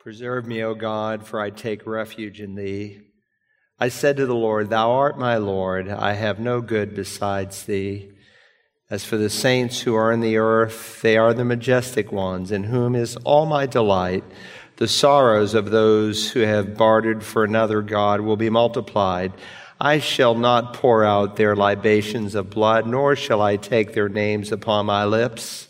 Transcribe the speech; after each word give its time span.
Preserve 0.00 0.46
me, 0.46 0.62
O 0.64 0.74
God, 0.74 1.26
for 1.26 1.38
I 1.38 1.50
take 1.50 1.86
refuge 1.86 2.40
in 2.40 2.54
thee. 2.54 3.02
I 3.78 3.90
said 3.90 4.16
to 4.16 4.24
the 4.24 4.34
Lord, 4.34 4.70
Thou 4.70 4.92
art 4.92 5.18
my 5.18 5.36
Lord, 5.36 5.90
I 5.90 6.14
have 6.14 6.40
no 6.40 6.62
good 6.62 6.94
besides 6.94 7.64
thee. 7.64 8.10
As 8.88 9.04
for 9.04 9.18
the 9.18 9.28
saints 9.28 9.82
who 9.82 9.94
are 9.94 10.10
in 10.10 10.20
the 10.20 10.38
earth, 10.38 11.02
they 11.02 11.18
are 11.18 11.34
the 11.34 11.44
majestic 11.44 12.10
ones, 12.10 12.50
in 12.50 12.64
whom 12.64 12.94
is 12.94 13.16
all 13.24 13.44
my 13.44 13.66
delight. 13.66 14.24
The 14.76 14.88
sorrows 14.88 15.52
of 15.52 15.70
those 15.70 16.30
who 16.30 16.40
have 16.40 16.78
bartered 16.78 17.22
for 17.22 17.44
another 17.44 17.82
God 17.82 18.22
will 18.22 18.38
be 18.38 18.48
multiplied. 18.48 19.34
I 19.78 19.98
shall 19.98 20.34
not 20.34 20.72
pour 20.72 21.04
out 21.04 21.36
their 21.36 21.54
libations 21.54 22.34
of 22.34 22.48
blood, 22.48 22.86
nor 22.86 23.16
shall 23.16 23.42
I 23.42 23.58
take 23.58 23.92
their 23.92 24.08
names 24.08 24.50
upon 24.50 24.86
my 24.86 25.04
lips. 25.04 25.68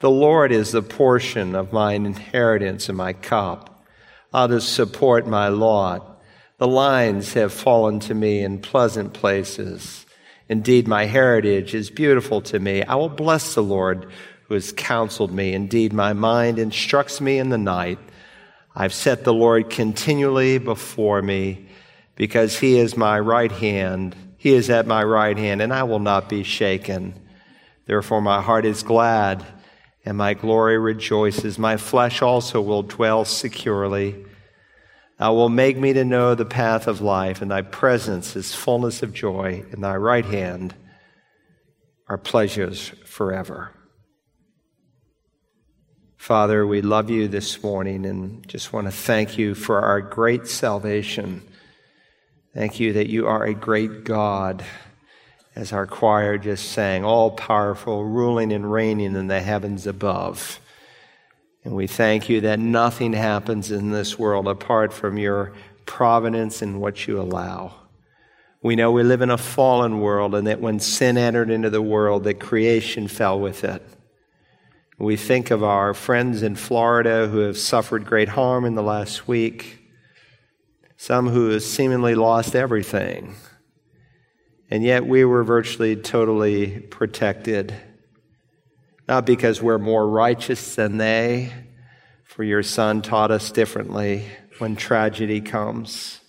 The 0.00 0.10
Lord 0.10 0.50
is 0.50 0.72
the 0.72 0.80
portion 0.80 1.54
of 1.54 1.74
mine 1.74 2.06
inheritance 2.06 2.88
and 2.88 2.96
my 2.96 3.12
cup. 3.12 3.84
I'll 4.32 4.60
support 4.60 5.26
my 5.26 5.48
lot. 5.48 6.22
The 6.56 6.66
lines 6.66 7.34
have 7.34 7.52
fallen 7.52 8.00
to 8.00 8.14
me 8.14 8.40
in 8.40 8.62
pleasant 8.62 9.12
places. 9.12 10.06
Indeed, 10.48 10.88
my 10.88 11.04
heritage 11.04 11.74
is 11.74 11.90
beautiful 11.90 12.40
to 12.42 12.58
me. 12.58 12.82
I 12.82 12.94
will 12.94 13.10
bless 13.10 13.54
the 13.54 13.62
Lord 13.62 14.10
who 14.44 14.54
has 14.54 14.72
counseled 14.72 15.32
me. 15.32 15.52
Indeed, 15.52 15.92
my 15.92 16.14
mind 16.14 16.58
instructs 16.58 17.20
me 17.20 17.38
in 17.38 17.50
the 17.50 17.58
night. 17.58 17.98
I've 18.74 18.94
set 18.94 19.24
the 19.24 19.34
Lord 19.34 19.68
continually 19.68 20.56
before 20.56 21.20
me 21.20 21.68
because 22.16 22.58
he 22.58 22.78
is 22.78 22.96
my 22.96 23.20
right 23.20 23.52
hand. 23.52 24.16
He 24.38 24.54
is 24.54 24.70
at 24.70 24.86
my 24.86 25.04
right 25.04 25.36
hand, 25.36 25.60
and 25.60 25.74
I 25.74 25.82
will 25.82 25.98
not 25.98 26.30
be 26.30 26.42
shaken. 26.42 27.14
Therefore, 27.84 28.22
my 28.22 28.40
heart 28.40 28.64
is 28.64 28.82
glad 28.82 29.44
and 30.04 30.16
my 30.16 30.34
glory 30.34 30.78
rejoices. 30.78 31.58
My 31.58 31.76
flesh 31.76 32.22
also 32.22 32.60
will 32.60 32.82
dwell 32.82 33.24
securely. 33.24 34.24
Thou 35.18 35.34
wilt 35.34 35.52
make 35.52 35.76
me 35.76 35.92
to 35.92 36.04
know 36.04 36.34
the 36.34 36.46
path 36.46 36.86
of 36.86 37.00
life, 37.00 37.42
and 37.42 37.50
thy 37.50 37.62
presence 37.62 38.36
is 38.36 38.54
fullness 38.54 39.02
of 39.02 39.12
joy. 39.12 39.64
In 39.72 39.82
thy 39.82 39.96
right 39.96 40.24
hand 40.24 40.74
are 42.08 42.18
pleasures 42.18 42.88
forever. 43.04 43.72
Father, 46.16 46.66
we 46.66 46.82
love 46.82 47.08
you 47.08 47.28
this 47.28 47.62
morning 47.62 48.04
and 48.04 48.46
just 48.46 48.72
want 48.72 48.86
to 48.86 48.90
thank 48.90 49.38
you 49.38 49.54
for 49.54 49.80
our 49.80 50.00
great 50.00 50.46
salvation. 50.46 51.42
Thank 52.54 52.78
you 52.78 52.92
that 52.94 53.08
you 53.08 53.26
are 53.26 53.44
a 53.44 53.54
great 53.54 54.04
God 54.04 54.64
as 55.54 55.72
our 55.72 55.86
choir 55.86 56.38
just 56.38 56.70
sang, 56.70 57.04
all 57.04 57.32
powerful, 57.32 58.04
ruling 58.04 58.52
and 58.52 58.70
reigning 58.70 59.16
in 59.16 59.26
the 59.26 59.40
heavens 59.40 59.86
above. 59.86 60.60
And 61.64 61.74
we 61.74 61.86
thank 61.86 62.28
you 62.28 62.42
that 62.42 62.58
nothing 62.58 63.12
happens 63.12 63.70
in 63.70 63.90
this 63.90 64.18
world 64.18 64.48
apart 64.48 64.92
from 64.92 65.18
your 65.18 65.52
providence 65.86 66.62
and 66.62 66.80
what 66.80 67.06
you 67.06 67.20
allow. 67.20 67.74
We 68.62 68.76
know 68.76 68.92
we 68.92 69.02
live 69.02 69.22
in 69.22 69.30
a 69.30 69.38
fallen 69.38 70.00
world 70.00 70.34
and 70.34 70.46
that 70.46 70.60
when 70.60 70.78
sin 70.80 71.18
entered 71.18 71.50
into 71.50 71.70
the 71.70 71.82
world, 71.82 72.24
that 72.24 72.40
creation 72.40 73.08
fell 73.08 73.40
with 73.40 73.64
it. 73.64 73.82
We 74.98 75.16
think 75.16 75.50
of 75.50 75.64
our 75.64 75.94
friends 75.94 76.42
in 76.42 76.56
Florida 76.56 77.26
who 77.26 77.38
have 77.38 77.56
suffered 77.56 78.04
great 78.04 78.28
harm 78.28 78.66
in 78.66 78.74
the 78.74 78.82
last 78.82 79.26
week, 79.26 79.78
some 80.98 81.28
who 81.28 81.48
have 81.48 81.62
seemingly 81.62 82.14
lost 82.14 82.54
everything 82.54 83.34
and 84.70 84.84
yet 84.84 85.04
we 85.04 85.24
were 85.24 85.42
virtually 85.42 85.96
totally 85.96 86.78
protected. 86.78 87.74
Not 89.08 89.26
because 89.26 89.60
we're 89.60 89.78
more 89.78 90.08
righteous 90.08 90.76
than 90.76 90.96
they, 90.96 91.52
for 92.22 92.44
your 92.44 92.62
son 92.62 93.02
taught 93.02 93.32
us 93.32 93.50
differently 93.50 94.24
when 94.58 94.76
tragedy 94.76 95.40
comes. 95.40 96.20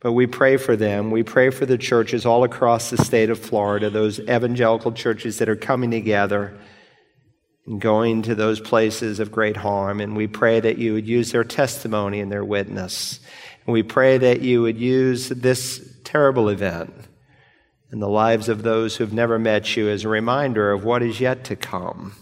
But 0.00 0.12
we 0.12 0.26
pray 0.26 0.56
for 0.56 0.76
them. 0.76 1.10
We 1.10 1.22
pray 1.22 1.50
for 1.50 1.66
the 1.66 1.76
churches 1.76 2.24
all 2.24 2.42
across 2.44 2.88
the 2.88 2.96
state 2.96 3.28
of 3.28 3.38
Florida, 3.38 3.90
those 3.90 4.18
evangelical 4.18 4.92
churches 4.92 5.38
that 5.38 5.50
are 5.50 5.56
coming 5.56 5.90
together 5.90 6.58
and 7.66 7.78
going 7.78 8.22
to 8.22 8.34
those 8.34 8.60
places 8.60 9.20
of 9.20 9.30
great 9.30 9.58
harm. 9.58 10.00
And 10.00 10.16
we 10.16 10.26
pray 10.26 10.60
that 10.60 10.78
you 10.78 10.94
would 10.94 11.06
use 11.06 11.32
their 11.32 11.44
testimony 11.44 12.20
and 12.20 12.32
their 12.32 12.44
witness. 12.44 13.20
And 13.66 13.74
we 13.74 13.82
pray 13.82 14.16
that 14.16 14.40
you 14.40 14.62
would 14.62 14.78
use 14.78 15.28
this 15.28 15.86
terrible 16.02 16.48
event 16.48 16.94
and 17.90 18.00
the 18.00 18.08
lives 18.08 18.48
of 18.48 18.62
those 18.62 18.96
who've 18.96 19.12
never 19.12 19.38
met 19.38 19.76
you 19.76 19.88
as 19.88 20.04
a 20.04 20.08
reminder 20.08 20.70
of 20.70 20.84
what 20.84 21.02
is 21.02 21.20
yet 21.20 21.44
to 21.44 21.56
come. 21.56 22.14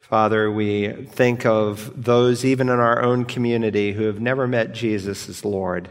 Father, 0.00 0.50
we 0.50 0.90
think 0.90 1.44
of 1.46 2.02
those 2.02 2.44
even 2.44 2.68
in 2.68 2.78
our 2.78 3.02
own 3.02 3.24
community 3.24 3.92
who 3.92 4.04
have 4.04 4.20
never 4.20 4.48
met 4.48 4.72
Jesus 4.72 5.28
as 5.28 5.44
Lord. 5.44 5.90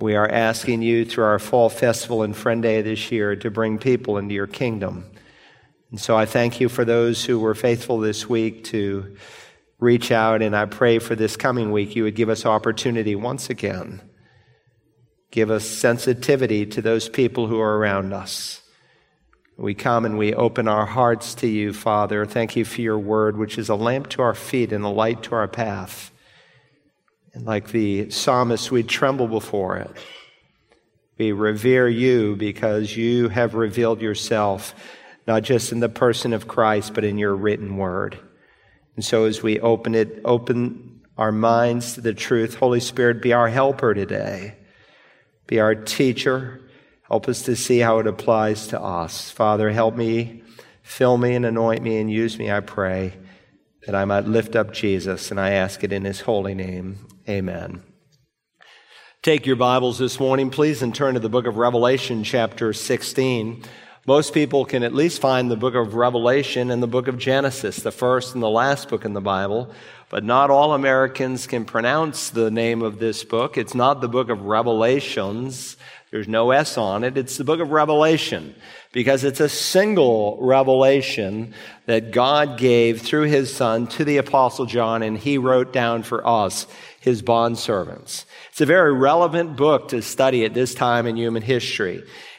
We 0.00 0.16
are 0.16 0.28
asking 0.28 0.82
you 0.82 1.04
through 1.04 1.24
our 1.24 1.38
fall 1.38 1.68
festival 1.68 2.22
and 2.22 2.36
friend 2.36 2.62
day 2.62 2.82
this 2.82 3.12
year 3.12 3.36
to 3.36 3.50
bring 3.50 3.78
people 3.78 4.18
into 4.18 4.34
your 4.34 4.48
kingdom. 4.48 5.10
And 5.90 6.00
so 6.00 6.16
I 6.16 6.26
thank 6.26 6.60
you 6.60 6.68
for 6.68 6.84
those 6.84 7.24
who 7.24 7.38
were 7.38 7.54
faithful 7.54 7.98
this 7.98 8.28
week 8.28 8.64
to 8.64 9.16
reach 9.78 10.10
out, 10.10 10.42
and 10.42 10.56
I 10.56 10.64
pray 10.64 10.98
for 10.98 11.14
this 11.14 11.36
coming 11.36 11.70
week 11.70 11.94
you 11.94 12.02
would 12.02 12.16
give 12.16 12.28
us 12.28 12.44
opportunity 12.44 13.14
once 13.14 13.48
again 13.48 14.00
Give 15.34 15.50
us 15.50 15.68
sensitivity 15.68 16.64
to 16.64 16.80
those 16.80 17.08
people 17.08 17.48
who 17.48 17.58
are 17.58 17.76
around 17.76 18.12
us. 18.12 18.62
We 19.56 19.74
come 19.74 20.04
and 20.04 20.16
we 20.16 20.32
open 20.32 20.68
our 20.68 20.86
hearts 20.86 21.34
to 21.34 21.48
you, 21.48 21.72
Father. 21.72 22.24
Thank 22.24 22.54
you 22.54 22.64
for 22.64 22.80
your 22.80 23.00
word, 23.00 23.36
which 23.36 23.58
is 23.58 23.68
a 23.68 23.74
lamp 23.74 24.10
to 24.10 24.22
our 24.22 24.36
feet 24.36 24.72
and 24.72 24.84
a 24.84 24.88
light 24.88 25.24
to 25.24 25.34
our 25.34 25.48
path. 25.48 26.12
And 27.32 27.44
like 27.44 27.72
the 27.72 28.10
psalmist, 28.10 28.70
we 28.70 28.84
tremble 28.84 29.26
before 29.26 29.76
it. 29.78 29.90
We 31.18 31.32
revere 31.32 31.88
you 31.88 32.36
because 32.36 32.96
you 32.96 33.28
have 33.28 33.56
revealed 33.56 34.00
yourself, 34.00 34.72
not 35.26 35.42
just 35.42 35.72
in 35.72 35.80
the 35.80 35.88
person 35.88 36.32
of 36.32 36.46
Christ, 36.46 36.94
but 36.94 37.02
in 37.02 37.18
your 37.18 37.34
written 37.34 37.76
word. 37.76 38.16
And 38.94 39.04
so 39.04 39.24
as 39.24 39.42
we 39.42 39.58
open 39.58 39.96
it, 39.96 40.20
open 40.24 41.00
our 41.18 41.32
minds 41.32 41.94
to 41.94 42.02
the 42.02 42.14
truth, 42.14 42.54
Holy 42.54 42.78
Spirit, 42.78 43.20
be 43.20 43.32
our 43.32 43.48
helper 43.48 43.94
today. 43.94 44.58
Be 45.46 45.60
our 45.60 45.74
teacher. 45.74 46.60
Help 47.02 47.28
us 47.28 47.42
to 47.42 47.54
see 47.54 47.80
how 47.80 47.98
it 47.98 48.06
applies 48.06 48.66
to 48.68 48.80
us. 48.80 49.30
Father, 49.30 49.70
help 49.70 49.94
me, 49.94 50.42
fill 50.82 51.18
me 51.18 51.34
and 51.34 51.44
anoint 51.44 51.82
me 51.82 51.98
and 51.98 52.10
use 52.10 52.38
me, 52.38 52.50
I 52.50 52.60
pray, 52.60 53.14
that 53.86 53.94
I 53.94 54.04
might 54.04 54.24
lift 54.24 54.56
up 54.56 54.72
Jesus. 54.72 55.30
And 55.30 55.38
I 55.38 55.50
ask 55.50 55.84
it 55.84 55.92
in 55.92 56.04
his 56.04 56.22
holy 56.22 56.54
name. 56.54 57.06
Amen. 57.28 57.82
Take 59.22 59.46
your 59.46 59.56
Bibles 59.56 59.98
this 59.98 60.20
morning, 60.20 60.50
please, 60.50 60.82
and 60.82 60.94
turn 60.94 61.14
to 61.14 61.20
the 61.20 61.28
book 61.28 61.46
of 61.46 61.56
Revelation, 61.56 62.24
chapter 62.24 62.72
16. 62.72 63.62
Most 64.06 64.34
people 64.34 64.66
can 64.66 64.82
at 64.82 64.94
least 64.94 65.20
find 65.20 65.50
the 65.50 65.56
book 65.56 65.74
of 65.74 65.94
Revelation 65.94 66.70
and 66.70 66.82
the 66.82 66.86
book 66.86 67.08
of 67.08 67.16
Genesis, 67.16 67.76
the 67.76 67.90
first 67.90 68.34
and 68.34 68.42
the 68.42 68.50
last 68.50 68.90
book 68.90 69.06
in 69.06 69.14
the 69.14 69.22
Bible 69.22 69.72
but 70.08 70.24
not 70.24 70.50
all 70.50 70.74
Americans 70.74 71.46
can 71.46 71.64
pronounce 71.64 72.30
the 72.30 72.50
name 72.50 72.82
of 72.82 72.98
this 72.98 73.24
book. 73.24 73.58
It's 73.58 73.74
not 73.74 74.00
the 74.00 74.08
book 74.08 74.28
of 74.28 74.42
Revelations. 74.42 75.76
There's 76.10 76.28
no 76.28 76.52
S 76.52 76.78
on 76.78 77.02
it. 77.02 77.18
It's 77.18 77.38
the 77.38 77.44
book 77.44 77.58
of 77.58 77.70
Revelation 77.70 78.54
because 78.92 79.24
it's 79.24 79.40
a 79.40 79.48
single 79.48 80.38
revelation 80.40 81.52
that 81.86 82.12
God 82.12 82.56
gave 82.56 83.02
through 83.02 83.24
his 83.24 83.52
son 83.52 83.88
to 83.88 84.04
the 84.04 84.18
apostle 84.18 84.66
John 84.66 85.02
and 85.02 85.18
he 85.18 85.36
wrote 85.36 85.72
down 85.72 86.04
for 86.04 86.24
us, 86.24 86.68
his 87.00 87.20
bondservants. 87.20 88.24
It's 88.52 88.60
a 88.60 88.66
very 88.66 88.92
relevant 88.92 89.56
book 89.56 89.88
to 89.88 90.00
study 90.00 90.44
at 90.44 90.54
this 90.54 90.72
time 90.72 91.08
in 91.08 91.16
human 91.16 91.42
history. 91.42 91.96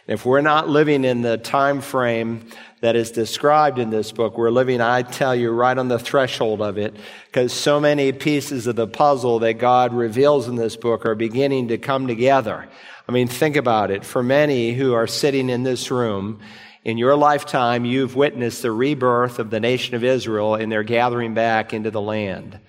And 0.08 0.14
If 0.14 0.26
we're 0.26 0.40
not 0.40 0.70
living 0.70 1.04
in 1.04 1.22
the 1.22 1.38
time 1.38 1.82
frame 1.82 2.48
that 2.86 2.96
is 2.96 3.10
described 3.10 3.80
in 3.80 3.90
this 3.90 4.12
book. 4.12 4.38
We're 4.38 4.52
living, 4.52 4.80
I 4.80 5.02
tell 5.02 5.36
you, 5.36 5.50
right 5.50 5.76
on 5.76 5.88
the 5.88 5.98
threshold 5.98 6.62
of 6.62 6.78
it 6.78 6.96
because 7.26 7.52
so 7.52 7.80
many 7.80 8.12
pieces 8.12 8.68
of 8.68 8.76
the 8.76 8.86
puzzle 8.86 9.40
that 9.40 9.54
God 9.54 9.92
reveals 9.92 10.48
in 10.48 10.56
this 10.56 10.76
book 10.76 11.04
are 11.04 11.16
beginning 11.16 11.70
to 11.70 11.80
come 11.80 12.06
together. 12.06 12.70
I 13.10 13.12
mean, 13.12 13.28
think 13.28 13.56
about 13.56 13.90
it. 13.90 14.06
For 14.06 14.22
many 14.22 14.76
who 14.76 14.94
are 14.94 15.08
sitting 15.08 15.50
in 15.50 15.64
this 15.64 15.90
room, 15.90 16.42
in 16.84 17.00
your 17.00 17.16
lifetime, 17.16 17.86
you've 17.86 18.16
witnessed 18.16 18.62
the 18.62 18.72
rebirth 18.72 19.40
of 19.40 19.50
the 19.50 19.60
nation 19.60 19.96
of 19.96 20.04
Israel 20.04 20.54
and 20.54 20.72
their 20.72 20.84
gathering 20.84 21.34
back 21.34 21.74
into 21.74 21.90
the 21.90 22.02
land. 22.02 22.60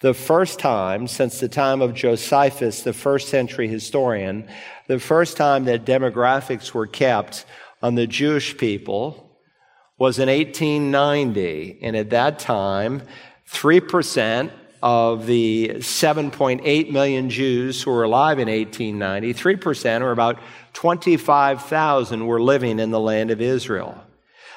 The 0.00 0.12
first 0.12 0.58
time 0.58 1.08
since 1.08 1.40
the 1.40 1.48
time 1.48 1.80
of 1.80 1.94
Josephus, 1.94 2.82
the 2.82 2.92
first 2.92 3.30
century 3.30 3.68
historian, 3.68 4.46
the 4.86 5.00
first 5.00 5.38
time 5.38 5.64
that 5.64 5.86
demographics 5.86 6.74
were 6.74 6.86
kept 6.86 7.46
on 7.80 7.94
the 7.94 8.06
Jewish 8.06 8.58
people 8.58 9.30
was 10.02 10.18
in 10.18 10.28
1890. 10.28 11.78
And 11.80 11.96
at 11.96 12.10
that 12.10 12.40
time, 12.40 13.02
3% 13.48 14.50
of 14.82 15.26
the 15.26 15.74
7.8 15.76 16.90
million 16.90 17.30
Jews 17.30 17.80
who 17.80 17.92
were 17.92 18.02
alive 18.02 18.40
in 18.40 18.48
1890, 18.48 19.32
3%, 19.32 20.00
or 20.00 20.10
about 20.10 20.40
25,000, 20.72 22.26
were 22.26 22.42
living 22.42 22.80
in 22.80 22.90
the 22.90 22.98
land 22.98 23.30
of 23.30 23.40
Israel. 23.40 23.96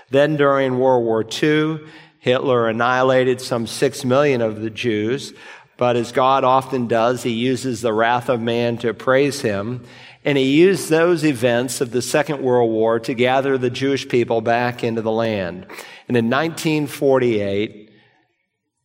Then 0.09 0.35
during 0.35 0.79
World 0.79 1.05
War 1.05 1.23
II, 1.23 1.79
Hitler 2.17 2.67
annihilated 2.67 3.39
some 3.39 3.67
6 3.67 4.03
million 4.03 4.41
of 4.41 4.61
the 4.61 4.71
Jews. 4.71 5.31
But 5.77 5.97
as 5.97 6.11
God 6.11 6.43
often 6.43 6.87
does, 6.87 7.23
he 7.23 7.31
uses 7.31 7.81
the 7.81 7.93
wrath 7.93 8.29
of 8.29 8.39
man 8.41 8.77
to 8.77 8.93
praise 8.93 9.41
him. 9.41 9.83
And 10.23 10.37
he 10.37 10.55
used 10.55 10.89
those 10.89 11.23
events 11.23 11.81
of 11.81 11.91
the 11.91 12.01
Second 12.01 12.41
World 12.41 12.71
War 12.71 12.99
to 13.01 13.13
gather 13.13 13.57
the 13.57 13.69
Jewish 13.69 14.07
people 14.07 14.41
back 14.41 14.83
into 14.83 15.01
the 15.01 15.11
land. 15.11 15.65
And 16.07 16.15
in 16.15 16.29
1948, 16.29 17.91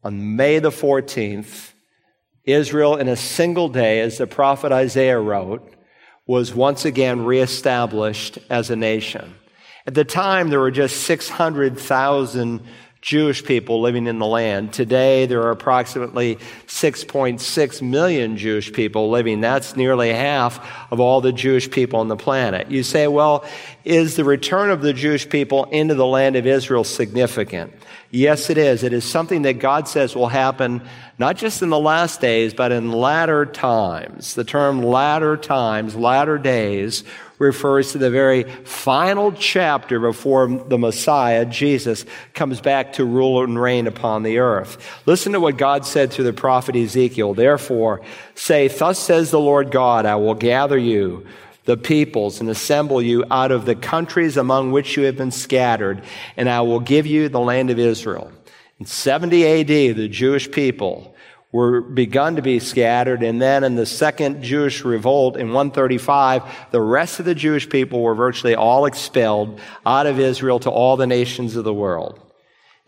on 0.03 0.37
May 0.37 0.59
the 0.59 0.71
14th, 0.71 1.73
Israel, 2.45 2.97
in 2.97 3.09
a 3.09 3.17
single 3.17 3.69
day, 3.69 4.01
as 4.01 4.19
the 4.19 4.27
prophet 4.27 4.73
Isaiah 4.73 5.21
wrote, 5.21 5.75
was 6.27 6.55
once 6.55 6.85
again 6.85 7.25
reestablished 7.25 8.39
as 8.49 8.71
a 8.71 8.77
nation. 8.77 9.35
At 9.87 9.95
the 9.95 10.05
time, 10.05 10.51
there 10.51 10.61
were 10.61 10.71
just 10.71 11.03
600,000 11.05 12.61
Jewish 13.03 13.43
people 13.43 13.81
living 13.81 14.07
in 14.07 14.19
the 14.19 14.27
land. 14.27 14.75
Today, 14.75 15.25
there 15.25 15.43
are 15.43 15.51
approximately 15.51 16.37
6.6 16.67 17.83
million 17.83 18.37
Jewish 18.37 18.73
people 18.73 19.09
living. 19.09 19.41
That's 19.41 19.75
nearly 19.75 20.13
half 20.13 20.93
of 20.93 21.01
all 21.01 21.23
the 21.23 21.33
Jewish 21.33 21.71
people 21.71 22.01
on 22.01 22.09
the 22.09 22.17
planet. 22.17 22.71
You 22.71 22.83
say, 22.83 23.07
well, 23.09 23.45
is 23.87 24.17
the 24.17 24.25
return 24.25 24.71
of 24.71 24.83
the 24.83 24.93
Jewish 24.93 25.27
people 25.27 25.65
into 25.65 25.95
the 25.95 26.05
land 26.05 26.37
of 26.37 26.47
Israel 26.47 26.85
significant? 26.85 27.73
Yes, 28.11 28.51
it 28.51 28.59
is. 28.59 28.83
It 28.83 28.93
is 28.93 29.05
something 29.05 29.43
that 29.43 29.61
God 29.61 29.89
says 29.89 30.15
will 30.15 30.29
happen 30.29 30.83
not 31.19 31.37
just 31.37 31.63
in 31.63 31.71
the 31.71 31.79
last 31.79 32.21
days, 32.21 32.53
but 32.53 32.73
in 32.73 32.93
latter 32.93 33.47
times. 33.47 34.35
The 34.35 34.45
term 34.45 34.83
latter 34.83 35.37
times, 35.37 35.95
latter 35.95 36.37
days, 36.37 37.05
refers 37.41 37.93
to 37.93 37.99
the 37.99 38.11
very 38.11 38.45
final 38.45 39.33
chapter 39.33 39.99
before 39.99 40.47
the 40.47 40.77
Messiah, 40.77 41.47
Jesus, 41.47 42.05
comes 42.35 42.61
back 42.61 42.93
to 42.93 43.05
rule 43.05 43.43
and 43.43 43.61
reign 43.61 43.87
upon 43.87 44.23
the 44.23 44.39
earth. 44.39 45.01
Listen 45.07 45.33
to 45.33 45.41
what 45.41 45.57
God 45.57 45.87
said 45.87 46.13
through 46.13 46.27
the 46.27 46.35
prophet 46.35 46.77
Ezekiel. 46.77 47.33
Therefore, 47.33 48.03
say, 48.35 48.69
Thus 48.69 48.99
says 48.99 49.31
the 49.31 49.41
Lord 49.41 49.71
God, 49.71 50.05
I 50.05 50.17
will 50.17 50.35
gather 50.35 50.77
you 50.77 51.27
the 51.65 51.79
peoples 51.79 52.41
and 52.41 52.51
assemble 52.51 53.01
you 53.01 53.25
out 53.31 53.53
of 53.53 53.65
the 53.65 53.75
countries 53.75 54.37
among 54.37 54.71
which 54.71 54.99
you 54.99 55.05
have 55.05 55.17
been 55.17 55.31
scattered, 55.31 56.03
and 56.37 56.49
I 56.49 56.61
will 56.61 56.81
give 56.81 57.07
you 57.07 57.31
the 57.31 57.41
land 57.41 57.71
of 57.71 57.79
Israel. 57.79 58.31
In 58.79 58.85
70 58.85 59.47
AD, 59.47 59.97
the 59.97 60.09
Jewish 60.09 60.51
people 60.51 61.15
were 61.53 61.81
begun 61.81 62.37
to 62.37 62.43
be 62.43 62.61
scattered, 62.61 63.23
and 63.23 63.43
then 63.43 63.65
in 63.65 63.75
the 63.75 63.87
second 63.87 64.43
Jewish 64.43 64.85
revolt 64.85 65.37
in 65.37 65.49
135, 65.49 66.43
the 66.71 66.81
rest 66.81 67.19
of 67.19 67.25
the 67.25 67.35
Jewish 67.35 67.69
people 67.69 68.03
were 68.03 68.15
virtually 68.15 68.55
all 68.55 68.87
expelled 68.87 69.61
out 69.85 70.07
of 70.07 70.21
Israel 70.21 70.61
to 70.61 70.71
all 70.71 70.97
the 70.97 71.09
nations 71.09 71.57
of 71.57 71.65
the 71.65 71.75
world. 71.75 72.21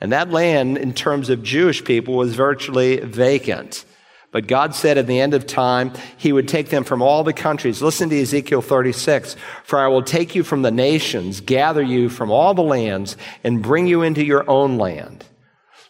And 0.01 0.13
that 0.13 0.31
land, 0.31 0.79
in 0.79 0.95
terms 0.95 1.29
of 1.29 1.43
Jewish 1.43 1.85
people, 1.85 2.15
was 2.15 2.35
virtually 2.35 2.99
vacant. 2.99 3.85
But 4.33 4.47
God 4.47 4.75
said 4.75 4.97
at 4.97 5.07
the 5.07 5.21
end 5.21 5.35
of 5.35 5.47
time, 5.47 5.93
He 6.17 6.33
would 6.33 6.49
take 6.49 6.71
them 6.71 6.85
from 6.85 7.03
all 7.03 7.23
the 7.23 7.33
countries. 7.35 7.83
Listen 7.83 8.09
to 8.09 8.21
Ezekiel 8.21 8.63
36. 8.63 9.37
For 9.63 9.79
I 9.79 9.89
will 9.89 10.03
take 10.03 10.35
you 10.35 10.43
from 10.43 10.63
the 10.63 10.71
nations, 10.71 11.41
gather 11.41 11.83
you 11.83 12.09
from 12.09 12.31
all 12.31 12.55
the 12.55 12.63
lands, 12.63 13.17
and 13.45 13.63
bring 13.63 13.87
you 13.87 14.03
into 14.03 14.25
your 14.25 14.49
own 14.49 14.79
land. 14.79 15.25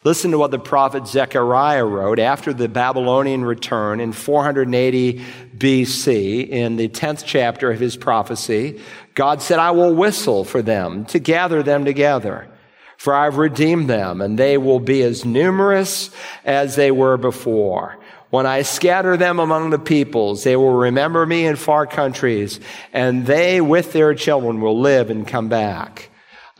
Listen 0.04 0.32
to 0.32 0.38
what 0.38 0.50
the 0.50 0.58
prophet 0.58 1.06
Zechariah 1.06 1.84
wrote 1.84 2.18
after 2.18 2.52
the 2.52 2.68
Babylonian 2.68 3.44
return 3.44 4.00
in 4.00 4.12
480 4.12 5.24
BC 5.56 6.48
in 6.48 6.74
the 6.74 6.88
10th 6.88 7.22
chapter 7.24 7.70
of 7.70 7.78
his 7.78 7.96
prophecy. 7.96 8.80
God 9.14 9.40
said, 9.40 9.60
I 9.60 9.70
will 9.70 9.94
whistle 9.94 10.44
for 10.44 10.60
them 10.60 11.04
to 11.06 11.20
gather 11.20 11.62
them 11.62 11.84
together. 11.84 12.48
For 12.96 13.14
I've 13.14 13.36
redeemed 13.36 13.88
them, 13.88 14.20
and 14.20 14.38
they 14.38 14.58
will 14.58 14.80
be 14.80 15.02
as 15.02 15.24
numerous 15.24 16.10
as 16.44 16.74
they 16.74 16.90
were 16.90 17.16
before. 17.16 17.98
When 18.30 18.46
I 18.46 18.62
scatter 18.62 19.16
them 19.16 19.38
among 19.38 19.70
the 19.70 19.78
peoples, 19.78 20.42
they 20.42 20.56
will 20.56 20.72
remember 20.74 21.26
me 21.26 21.46
in 21.46 21.56
far 21.56 21.86
countries, 21.86 22.60
and 22.92 23.26
they 23.26 23.60
with 23.60 23.92
their 23.92 24.14
children 24.14 24.60
will 24.60 24.80
live 24.80 25.10
and 25.10 25.26
come 25.26 25.48
back. 25.48 26.10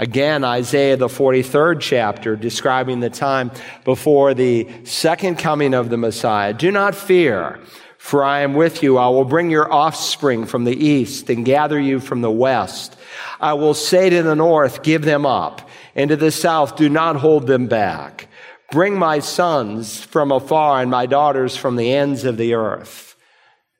Again, 0.03 0.43
Isaiah, 0.43 0.97
the 0.97 1.07
43rd 1.07 1.79
chapter, 1.81 2.35
describing 2.35 2.99
the 2.99 3.09
time 3.09 3.53
before 3.85 4.35
the 4.35 4.67
second 4.83 5.39
coming 5.39 5.75
of 5.75 5.91
the 5.91 5.97
Messiah. 5.97 6.53
Do 6.53 6.73
not 6.73 6.97
fear, 6.97 7.61
for 7.99 8.25
I 8.25 8.41
am 8.41 8.55
with 8.55 8.83
you. 8.83 8.99
I 8.99 9.07
will 9.11 9.25
bring 9.25 9.49
your 9.49 9.73
offspring 9.73 10.45
from 10.45 10.65
the 10.65 10.75
east 10.75 11.31
and 11.31 11.45
gather 11.45 11.79
you 11.79 12.01
from 12.01 12.21
the 12.21 12.33
west. 12.33 12.97
I 13.39 13.53
will 13.53 13.75
say 13.75 14.11
to 14.11 14.25
the 14.25 14.35
north, 14.35 14.83
give 14.83 15.03
them 15.03 15.25
up, 15.25 15.71
and 15.95 16.09
to 16.11 16.17
the 16.17 16.33
south, 16.33 16.75
do 16.75 16.89
not 16.89 17.15
hold 17.15 17.47
them 17.47 17.69
back. 17.69 18.27
Bring 18.73 18.99
my 18.99 19.21
sons 19.21 20.01
from 20.01 20.33
afar 20.33 20.83
and 20.83 20.91
my 20.91 21.07
daughters 21.07 21.57
from 21.57 21.77
the 21.77 21.93
ends 21.93 22.25
of 22.25 22.39
the 22.39 22.55
earth. 22.55 23.15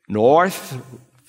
North, 0.09 0.81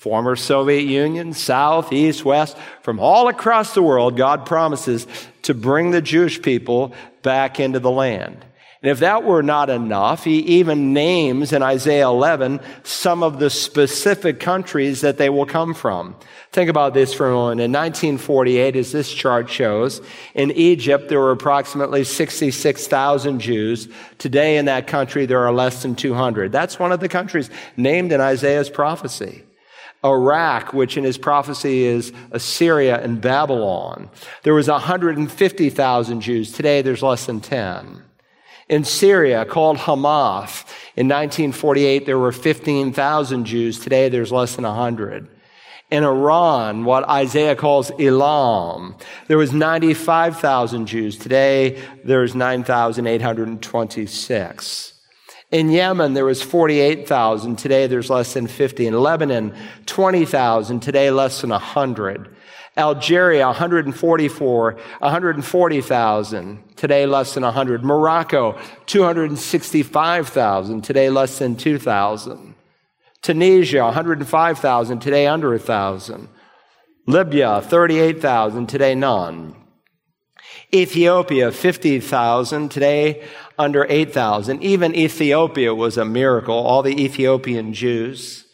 former 0.04 0.36
Soviet 0.36 0.82
Union, 0.82 1.32
south, 1.32 1.90
east, 1.90 2.26
west, 2.26 2.58
from 2.82 3.00
all 3.00 3.28
across 3.28 3.72
the 3.72 3.82
world, 3.82 4.18
God 4.18 4.44
promises 4.44 5.06
to 5.40 5.54
bring 5.54 5.92
the 5.92 6.02
Jewish 6.02 6.42
people 6.42 6.92
back 7.22 7.58
into 7.58 7.80
the 7.80 7.90
land. 7.90 8.44
And 8.82 8.90
if 8.90 8.98
that 8.98 9.24
were 9.24 9.42
not 9.42 9.70
enough, 9.70 10.24
he 10.24 10.40
even 10.40 10.92
names 10.92 11.54
in 11.54 11.62
Isaiah 11.62 12.06
11 12.08 12.60
some 12.82 13.22
of 13.22 13.38
the 13.38 13.48
specific 13.48 14.40
countries 14.40 15.00
that 15.00 15.16
they 15.16 15.30
will 15.30 15.46
come 15.46 15.72
from. 15.72 16.16
Think 16.52 16.68
about 16.68 16.92
this 16.92 17.14
for 17.14 17.30
a 17.30 17.32
moment. 17.32 17.62
In 17.62 17.72
1948, 17.72 18.76
as 18.76 18.92
this 18.92 19.10
chart 19.10 19.48
shows, 19.48 20.02
in 20.34 20.50
Egypt, 20.50 21.08
there 21.08 21.18
were 21.18 21.30
approximately 21.30 22.04
66,000 22.04 23.40
Jews. 23.40 23.88
Today 24.18 24.58
in 24.58 24.66
that 24.66 24.86
country, 24.86 25.24
there 25.24 25.46
are 25.46 25.52
less 25.52 25.80
than 25.80 25.94
200. 25.94 26.52
That's 26.52 26.78
one 26.78 26.92
of 26.92 27.00
the 27.00 27.08
countries 27.08 27.48
named 27.78 28.12
in 28.12 28.20
Isaiah's 28.20 28.68
prophecy. 28.68 29.44
Iraq, 30.04 30.72
which 30.72 30.96
in 30.96 31.04
his 31.04 31.18
prophecy 31.18 31.84
is 31.84 32.12
Assyria 32.30 33.02
and 33.02 33.20
Babylon. 33.20 34.10
There 34.42 34.54
was 34.54 34.68
150,000 34.68 36.20
Jews. 36.20 36.52
Today 36.52 36.82
there's 36.82 37.02
less 37.02 37.26
than 37.26 37.40
10. 37.40 38.02
In 38.68 38.84
Syria, 38.84 39.44
called 39.44 39.76
Hamath, 39.76 40.64
in 40.96 41.08
1948, 41.08 42.06
there 42.06 42.18
were 42.18 42.32
15,000 42.32 43.44
Jews. 43.44 43.78
Today, 43.78 44.08
there's 44.08 44.32
less 44.32 44.54
than 44.54 44.64
100. 44.64 45.28
In 45.90 46.02
Iran, 46.02 46.84
what 46.84 47.06
Isaiah 47.08 47.56
calls 47.56 47.90
Elam, 47.98 48.94
there 49.28 49.36
was 49.36 49.52
95,000 49.52 50.86
Jews. 50.86 51.18
Today, 51.18 51.78
there's 52.04 52.34
9,826. 52.34 54.93
In 55.50 55.70
Yemen, 55.70 56.14
there 56.14 56.24
was 56.24 56.42
48,000. 56.42 57.56
Today, 57.56 57.86
there's 57.86 58.10
less 58.10 58.34
than 58.34 58.46
50. 58.46 58.86
In 58.86 58.94
Lebanon, 58.94 59.54
20,000. 59.86 60.80
Today, 60.80 61.10
less 61.10 61.40
than 61.40 61.50
100. 61.50 62.36
Algeria, 62.76 63.46
144, 63.46 64.72
140,000. 64.72 66.76
Today, 66.76 67.06
less 67.06 67.34
than 67.34 67.44
100. 67.44 67.84
Morocco, 67.84 68.58
265,000. 68.86 70.82
Today, 70.82 71.08
less 71.08 71.38
than 71.38 71.54
2,000. 71.54 72.54
Tunisia, 73.22 73.84
105,000. 73.84 74.98
Today, 74.98 75.28
under 75.28 75.50
1,000. 75.50 76.28
Libya, 77.06 77.60
38,000. 77.60 78.66
Today, 78.66 78.96
none. 78.96 79.54
Ethiopia, 80.74 81.52
50,000. 81.52 82.68
Today, 82.68 83.22
under 83.58 83.86
8,000. 83.88 84.62
Even 84.62 84.94
Ethiopia 84.94 85.74
was 85.74 85.96
a 85.96 86.04
miracle. 86.04 86.54
All 86.54 86.82
the 86.82 87.02
Ethiopian 87.02 87.72
Jews 87.72 88.44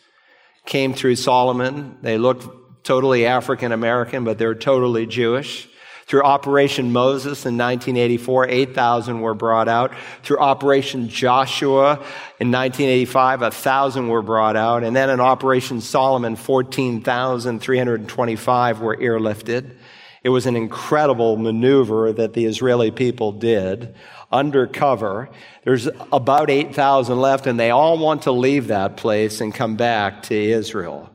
came 0.66 0.94
through 0.94 1.16
Solomon. 1.16 1.98
They 2.02 2.18
looked 2.18 2.46
totally 2.84 3.26
African 3.26 3.72
American, 3.72 4.22
but 4.24 4.38
they're 4.38 4.54
totally 4.54 5.06
Jewish. 5.06 5.66
Through 6.06 6.22
Operation 6.24 6.92
Moses 6.92 7.44
in 7.46 7.56
1984, 7.56 8.48
8,000 8.48 9.20
were 9.20 9.34
brought 9.34 9.68
out. 9.68 9.94
Through 10.24 10.40
Operation 10.40 11.08
Joshua 11.08 11.92
in 12.40 12.50
1985, 12.50 13.42
1,000 13.42 14.08
were 14.08 14.20
brought 14.20 14.56
out. 14.56 14.82
And 14.82 14.96
then 14.96 15.08
in 15.08 15.20
Operation 15.20 15.80
Solomon, 15.80 16.34
14,325 16.34 18.80
were 18.80 18.96
airlifted. 18.96 19.70
It 20.22 20.28
was 20.28 20.46
an 20.46 20.56
incredible 20.56 21.36
maneuver 21.36 22.12
that 22.12 22.34
the 22.34 22.44
Israeli 22.44 22.90
people 22.90 23.32
did 23.32 23.94
undercover. 24.30 25.30
There's 25.64 25.88
about 26.12 26.50
8,000 26.50 27.18
left, 27.18 27.46
and 27.46 27.58
they 27.58 27.70
all 27.70 27.98
want 27.98 28.22
to 28.22 28.32
leave 28.32 28.68
that 28.68 28.96
place 28.96 29.40
and 29.40 29.54
come 29.54 29.76
back 29.76 30.22
to 30.24 30.34
Israel. 30.34 31.10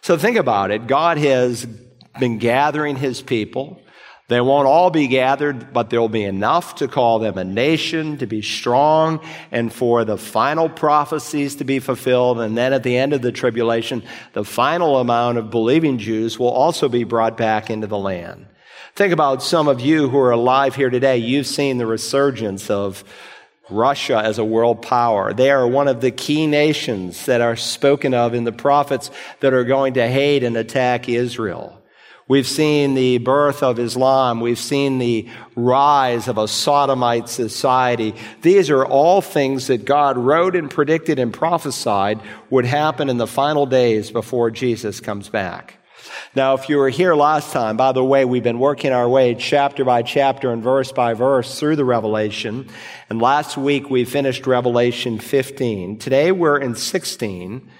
So 0.00 0.16
think 0.16 0.36
about 0.36 0.70
it. 0.70 0.86
God 0.86 1.18
has 1.18 1.66
been 2.20 2.38
gathering 2.38 2.96
his 2.96 3.20
people. 3.20 3.80
They 4.28 4.42
won't 4.42 4.68
all 4.68 4.90
be 4.90 5.08
gathered, 5.08 5.72
but 5.72 5.88
there'll 5.88 6.10
be 6.10 6.24
enough 6.24 6.74
to 6.76 6.88
call 6.88 7.18
them 7.18 7.38
a 7.38 7.44
nation, 7.44 8.18
to 8.18 8.26
be 8.26 8.42
strong, 8.42 9.20
and 9.50 9.72
for 9.72 10.04
the 10.04 10.18
final 10.18 10.68
prophecies 10.68 11.56
to 11.56 11.64
be 11.64 11.78
fulfilled. 11.78 12.38
And 12.38 12.56
then 12.56 12.74
at 12.74 12.82
the 12.82 12.98
end 12.98 13.14
of 13.14 13.22
the 13.22 13.32
tribulation, 13.32 14.02
the 14.34 14.44
final 14.44 14.98
amount 14.98 15.38
of 15.38 15.50
believing 15.50 15.96
Jews 15.96 16.38
will 16.38 16.50
also 16.50 16.90
be 16.90 17.04
brought 17.04 17.38
back 17.38 17.70
into 17.70 17.86
the 17.86 17.96
land. 17.96 18.46
Think 18.94 19.14
about 19.14 19.42
some 19.42 19.66
of 19.66 19.80
you 19.80 20.10
who 20.10 20.18
are 20.18 20.32
alive 20.32 20.74
here 20.74 20.90
today. 20.90 21.16
You've 21.16 21.46
seen 21.46 21.78
the 21.78 21.86
resurgence 21.86 22.68
of 22.68 23.04
Russia 23.70 24.18
as 24.18 24.36
a 24.36 24.44
world 24.44 24.82
power. 24.82 25.32
They 25.32 25.50
are 25.50 25.66
one 25.66 25.88
of 25.88 26.02
the 26.02 26.10
key 26.10 26.46
nations 26.46 27.24
that 27.24 27.40
are 27.40 27.56
spoken 27.56 28.12
of 28.12 28.34
in 28.34 28.44
the 28.44 28.52
prophets 28.52 29.10
that 29.40 29.54
are 29.54 29.64
going 29.64 29.94
to 29.94 30.06
hate 30.06 30.42
and 30.42 30.56
attack 30.56 31.08
Israel. 31.08 31.77
We've 32.28 32.46
seen 32.46 32.92
the 32.92 33.16
birth 33.16 33.62
of 33.62 33.78
Islam. 33.78 34.40
We've 34.40 34.58
seen 34.58 34.98
the 34.98 35.26
rise 35.56 36.28
of 36.28 36.36
a 36.36 36.46
sodomite 36.46 37.30
society. 37.30 38.14
These 38.42 38.68
are 38.68 38.84
all 38.84 39.22
things 39.22 39.68
that 39.68 39.86
God 39.86 40.18
wrote 40.18 40.54
and 40.54 40.70
predicted 40.70 41.18
and 41.18 41.32
prophesied 41.32 42.20
would 42.50 42.66
happen 42.66 43.08
in 43.08 43.16
the 43.16 43.26
final 43.26 43.64
days 43.64 44.10
before 44.10 44.50
Jesus 44.50 45.00
comes 45.00 45.30
back. 45.30 45.78
Now, 46.34 46.52
if 46.52 46.68
you 46.68 46.76
were 46.76 46.90
here 46.90 47.14
last 47.14 47.50
time, 47.50 47.78
by 47.78 47.92
the 47.92 48.04
way, 48.04 48.26
we've 48.26 48.42
been 48.42 48.58
working 48.58 48.92
our 48.92 49.08
way 49.08 49.34
chapter 49.34 49.82
by 49.82 50.02
chapter 50.02 50.52
and 50.52 50.62
verse 50.62 50.92
by 50.92 51.14
verse 51.14 51.58
through 51.58 51.76
the 51.76 51.84
Revelation. 51.84 52.68
And 53.08 53.22
last 53.22 53.56
week 53.56 53.88
we 53.88 54.04
finished 54.04 54.46
Revelation 54.46 55.18
15. 55.18 55.98
Today 55.98 56.30
we're 56.30 56.58
in 56.58 56.74
16 56.74 57.70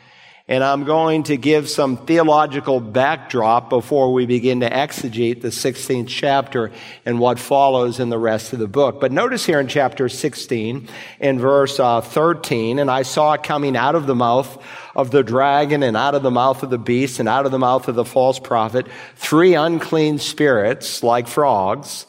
and 0.49 0.65
I'm 0.65 0.85
going 0.85 1.25
to 1.25 1.37
give 1.37 1.69
some 1.69 1.99
theological 1.99 2.81
backdrop 2.81 3.69
before 3.69 4.15
we 4.15 4.25
begin 4.25 4.61
to 4.61 4.71
exegete 4.71 5.43
the 5.43 5.49
16th 5.49 6.09
chapter 6.09 6.73
and 7.05 7.21
what 7.21 7.39
follows 7.39 8.01
in 8.01 8.09
the 8.09 8.19
rest 8.19 8.55
of 8.55 8.59
the 8.59 8.67
book. 8.67 8.99
But 8.99 9.13
notice 9.13 9.45
here 9.45 9.61
in 9.61 9.69
chapter 9.69 10.09
16 10.09 10.89
in 11.21 11.39
verse 11.39 11.79
uh, 11.79 12.01
13, 12.01 12.79
and 12.79 12.91
I 12.91 13.03
saw 13.03 13.37
coming 13.37 13.77
out 13.77 13.95
of 13.95 14.07
the 14.07 14.15
mouth 14.15 14.63
of 14.97 15.11
the 15.11 15.23
dragon 15.23 15.83
and 15.83 15.99
out 15.99 16.15
of 16.15 16.23
the 16.23 16.31
mouth 16.31 16.63
of 16.63 16.71
the 16.71 16.79
beast 16.79 17.21
and 17.21 17.29
out 17.29 17.45
of 17.45 17.53
the 17.53 17.59
mouth 17.59 17.87
of 17.87 17.95
the 17.95 18.05
false 18.05 18.39
prophet, 18.39 18.87
three 19.17 19.53
unclean 19.53 20.19
spirits 20.19 21.03
like 21.03 21.29
frogs 21.29 22.07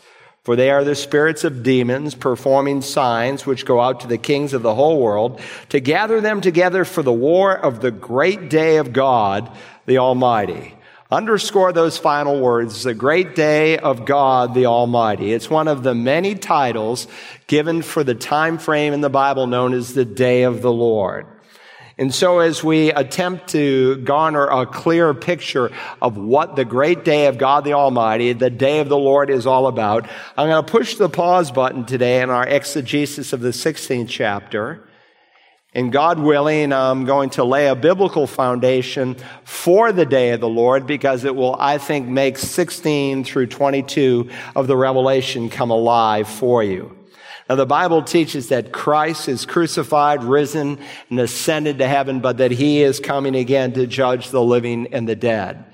for 0.50 0.56
they 0.56 0.72
are 0.72 0.84
the 0.84 0.96
spirits 0.96 1.44
of 1.44 1.62
demons 1.62 2.16
performing 2.16 2.82
signs 2.82 3.46
which 3.46 3.68
go 3.68 3.80
out 3.80 4.00
to 4.00 4.08
the 4.08 4.18
kings 4.18 4.52
of 4.52 4.64
the 4.64 4.74
whole 4.74 5.00
world 5.00 5.40
to 5.70 5.80
gather 5.80 6.22
them 6.22 6.42
together 6.42 6.84
for 6.84 7.04
the 7.04 7.14
war 7.14 7.56
of 7.56 7.82
the 7.82 7.92
great 7.92 8.50
day 8.50 8.78
of 8.78 8.92
God, 8.92 9.56
the 9.86 10.00
Almighty. 10.00 10.74
Underscore 11.12 11.72
those 11.72 12.00
final 12.00 12.40
words, 12.40 12.82
the 12.82 12.96
great 12.96 13.36
day 13.36 13.78
of 13.78 14.06
God 14.06 14.56
the 14.56 14.66
Almighty. 14.66 15.34
It's 15.34 15.52
one 15.52 15.68
of 15.68 15.84
the 15.84 15.94
many 15.94 16.34
titles 16.34 17.08
given 17.46 17.84
for 17.84 18.04
the 18.04 18.16
time 18.16 18.58
frame 18.58 18.94
in 18.94 19.02
the 19.02 19.08
Bible 19.12 19.46
known 19.46 19.76
as 19.76 19.94
the 19.94 20.04
day 20.04 20.42
of 20.42 20.64
the 20.64 20.74
Lord. 20.74 21.28
And 22.00 22.16
so 22.16 22.40
as 22.40 22.64
we 22.64 22.94
attempt 22.94 23.50
to 23.50 23.98
garner 23.98 24.48
a 24.48 24.66
clear 24.66 25.14
picture 25.14 25.70
of 26.02 26.16
what 26.16 26.56
the 26.56 26.64
great 26.64 27.04
day 27.04 27.26
of 27.26 27.38
God 27.38 27.66
the 27.66 27.74
Almighty, 27.74 28.32
the 28.32 28.50
day 28.50 28.80
of 28.80 28.88
the 28.88 28.98
Lord 28.98 29.30
is 29.30 29.46
all 29.46 29.68
about, 29.68 30.08
I'm 30.38 30.48
going 30.48 30.64
to 30.64 30.72
push 30.72 30.96
the 30.96 31.10
pause 31.10 31.52
button 31.52 31.86
today 31.86 32.22
in 32.22 32.30
our 32.30 32.48
exegesis 32.48 33.34
of 33.34 33.42
the 33.42 33.50
16th 33.50 34.08
chapter. 34.08 34.88
And 35.74 35.92
God 35.92 36.20
willing, 36.20 36.72
I'm 36.72 37.04
going 37.04 37.32
to 37.32 37.44
lay 37.44 37.68
a 37.68 37.76
biblical 37.76 38.28
foundation 38.28 39.18
for 39.44 39.92
the 39.92 40.06
day 40.06 40.32
of 40.32 40.40
the 40.40 40.48
Lord 40.48 40.88
because 40.88 41.26
it 41.26 41.36
will, 41.36 41.58
I 41.60 41.80
think, 41.80 42.08
make 42.08 42.38
16 42.38 43.26
through 43.26 43.48
22 43.48 44.30
of 44.56 44.68
the 44.68 44.78
Revelation 44.78 45.50
come 45.50 45.70
alive 45.70 46.30
for 46.30 46.64
you. 46.64 46.99
Now, 47.50 47.56
the 47.56 47.66
Bible 47.66 48.04
teaches 48.04 48.50
that 48.50 48.72
Christ 48.72 49.28
is 49.28 49.48
crucified, 49.48 50.24
risen, 50.24 50.78
and 51.10 51.20
ascended 51.20 51.80
to 51.80 51.88
heaven, 51.88 52.20
but 52.20 52.38
that 52.38 52.52
he 52.52 52.84
is 52.84 53.00
coming 53.00 53.36
again 53.36 53.74
to 53.74 53.88
judge 53.88 54.30
the 54.30 54.44
living 54.44 54.94
and 54.94 55.10
the 55.10 55.16
dead. 55.16 55.66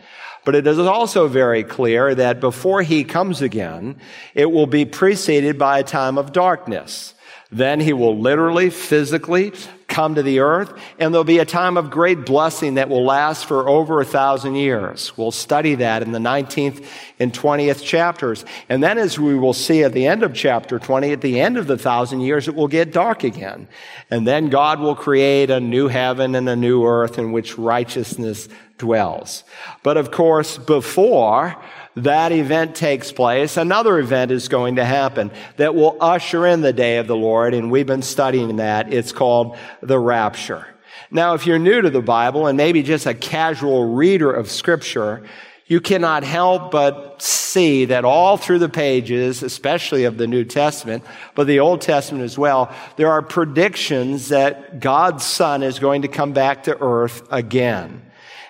But 0.45 0.55
it 0.55 0.65
is 0.67 0.79
also 0.79 1.27
very 1.27 1.63
clear 1.63 2.15
that 2.15 2.39
before 2.39 2.81
he 2.81 3.03
comes 3.03 3.41
again, 3.41 3.97
it 4.33 4.51
will 4.51 4.67
be 4.67 4.85
preceded 4.85 5.57
by 5.57 5.79
a 5.79 5.83
time 5.83 6.17
of 6.17 6.31
darkness. 6.31 7.13
Then 7.51 7.81
he 7.81 7.91
will 7.91 8.17
literally, 8.19 8.69
physically 8.69 9.51
come 9.95 10.15
to 10.15 10.21
the 10.21 10.39
earth, 10.39 10.77
and 10.99 11.13
there'll 11.13 11.23
be 11.23 11.39
a 11.39 11.45
time 11.45 11.77
of 11.77 11.89
great 11.89 12.25
blessing 12.25 12.73
that 12.73 12.89
will 12.89 13.05
last 13.05 13.45
for 13.45 13.69
over 13.69 14.01
a 14.01 14.05
thousand 14.05 14.55
years. 14.55 15.17
We'll 15.17 15.31
study 15.31 15.75
that 15.75 16.01
in 16.01 16.11
the 16.11 16.19
19th 16.19 16.85
and 17.17 17.31
20th 17.31 17.81
chapters. 17.81 18.43
And 18.67 18.83
then, 18.83 18.97
as 18.97 19.17
we 19.17 19.35
will 19.35 19.53
see 19.53 19.83
at 19.83 19.93
the 19.93 20.05
end 20.05 20.21
of 20.21 20.33
chapter 20.33 20.79
20, 20.79 21.13
at 21.13 21.21
the 21.21 21.39
end 21.39 21.57
of 21.57 21.67
the 21.67 21.77
thousand 21.77 22.19
years, 22.19 22.49
it 22.49 22.55
will 22.55 22.67
get 22.67 22.91
dark 22.91 23.23
again. 23.23 23.69
And 24.11 24.27
then 24.27 24.49
God 24.49 24.81
will 24.81 24.95
create 24.95 25.49
a 25.49 25.61
new 25.61 25.87
heaven 25.87 26.35
and 26.35 26.49
a 26.49 26.57
new 26.57 26.85
earth 26.85 27.17
in 27.17 27.31
which 27.31 27.57
righteousness 27.57 28.49
dwells. 28.77 29.45
But 29.81 29.95
of 29.95 30.11
course, 30.11 30.57
before 30.57 31.55
that 31.95 32.31
event 32.31 32.75
takes 32.75 33.11
place, 33.11 33.57
another 33.57 33.99
event 33.99 34.31
is 34.31 34.47
going 34.47 34.75
to 34.75 34.85
happen 34.85 35.31
that 35.57 35.75
will 35.75 35.97
usher 36.01 36.45
in 36.45 36.61
the 36.61 36.73
day 36.73 36.97
of 36.97 37.07
the 37.07 37.15
Lord, 37.15 37.53
and 37.53 37.71
we've 37.71 37.87
been 37.87 38.01
studying 38.01 38.57
that. 38.57 38.93
It's 38.93 39.11
called 39.11 39.57
the 39.81 39.97
rapture. 39.97 40.67
Now, 41.09 41.33
if 41.35 41.45
you're 41.45 41.59
new 41.59 41.81
to 41.81 41.89
the 41.89 42.01
Bible 42.01 42.47
and 42.47 42.57
maybe 42.57 42.83
just 42.83 43.05
a 43.05 43.13
casual 43.13 43.93
reader 43.93 44.31
of 44.31 44.51
Scripture, 44.51 45.23
you 45.67 45.79
cannot 45.79 46.23
help 46.23 46.71
but 46.71 47.21
see 47.21 47.85
that 47.85 48.05
all 48.05 48.37
through 48.37 48.59
the 48.59 48.69
pages, 48.69 49.41
especially 49.41 50.03
of 50.03 50.17
the 50.17 50.27
New 50.27 50.43
Testament, 50.43 51.03
but 51.33 51.47
the 51.47 51.59
Old 51.59 51.81
Testament 51.81 52.23
as 52.23 52.37
well, 52.37 52.73
there 52.97 53.11
are 53.11 53.21
predictions 53.21 54.29
that 54.29 54.79
God's 54.79 55.23
Son 55.23 55.63
is 55.63 55.79
going 55.79 56.03
to 56.03 56.07
come 56.07 56.33
back 56.33 56.63
to 56.63 56.77
earth 56.81 57.23
again. 57.31 58.03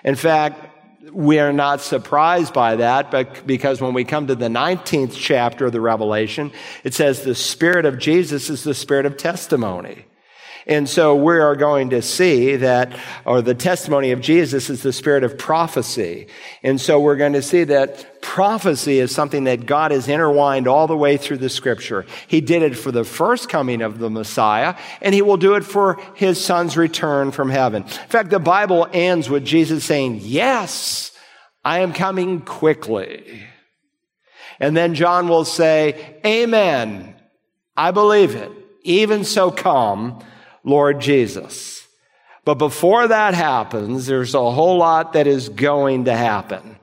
In 0.04 0.14
fact, 0.14 0.75
we 1.12 1.38
are 1.38 1.52
not 1.52 1.80
surprised 1.80 2.52
by 2.52 2.76
that, 2.76 3.10
but 3.10 3.46
because 3.46 3.80
when 3.80 3.94
we 3.94 4.04
come 4.04 4.26
to 4.26 4.34
the 4.34 4.48
19th 4.48 5.14
chapter 5.14 5.66
of 5.66 5.72
the 5.72 5.80
Revelation, 5.80 6.52
it 6.84 6.94
says 6.94 7.22
the 7.22 7.34
Spirit 7.34 7.84
of 7.84 7.98
Jesus 7.98 8.50
is 8.50 8.64
the 8.64 8.74
Spirit 8.74 9.06
of 9.06 9.16
testimony. 9.16 10.06
And 10.68 10.88
so 10.88 11.14
we 11.14 11.38
are 11.38 11.54
going 11.54 11.90
to 11.90 12.02
see 12.02 12.56
that, 12.56 12.98
or 13.24 13.40
the 13.40 13.54
testimony 13.54 14.10
of 14.10 14.20
Jesus 14.20 14.68
is 14.68 14.82
the 14.82 14.92
spirit 14.92 15.22
of 15.22 15.38
prophecy. 15.38 16.26
And 16.64 16.80
so 16.80 16.98
we're 16.98 17.16
going 17.16 17.34
to 17.34 17.42
see 17.42 17.62
that 17.64 18.20
prophecy 18.20 18.98
is 18.98 19.14
something 19.14 19.44
that 19.44 19.66
God 19.66 19.92
has 19.92 20.08
intertwined 20.08 20.66
all 20.66 20.88
the 20.88 20.96
way 20.96 21.18
through 21.18 21.36
the 21.36 21.48
scripture. 21.48 22.04
He 22.26 22.40
did 22.40 22.62
it 22.62 22.74
for 22.74 22.90
the 22.90 23.04
first 23.04 23.48
coming 23.48 23.80
of 23.80 24.00
the 24.00 24.10
Messiah, 24.10 24.74
and 25.00 25.14
he 25.14 25.22
will 25.22 25.36
do 25.36 25.54
it 25.54 25.62
for 25.64 26.00
his 26.14 26.44
son's 26.44 26.76
return 26.76 27.30
from 27.30 27.48
heaven. 27.48 27.84
In 27.84 27.88
fact, 27.88 28.30
the 28.30 28.40
Bible 28.40 28.88
ends 28.92 29.30
with 29.30 29.44
Jesus 29.44 29.84
saying, 29.84 30.18
yes, 30.22 31.12
I 31.64 31.78
am 31.78 31.92
coming 31.92 32.40
quickly. 32.40 33.44
And 34.58 34.76
then 34.76 34.96
John 34.96 35.28
will 35.28 35.44
say, 35.44 36.18
amen. 36.26 37.14
I 37.76 37.92
believe 37.92 38.34
it. 38.34 38.50
Even 38.82 39.22
so 39.22 39.52
come 39.52 40.24
Lord 40.66 41.00
Jesus. 41.00 41.86
But 42.44 42.56
before 42.56 43.08
that 43.08 43.34
happens, 43.34 44.06
there's 44.06 44.34
a 44.34 44.50
whole 44.50 44.78
lot 44.78 45.14
that 45.14 45.26
is 45.26 45.48
going 45.48 46.04
to 46.04 46.16
happen. 46.16 46.76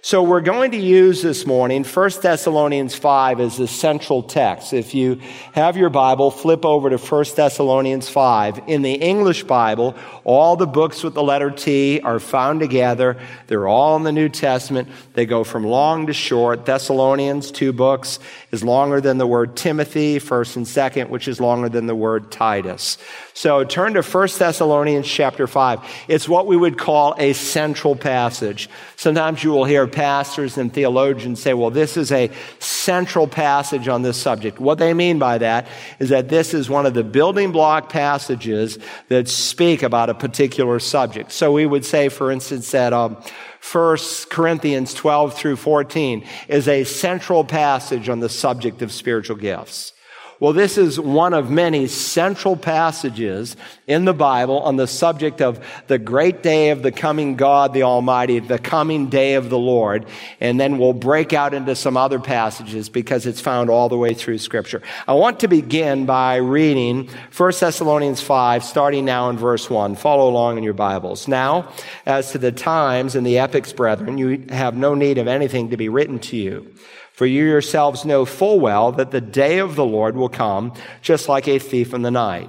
So 0.00 0.22
we're 0.22 0.40
going 0.40 0.70
to 0.70 0.78
use 0.78 1.22
this 1.22 1.44
morning 1.44 1.82
1 1.82 2.10
Thessalonians 2.22 2.94
5 2.94 3.40
as 3.40 3.56
the 3.56 3.66
central 3.66 4.22
text. 4.22 4.72
If 4.72 4.94
you 4.94 5.20
have 5.52 5.76
your 5.76 5.90
Bible, 5.90 6.30
flip 6.30 6.64
over 6.64 6.88
to 6.88 6.98
1 6.98 7.24
Thessalonians 7.34 8.08
5. 8.08 8.62
In 8.68 8.82
the 8.82 8.94
English 8.94 9.42
Bible, 9.42 9.96
all 10.22 10.54
the 10.54 10.68
books 10.68 11.02
with 11.02 11.14
the 11.14 11.22
letter 11.22 11.50
T 11.50 12.00
are 12.00 12.20
found 12.20 12.60
together. 12.60 13.18
They're 13.48 13.66
all 13.66 13.96
in 13.96 14.04
the 14.04 14.12
New 14.12 14.28
Testament. 14.28 14.88
They 15.14 15.26
go 15.26 15.42
from 15.42 15.64
long 15.64 16.06
to 16.06 16.12
short. 16.12 16.64
Thessalonians, 16.64 17.50
two 17.50 17.72
books, 17.72 18.20
is 18.52 18.62
longer 18.62 19.00
than 19.00 19.18
the 19.18 19.26
word 19.26 19.56
Timothy, 19.56 20.20
first 20.20 20.54
and 20.54 20.66
second, 20.66 21.10
which 21.10 21.26
is 21.26 21.40
longer 21.40 21.68
than 21.68 21.86
the 21.86 21.96
word 21.96 22.30
Titus. 22.30 22.98
So 23.38 23.62
turn 23.62 23.94
to 23.94 24.02
1 24.02 24.28
Thessalonians 24.36 25.06
chapter 25.06 25.46
5. 25.46 25.78
It's 26.08 26.28
what 26.28 26.48
we 26.48 26.56
would 26.56 26.76
call 26.76 27.14
a 27.18 27.34
central 27.34 27.94
passage. 27.94 28.68
Sometimes 28.96 29.44
you 29.44 29.52
will 29.52 29.64
hear 29.64 29.86
pastors 29.86 30.58
and 30.58 30.74
theologians 30.74 31.40
say, 31.40 31.54
well, 31.54 31.70
this 31.70 31.96
is 31.96 32.10
a 32.10 32.32
central 32.58 33.28
passage 33.28 33.86
on 33.86 34.02
this 34.02 34.16
subject. 34.16 34.58
What 34.58 34.78
they 34.78 34.92
mean 34.92 35.20
by 35.20 35.38
that 35.38 35.68
is 36.00 36.08
that 36.08 36.28
this 36.28 36.52
is 36.52 36.68
one 36.68 36.84
of 36.84 36.94
the 36.94 37.04
building 37.04 37.52
block 37.52 37.90
passages 37.90 38.76
that 39.06 39.28
speak 39.28 39.84
about 39.84 40.10
a 40.10 40.14
particular 40.14 40.80
subject. 40.80 41.30
So 41.30 41.52
we 41.52 41.64
would 41.64 41.84
say, 41.84 42.08
for 42.08 42.32
instance, 42.32 42.72
that 42.72 42.92
um, 42.92 43.22
1 43.70 43.98
Corinthians 44.30 44.92
12 44.94 45.34
through 45.34 45.56
14 45.58 46.26
is 46.48 46.66
a 46.66 46.82
central 46.82 47.44
passage 47.44 48.08
on 48.08 48.18
the 48.18 48.28
subject 48.28 48.82
of 48.82 48.90
spiritual 48.90 49.36
gifts. 49.36 49.92
Well, 50.40 50.52
this 50.52 50.78
is 50.78 51.00
one 51.00 51.34
of 51.34 51.50
many 51.50 51.88
central 51.88 52.56
passages 52.56 53.56
in 53.88 54.04
the 54.04 54.14
Bible 54.14 54.60
on 54.60 54.76
the 54.76 54.86
subject 54.86 55.42
of 55.42 55.58
the 55.88 55.98
great 55.98 56.44
day 56.44 56.70
of 56.70 56.82
the 56.82 56.92
coming 56.92 57.34
God, 57.34 57.74
the 57.74 57.82
Almighty, 57.82 58.38
the 58.38 58.60
coming 58.60 59.08
day 59.08 59.34
of 59.34 59.50
the 59.50 59.58
Lord. 59.58 60.06
And 60.40 60.60
then 60.60 60.78
we'll 60.78 60.92
break 60.92 61.32
out 61.32 61.54
into 61.54 61.74
some 61.74 61.96
other 61.96 62.20
passages 62.20 62.88
because 62.88 63.26
it's 63.26 63.40
found 63.40 63.68
all 63.68 63.88
the 63.88 63.96
way 63.96 64.14
through 64.14 64.38
Scripture. 64.38 64.80
I 65.08 65.14
want 65.14 65.40
to 65.40 65.48
begin 65.48 66.06
by 66.06 66.36
reading 66.36 67.10
1 67.36 67.52
Thessalonians 67.58 68.20
5, 68.20 68.62
starting 68.62 69.04
now 69.04 69.30
in 69.30 69.38
verse 69.38 69.68
1. 69.68 69.96
Follow 69.96 70.30
along 70.30 70.56
in 70.56 70.62
your 70.62 70.72
Bibles. 70.72 71.26
Now, 71.26 71.72
as 72.06 72.30
to 72.30 72.38
the 72.38 72.52
times 72.52 73.16
and 73.16 73.26
the 73.26 73.38
epochs, 73.38 73.72
brethren, 73.72 74.18
you 74.18 74.44
have 74.50 74.76
no 74.76 74.94
need 74.94 75.18
of 75.18 75.26
anything 75.26 75.70
to 75.70 75.76
be 75.76 75.88
written 75.88 76.20
to 76.20 76.36
you 76.36 76.72
For 77.18 77.26
you 77.26 77.46
yourselves 77.46 78.04
know 78.04 78.24
full 78.24 78.60
well 78.60 78.92
that 78.92 79.10
the 79.10 79.20
day 79.20 79.58
of 79.58 79.74
the 79.74 79.84
Lord 79.84 80.14
will 80.14 80.28
come 80.28 80.72
just 81.02 81.28
like 81.28 81.48
a 81.48 81.58
thief 81.58 81.92
in 81.92 82.02
the 82.02 82.12
night. 82.12 82.48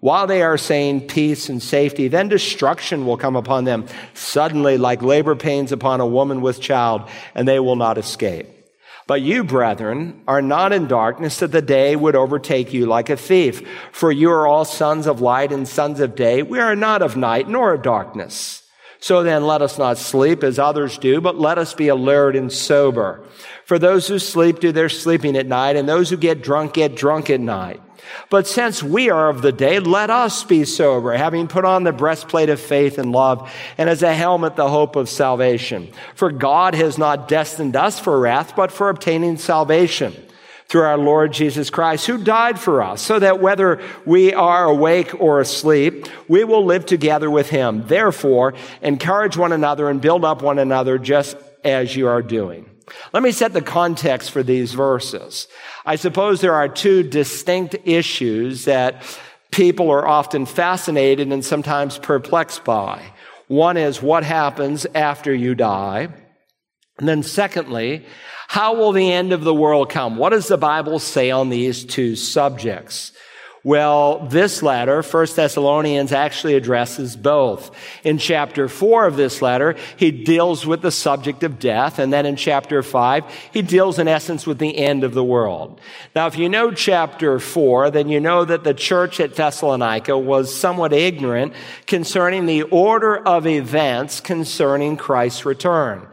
While 0.00 0.26
they 0.26 0.42
are 0.42 0.58
saying 0.58 1.06
peace 1.06 1.48
and 1.48 1.62
safety, 1.62 2.06
then 2.06 2.28
destruction 2.28 3.06
will 3.06 3.16
come 3.16 3.34
upon 3.34 3.64
them 3.64 3.86
suddenly 4.12 4.76
like 4.76 5.00
labor 5.00 5.34
pains 5.36 5.72
upon 5.72 6.00
a 6.00 6.06
woman 6.06 6.42
with 6.42 6.60
child, 6.60 7.08
and 7.34 7.48
they 7.48 7.60
will 7.60 7.76
not 7.76 7.96
escape. 7.96 8.46
But 9.06 9.22
you, 9.22 9.42
brethren, 9.42 10.20
are 10.28 10.42
not 10.42 10.74
in 10.74 10.86
darkness 10.86 11.38
that 11.38 11.50
the 11.50 11.62
day 11.62 11.96
would 11.96 12.14
overtake 12.14 12.74
you 12.74 12.84
like 12.84 13.08
a 13.08 13.16
thief. 13.16 13.66
For 13.90 14.12
you 14.12 14.30
are 14.32 14.46
all 14.46 14.66
sons 14.66 15.06
of 15.06 15.22
light 15.22 15.50
and 15.50 15.66
sons 15.66 15.98
of 15.98 16.14
day. 16.14 16.42
We 16.42 16.58
are 16.58 16.76
not 16.76 17.00
of 17.00 17.16
night 17.16 17.48
nor 17.48 17.72
of 17.72 17.80
darkness. 17.80 18.59
So 19.00 19.22
then 19.22 19.46
let 19.46 19.62
us 19.62 19.78
not 19.78 19.96
sleep 19.96 20.44
as 20.44 20.58
others 20.58 20.98
do, 20.98 21.22
but 21.22 21.38
let 21.38 21.56
us 21.56 21.72
be 21.72 21.88
alert 21.88 22.36
and 22.36 22.52
sober. 22.52 23.24
For 23.64 23.78
those 23.78 24.06
who 24.06 24.18
sleep 24.18 24.60
do 24.60 24.72
their 24.72 24.90
sleeping 24.90 25.36
at 25.36 25.46
night, 25.46 25.76
and 25.76 25.88
those 25.88 26.10
who 26.10 26.18
get 26.18 26.42
drunk 26.42 26.74
get 26.74 26.96
drunk 26.96 27.30
at 27.30 27.40
night. 27.40 27.80
But 28.28 28.46
since 28.46 28.82
we 28.82 29.08
are 29.08 29.28
of 29.28 29.40
the 29.40 29.52
day, 29.52 29.78
let 29.78 30.10
us 30.10 30.44
be 30.44 30.64
sober, 30.64 31.12
having 31.12 31.48
put 31.48 31.64
on 31.64 31.84
the 31.84 31.92
breastplate 31.92 32.50
of 32.50 32.60
faith 32.60 32.98
and 32.98 33.12
love, 33.12 33.50
and 33.78 33.88
as 33.88 34.02
a 34.02 34.14
helmet 34.14 34.56
the 34.56 34.68
hope 34.68 34.96
of 34.96 35.08
salvation. 35.08 35.90
For 36.14 36.30
God 36.30 36.74
has 36.74 36.98
not 36.98 37.28
destined 37.28 37.76
us 37.76 37.98
for 37.98 38.18
wrath, 38.18 38.54
but 38.54 38.70
for 38.70 38.90
obtaining 38.90 39.38
salvation 39.38 40.14
through 40.70 40.82
our 40.82 40.96
Lord 40.96 41.32
Jesus 41.32 41.68
Christ, 41.68 42.06
who 42.06 42.22
died 42.22 42.56
for 42.56 42.80
us, 42.80 43.02
so 43.02 43.18
that 43.18 43.40
whether 43.40 43.82
we 44.06 44.32
are 44.32 44.66
awake 44.66 45.20
or 45.20 45.40
asleep, 45.40 46.06
we 46.28 46.44
will 46.44 46.64
live 46.64 46.86
together 46.86 47.28
with 47.28 47.50
him. 47.50 47.84
Therefore, 47.88 48.54
encourage 48.80 49.36
one 49.36 49.50
another 49.50 49.90
and 49.90 50.00
build 50.00 50.24
up 50.24 50.42
one 50.42 50.60
another 50.60 50.96
just 50.96 51.36
as 51.64 51.96
you 51.96 52.06
are 52.06 52.22
doing. 52.22 52.70
Let 53.12 53.24
me 53.24 53.32
set 53.32 53.52
the 53.52 53.62
context 53.62 54.30
for 54.30 54.44
these 54.44 54.72
verses. 54.72 55.48
I 55.84 55.96
suppose 55.96 56.40
there 56.40 56.54
are 56.54 56.68
two 56.68 57.02
distinct 57.02 57.74
issues 57.84 58.66
that 58.66 59.02
people 59.50 59.90
are 59.90 60.06
often 60.06 60.46
fascinated 60.46 61.32
and 61.32 61.44
sometimes 61.44 61.98
perplexed 61.98 62.62
by. 62.62 63.02
One 63.48 63.76
is 63.76 64.00
what 64.00 64.22
happens 64.22 64.86
after 64.94 65.34
you 65.34 65.56
die. 65.56 66.10
And 66.98 67.08
then 67.08 67.24
secondly, 67.24 68.06
how 68.50 68.74
will 68.74 68.90
the 68.90 69.12
end 69.12 69.32
of 69.32 69.44
the 69.44 69.54
world 69.54 69.90
come? 69.90 70.16
What 70.16 70.30
does 70.30 70.48
the 70.48 70.58
Bible 70.58 70.98
say 70.98 71.30
on 71.30 71.50
these 71.50 71.84
two 71.84 72.16
subjects? 72.16 73.12
Well, 73.62 74.26
this 74.26 74.60
letter, 74.60 75.02
1 75.02 75.26
Thessalonians, 75.36 76.10
actually 76.10 76.56
addresses 76.56 77.14
both. 77.14 77.70
In 78.02 78.18
chapter 78.18 78.68
4 78.68 79.06
of 79.06 79.14
this 79.14 79.40
letter, 79.40 79.76
he 79.96 80.10
deals 80.10 80.66
with 80.66 80.82
the 80.82 80.90
subject 80.90 81.44
of 81.44 81.60
death, 81.60 82.00
and 82.00 82.12
then 82.12 82.26
in 82.26 82.34
chapter 82.34 82.82
5, 82.82 83.24
he 83.52 83.62
deals 83.62 84.00
in 84.00 84.08
essence 84.08 84.48
with 84.48 84.58
the 84.58 84.78
end 84.78 85.04
of 85.04 85.14
the 85.14 85.22
world. 85.22 85.80
Now, 86.16 86.26
if 86.26 86.36
you 86.36 86.48
know 86.48 86.72
chapter 86.72 87.38
4, 87.38 87.92
then 87.92 88.08
you 88.08 88.18
know 88.18 88.44
that 88.44 88.64
the 88.64 88.74
church 88.74 89.20
at 89.20 89.36
Thessalonica 89.36 90.18
was 90.18 90.52
somewhat 90.52 90.92
ignorant 90.92 91.52
concerning 91.86 92.46
the 92.46 92.62
order 92.62 93.16
of 93.16 93.46
events 93.46 94.18
concerning 94.18 94.96
Christ's 94.96 95.46
return. 95.46 96.08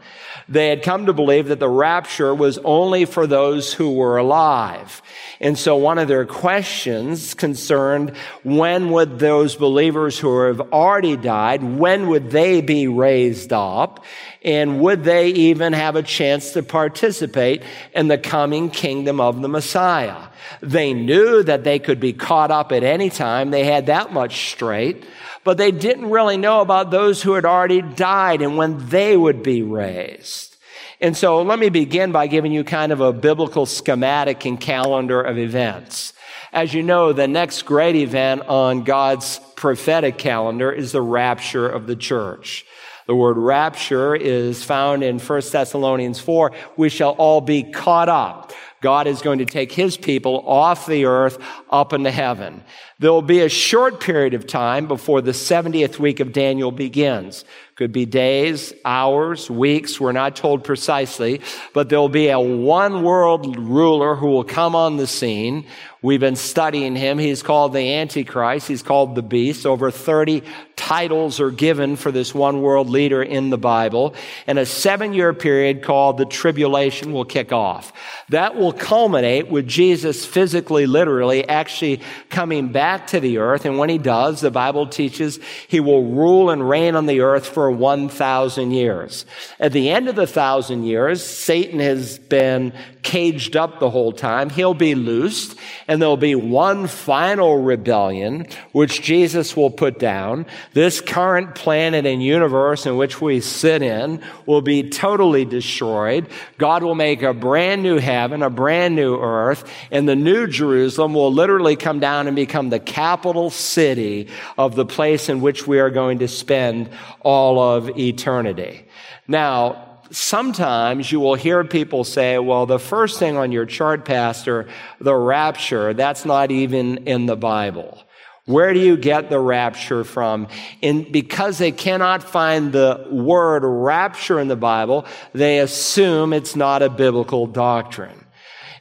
They 0.48 0.68
had 0.68 0.82
come 0.82 1.06
to 1.06 1.12
believe 1.12 1.48
that 1.48 1.58
the 1.58 1.68
rapture 1.68 2.34
was 2.34 2.58
only 2.58 3.04
for 3.04 3.26
those 3.26 3.72
who 3.72 3.94
were 3.94 4.16
alive. 4.16 5.02
And 5.40 5.58
so 5.58 5.76
one 5.76 5.98
of 5.98 6.08
their 6.08 6.26
questions 6.26 7.34
concerned 7.34 8.16
when 8.42 8.90
would 8.90 9.18
those 9.18 9.56
believers 9.56 10.18
who 10.18 10.40
have 10.40 10.60
already 10.72 11.16
died, 11.16 11.62
when 11.62 12.08
would 12.08 12.30
they 12.30 12.60
be 12.60 12.88
raised 12.88 13.52
up? 13.52 14.04
And 14.42 14.80
would 14.80 15.04
they 15.04 15.28
even 15.28 15.72
have 15.72 15.96
a 15.96 16.02
chance 16.02 16.52
to 16.52 16.62
participate 16.62 17.62
in 17.94 18.08
the 18.08 18.18
coming 18.18 18.70
kingdom 18.70 19.20
of 19.20 19.40
the 19.40 19.48
Messiah? 19.48 20.28
They 20.60 20.92
knew 20.92 21.42
that 21.42 21.64
they 21.64 21.78
could 21.78 22.00
be 22.00 22.12
caught 22.12 22.50
up 22.50 22.72
at 22.72 22.82
any 22.82 23.10
time. 23.10 23.50
They 23.50 23.64
had 23.64 23.86
that 23.86 24.12
much 24.12 24.50
straight 24.50 25.04
but 25.48 25.56
they 25.56 25.70
didn't 25.70 26.10
really 26.10 26.36
know 26.36 26.60
about 26.60 26.90
those 26.90 27.22
who 27.22 27.32
had 27.32 27.46
already 27.46 27.80
died 27.80 28.42
and 28.42 28.58
when 28.58 28.86
they 28.90 29.16
would 29.16 29.42
be 29.42 29.62
raised. 29.62 30.58
And 31.00 31.16
so 31.16 31.40
let 31.40 31.58
me 31.58 31.70
begin 31.70 32.12
by 32.12 32.26
giving 32.26 32.52
you 32.52 32.64
kind 32.64 32.92
of 32.92 33.00
a 33.00 33.14
biblical 33.14 33.64
schematic 33.64 34.44
and 34.44 34.60
calendar 34.60 35.22
of 35.22 35.38
events. 35.38 36.12
As 36.52 36.74
you 36.74 36.82
know, 36.82 37.14
the 37.14 37.26
next 37.26 37.62
great 37.62 37.96
event 37.96 38.42
on 38.42 38.84
God's 38.84 39.40
prophetic 39.56 40.18
calendar 40.18 40.70
is 40.70 40.92
the 40.92 41.00
rapture 41.00 41.66
of 41.66 41.86
the 41.86 41.96
church. 41.96 42.66
The 43.06 43.14
word 43.14 43.38
rapture 43.38 44.14
is 44.14 44.62
found 44.62 45.02
in 45.02 45.18
1 45.18 45.42
Thessalonians 45.50 46.20
4. 46.20 46.52
We 46.76 46.90
shall 46.90 47.12
all 47.12 47.40
be 47.40 47.62
caught 47.62 48.10
up. 48.10 48.52
God 48.82 49.06
is 49.06 49.22
going 49.22 49.38
to 49.38 49.46
take 49.46 49.72
his 49.72 49.96
people 49.96 50.46
off 50.46 50.84
the 50.84 51.06
earth 51.06 51.38
up 51.70 51.94
into 51.94 52.10
heaven. 52.10 52.62
There 53.00 53.12
will 53.12 53.22
be 53.22 53.42
a 53.42 53.48
short 53.48 54.00
period 54.00 54.34
of 54.34 54.48
time 54.48 54.88
before 54.88 55.20
the 55.20 55.30
70th 55.30 56.00
week 56.00 56.18
of 56.18 56.32
Daniel 56.32 56.72
begins. 56.72 57.44
Could 57.76 57.92
be 57.92 58.06
days, 58.06 58.72
hours, 58.84 59.48
weeks. 59.48 60.00
We're 60.00 60.10
not 60.10 60.34
told 60.34 60.64
precisely, 60.64 61.40
but 61.72 61.90
there 61.90 62.00
will 62.00 62.08
be 62.08 62.26
a 62.28 62.40
one 62.40 63.04
world 63.04 63.56
ruler 63.56 64.16
who 64.16 64.26
will 64.26 64.42
come 64.42 64.74
on 64.74 64.96
the 64.96 65.06
scene. 65.06 65.64
We've 66.00 66.20
been 66.20 66.36
studying 66.36 66.94
him. 66.94 67.18
He's 67.18 67.42
called 67.42 67.72
the 67.72 67.94
Antichrist. 67.94 68.68
He's 68.68 68.84
called 68.84 69.16
the 69.16 69.22
Beast. 69.22 69.66
Over 69.66 69.90
30 69.90 70.44
titles 70.76 71.40
are 71.40 71.50
given 71.50 71.96
for 71.96 72.12
this 72.12 72.32
one 72.32 72.62
world 72.62 72.88
leader 72.88 73.20
in 73.20 73.50
the 73.50 73.58
Bible. 73.58 74.14
And 74.46 74.60
a 74.60 74.64
seven 74.64 75.12
year 75.12 75.34
period 75.34 75.82
called 75.82 76.16
the 76.16 76.24
tribulation 76.24 77.12
will 77.12 77.24
kick 77.24 77.52
off. 77.52 77.92
That 78.28 78.54
will 78.54 78.72
culminate 78.72 79.48
with 79.48 79.66
Jesus 79.66 80.24
physically, 80.24 80.86
literally, 80.86 81.46
actually 81.48 82.00
coming 82.30 82.70
back 82.70 83.08
to 83.08 83.18
the 83.18 83.38
earth. 83.38 83.64
And 83.64 83.76
when 83.76 83.88
he 83.88 83.98
does, 83.98 84.40
the 84.40 84.52
Bible 84.52 84.86
teaches 84.86 85.40
he 85.66 85.80
will 85.80 86.04
rule 86.04 86.50
and 86.50 86.68
reign 86.68 86.94
on 86.94 87.06
the 87.06 87.20
earth 87.20 87.48
for 87.48 87.72
1,000 87.72 88.70
years. 88.70 89.26
At 89.58 89.72
the 89.72 89.90
end 89.90 90.08
of 90.08 90.14
the 90.14 90.28
thousand 90.28 90.84
years, 90.84 91.24
Satan 91.24 91.80
has 91.80 92.20
been 92.20 92.72
caged 93.02 93.56
up 93.56 93.78
the 93.78 93.90
whole 93.90 94.12
time. 94.12 94.50
He'll 94.50 94.74
be 94.74 94.94
loosed 94.94 95.56
and 95.86 96.00
there'll 96.00 96.16
be 96.16 96.34
one 96.34 96.86
final 96.86 97.62
rebellion, 97.62 98.46
which 98.72 99.02
Jesus 99.02 99.56
will 99.56 99.70
put 99.70 99.98
down. 99.98 100.46
This 100.72 101.00
current 101.00 101.54
planet 101.54 102.06
and 102.06 102.22
universe 102.22 102.86
in 102.86 102.96
which 102.96 103.20
we 103.20 103.40
sit 103.40 103.82
in 103.82 104.22
will 104.46 104.62
be 104.62 104.88
totally 104.88 105.44
destroyed. 105.44 106.28
God 106.58 106.82
will 106.82 106.94
make 106.94 107.22
a 107.22 107.34
brand 107.34 107.82
new 107.82 107.98
heaven, 107.98 108.42
a 108.42 108.50
brand 108.50 108.96
new 108.96 109.18
earth, 109.18 109.70
and 109.90 110.08
the 110.08 110.16
new 110.16 110.46
Jerusalem 110.46 111.14
will 111.14 111.32
literally 111.32 111.76
come 111.76 112.00
down 112.00 112.26
and 112.26 112.36
become 112.36 112.70
the 112.70 112.80
capital 112.80 113.50
city 113.50 114.28
of 114.56 114.74
the 114.74 114.86
place 114.86 115.28
in 115.28 115.40
which 115.40 115.66
we 115.66 115.78
are 115.78 115.90
going 115.90 116.18
to 116.18 116.28
spend 116.28 116.90
all 117.20 117.58
of 117.58 117.98
eternity. 117.98 118.86
Now, 119.26 119.87
sometimes 120.10 121.10
you 121.10 121.20
will 121.20 121.34
hear 121.34 121.64
people 121.64 122.04
say, 122.04 122.38
well, 122.38 122.66
the 122.66 122.78
first 122.78 123.18
thing 123.18 123.36
on 123.36 123.52
your 123.52 123.66
chart, 123.66 124.04
Pastor, 124.04 124.68
the 125.00 125.14
rapture, 125.14 125.94
that's 125.94 126.24
not 126.24 126.50
even 126.50 127.08
in 127.08 127.26
the 127.26 127.36
Bible. 127.36 128.02
Where 128.46 128.72
do 128.72 128.80
you 128.80 128.96
get 128.96 129.28
the 129.28 129.38
rapture 129.38 130.04
from? 130.04 130.48
And 130.82 131.12
because 131.12 131.58
they 131.58 131.70
cannot 131.70 132.22
find 132.22 132.72
the 132.72 133.06
word 133.10 133.62
rapture 133.62 134.40
in 134.40 134.48
the 134.48 134.56
Bible, 134.56 135.04
they 135.34 135.58
assume 135.58 136.32
it's 136.32 136.56
not 136.56 136.82
a 136.82 136.88
biblical 136.88 137.46
doctrine. 137.46 138.24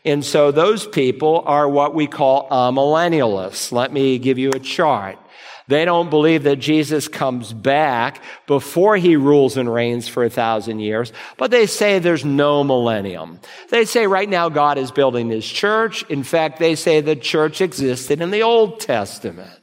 And 0.06 0.24
so 0.24 0.52
those 0.52 0.88
people 0.88 1.44
are 1.46 1.68
what 1.68 1.94
we 1.94 2.08
call 2.08 2.48
amillennialists. 2.50 3.74
Let 3.74 3.92
me 3.92 4.20
give 4.20 4.38
you 4.38 4.52
a 4.52 4.60
chart. 4.60 5.20
They 5.68 5.84
don't 5.84 6.10
believe 6.10 6.44
that 6.44 6.58
Jesus 6.58 7.10
comes 7.10 7.52
back 7.52 8.22
before 8.46 8.96
he 8.96 9.18
rules 9.18 9.58
and 9.58 9.72
reigns 9.72 10.08
for 10.08 10.24
a 10.24 10.30
thousand 10.30 10.80
years, 10.80 11.12
but 11.36 11.52
they 11.52 11.66
say 11.66 12.00
there's 12.00 12.24
no 12.24 12.64
millennium. 12.64 13.40
They 13.70 13.84
say 13.84 14.08
right 14.08 14.30
now 14.30 14.48
God 14.48 14.78
is 14.78 14.92
building 14.92 15.30
his 15.30 15.46
church. 15.46 16.04
In 16.04 16.24
fact, 16.24 16.60
they 16.60 16.76
say 16.76 17.02
the 17.02 17.18
church 17.18 17.60
existed 17.60 18.22
in 18.22 18.32
the 18.32 18.44
Old 18.44 18.80
Testament 18.80 19.60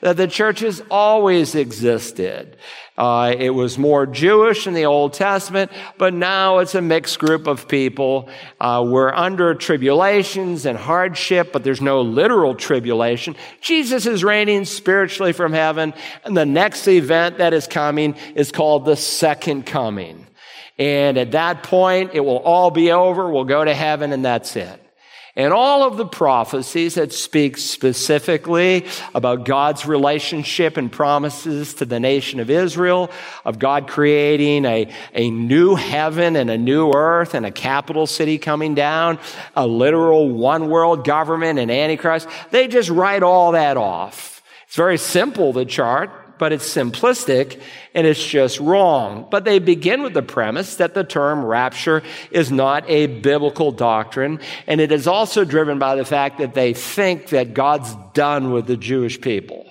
that 0.00 0.16
the 0.16 0.26
church 0.26 0.60
has 0.60 0.82
always 0.90 1.54
existed. 1.54 2.56
Uh, 3.00 3.34
it 3.38 3.48
was 3.48 3.78
more 3.78 4.04
Jewish 4.04 4.66
in 4.66 4.74
the 4.74 4.84
Old 4.84 5.14
Testament, 5.14 5.72
but 5.96 6.12
now 6.12 6.58
it's 6.58 6.74
a 6.74 6.82
mixed 6.82 7.18
group 7.18 7.46
of 7.46 7.66
people. 7.66 8.28
Uh, 8.60 8.84
we're 8.86 9.10
under 9.10 9.54
tribulations 9.54 10.66
and 10.66 10.76
hardship, 10.76 11.50
but 11.50 11.64
there's 11.64 11.80
no 11.80 12.02
literal 12.02 12.54
tribulation. 12.54 13.36
Jesus 13.62 14.04
is 14.04 14.22
reigning 14.22 14.66
spiritually 14.66 15.32
from 15.32 15.54
heaven, 15.54 15.94
and 16.24 16.36
the 16.36 16.44
next 16.44 16.86
event 16.88 17.38
that 17.38 17.54
is 17.54 17.66
coming 17.66 18.16
is 18.34 18.52
called 18.52 18.84
the 18.84 18.96
second 18.96 19.64
coming. 19.64 20.26
And 20.76 21.16
at 21.16 21.30
that 21.30 21.62
point, 21.62 22.10
it 22.12 22.20
will 22.20 22.40
all 22.40 22.70
be 22.70 22.92
over. 22.92 23.30
We'll 23.30 23.44
go 23.44 23.64
to 23.64 23.72
heaven, 23.72 24.12
and 24.12 24.26
that's 24.26 24.54
it. 24.56 24.89
And 25.36 25.52
all 25.52 25.84
of 25.84 25.96
the 25.96 26.06
prophecies 26.06 26.96
that 26.96 27.12
speak 27.12 27.56
specifically 27.56 28.86
about 29.14 29.44
God's 29.44 29.86
relationship 29.86 30.76
and 30.76 30.90
promises 30.90 31.74
to 31.74 31.84
the 31.84 32.00
nation 32.00 32.40
of 32.40 32.50
Israel, 32.50 33.10
of 33.44 33.60
God 33.60 33.86
creating 33.86 34.64
a, 34.64 34.92
a 35.14 35.30
new 35.30 35.76
heaven 35.76 36.34
and 36.34 36.50
a 36.50 36.58
new 36.58 36.92
earth 36.92 37.34
and 37.34 37.46
a 37.46 37.52
capital 37.52 38.08
city 38.08 38.38
coming 38.38 38.74
down, 38.74 39.20
a 39.54 39.66
literal 39.66 40.28
one 40.28 40.68
world 40.68 41.04
government 41.04 41.60
and 41.60 41.70
Antichrist, 41.70 42.28
they 42.50 42.66
just 42.66 42.90
write 42.90 43.22
all 43.22 43.52
that 43.52 43.76
off. 43.76 44.42
It's 44.66 44.76
very 44.76 44.98
simple, 44.98 45.52
the 45.52 45.64
chart 45.64 46.19
but 46.40 46.52
it's 46.52 46.74
simplistic 46.74 47.60
and 47.94 48.06
it's 48.06 48.24
just 48.24 48.58
wrong. 48.58 49.28
But 49.30 49.44
they 49.44 49.60
begin 49.60 50.02
with 50.02 50.14
the 50.14 50.22
premise 50.22 50.76
that 50.76 50.94
the 50.94 51.04
term 51.04 51.44
rapture 51.44 52.02
is 52.30 52.50
not 52.50 52.88
a 52.88 53.06
biblical 53.06 53.70
doctrine, 53.70 54.40
and 54.66 54.80
it 54.80 54.90
is 54.90 55.06
also 55.06 55.44
driven 55.44 55.78
by 55.78 55.94
the 55.94 56.04
fact 56.04 56.38
that 56.38 56.54
they 56.54 56.72
think 56.72 57.28
that 57.28 57.54
God's 57.54 57.94
done 58.14 58.50
with 58.52 58.66
the 58.66 58.78
Jewish 58.78 59.20
people. 59.20 59.69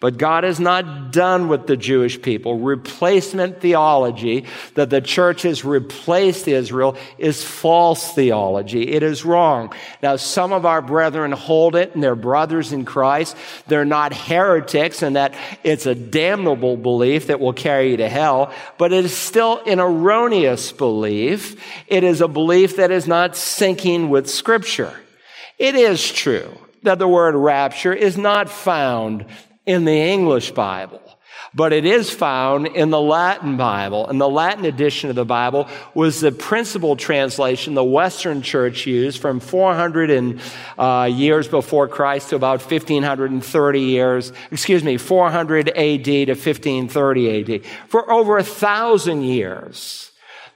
But 0.00 0.16
God 0.16 0.44
is 0.44 0.60
not 0.60 1.10
done 1.10 1.48
with 1.48 1.66
the 1.66 1.76
Jewish 1.76 2.22
people. 2.22 2.60
Replacement 2.60 3.60
theology 3.60 4.46
that 4.74 4.90
the 4.90 5.00
church 5.00 5.42
has 5.42 5.64
replaced 5.64 6.46
Israel 6.46 6.96
is 7.18 7.42
false 7.42 8.14
theology. 8.14 8.92
It 8.92 9.02
is 9.02 9.24
wrong. 9.24 9.74
Now, 10.00 10.14
some 10.14 10.52
of 10.52 10.64
our 10.64 10.80
brethren 10.80 11.32
hold 11.32 11.74
it 11.74 11.94
and 11.94 12.02
they're 12.02 12.14
brothers 12.14 12.72
in 12.72 12.84
Christ. 12.84 13.36
They're 13.66 13.84
not 13.84 14.12
heretics 14.12 15.02
and 15.02 15.16
that 15.16 15.34
it's 15.64 15.86
a 15.86 15.96
damnable 15.96 16.76
belief 16.76 17.26
that 17.26 17.40
will 17.40 17.52
carry 17.52 17.90
you 17.90 17.96
to 17.96 18.08
hell, 18.08 18.52
but 18.78 18.92
it 18.92 19.04
is 19.04 19.16
still 19.16 19.60
an 19.66 19.80
erroneous 19.80 20.70
belief. 20.70 21.60
It 21.88 22.04
is 22.04 22.20
a 22.20 22.28
belief 22.28 22.76
that 22.76 22.92
is 22.92 23.08
not 23.08 23.32
syncing 23.32 24.10
with 24.10 24.30
scripture. 24.30 24.94
It 25.58 25.74
is 25.74 26.12
true 26.12 26.56
that 26.84 27.00
the 27.00 27.08
word 27.08 27.34
rapture 27.34 27.92
is 27.92 28.16
not 28.16 28.48
found 28.48 29.26
in 29.68 29.84
the 29.84 29.92
English 29.92 30.52
Bible, 30.52 31.02
but 31.54 31.74
it 31.74 31.84
is 31.84 32.08
found 32.08 32.68
in 32.68 32.88
the 32.88 33.00
Latin 33.00 33.58
Bible. 33.58 34.06
And 34.06 34.18
the 34.18 34.28
Latin 34.28 34.64
edition 34.64 35.10
of 35.10 35.16
the 35.16 35.26
Bible 35.26 35.68
was 35.92 36.20
the 36.20 36.32
principal 36.32 36.96
translation 36.96 37.74
the 37.74 37.84
Western 37.84 38.40
Church 38.40 38.86
used 38.86 39.20
from 39.20 39.40
400 39.40 40.10
and, 40.10 40.40
uh, 40.78 41.10
years 41.12 41.48
before 41.48 41.86
Christ 41.86 42.30
to 42.30 42.36
about 42.36 42.60
1530 42.60 43.80
years, 43.80 44.32
excuse 44.50 44.82
me, 44.82 44.96
400 44.96 45.68
AD 45.68 46.04
to 46.04 46.32
1530 46.32 47.56
AD. 47.56 47.66
For 47.88 48.10
over 48.10 48.38
a 48.38 48.44
thousand 48.44 49.22
years 49.22 50.07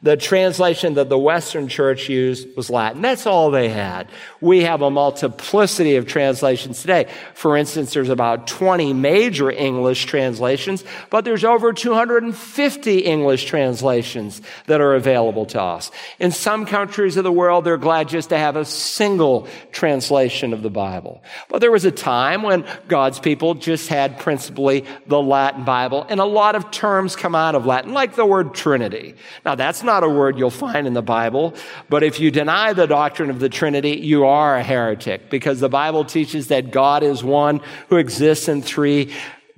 the 0.02 0.16
translation 0.16 0.94
that 0.94 1.08
the 1.08 1.18
Western 1.18 1.68
church 1.68 2.08
used 2.08 2.56
was 2.56 2.68
Latin. 2.68 3.02
That's 3.02 3.24
all 3.24 3.52
they 3.52 3.68
had. 3.68 4.08
We 4.40 4.62
have 4.62 4.82
a 4.82 4.90
multiplicity 4.90 5.94
of 5.94 6.08
translations 6.08 6.80
today. 6.80 7.06
For 7.34 7.56
instance, 7.56 7.94
there's 7.94 8.08
about 8.08 8.48
20 8.48 8.92
major 8.94 9.48
English 9.48 10.06
translations, 10.06 10.82
but 11.08 11.24
there's 11.24 11.44
over 11.44 11.72
250 11.72 12.98
English 12.98 13.44
translations 13.44 14.42
that 14.66 14.80
are 14.80 14.94
available 14.94 15.46
to 15.46 15.62
us. 15.62 15.92
In 16.18 16.32
some 16.32 16.66
countries 16.66 17.16
of 17.16 17.22
the 17.22 17.30
world, 17.30 17.64
they're 17.64 17.76
glad 17.76 18.08
just 18.08 18.30
to 18.30 18.38
have 18.38 18.56
a 18.56 18.64
single 18.64 19.46
translation 19.70 20.52
of 20.52 20.62
the 20.62 20.70
Bible. 20.70 21.22
But 21.48 21.60
there 21.60 21.70
was 21.70 21.84
a 21.84 21.92
time 21.92 22.42
when 22.42 22.64
God's 22.88 23.20
people 23.20 23.54
just 23.54 23.86
had 23.86 24.18
principally 24.18 24.84
the 25.06 25.22
Latin 25.22 25.64
Bible, 25.64 26.04
and 26.08 26.18
a 26.18 26.24
lot 26.24 26.56
of 26.56 26.72
terms 26.72 27.14
come 27.14 27.36
out 27.36 27.54
of 27.54 27.66
Latin, 27.66 27.92
like 27.92 28.16
the 28.16 28.26
word 28.26 28.52
Trinity. 28.52 29.14
Now, 29.44 29.54
that's 29.54 29.84
not 29.84 29.91
not 29.92 30.04
a 30.04 30.08
word 30.08 30.38
you'll 30.38 30.48
find 30.48 30.86
in 30.86 30.94
the 30.94 31.02
Bible, 31.02 31.52
but 31.90 32.02
if 32.02 32.18
you 32.18 32.30
deny 32.30 32.72
the 32.72 32.86
doctrine 32.86 33.28
of 33.28 33.40
the 33.40 33.50
Trinity, 33.50 33.98
you 33.98 34.24
are 34.24 34.56
a 34.56 34.62
heretic 34.62 35.28
because 35.28 35.60
the 35.60 35.68
Bible 35.68 36.02
teaches 36.02 36.48
that 36.48 36.70
God 36.70 37.02
is 37.02 37.22
one 37.22 37.60
who 37.90 37.96
exists 37.96 38.48
in 38.48 38.62
three 38.62 39.12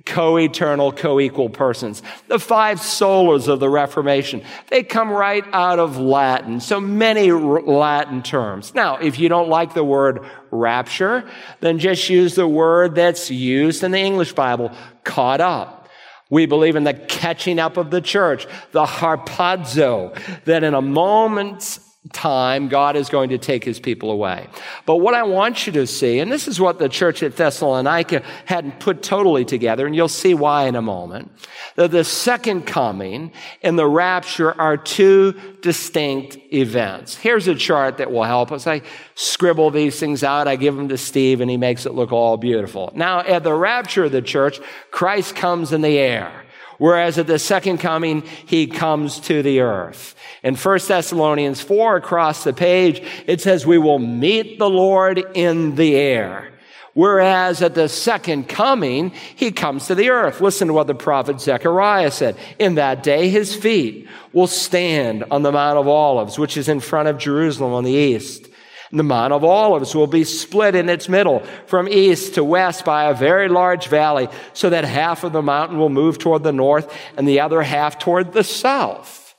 co-eternal, 0.05 0.91
co-equal 0.91 1.47
persons. 1.47 2.03
The 2.27 2.37
five 2.37 2.79
solas 2.79 3.47
of 3.47 3.61
the 3.61 3.69
Reformation, 3.69 4.43
they 4.67 4.83
come 4.83 5.09
right 5.09 5.45
out 5.53 5.79
of 5.79 5.97
Latin. 5.97 6.59
So 6.59 6.81
many 6.81 7.31
Latin 7.31 8.21
terms. 8.21 8.75
Now, 8.75 8.97
if 8.97 9.17
you 9.17 9.29
don't 9.29 9.47
like 9.47 9.73
the 9.73 9.85
word 9.85 10.19
rapture, 10.51 11.23
then 11.61 11.79
just 11.79 12.09
use 12.09 12.35
the 12.35 12.47
word 12.47 12.95
that's 12.95 13.31
used 13.31 13.85
in 13.85 13.91
the 13.91 13.99
English 13.99 14.33
Bible, 14.33 14.71
caught 15.05 15.39
up. 15.39 15.84
We 16.29 16.47
believe 16.47 16.75
in 16.75 16.83
the 16.83 16.93
catching 16.93 17.59
up 17.59 17.77
of 17.77 17.91
the 17.91 18.01
church, 18.01 18.47
the 18.71 18.85
harpazo, 18.85 20.17
that 20.45 20.63
in 20.63 20.73
a 20.73 20.81
moment's 20.81 21.79
time, 22.13 22.67
God 22.67 22.95
is 22.95 23.09
going 23.09 23.29
to 23.29 23.37
take 23.37 23.63
his 23.63 23.79
people 23.79 24.11
away. 24.11 24.47
But 24.85 24.97
what 24.97 25.13
I 25.13 25.23
want 25.23 25.65
you 25.65 25.73
to 25.73 25.87
see, 25.87 26.19
and 26.19 26.31
this 26.31 26.47
is 26.47 26.59
what 26.59 26.77
the 26.77 26.87
church 26.87 27.23
at 27.23 27.35
Thessalonica 27.35 28.21
hadn't 28.45 28.79
put 28.79 29.01
totally 29.01 29.43
together, 29.43 29.87
and 29.87 29.95
you'll 29.95 30.07
see 30.07 30.33
why 30.33 30.67
in 30.67 30.75
a 30.75 30.81
moment, 30.81 31.31
that 31.75 31.91
the 31.91 32.03
second 32.03 32.67
coming 32.67 33.31
and 33.63 33.77
the 33.77 33.87
rapture 33.87 34.59
are 34.59 34.77
two 34.77 35.33
distinct 35.61 36.37
events. 36.53 37.15
Here's 37.15 37.47
a 37.47 37.55
chart 37.55 37.97
that 37.97 38.11
will 38.11 38.23
help 38.23 38.51
us. 38.51 38.67
I 38.67 38.81
scribble 39.15 39.71
these 39.71 39.99
things 39.99 40.23
out. 40.23 40.47
I 40.47 40.55
give 40.55 40.75
them 40.75 40.89
to 40.89 40.97
Steve 40.97 41.41
and 41.41 41.49
he 41.49 41.57
makes 41.57 41.85
it 41.85 41.93
look 41.93 42.11
all 42.11 42.37
beautiful. 42.37 42.91
Now, 42.93 43.21
at 43.21 43.43
the 43.43 43.53
rapture 43.53 44.05
of 44.05 44.11
the 44.11 44.21
church, 44.21 44.59
Christ 44.91 45.35
comes 45.35 45.73
in 45.73 45.81
the 45.81 45.97
air. 45.97 46.44
Whereas 46.77 47.17
at 47.17 47.27
the 47.27 47.39
second 47.39 47.77
coming, 47.77 48.23
he 48.45 48.67
comes 48.67 49.19
to 49.21 49.41
the 49.41 49.61
earth. 49.61 50.15
In 50.43 50.55
1 50.55 50.79
Thessalonians 50.87 51.61
4 51.61 51.95
across 51.95 52.43
the 52.43 52.53
page, 52.53 53.01
it 53.27 53.41
says, 53.41 53.65
we 53.65 53.77
will 53.77 53.99
meet 53.99 54.59
the 54.59 54.69
Lord 54.69 55.23
in 55.33 55.75
the 55.75 55.95
air. 55.95 56.51
Whereas 56.93 57.61
at 57.61 57.75
the 57.75 57.89
second 57.89 58.47
coming, 58.47 59.09
he 59.35 59.51
comes 59.51 59.87
to 59.87 59.95
the 59.95 60.11
earth. 60.11 60.39
Listen 60.39 60.69
to 60.69 60.73
what 60.73 60.87
the 60.87 60.95
prophet 60.95 61.41
Zechariah 61.41 62.09
said. 62.11 62.37
In 62.57 62.75
that 62.75 63.03
day, 63.03 63.27
his 63.27 63.53
feet 63.53 64.07
will 64.31 64.47
stand 64.47 65.25
on 65.29 65.43
the 65.43 65.51
Mount 65.51 65.77
of 65.77 65.89
Olives, 65.89 66.39
which 66.39 66.55
is 66.55 66.69
in 66.69 66.79
front 66.79 67.09
of 67.09 67.17
Jerusalem 67.17 67.73
on 67.73 67.83
the 67.83 67.91
east. 67.91 68.47
The 68.91 69.03
Mount 69.03 69.33
of 69.33 69.43
Olives 69.43 69.95
will 69.95 70.07
be 70.07 70.23
split 70.23 70.75
in 70.75 70.89
its 70.89 71.09
middle 71.09 71.39
from 71.65 71.87
east 71.87 72.35
to 72.35 72.43
west 72.43 72.85
by 72.85 73.05
a 73.05 73.13
very 73.13 73.49
large 73.49 73.87
valley 73.87 74.27
so 74.53 74.69
that 74.69 74.85
half 74.85 75.23
of 75.23 75.33
the 75.33 75.41
mountain 75.41 75.77
will 75.77 75.89
move 75.89 76.17
toward 76.17 76.43
the 76.43 76.51
north 76.51 76.95
and 77.17 77.27
the 77.27 77.39
other 77.39 77.61
half 77.61 77.97
toward 77.97 78.33
the 78.33 78.43
south. 78.43 79.35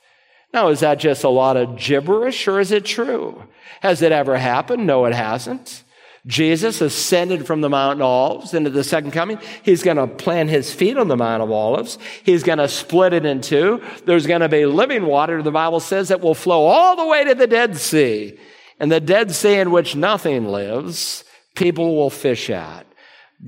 Now, 0.53 0.69
is 0.69 0.81
that 0.81 0.99
just 0.99 1.23
a 1.23 1.29
lot 1.29 1.57
of 1.57 1.77
gibberish 1.77 2.47
or 2.47 2.59
is 2.59 2.71
it 2.71 2.85
true? 2.85 3.43
Has 3.81 4.01
it 4.01 4.11
ever 4.11 4.37
happened? 4.37 4.85
No, 4.85 5.05
it 5.05 5.13
hasn't. 5.13 5.83
Jesus 6.25 6.81
ascended 6.81 7.47
from 7.47 7.61
the 7.61 7.69
Mount 7.69 8.01
of 8.01 8.05
Olives 8.05 8.53
into 8.53 8.69
the 8.69 8.83
second 8.83 9.11
coming. 9.11 9.39
He's 9.63 9.81
going 9.81 9.95
to 9.95 10.07
plant 10.07 10.49
his 10.49 10.73
feet 10.73 10.97
on 10.97 11.07
the 11.07 11.15
Mount 11.15 11.41
of 11.41 11.51
Olives. 11.51 11.97
He's 12.23 12.43
going 12.43 12.57
to 12.57 12.67
split 12.67 13.13
it 13.13 13.25
in 13.25 13.39
two. 13.39 13.81
There's 14.05 14.27
going 14.27 14.41
to 14.41 14.49
be 14.49 14.65
living 14.65 15.05
water, 15.05 15.41
the 15.41 15.51
Bible 15.51 15.79
says, 15.79 16.09
that 16.09 16.19
will 16.19 16.35
flow 16.35 16.65
all 16.65 16.97
the 16.97 17.05
way 17.05 17.23
to 17.23 17.33
the 17.33 17.47
Dead 17.47 17.77
Sea. 17.77 18.37
And 18.79 18.91
the 18.91 18.99
Dead 18.99 19.31
Sea 19.31 19.55
in 19.55 19.71
which 19.71 19.95
nothing 19.95 20.47
lives, 20.47 21.23
people 21.55 21.95
will 21.95 22.09
fish 22.09 22.49
at. 22.49 22.85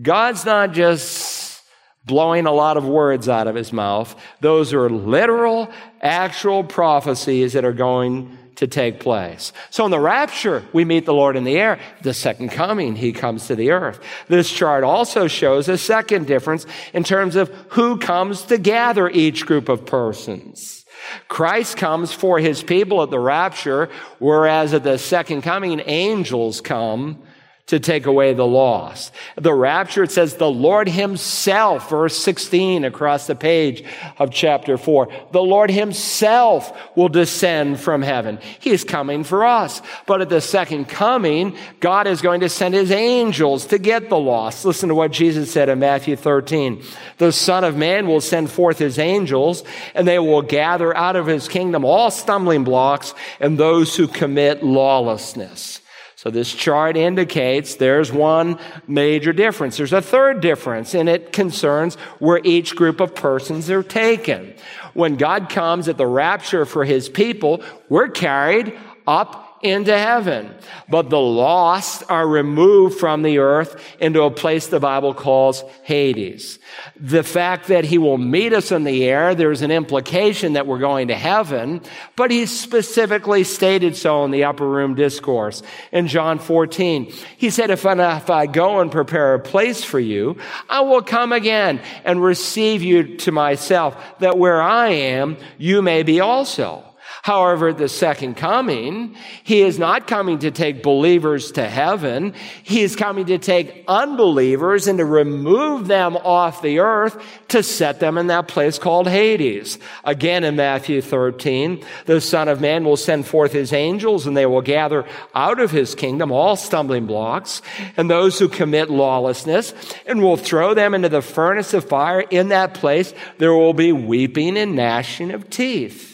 God's 0.01 0.45
not 0.45 0.73
just 0.73 1.61
blowing 2.05 2.45
a 2.47 2.51
lot 2.51 2.77
of 2.77 2.85
words 2.85 3.29
out 3.29 3.47
of 3.47 3.55
his 3.55 3.71
mouth. 3.71 4.15
Those 4.41 4.73
are 4.73 4.89
literal, 4.89 5.71
actual 6.01 6.63
prophecies 6.63 7.53
that 7.53 7.65
are 7.65 7.73
going 7.73 8.37
to 8.55 8.67
take 8.67 8.99
place. 8.99 9.53
So 9.69 9.85
in 9.85 9.91
the 9.91 9.99
rapture, 9.99 10.65
we 10.73 10.83
meet 10.83 11.05
the 11.05 11.13
Lord 11.13 11.37
in 11.37 11.45
the 11.45 11.57
air. 11.57 11.79
The 12.01 12.13
second 12.13 12.49
coming, 12.49 12.95
he 12.95 13.13
comes 13.13 13.47
to 13.47 13.55
the 13.55 13.71
earth. 13.71 14.01
This 14.27 14.51
chart 14.51 14.83
also 14.83 15.27
shows 15.27 15.69
a 15.69 15.77
second 15.77 16.27
difference 16.27 16.65
in 16.93 17.05
terms 17.05 17.37
of 17.37 17.49
who 17.69 17.97
comes 17.97 18.41
to 18.43 18.57
gather 18.57 19.09
each 19.09 19.45
group 19.45 19.69
of 19.69 19.85
persons. 19.85 20.78
Christ 21.27 21.77
comes 21.77 22.13
for 22.13 22.39
his 22.39 22.63
people 22.63 23.01
at 23.03 23.09
the 23.09 23.19
rapture, 23.19 23.89
whereas 24.19 24.73
at 24.73 24.83
the 24.83 24.97
second 24.97 25.41
coming, 25.41 25.81
angels 25.85 26.61
come 26.61 27.21
to 27.69 27.79
take 27.79 28.07
away 28.07 28.33
the 28.33 28.47
loss. 28.47 29.11
The 29.35 29.53
rapture, 29.53 30.01
it 30.01 30.11
says 30.11 30.35
the 30.35 30.49
Lord 30.49 30.89
himself, 30.89 31.91
verse 31.91 32.17
16 32.17 32.83
across 32.83 33.27
the 33.27 33.35
page 33.35 33.83
of 34.17 34.31
chapter 34.31 34.75
4. 34.75 35.07
The 35.31 35.43
Lord 35.43 35.69
himself 35.69 36.75
will 36.97 37.09
descend 37.09 37.79
from 37.79 38.01
heaven. 38.01 38.39
He 38.59 38.71
is 38.71 38.83
coming 38.83 39.23
for 39.23 39.45
us. 39.45 39.83
But 40.07 40.21
at 40.21 40.29
the 40.29 40.41
second 40.41 40.85
coming, 40.85 41.55
God 41.79 42.07
is 42.07 42.23
going 42.23 42.39
to 42.39 42.49
send 42.49 42.73
his 42.73 42.89
angels 42.89 43.67
to 43.67 43.77
get 43.77 44.09
the 44.09 44.17
lost. 44.17 44.65
Listen 44.65 44.89
to 44.89 44.95
what 44.95 45.11
Jesus 45.11 45.51
said 45.51 45.69
in 45.69 45.77
Matthew 45.77 46.15
13. 46.15 46.81
The 47.19 47.31
Son 47.31 47.63
of 47.63 47.77
Man 47.77 48.07
will 48.07 48.21
send 48.21 48.49
forth 48.49 48.79
his 48.79 48.97
angels 48.97 49.63
and 49.93 50.07
they 50.07 50.17
will 50.17 50.41
gather 50.41 50.97
out 50.97 51.15
of 51.15 51.27
his 51.27 51.47
kingdom 51.47 51.85
all 51.85 52.09
stumbling 52.09 52.63
blocks 52.63 53.13
and 53.39 53.59
those 53.59 53.95
who 53.95 54.07
commit 54.07 54.63
lawlessness. 54.63 55.81
So 56.19 56.29
this 56.29 56.53
chart 56.53 56.97
indicates 56.97 57.75
there's 57.75 58.11
one 58.11 58.59
major 58.89 59.31
difference. 59.31 59.77
There's 59.77 59.93
a 59.93 60.01
third 60.01 60.41
difference, 60.41 60.93
and 60.93 61.07
it 61.07 61.31
concerns 61.31 61.95
where 62.19 62.41
each 62.43 62.75
group 62.75 62.99
of 62.99 63.15
persons 63.15 63.69
are 63.69 63.83
taken. 63.83 64.53
When 64.93 65.15
God 65.15 65.47
comes 65.47 65.87
at 65.87 65.95
the 65.95 66.05
rapture 66.05 66.65
for 66.65 66.83
his 66.83 67.07
people, 67.07 67.63
we're 67.87 68.09
carried 68.09 68.77
up 69.07 69.48
into 69.61 69.97
heaven. 69.97 70.53
But 70.87 71.09
the 71.09 71.19
lost 71.19 72.03
are 72.09 72.27
removed 72.27 72.99
from 72.99 73.21
the 73.21 73.39
earth 73.39 73.81
into 73.99 74.23
a 74.23 74.31
place 74.31 74.67
the 74.67 74.79
Bible 74.79 75.13
calls 75.13 75.63
Hades. 75.83 76.59
The 76.99 77.23
fact 77.23 77.67
that 77.67 77.85
he 77.85 77.97
will 77.97 78.17
meet 78.17 78.53
us 78.53 78.71
in 78.71 78.83
the 78.83 79.05
air, 79.05 79.35
there's 79.35 79.61
an 79.61 79.71
implication 79.71 80.53
that 80.53 80.67
we're 80.67 80.79
going 80.79 81.09
to 81.09 81.15
heaven, 81.15 81.81
but 82.15 82.31
he 82.31 82.45
specifically 82.45 83.43
stated 83.43 83.95
so 83.95 84.25
in 84.25 84.31
the 84.31 84.45
upper 84.45 84.67
room 84.67 84.95
discourse 84.95 85.61
in 85.91 86.07
John 86.07 86.39
14. 86.39 87.11
He 87.37 87.49
said, 87.49 87.69
if 87.69 87.85
I 87.85 88.45
go 88.47 88.79
and 88.79 88.91
prepare 88.91 89.33
a 89.33 89.39
place 89.39 89.83
for 89.83 89.99
you, 89.99 90.37
I 90.69 90.81
will 90.81 91.01
come 91.01 91.33
again 91.33 91.81
and 92.05 92.23
receive 92.23 92.81
you 92.81 93.17
to 93.17 93.31
myself, 93.31 93.95
that 94.19 94.37
where 94.37 94.61
I 94.61 94.89
am, 94.89 95.37
you 95.57 95.81
may 95.81 96.03
be 96.03 96.19
also. 96.19 96.83
However, 97.21 97.73
the 97.73 97.89
second 97.89 98.35
coming, 98.35 99.15
he 99.43 99.61
is 99.61 99.77
not 99.77 100.07
coming 100.07 100.39
to 100.39 100.51
take 100.51 100.81
believers 100.81 101.51
to 101.53 101.67
heaven. 101.67 102.33
He 102.63 102.81
is 102.81 102.95
coming 102.95 103.25
to 103.25 103.37
take 103.37 103.83
unbelievers 103.87 104.87
and 104.87 104.97
to 104.99 105.05
remove 105.05 105.87
them 105.87 106.15
off 106.15 106.61
the 106.61 106.79
earth 106.79 107.21
to 107.49 107.61
set 107.61 107.99
them 107.99 108.17
in 108.17 108.27
that 108.27 108.47
place 108.47 108.79
called 108.79 109.07
Hades. 109.07 109.79
Again, 110.03 110.43
in 110.43 110.55
Matthew 110.55 111.01
13, 111.01 111.83
the 112.05 112.21
Son 112.21 112.47
of 112.47 112.61
Man 112.61 112.85
will 112.85 112.97
send 112.97 113.27
forth 113.27 113.51
his 113.51 113.73
angels 113.73 114.25
and 114.25 114.37
they 114.37 114.45
will 114.45 114.61
gather 114.61 115.05
out 115.35 115.59
of 115.59 115.71
his 115.71 115.95
kingdom 115.95 116.31
all 116.31 116.55
stumbling 116.55 117.05
blocks 117.05 117.61
and 117.97 118.09
those 118.09 118.39
who 118.39 118.47
commit 118.47 118.89
lawlessness 118.89 119.73
and 120.05 120.21
will 120.21 120.37
throw 120.37 120.73
them 120.73 120.93
into 120.93 121.09
the 121.09 121.21
furnace 121.21 121.73
of 121.73 121.83
fire. 121.85 122.21
In 122.21 122.49
that 122.49 122.73
place, 122.73 123.13
there 123.39 123.53
will 123.53 123.73
be 123.73 123.91
weeping 123.91 124.57
and 124.57 124.75
gnashing 124.75 125.31
of 125.31 125.49
teeth. 125.49 126.08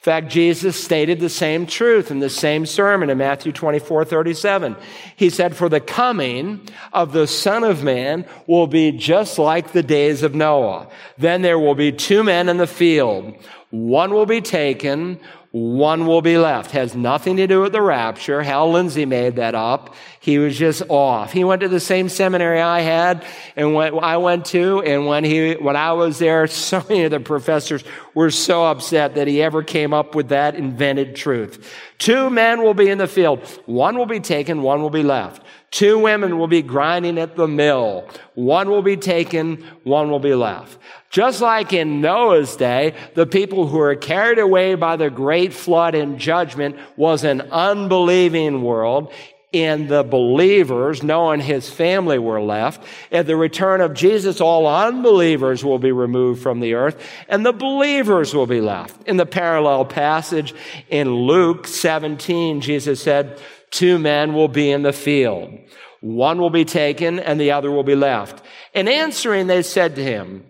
In 0.00 0.04
fact, 0.04 0.28
Jesus 0.30 0.82
stated 0.82 1.20
the 1.20 1.28
same 1.28 1.66
truth 1.66 2.10
in 2.10 2.20
the 2.20 2.30
same 2.30 2.64
sermon 2.64 3.10
in 3.10 3.18
Matthew 3.18 3.52
24, 3.52 4.06
37. 4.06 4.74
He 5.14 5.28
said, 5.28 5.54
For 5.54 5.68
the 5.68 5.78
coming 5.78 6.66
of 6.94 7.12
the 7.12 7.26
Son 7.26 7.64
of 7.64 7.82
Man 7.82 8.24
will 8.46 8.66
be 8.66 8.92
just 8.92 9.38
like 9.38 9.72
the 9.72 9.82
days 9.82 10.22
of 10.22 10.34
Noah. 10.34 10.88
Then 11.18 11.42
there 11.42 11.58
will 11.58 11.74
be 11.74 11.92
two 11.92 12.24
men 12.24 12.48
in 12.48 12.56
the 12.56 12.66
field. 12.66 13.34
One 13.68 14.14
will 14.14 14.24
be 14.24 14.40
taken, 14.40 15.20
one 15.52 16.06
will 16.06 16.22
be 16.22 16.38
left. 16.38 16.70
Has 16.70 16.94
nothing 16.94 17.36
to 17.38 17.46
do 17.48 17.60
with 17.62 17.72
the 17.72 17.82
rapture. 17.82 18.40
Hal 18.40 18.70
Lindsey 18.70 19.04
made 19.04 19.36
that 19.36 19.56
up. 19.56 19.96
He 20.20 20.38
was 20.38 20.56
just 20.56 20.82
off. 20.88 21.32
He 21.32 21.42
went 21.42 21.62
to 21.62 21.68
the 21.68 21.80
same 21.80 22.08
seminary 22.08 22.60
I 22.60 22.80
had 22.80 23.24
and 23.56 23.74
when 23.74 23.98
I 23.98 24.18
went 24.18 24.44
to. 24.46 24.80
And 24.82 25.06
when 25.06 25.24
he, 25.24 25.54
when 25.54 25.74
I 25.74 25.92
was 25.92 26.20
there, 26.20 26.46
so 26.46 26.84
many 26.88 27.02
of 27.02 27.10
the 27.10 27.18
professors 27.18 27.82
were 28.14 28.30
so 28.30 28.64
upset 28.64 29.16
that 29.16 29.26
he 29.26 29.42
ever 29.42 29.64
came 29.64 29.92
up 29.92 30.14
with 30.14 30.28
that 30.28 30.54
invented 30.54 31.16
truth. 31.16 31.68
Two 31.98 32.30
men 32.30 32.62
will 32.62 32.74
be 32.74 32.88
in 32.88 32.98
the 32.98 33.08
field. 33.08 33.40
One 33.66 33.98
will 33.98 34.06
be 34.06 34.20
taken, 34.20 34.62
one 34.62 34.82
will 34.82 34.90
be 34.90 35.02
left. 35.02 35.42
Two 35.70 35.98
women 35.98 36.38
will 36.38 36.48
be 36.48 36.62
grinding 36.62 37.18
at 37.18 37.36
the 37.36 37.46
mill. 37.46 38.08
One 38.34 38.70
will 38.70 38.82
be 38.82 38.96
taken, 38.96 39.64
one 39.84 40.10
will 40.10 40.18
be 40.18 40.34
left. 40.34 40.78
Just 41.10 41.40
like 41.40 41.72
in 41.72 42.00
Noah's 42.00 42.54
day, 42.54 42.94
the 43.14 43.26
people 43.26 43.66
who 43.66 43.78
were 43.78 43.96
carried 43.96 44.38
away 44.38 44.76
by 44.76 44.94
the 44.94 45.10
great 45.10 45.52
flood 45.52 45.96
and 45.96 46.20
judgment 46.20 46.76
was 46.96 47.24
an 47.24 47.40
unbelieving 47.40 48.62
world. 48.62 49.12
And 49.52 49.88
the 49.88 50.04
believers, 50.04 51.02
Noah 51.02 51.32
and 51.32 51.42
his 51.42 51.68
family 51.68 52.20
were 52.20 52.40
left. 52.40 52.84
At 53.10 53.26
the 53.26 53.34
return 53.34 53.80
of 53.80 53.94
Jesus, 53.94 54.40
all 54.40 54.68
unbelievers 54.68 55.64
will 55.64 55.80
be 55.80 55.90
removed 55.90 56.40
from 56.40 56.60
the 56.60 56.74
earth 56.74 57.04
and 57.28 57.44
the 57.44 57.52
believers 57.52 58.32
will 58.32 58.46
be 58.46 58.60
left. 58.60 59.08
In 59.08 59.16
the 59.16 59.26
parallel 59.26 59.86
passage 59.86 60.54
in 60.88 61.12
Luke 61.12 61.66
17, 61.66 62.60
Jesus 62.60 63.02
said, 63.02 63.40
two 63.72 63.98
men 63.98 64.34
will 64.34 64.46
be 64.46 64.70
in 64.70 64.82
the 64.82 64.92
field. 64.92 65.58
One 66.00 66.38
will 66.38 66.50
be 66.50 66.64
taken 66.64 67.18
and 67.18 67.40
the 67.40 67.50
other 67.50 67.72
will 67.72 67.82
be 67.82 67.96
left. 67.96 68.44
In 68.72 68.86
answering, 68.86 69.48
they 69.48 69.62
said 69.62 69.96
to 69.96 70.02
him, 70.04 70.44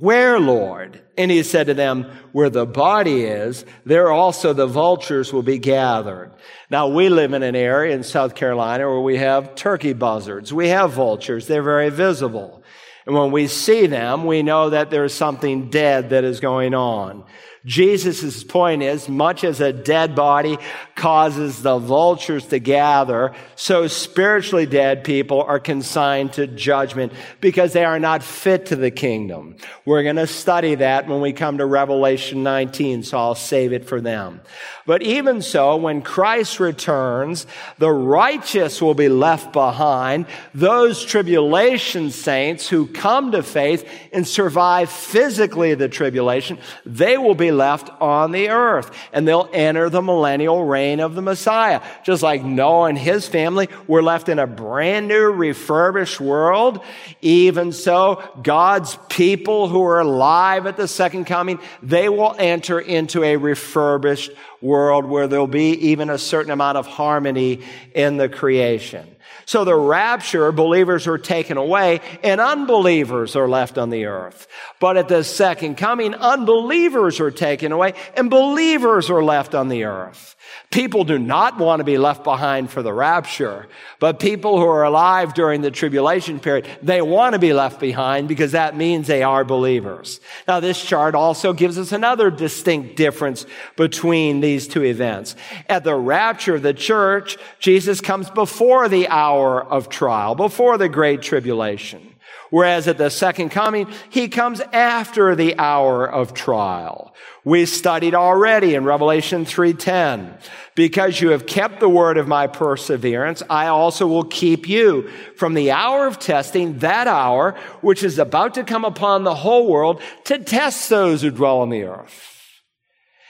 where, 0.00 0.38
Lord? 0.40 1.00
And 1.16 1.30
he 1.30 1.42
said 1.42 1.68
to 1.68 1.74
them, 1.74 2.10
Where 2.32 2.50
the 2.50 2.66
body 2.66 3.24
is, 3.24 3.64
there 3.84 4.10
also 4.10 4.52
the 4.52 4.66
vultures 4.66 5.32
will 5.32 5.42
be 5.42 5.58
gathered. 5.58 6.32
Now, 6.70 6.88
we 6.88 7.08
live 7.08 7.32
in 7.32 7.42
an 7.42 7.56
area 7.56 7.94
in 7.94 8.02
South 8.02 8.34
Carolina 8.34 8.88
where 8.88 9.00
we 9.00 9.18
have 9.18 9.54
turkey 9.54 9.92
buzzards. 9.92 10.52
We 10.52 10.68
have 10.68 10.92
vultures. 10.92 11.46
They're 11.46 11.62
very 11.62 11.90
visible. 11.90 12.62
And 13.06 13.14
when 13.14 13.32
we 13.32 13.46
see 13.46 13.86
them, 13.86 14.24
we 14.24 14.42
know 14.42 14.70
that 14.70 14.90
there's 14.90 15.14
something 15.14 15.70
dead 15.70 16.10
that 16.10 16.24
is 16.24 16.40
going 16.40 16.74
on. 16.74 17.24
Jesus' 17.64 18.44
point 18.44 18.82
is, 18.82 19.08
much 19.08 19.42
as 19.42 19.60
a 19.62 19.72
dead 19.72 20.14
body 20.14 20.58
causes 20.96 21.62
the 21.62 21.78
vultures 21.78 22.46
to 22.48 22.58
gather, 22.58 23.34
so 23.56 23.86
spiritually 23.86 24.66
dead 24.66 25.02
people 25.02 25.42
are 25.42 25.58
consigned 25.58 26.34
to 26.34 26.46
judgment 26.46 27.12
because 27.40 27.72
they 27.72 27.84
are 27.84 27.98
not 27.98 28.22
fit 28.22 28.66
to 28.66 28.76
the 28.76 28.90
kingdom. 28.90 29.56
We're 29.86 30.02
going 30.02 30.16
to 30.16 30.26
study 30.26 30.74
that 30.74 31.08
when 31.08 31.22
we 31.22 31.32
come 31.32 31.56
to 31.58 31.64
Revelation 31.64 32.42
19, 32.42 33.02
so 33.02 33.16
I'll 33.16 33.34
save 33.34 33.72
it 33.72 33.86
for 33.86 34.00
them. 34.00 34.42
But 34.84 35.02
even 35.02 35.40
so, 35.40 35.76
when 35.76 36.02
Christ 36.02 36.60
returns, 36.60 37.46
the 37.78 37.90
righteous 37.90 38.82
will 38.82 38.94
be 38.94 39.08
left 39.08 39.54
behind. 39.54 40.26
Those 40.52 41.02
tribulation 41.02 42.10
saints 42.10 42.68
who 42.68 42.86
come 42.86 43.32
to 43.32 43.42
faith 43.42 43.88
and 44.12 44.28
survive 44.28 44.90
physically 44.90 45.74
the 45.74 45.88
tribulation, 45.88 46.58
they 46.84 47.16
will 47.16 47.34
be 47.34 47.53
left 47.54 47.90
on 48.00 48.32
the 48.32 48.50
earth 48.50 48.90
and 49.12 49.26
they'll 49.26 49.48
enter 49.52 49.88
the 49.88 50.02
millennial 50.02 50.64
reign 50.64 51.00
of 51.00 51.14
the 51.14 51.22
Messiah. 51.22 51.80
Just 52.04 52.22
like 52.22 52.44
Noah 52.44 52.88
and 52.88 52.98
his 52.98 53.26
family 53.26 53.68
were 53.86 54.02
left 54.02 54.28
in 54.28 54.38
a 54.38 54.46
brand 54.46 55.08
new 55.08 55.30
refurbished 55.30 56.20
world. 56.20 56.80
Even 57.22 57.72
so, 57.72 58.22
God's 58.42 58.98
people 59.08 59.68
who 59.68 59.82
are 59.84 60.00
alive 60.00 60.66
at 60.66 60.76
the 60.76 60.88
second 60.88 61.24
coming, 61.24 61.58
they 61.82 62.08
will 62.08 62.34
enter 62.38 62.78
into 62.80 63.22
a 63.22 63.36
refurbished 63.36 64.30
world 64.60 65.04
where 65.04 65.28
there'll 65.28 65.46
be 65.46 65.72
even 65.90 66.10
a 66.10 66.18
certain 66.18 66.50
amount 66.50 66.78
of 66.78 66.86
harmony 66.86 67.62
in 67.94 68.16
the 68.16 68.28
creation. 68.28 69.13
So 69.46 69.64
the 69.64 69.76
rapture, 69.76 70.52
believers 70.52 71.06
are 71.06 71.18
taken 71.18 71.56
away 71.56 72.00
and 72.22 72.40
unbelievers 72.40 73.36
are 73.36 73.48
left 73.48 73.78
on 73.78 73.90
the 73.90 74.06
earth. 74.06 74.46
But 74.80 74.96
at 74.96 75.08
the 75.08 75.24
second 75.24 75.76
coming, 75.76 76.14
unbelievers 76.14 77.20
are 77.20 77.30
taken 77.30 77.72
away 77.72 77.94
and 78.16 78.30
believers 78.30 79.10
are 79.10 79.22
left 79.22 79.54
on 79.54 79.68
the 79.68 79.84
earth. 79.84 80.33
People 80.70 81.04
do 81.04 81.18
not 81.18 81.58
want 81.58 81.80
to 81.80 81.84
be 81.84 81.98
left 81.98 82.24
behind 82.24 82.70
for 82.70 82.82
the 82.82 82.92
rapture, 82.92 83.68
but 84.00 84.18
people 84.18 84.58
who 84.58 84.66
are 84.66 84.82
alive 84.82 85.34
during 85.34 85.62
the 85.62 85.70
tribulation 85.70 86.40
period, 86.40 86.66
they 86.82 87.00
want 87.00 87.34
to 87.34 87.38
be 87.38 87.52
left 87.52 87.78
behind 87.78 88.26
because 88.28 88.52
that 88.52 88.76
means 88.76 89.06
they 89.06 89.22
are 89.22 89.44
believers. 89.44 90.20
Now, 90.48 90.60
this 90.60 90.84
chart 90.84 91.14
also 91.14 91.52
gives 91.52 91.78
us 91.78 91.92
another 91.92 92.30
distinct 92.30 92.96
difference 92.96 93.46
between 93.76 94.40
these 94.40 94.66
two 94.66 94.84
events. 94.84 95.36
At 95.68 95.84
the 95.84 95.94
rapture 95.94 96.56
of 96.56 96.62
the 96.62 96.74
church, 96.74 97.36
Jesus 97.60 98.00
comes 98.00 98.28
before 98.30 98.88
the 98.88 99.08
hour 99.08 99.62
of 99.62 99.88
trial, 99.88 100.34
before 100.34 100.76
the 100.76 100.88
great 100.88 101.22
tribulation. 101.22 102.13
Whereas 102.54 102.86
at 102.86 102.98
the 102.98 103.10
second 103.10 103.48
coming, 103.48 103.88
he 104.10 104.28
comes 104.28 104.60
after 104.72 105.34
the 105.34 105.58
hour 105.58 106.06
of 106.06 106.34
trial. 106.34 107.12
We 107.44 107.66
studied 107.66 108.14
already 108.14 108.76
in 108.76 108.84
Revelation 108.84 109.44
3:10. 109.44 110.38
Because 110.76 111.20
you 111.20 111.30
have 111.30 111.46
kept 111.46 111.80
the 111.80 111.88
word 111.88 112.16
of 112.16 112.28
my 112.28 112.46
perseverance, 112.46 113.42
I 113.50 113.66
also 113.66 114.06
will 114.06 114.22
keep 114.22 114.68
you 114.68 115.10
from 115.34 115.54
the 115.54 115.72
hour 115.72 116.06
of 116.06 116.20
testing, 116.20 116.78
that 116.78 117.08
hour 117.08 117.56
which 117.80 118.04
is 118.04 118.20
about 118.20 118.54
to 118.54 118.62
come 118.62 118.84
upon 118.84 119.24
the 119.24 119.34
whole 119.34 119.66
world 119.66 120.00
to 120.26 120.38
test 120.38 120.88
those 120.88 121.22
who 121.22 121.32
dwell 121.32 121.58
on 121.58 121.70
the 121.70 121.82
earth. 121.82 122.30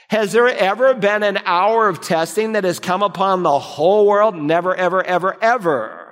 Has 0.09 0.33
there 0.33 0.49
ever 0.49 0.93
been 0.93 1.23
an 1.23 1.39
hour 1.45 1.89
of 1.89 1.99
testing 1.99 2.51
that 2.51 2.63
has 2.63 2.77
come 2.77 3.01
upon 3.01 3.41
the 3.41 3.57
whole 3.57 4.05
world? 4.05 4.35
Never, 4.35 4.75
ever, 4.75 5.03
ever, 5.03 5.35
ever. 5.41 6.04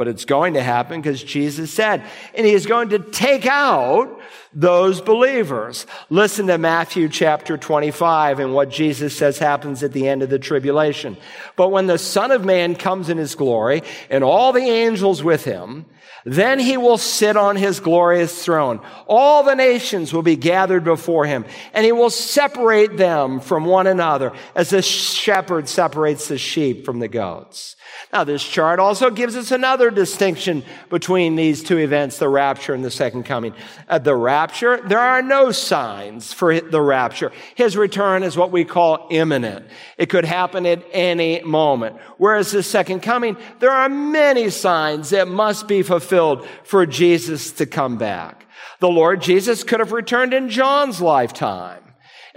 But 0.00 0.08
it's 0.08 0.24
going 0.24 0.54
to 0.54 0.62
happen 0.62 1.02
because 1.02 1.22
Jesus 1.22 1.70
said, 1.70 2.02
and 2.34 2.46
he 2.46 2.54
is 2.54 2.64
going 2.64 2.88
to 2.88 2.98
take 2.98 3.44
out 3.44 4.18
those 4.52 5.00
believers. 5.00 5.86
Listen 6.08 6.46
to 6.48 6.58
Matthew 6.58 7.08
chapter 7.08 7.56
25 7.56 8.40
and 8.40 8.54
what 8.54 8.70
Jesus 8.70 9.16
says 9.16 9.38
happens 9.38 9.82
at 9.82 9.92
the 9.92 10.08
end 10.08 10.22
of 10.22 10.30
the 10.30 10.38
tribulation. 10.38 11.16
But 11.56 11.68
when 11.68 11.86
the 11.86 11.98
Son 11.98 12.30
of 12.30 12.44
Man 12.44 12.74
comes 12.74 13.08
in 13.08 13.18
his 13.18 13.34
glory 13.34 13.82
and 14.08 14.22
all 14.22 14.52
the 14.52 14.60
angels 14.60 15.22
with 15.22 15.44
him, 15.44 15.86
then 16.24 16.58
he 16.58 16.76
will 16.76 16.98
sit 16.98 17.36
on 17.36 17.56
his 17.56 17.80
glorious 17.80 18.44
throne. 18.44 18.80
All 19.06 19.42
the 19.42 19.54
nations 19.54 20.12
will 20.12 20.22
be 20.22 20.36
gathered 20.36 20.84
before 20.84 21.24
him, 21.24 21.46
and 21.72 21.86
he 21.86 21.92
will 21.92 22.10
separate 22.10 22.98
them 22.98 23.40
from 23.40 23.64
one 23.64 23.86
another 23.86 24.32
as 24.54 24.74
a 24.74 24.82
shepherd 24.82 25.66
separates 25.66 26.28
the 26.28 26.36
sheep 26.36 26.84
from 26.84 26.98
the 26.98 27.08
goats. 27.08 27.74
Now, 28.12 28.24
this 28.24 28.44
chart 28.44 28.80
also 28.80 29.10
gives 29.10 29.34
us 29.34 29.50
another 29.50 29.70
another 29.70 29.90
distinction 29.90 30.64
between 30.88 31.36
these 31.36 31.62
two 31.62 31.78
events, 31.78 32.18
the 32.18 32.28
rapture 32.28 32.74
and 32.74 32.84
the 32.84 32.90
second 32.90 33.22
coming. 33.22 33.54
At 33.88 34.04
the 34.04 34.16
rapture, 34.16 34.39
there 34.46 34.98
are 34.98 35.22
no 35.22 35.52
signs 35.52 36.32
for 36.32 36.60
the 36.60 36.80
rapture. 36.80 37.32
His 37.54 37.76
return 37.76 38.22
is 38.22 38.36
what 38.36 38.52
we 38.52 38.64
call 38.64 39.08
imminent. 39.10 39.66
It 39.98 40.06
could 40.06 40.24
happen 40.24 40.66
at 40.66 40.84
any 40.92 41.42
moment. 41.42 41.96
Whereas 42.18 42.50
the 42.50 42.62
second 42.62 43.00
coming, 43.00 43.36
there 43.58 43.70
are 43.70 43.88
many 43.88 44.50
signs 44.50 45.10
that 45.10 45.28
must 45.28 45.68
be 45.68 45.82
fulfilled 45.82 46.46
for 46.64 46.86
Jesus 46.86 47.52
to 47.52 47.66
come 47.66 47.98
back. 47.98 48.46
The 48.78 48.88
Lord 48.88 49.20
Jesus 49.20 49.64
could 49.64 49.80
have 49.80 49.92
returned 49.92 50.32
in 50.32 50.48
John's 50.48 51.00
lifetime. 51.00 51.82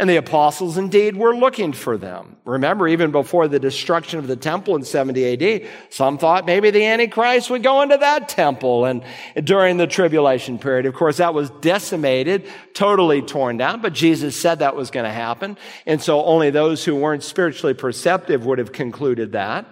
And 0.03 0.09
the 0.09 0.17
apostles 0.17 0.77
indeed 0.77 1.15
were 1.15 1.33
looking 1.33 1.71
for 1.71 1.95
them. 1.95 2.35
Remember, 2.43 2.89
even 2.89 3.11
before 3.11 3.47
the 3.47 3.57
destruction 3.57 4.19
of 4.19 4.27
the 4.27 4.35
temple 4.35 4.75
in 4.75 4.83
70 4.83 5.61
AD, 5.61 5.69
some 5.91 6.17
thought 6.17 6.45
maybe 6.45 6.71
the 6.71 6.85
Antichrist 6.85 7.49
would 7.49 7.63
go 7.63 7.81
into 7.81 7.95
that 7.95 8.27
temple 8.27 8.83
and 8.83 9.01
during 9.45 9.77
the 9.77 9.87
tribulation 9.87 10.59
period. 10.59 10.87
Of 10.87 10.93
course, 10.93 11.15
that 11.19 11.33
was 11.33 11.51
decimated, 11.61 12.49
totally 12.73 13.21
torn 13.21 13.55
down, 13.55 13.79
but 13.79 13.93
Jesus 13.93 14.37
said 14.37 14.59
that 14.59 14.75
was 14.75 14.91
going 14.91 15.05
to 15.05 15.09
happen. 15.09 15.57
And 15.85 16.01
so 16.01 16.21
only 16.25 16.49
those 16.49 16.83
who 16.83 16.97
weren't 16.97 17.23
spiritually 17.23 17.73
perceptive 17.73 18.45
would 18.45 18.59
have 18.59 18.73
concluded 18.73 19.31
that. 19.31 19.65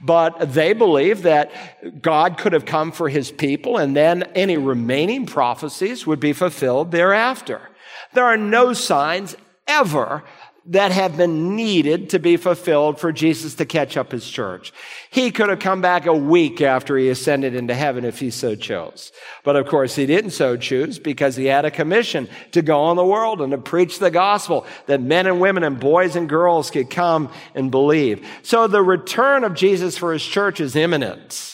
But 0.00 0.54
they 0.54 0.74
believed 0.74 1.24
that 1.24 2.00
God 2.00 2.38
could 2.38 2.52
have 2.52 2.66
come 2.66 2.92
for 2.92 3.08
his 3.08 3.32
people 3.32 3.78
and 3.78 3.96
then 3.96 4.22
any 4.36 4.58
remaining 4.58 5.26
prophecies 5.26 6.06
would 6.06 6.20
be 6.20 6.34
fulfilled 6.34 6.92
thereafter. 6.92 7.62
There 8.12 8.26
are 8.26 8.36
no 8.36 8.74
signs 8.74 9.34
ever 9.66 10.22
that 10.66 10.92
have 10.92 11.16
been 11.16 11.56
needed 11.56 12.10
to 12.10 12.20
be 12.20 12.36
fulfilled 12.36 13.00
for 13.00 13.10
Jesus 13.10 13.56
to 13.56 13.66
catch 13.66 13.96
up 13.96 14.12
his 14.12 14.28
church. 14.28 14.72
He 15.10 15.32
could 15.32 15.48
have 15.48 15.58
come 15.58 15.80
back 15.80 16.06
a 16.06 16.14
week 16.14 16.60
after 16.60 16.96
he 16.96 17.08
ascended 17.08 17.56
into 17.56 17.74
heaven 17.74 18.04
if 18.04 18.20
he 18.20 18.30
so 18.30 18.54
chose. 18.54 19.10
But 19.42 19.56
of 19.56 19.66
course, 19.66 19.96
he 19.96 20.06
didn't 20.06 20.30
so 20.30 20.56
choose 20.56 21.00
because 21.00 21.34
he 21.34 21.46
had 21.46 21.64
a 21.64 21.70
commission 21.70 22.28
to 22.52 22.62
go 22.62 22.80
on 22.80 22.96
the 22.96 23.04
world 23.04 23.40
and 23.40 23.50
to 23.50 23.58
preach 23.58 23.98
the 23.98 24.10
gospel 24.10 24.64
that 24.86 25.02
men 25.02 25.26
and 25.26 25.40
women 25.40 25.64
and 25.64 25.80
boys 25.80 26.14
and 26.14 26.28
girls 26.28 26.70
could 26.70 26.90
come 26.90 27.32
and 27.56 27.72
believe. 27.72 28.24
So 28.42 28.68
the 28.68 28.82
return 28.82 29.42
of 29.42 29.54
Jesus 29.54 29.98
for 29.98 30.12
his 30.12 30.24
church 30.24 30.60
is 30.60 30.76
imminent. 30.76 31.51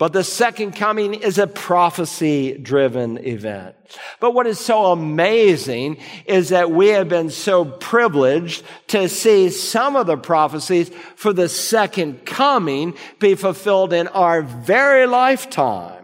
But 0.00 0.14
the 0.14 0.24
second 0.24 0.76
coming 0.76 1.12
is 1.12 1.36
a 1.36 1.46
prophecy 1.46 2.56
driven 2.56 3.18
event. 3.18 3.76
But 4.18 4.30
what 4.30 4.46
is 4.46 4.58
so 4.58 4.86
amazing 4.86 5.98
is 6.24 6.48
that 6.48 6.70
we 6.70 6.88
have 6.88 7.10
been 7.10 7.28
so 7.28 7.66
privileged 7.66 8.64
to 8.86 9.10
see 9.10 9.50
some 9.50 9.96
of 9.96 10.06
the 10.06 10.16
prophecies 10.16 10.88
for 11.16 11.34
the 11.34 11.50
second 11.50 12.24
coming 12.24 12.94
be 13.18 13.34
fulfilled 13.34 13.92
in 13.92 14.08
our 14.08 14.40
very 14.40 15.06
lifetime 15.06 15.98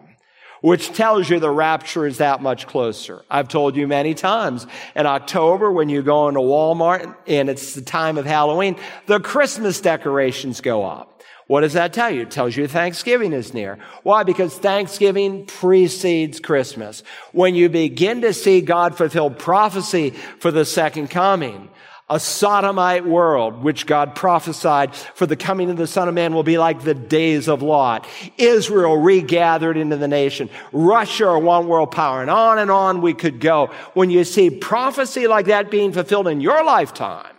which 0.62 0.92
tells 0.92 1.30
you 1.30 1.38
the 1.38 1.50
rapture 1.50 2.06
is 2.06 2.18
that 2.18 2.42
much 2.42 2.66
closer. 2.66 3.22
I've 3.30 3.46
told 3.46 3.76
you 3.76 3.87
many 3.87 4.14
times 4.14 4.66
in 4.96 5.06
October 5.06 5.70
when 5.70 5.88
you 5.88 6.02
go 6.02 6.28
into 6.28 6.40
Walmart 6.40 7.14
and 7.26 7.48
it's 7.48 7.74
the 7.74 7.82
time 7.82 8.18
of 8.18 8.26
Halloween, 8.26 8.76
the 9.06 9.20
Christmas 9.20 9.80
decorations 9.80 10.61
go 10.61 10.85
up. 10.85 11.15
What 11.46 11.61
does 11.61 11.74
that 11.74 11.92
tell 11.92 12.11
you? 12.11 12.22
It 12.22 12.30
tells 12.30 12.56
you 12.56 12.66
Thanksgiving 12.66 13.32
is 13.32 13.54
near. 13.54 13.78
Why? 14.02 14.24
Because 14.24 14.59
Thanksgiving 14.59 15.46
precedes 15.46 16.40
Christmas. 16.40 17.04
When 17.32 17.54
you 17.54 17.68
begin 17.68 18.22
to 18.22 18.32
see 18.32 18.61
God 18.61 18.96
fulfill 18.96 19.30
prophecy 19.30 20.11
for 20.40 20.50
the 20.50 20.64
second 20.64 21.09
coming, 21.09 21.68
a 22.09 22.18
sodomite 22.20 23.04
world, 23.04 23.62
which 23.62 23.87
God 23.87 24.14
prophesied 24.14 24.94
for 24.94 25.26
the 25.26 25.37
coming 25.37 25.70
of 25.70 25.76
the 25.76 25.88
Son 25.88 26.09
of 26.09 26.14
Man 26.14 26.35
will 26.35 26.44
be 26.44 26.59
like 26.59 26.82
the 26.82 26.94
days 26.94 27.48
of 27.48 27.62
Lot. 27.62 28.06
Israel 28.38 28.96
regathered 28.96 29.76
into 29.76 29.96
the 29.96 30.06
nation. 30.06 30.48
Russia, 30.72 31.37
one 31.38 31.66
world 31.66 31.90
power. 31.90 32.22
And 32.22 32.30
on 32.30 32.59
and 32.59 32.70
on 32.70 33.02
we 33.02 33.14
could 33.14 33.40
go. 33.40 33.68
When 33.94 34.11
you 34.11 34.22
see 34.24 34.50
prophecy 34.50 35.26
like 35.26 35.46
that 35.46 35.70
being 35.70 35.92
fulfilled 35.92 36.28
in 36.28 36.40
your 36.40 36.64
lifetime, 36.64 37.36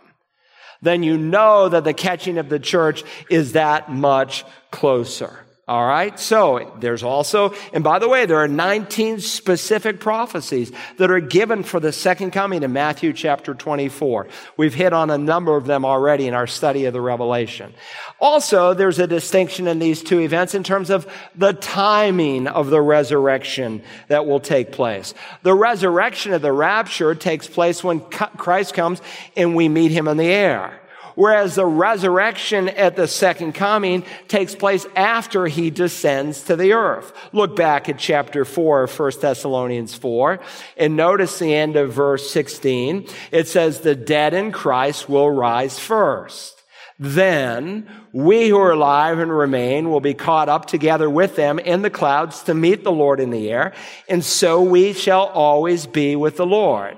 then 0.82 1.02
you 1.02 1.18
know 1.18 1.68
that 1.68 1.84
the 1.84 1.94
catching 1.94 2.38
of 2.38 2.48
the 2.48 2.58
church 2.58 3.02
is 3.30 3.52
that 3.52 3.90
much 3.90 4.44
closer. 4.70 5.44
All 5.68 5.86
right. 5.86 6.18
So 6.18 6.72
there's 6.80 7.02
also, 7.02 7.52
and 7.74 7.84
by 7.84 7.98
the 7.98 8.08
way, 8.08 8.24
there 8.24 8.38
are 8.38 8.48
19 8.48 9.20
specific 9.20 10.00
prophecies 10.00 10.72
that 10.96 11.10
are 11.10 11.20
given 11.20 11.62
for 11.62 11.78
the 11.78 11.92
second 11.92 12.30
coming 12.30 12.62
in 12.62 12.72
Matthew 12.72 13.12
chapter 13.12 13.52
24. 13.52 14.28
We've 14.56 14.72
hit 14.72 14.94
on 14.94 15.10
a 15.10 15.18
number 15.18 15.58
of 15.58 15.66
them 15.66 15.84
already 15.84 16.26
in 16.26 16.32
our 16.32 16.46
study 16.46 16.86
of 16.86 16.94
the 16.94 17.02
Revelation. 17.02 17.74
Also, 18.18 18.72
there's 18.72 18.98
a 18.98 19.06
distinction 19.06 19.68
in 19.68 19.78
these 19.78 20.02
two 20.02 20.20
events 20.20 20.54
in 20.54 20.64
terms 20.64 20.88
of 20.88 21.06
the 21.34 21.52
timing 21.52 22.46
of 22.46 22.70
the 22.70 22.80
resurrection 22.80 23.82
that 24.06 24.24
will 24.24 24.40
take 24.40 24.72
place. 24.72 25.12
The 25.42 25.54
resurrection 25.54 26.32
of 26.32 26.40
the 26.40 26.50
rapture 26.50 27.14
takes 27.14 27.46
place 27.46 27.84
when 27.84 28.00
Christ 28.00 28.72
comes 28.72 29.02
and 29.36 29.54
we 29.54 29.68
meet 29.68 29.90
him 29.90 30.08
in 30.08 30.16
the 30.16 30.28
air. 30.28 30.80
Whereas 31.18 31.56
the 31.56 31.66
resurrection 31.66 32.68
at 32.68 32.94
the 32.94 33.08
second 33.08 33.54
coming 33.54 34.04
takes 34.28 34.54
place 34.54 34.86
after 34.94 35.48
he 35.48 35.68
descends 35.68 36.42
to 36.44 36.54
the 36.54 36.74
earth. 36.74 37.12
Look 37.32 37.56
back 37.56 37.88
at 37.88 37.98
chapter 37.98 38.44
4 38.44 38.84
of 38.84 38.96
1 38.96 39.12
Thessalonians 39.20 39.96
4 39.96 40.38
and 40.76 40.94
notice 40.94 41.40
the 41.40 41.52
end 41.52 41.74
of 41.74 41.92
verse 41.92 42.30
16. 42.30 43.08
It 43.32 43.48
says, 43.48 43.80
the 43.80 43.96
dead 43.96 44.32
in 44.32 44.52
Christ 44.52 45.08
will 45.08 45.28
rise 45.28 45.76
first. 45.76 46.62
Then 47.00 47.90
we 48.12 48.48
who 48.50 48.58
are 48.58 48.70
alive 48.70 49.18
and 49.18 49.36
remain 49.36 49.90
will 49.90 49.98
be 49.98 50.14
caught 50.14 50.48
up 50.48 50.66
together 50.66 51.10
with 51.10 51.34
them 51.34 51.58
in 51.58 51.82
the 51.82 51.90
clouds 51.90 52.44
to 52.44 52.54
meet 52.54 52.84
the 52.84 52.92
Lord 52.92 53.18
in 53.18 53.30
the 53.30 53.50
air. 53.50 53.72
And 54.08 54.24
so 54.24 54.62
we 54.62 54.92
shall 54.92 55.26
always 55.26 55.84
be 55.84 56.14
with 56.14 56.36
the 56.36 56.46
Lord. 56.46 56.96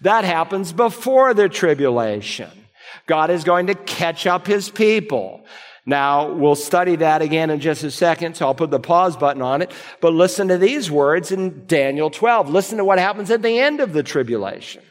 That 0.00 0.24
happens 0.24 0.72
before 0.72 1.34
the 1.34 1.48
tribulation. 1.48 2.50
God 3.06 3.30
is 3.30 3.44
going 3.44 3.66
to 3.68 3.74
catch 3.74 4.26
up 4.26 4.46
his 4.46 4.70
people. 4.70 5.44
Now, 5.86 6.30
we'll 6.30 6.56
study 6.56 6.96
that 6.96 7.22
again 7.22 7.50
in 7.50 7.60
just 7.60 7.82
a 7.82 7.90
second, 7.90 8.36
so 8.36 8.46
I'll 8.46 8.54
put 8.54 8.70
the 8.70 8.80
pause 8.80 9.16
button 9.16 9.42
on 9.42 9.62
it. 9.62 9.72
But 10.00 10.12
listen 10.12 10.48
to 10.48 10.58
these 10.58 10.90
words 10.90 11.32
in 11.32 11.66
Daniel 11.66 12.10
12. 12.10 12.50
Listen 12.50 12.78
to 12.78 12.84
what 12.84 12.98
happens 12.98 13.30
at 13.30 13.42
the 13.42 13.58
end 13.58 13.80
of 13.80 13.92
the 13.92 14.02
tribulation. 14.02 14.82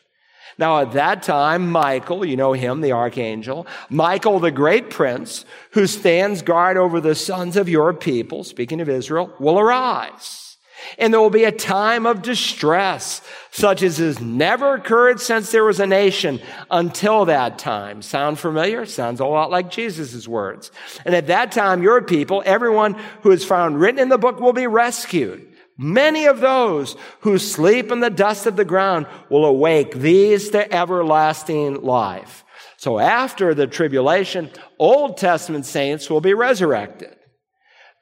Now, 0.58 0.82
at 0.82 0.92
that 0.92 1.24
time, 1.24 1.72
Michael, 1.72 2.26
you 2.26 2.36
know 2.36 2.52
him, 2.52 2.82
the 2.82 2.92
archangel, 2.92 3.66
Michael, 3.90 4.40
the 4.40 4.52
great 4.52 4.90
prince, 4.90 5.46
who 5.72 5.88
stands 5.88 6.42
guard 6.42 6.76
over 6.76 7.00
the 7.00 7.16
sons 7.16 7.56
of 7.56 7.70
your 7.70 7.94
people, 7.94 8.44
speaking 8.44 8.82
of 8.82 8.90
Israel, 8.90 9.34
will 9.40 9.58
arise. 9.58 10.49
And 10.98 11.14
there 11.14 11.22
will 11.22 11.30
be 11.30 11.44
a 11.44 11.52
time 11.52 12.06
of 12.06 12.22
distress, 12.22 13.22
such 13.52 13.84
as 13.84 13.98
has 13.98 14.20
never 14.20 14.76
occurred 14.76 15.20
since 15.20 15.52
there 15.52 15.64
was 15.64 15.80
a 15.80 15.88
nation 15.88 16.42
until 16.70 17.26
that 17.26 17.60
time. 17.60 18.02
Sound 18.02 18.40
familiar? 18.40 18.86
Sounds 18.86 19.20
a 19.20 19.26
lot 19.26 19.52
like 19.52 19.72
Jesus' 19.72 20.28
words. 20.28 20.72
And 21.06 21.16
at 21.16 21.28
that 21.28 21.52
time, 21.52 21.84
your 21.84 22.02
people, 22.02 22.44
everyone 22.46 22.94
who 23.22 23.32
is 23.32 23.46
found 23.46 23.80
written 23.80 24.00
in 24.00 24.10
the 24.10 24.18
book 24.18 24.40
will 24.40 24.54
be 24.54 24.68
rescued. 24.68 25.46
Many 25.78 26.26
of 26.26 26.42
those 26.42 26.98
who 27.22 27.38
sleep 27.38 27.90
in 27.90 28.02
the 28.02 28.10
dust 28.10 28.46
of 28.46 28.58
the 28.58 28.66
ground 28.66 29.08
will 29.30 29.46
awake, 29.46 29.94
these 29.94 30.50
to 30.50 30.72
everlasting 30.74 31.82
life. 31.84 32.44
So 32.76 33.00
after 33.00 33.54
the 33.54 33.68
tribulation, 33.68 34.50
Old 34.78 35.18
Testament 35.18 35.66
saints 35.66 36.10
will 36.10 36.22
be 36.22 36.34
resurrected. 36.34 37.16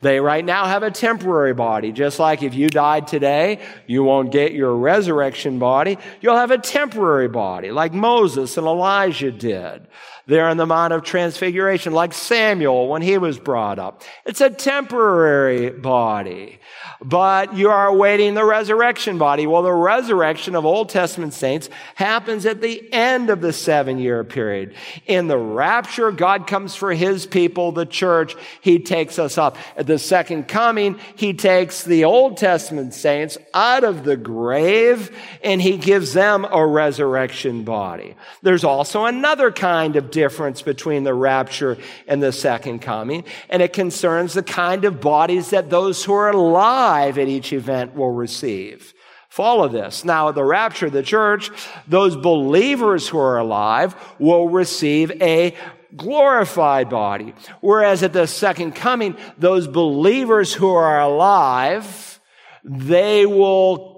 They 0.01 0.19
right 0.19 0.45
now 0.45 0.65
have 0.67 0.83
a 0.83 0.91
temporary 0.91 1.55
body. 1.55 1.91
Just 1.91 2.19
like 2.19 2.43
if 2.43 2.53
you 2.53 2.69
died 2.69 3.07
today, 3.07 3.59
you 3.87 4.03
won't 4.03 4.31
get 4.31 4.53
your 4.53 4.75
resurrection 4.75 5.57
body. 5.57 5.97
You'll 6.21 6.35
have 6.35 6.51
a 6.51 6.59
temporary 6.59 7.27
body, 7.27 7.71
like 7.71 7.93
Moses 7.93 8.57
and 8.57 8.67
Elijah 8.67 9.31
did 9.31 9.87
there 10.27 10.49
in 10.49 10.57
the 10.57 10.65
Mount 10.65 10.91
of 10.91 11.03
Transfiguration, 11.03 11.93
like 11.93 12.13
Samuel 12.13 12.89
when 12.89 13.01
he 13.01 13.17
was 13.17 13.39
brought 13.39 13.79
up. 13.79 14.03
It's 14.25 14.41
a 14.41 14.49
temporary 14.49 15.69
body, 15.69 16.59
but 17.01 17.55
you 17.55 17.69
are 17.69 17.87
awaiting 17.87 18.33
the 18.33 18.43
resurrection 18.43 19.17
body. 19.17 19.47
Well, 19.47 19.63
the 19.63 19.71
resurrection 19.71 20.55
of 20.55 20.65
Old 20.65 20.89
Testament 20.89 21.33
saints 21.33 21.69
happens 21.95 22.45
at 22.45 22.59
the 22.59 22.91
end 22.93 23.29
of 23.29 23.39
the 23.39 23.53
seven 23.53 23.99
year 23.99 24.25
period. 24.25 24.75
In 25.05 25.27
the 25.27 25.37
rapture, 25.37 26.11
God 26.11 26.45
comes 26.45 26.75
for 26.75 26.93
his 26.93 27.25
people, 27.25 27.71
the 27.71 27.85
church. 27.85 28.35
He 28.59 28.79
takes 28.79 29.17
us 29.17 29.37
up. 29.37 29.57
At 29.77 29.87
the 29.87 29.97
second 29.97 30.49
coming, 30.49 30.99
he 31.15 31.33
takes 31.33 31.83
the 31.83 32.03
Old 32.03 32.35
Testament 32.35 32.93
saints 32.93 33.37
out 33.53 33.85
of 33.85 34.03
the 34.03 34.17
grave 34.17 35.15
and 35.41 35.61
he 35.61 35.77
gives 35.77 36.11
them 36.11 36.45
a 36.51 36.65
resurrection 36.65 37.63
body. 37.63 38.15
There's 38.41 38.65
also 38.65 39.05
another 39.05 39.51
kind 39.53 39.95
of 39.95 40.11
difference 40.17 40.63
between 40.63 41.03
the 41.03 41.13
rapture 41.13 41.77
and 42.07 42.23
the 42.23 42.31
second 42.31 42.79
coming, 42.79 43.23
and 43.49 43.61
it 43.61 43.71
concerns 43.71 44.33
the 44.33 44.41
kind 44.41 44.83
of 44.83 44.99
bodies 44.99 45.51
that 45.51 45.69
those 45.69 46.03
who 46.03 46.13
are 46.13 46.31
alive 46.31 47.19
at 47.19 47.27
each 47.27 47.53
event 47.53 47.95
will 47.95 48.11
receive. 48.11 48.95
Follow 49.29 49.67
this. 49.67 50.03
Now, 50.03 50.29
at 50.29 50.35
the 50.35 50.43
rapture 50.43 50.87
of 50.87 50.93
the 50.93 51.03
church, 51.03 51.51
those 51.87 52.15
believers 52.15 53.07
who 53.07 53.19
are 53.19 53.37
alive 53.37 53.95
will 54.17 54.49
receive 54.49 55.11
a 55.21 55.53
glorified 55.95 56.89
body. 56.89 57.35
Whereas 57.61 58.01
at 58.01 58.13
the 58.13 58.25
second 58.25 58.73
coming, 58.73 59.15
those 59.37 59.67
believers 59.67 60.51
who 60.51 60.69
are 60.69 60.99
alive, 60.99 62.19
they 62.63 63.27
will 63.27 63.96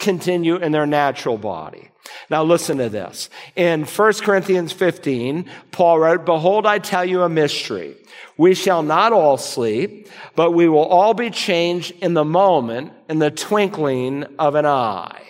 continue 0.00 0.56
in 0.56 0.72
their 0.72 0.86
natural 0.86 1.38
body. 1.38 1.90
Now 2.28 2.42
listen 2.44 2.78
to 2.78 2.88
this. 2.88 3.30
In 3.56 3.84
1 3.84 4.12
Corinthians 4.14 4.72
15, 4.72 5.48
Paul 5.70 6.00
wrote, 6.00 6.24
Behold, 6.24 6.66
I 6.66 6.78
tell 6.78 7.04
you 7.04 7.22
a 7.22 7.28
mystery. 7.28 7.96
We 8.36 8.54
shall 8.54 8.82
not 8.82 9.12
all 9.12 9.36
sleep, 9.36 10.08
but 10.34 10.52
we 10.52 10.68
will 10.68 10.86
all 10.86 11.14
be 11.14 11.30
changed 11.30 11.92
in 12.00 12.14
the 12.14 12.24
moment, 12.24 12.92
in 13.08 13.18
the 13.18 13.30
twinkling 13.30 14.24
of 14.38 14.54
an 14.54 14.66
eye. 14.66 15.20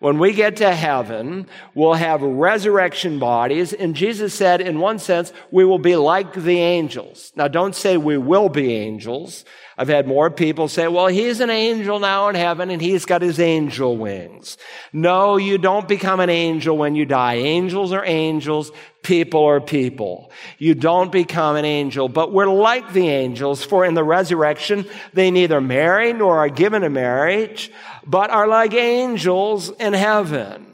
When 0.00 0.18
we 0.18 0.32
get 0.32 0.56
to 0.56 0.74
heaven, 0.74 1.46
we'll 1.74 1.94
have 1.94 2.20
resurrection 2.20 3.18
bodies. 3.18 3.72
And 3.72 3.94
Jesus 3.94 4.34
said, 4.34 4.60
in 4.60 4.80
one 4.80 4.98
sense, 4.98 5.32
we 5.50 5.64
will 5.64 5.78
be 5.78 5.96
like 5.96 6.34
the 6.34 6.58
angels. 6.58 7.32
Now, 7.36 7.48
don't 7.48 7.74
say 7.74 7.96
we 7.96 8.18
will 8.18 8.48
be 8.48 8.74
angels. 8.74 9.44
I've 9.76 9.88
had 9.88 10.06
more 10.06 10.30
people 10.30 10.68
say, 10.68 10.86
well, 10.86 11.08
he's 11.08 11.40
an 11.40 11.50
angel 11.50 11.98
now 11.98 12.28
in 12.28 12.36
heaven 12.36 12.70
and 12.70 12.80
he's 12.80 13.06
got 13.06 13.22
his 13.22 13.40
angel 13.40 13.96
wings. 13.96 14.56
No, 14.92 15.36
you 15.36 15.58
don't 15.58 15.88
become 15.88 16.20
an 16.20 16.30
angel 16.30 16.76
when 16.76 16.94
you 16.94 17.06
die. 17.06 17.34
Angels 17.34 17.92
are 17.92 18.04
angels. 18.04 18.70
People 19.02 19.44
are 19.44 19.60
people. 19.60 20.30
You 20.58 20.74
don't 20.74 21.10
become 21.10 21.56
an 21.56 21.64
angel, 21.64 22.08
but 22.08 22.32
we're 22.32 22.46
like 22.46 22.92
the 22.92 23.08
angels, 23.08 23.62
for 23.62 23.84
in 23.84 23.92
the 23.92 24.04
resurrection, 24.04 24.86
they 25.12 25.30
neither 25.30 25.60
marry 25.60 26.14
nor 26.14 26.38
are 26.38 26.48
given 26.48 26.84
a 26.84 26.88
marriage, 26.88 27.70
but 28.06 28.30
are 28.30 28.46
like 28.46 28.74
angels 28.74 29.70
in 29.70 29.92
heaven 29.92 30.73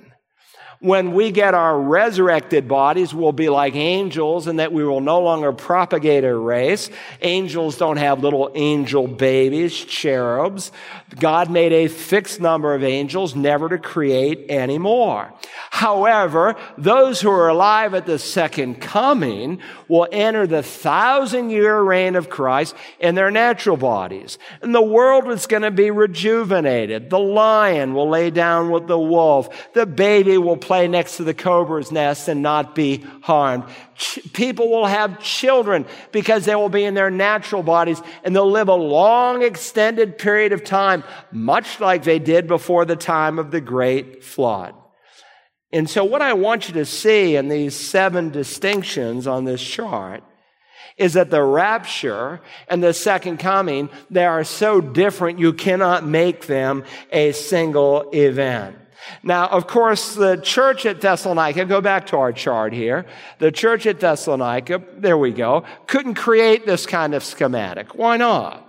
when 0.80 1.12
we 1.12 1.30
get 1.30 1.52
our 1.52 1.78
resurrected 1.78 2.66
bodies, 2.66 3.12
we'll 3.12 3.32
be 3.32 3.50
like 3.50 3.74
angels 3.74 4.46
and 4.46 4.58
that 4.58 4.72
we 4.72 4.82
will 4.82 5.02
no 5.02 5.20
longer 5.20 5.52
propagate 5.52 6.24
a 6.24 6.34
race. 6.34 6.88
Angels 7.20 7.76
don't 7.76 7.98
have 7.98 8.22
little 8.22 8.50
angel 8.54 9.06
babies, 9.06 9.76
cherubs. 9.76 10.72
God 11.18 11.50
made 11.50 11.72
a 11.74 11.88
fixed 11.88 12.40
number 12.40 12.74
of 12.74 12.82
angels 12.82 13.36
never 13.36 13.68
to 13.68 13.76
create 13.76 14.46
any 14.48 14.78
more. 14.78 15.30
However, 15.68 16.56
those 16.78 17.20
who 17.20 17.30
are 17.30 17.48
alive 17.48 17.92
at 17.92 18.06
the 18.06 18.18
second 18.18 18.80
coming 18.80 19.60
will 19.86 20.08
enter 20.10 20.46
the 20.46 20.62
thousand 20.62 21.50
year 21.50 21.78
reign 21.78 22.16
of 22.16 22.30
Christ 22.30 22.74
in 22.98 23.16
their 23.16 23.30
natural 23.30 23.76
bodies. 23.76 24.38
And 24.62 24.74
the 24.74 24.80
world 24.80 25.28
is 25.28 25.46
going 25.46 25.62
to 25.62 25.70
be 25.70 25.90
rejuvenated. 25.90 27.10
The 27.10 27.18
lion 27.18 27.92
will 27.92 28.08
lay 28.08 28.30
down 28.30 28.70
with 28.70 28.86
the 28.86 28.98
wolf. 28.98 29.72
The 29.74 29.84
baby 29.84 30.38
will 30.38 30.56
play 30.70 30.86
next 30.86 31.16
to 31.16 31.24
the 31.24 31.34
cobra's 31.34 31.90
nest 31.90 32.28
and 32.28 32.42
not 32.42 32.76
be 32.76 33.04
harmed. 33.22 33.64
Ch- 33.96 34.20
people 34.32 34.70
will 34.70 34.86
have 34.86 35.20
children 35.20 35.84
because 36.12 36.44
they 36.44 36.54
will 36.54 36.68
be 36.68 36.84
in 36.84 36.94
their 36.94 37.10
natural 37.10 37.64
bodies 37.64 38.00
and 38.22 38.36
they'll 38.36 38.48
live 38.48 38.68
a 38.68 38.74
long 38.76 39.42
extended 39.42 40.16
period 40.16 40.52
of 40.52 40.62
time, 40.62 41.02
much 41.32 41.80
like 41.80 42.04
they 42.04 42.20
did 42.20 42.46
before 42.46 42.84
the 42.84 42.94
time 42.94 43.40
of 43.40 43.50
the 43.50 43.60
great 43.60 44.22
flood. 44.22 44.76
And 45.72 45.90
so 45.90 46.04
what 46.04 46.22
I 46.22 46.34
want 46.34 46.68
you 46.68 46.74
to 46.74 46.84
see 46.84 47.34
in 47.34 47.48
these 47.48 47.74
seven 47.74 48.30
distinctions 48.30 49.26
on 49.26 49.46
this 49.46 49.60
chart 49.60 50.22
is 50.96 51.14
that 51.14 51.30
the 51.30 51.42
rapture 51.42 52.40
and 52.68 52.80
the 52.80 52.94
second 52.94 53.38
coming, 53.38 53.90
they 54.08 54.24
are 54.24 54.44
so 54.44 54.80
different 54.80 55.40
you 55.40 55.52
cannot 55.52 56.06
make 56.06 56.46
them 56.46 56.84
a 57.10 57.32
single 57.32 58.08
event. 58.12 58.76
Now, 59.22 59.48
of 59.48 59.66
course, 59.66 60.14
the 60.14 60.36
church 60.36 60.86
at 60.86 61.00
Thessalonica, 61.00 61.64
go 61.64 61.80
back 61.80 62.06
to 62.08 62.16
our 62.16 62.32
chart 62.32 62.72
here. 62.72 63.06
The 63.38 63.52
church 63.52 63.86
at 63.86 64.00
Thessalonica, 64.00 64.82
there 64.96 65.18
we 65.18 65.32
go, 65.32 65.64
couldn't 65.86 66.14
create 66.14 66.66
this 66.66 66.86
kind 66.86 67.14
of 67.14 67.24
schematic. 67.24 67.94
Why 67.94 68.16
not? 68.16 68.66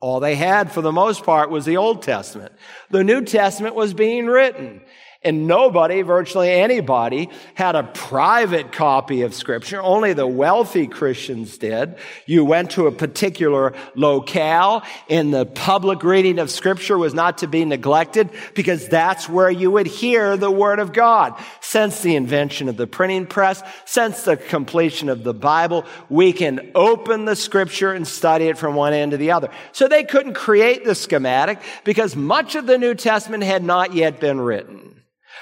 All 0.00 0.20
they 0.20 0.34
had 0.34 0.70
for 0.70 0.82
the 0.82 0.92
most 0.92 1.24
part 1.24 1.48
was 1.48 1.64
the 1.64 1.78
Old 1.78 2.02
Testament. 2.02 2.52
The 2.90 3.04
New 3.04 3.24
Testament 3.24 3.74
was 3.74 3.94
being 3.94 4.26
written. 4.26 4.82
And 5.24 5.46
nobody, 5.46 6.02
virtually 6.02 6.50
anybody, 6.50 7.30
had 7.54 7.76
a 7.76 7.82
private 7.82 8.72
copy 8.72 9.22
of 9.22 9.34
scripture. 9.34 9.80
Only 9.80 10.12
the 10.12 10.26
wealthy 10.26 10.86
Christians 10.86 11.56
did. 11.56 11.96
You 12.26 12.44
went 12.44 12.72
to 12.72 12.86
a 12.86 12.92
particular 12.92 13.72
locale 13.94 14.82
and 15.08 15.32
the 15.32 15.46
public 15.46 16.04
reading 16.04 16.38
of 16.38 16.50
scripture 16.50 16.98
was 16.98 17.14
not 17.14 17.38
to 17.38 17.46
be 17.46 17.64
neglected 17.64 18.30
because 18.54 18.86
that's 18.88 19.26
where 19.26 19.50
you 19.50 19.70
would 19.70 19.86
hear 19.86 20.36
the 20.36 20.50
word 20.50 20.78
of 20.78 20.92
God. 20.92 21.34
Since 21.60 22.02
the 22.02 22.16
invention 22.16 22.68
of 22.68 22.76
the 22.76 22.86
printing 22.86 23.26
press, 23.26 23.62
since 23.86 24.24
the 24.24 24.36
completion 24.36 25.08
of 25.08 25.24
the 25.24 25.34
Bible, 25.34 25.86
we 26.10 26.34
can 26.34 26.70
open 26.74 27.24
the 27.24 27.36
scripture 27.36 27.92
and 27.92 28.06
study 28.06 28.48
it 28.48 28.58
from 28.58 28.74
one 28.74 28.92
end 28.92 29.12
to 29.12 29.16
the 29.16 29.30
other. 29.30 29.48
So 29.72 29.88
they 29.88 30.04
couldn't 30.04 30.34
create 30.34 30.84
the 30.84 30.94
schematic 30.94 31.60
because 31.84 32.14
much 32.14 32.56
of 32.56 32.66
the 32.66 32.76
New 32.76 32.94
Testament 32.94 33.42
had 33.42 33.64
not 33.64 33.94
yet 33.94 34.20
been 34.20 34.40
written. 34.40 34.90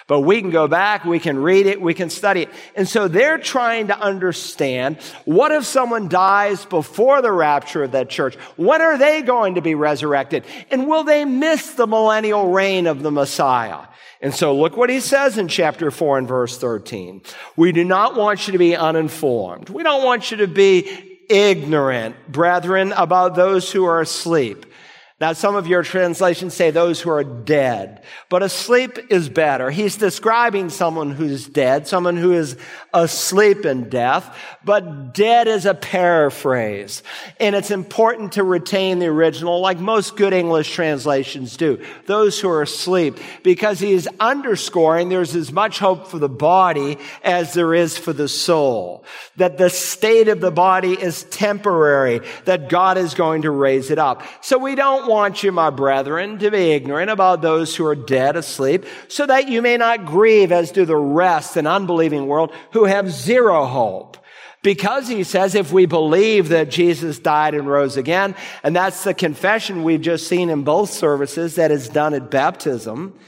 But 0.07 0.21
we 0.21 0.41
can 0.41 0.51
go 0.51 0.67
back, 0.67 1.05
we 1.05 1.19
can 1.19 1.39
read 1.39 1.67
it, 1.67 1.81
we 1.81 1.95
can 1.95 2.11
study 2.11 2.43
it. 2.43 2.51
And 2.75 2.89
so 2.89 3.09
they're 3.09 3.39
trying 3.39 3.87
to 3.89 3.99
understand 3.99 4.99
what 5.25 5.53
if 5.53 5.65
someone 5.65 6.09
dies 6.09 6.65
before 6.65 7.23
the 7.23 7.33
rapture 7.33 7.85
of 7.85 7.93
that 7.93 8.11
church? 8.11 8.35
When 8.57 8.83
are 8.83 8.99
they 8.99 9.23
going 9.23 9.55
to 9.55 9.63
be 9.63 9.75
resurrected? 9.75 10.45
And 10.71 10.89
will 10.89 11.05
they 11.05 11.25
miss 11.25 11.73
the 11.75 11.87
millennial 11.87 12.51
reign 12.51 12.87
of 12.87 13.03
the 13.03 13.11
Messiah? 13.11 13.87
And 14.21 14.35
so 14.35 14.57
look 14.57 14.77
what 14.77 14.91
he 14.91 15.01
says 15.01 15.39
in 15.39 15.49
chapter 15.49 15.91
4 15.91 16.19
and 16.19 16.29
verse 16.29 16.57
13. 16.59 17.23
We 17.57 17.73
do 17.73 17.85
not 17.85 18.17
want 18.17 18.47
you 18.47 18.53
to 18.53 18.59
be 18.59 18.77
uninformed. 18.77 19.69
We 19.69 19.83
don't 19.83 20.05
want 20.05 20.31
you 20.31 20.39
to 20.39 20.47
be 20.47 21.19
ignorant, 21.29 22.31
brethren, 22.31 22.93
about 22.93 23.35
those 23.35 23.73
who 23.73 23.85
are 23.85 24.01
asleep 24.01 24.67
now, 25.23 25.35
some 25.35 25.55
of 25.55 25.69
your 25.69 25.85
translations 25.85 26.53
say 26.53 26.73
those 26.73 27.01
who 27.01 27.09
are 27.11 27.23
dead, 27.23 28.03
but 28.29 28.43
asleep 28.43 28.99
is 29.09 29.29
better. 29.29 29.71
He's 29.71 29.95
describing 29.95 30.69
someone 30.69 31.13
who's 31.13 31.47
dead, 31.47 31.87
someone 31.87 32.17
who 32.17 32.33
is 32.33 32.57
asleep 32.93 33.65
in 33.65 33.89
death, 33.89 34.37
but 34.65 35.15
dead 35.15 35.47
is 35.47 35.65
a 35.65 35.75
paraphrase. 35.75 37.05
And 37.39 37.55
it's 37.55 37.71
important 37.71 38.33
to 38.33 38.43
retain 38.43 38.99
the 38.99 39.07
original, 39.07 39.61
like 39.61 39.79
most 39.79 40.17
good 40.17 40.33
English 40.33 40.75
translations 40.75 41.57
do. 41.57 41.81
Those 42.07 42.41
who 42.41 42.49
are 42.49 42.63
asleep, 42.63 43.21
because 43.45 43.79
he 43.79 43.93
is 43.93 44.09
underscoring 44.19 45.09
there's 45.09 45.37
as 45.37 45.53
much 45.53 45.79
hope 45.79 46.09
for 46.09 46.19
the 46.19 46.29
body 46.29 46.99
as 47.23 47.55
there 47.55 47.75
is 47.75 47.97
for 47.97 48.13
the 48.13 48.27
soul. 48.27 49.05
That 49.37 49.57
the 49.57 49.71
state 49.71 50.27
of 50.27 50.41
the 50.41 50.51
body 50.51 51.01
is 51.01 51.23
temporary, 51.23 52.23
that 52.45 52.69
God 52.69 52.99
is 52.99 53.15
going 53.15 53.43
to 53.43 53.53
raise 53.53 53.93
it 53.93 54.01
up. 54.01 54.25
So 54.41 54.59
we 54.59 54.75
don't 54.75 55.12
want 55.13 55.43
you, 55.43 55.53
my 55.53 55.71
brethren, 55.71 56.39
to 56.41 56.51
be 56.51 56.73
ignorant 56.73 57.11
about 57.11 57.43
those 57.43 57.77
who 57.77 57.87
are 57.87 57.95
dead 57.95 58.37
asleep, 58.37 58.85
so 59.09 59.27
that 59.27 59.49
you 59.49 59.63
may 59.63 59.77
not 59.77 60.07
grieve 60.07 60.51
as 60.51 60.73
do 60.73 60.85
the 60.85 60.97
rest 60.97 61.57
in 61.57 61.67
unbelieving 61.67 62.27
world 62.27 62.53
who 62.73 62.85
have 62.85 63.11
zero 63.11 63.65
hope. 63.65 64.17
Because 64.63 65.09
he 65.09 65.25
says 65.25 65.55
if 65.55 65.73
we 65.73 65.87
believe 65.87 66.49
that 66.51 66.71
Jesus 66.71 67.19
died 67.19 67.55
and 67.55 67.69
rose 67.69 67.97
again, 67.97 68.35
and 68.63 68.75
that's 68.75 69.05
the 69.05 69.13
confession 69.13 69.83
we've 69.83 70.01
just 70.01 70.29
seen 70.29 70.51
in 70.51 70.63
both 70.63 70.91
services 70.91 71.57
that 71.57 71.71
is 71.71 71.89
done 71.89 72.15
at 72.15 72.31
baptism, 72.31 73.19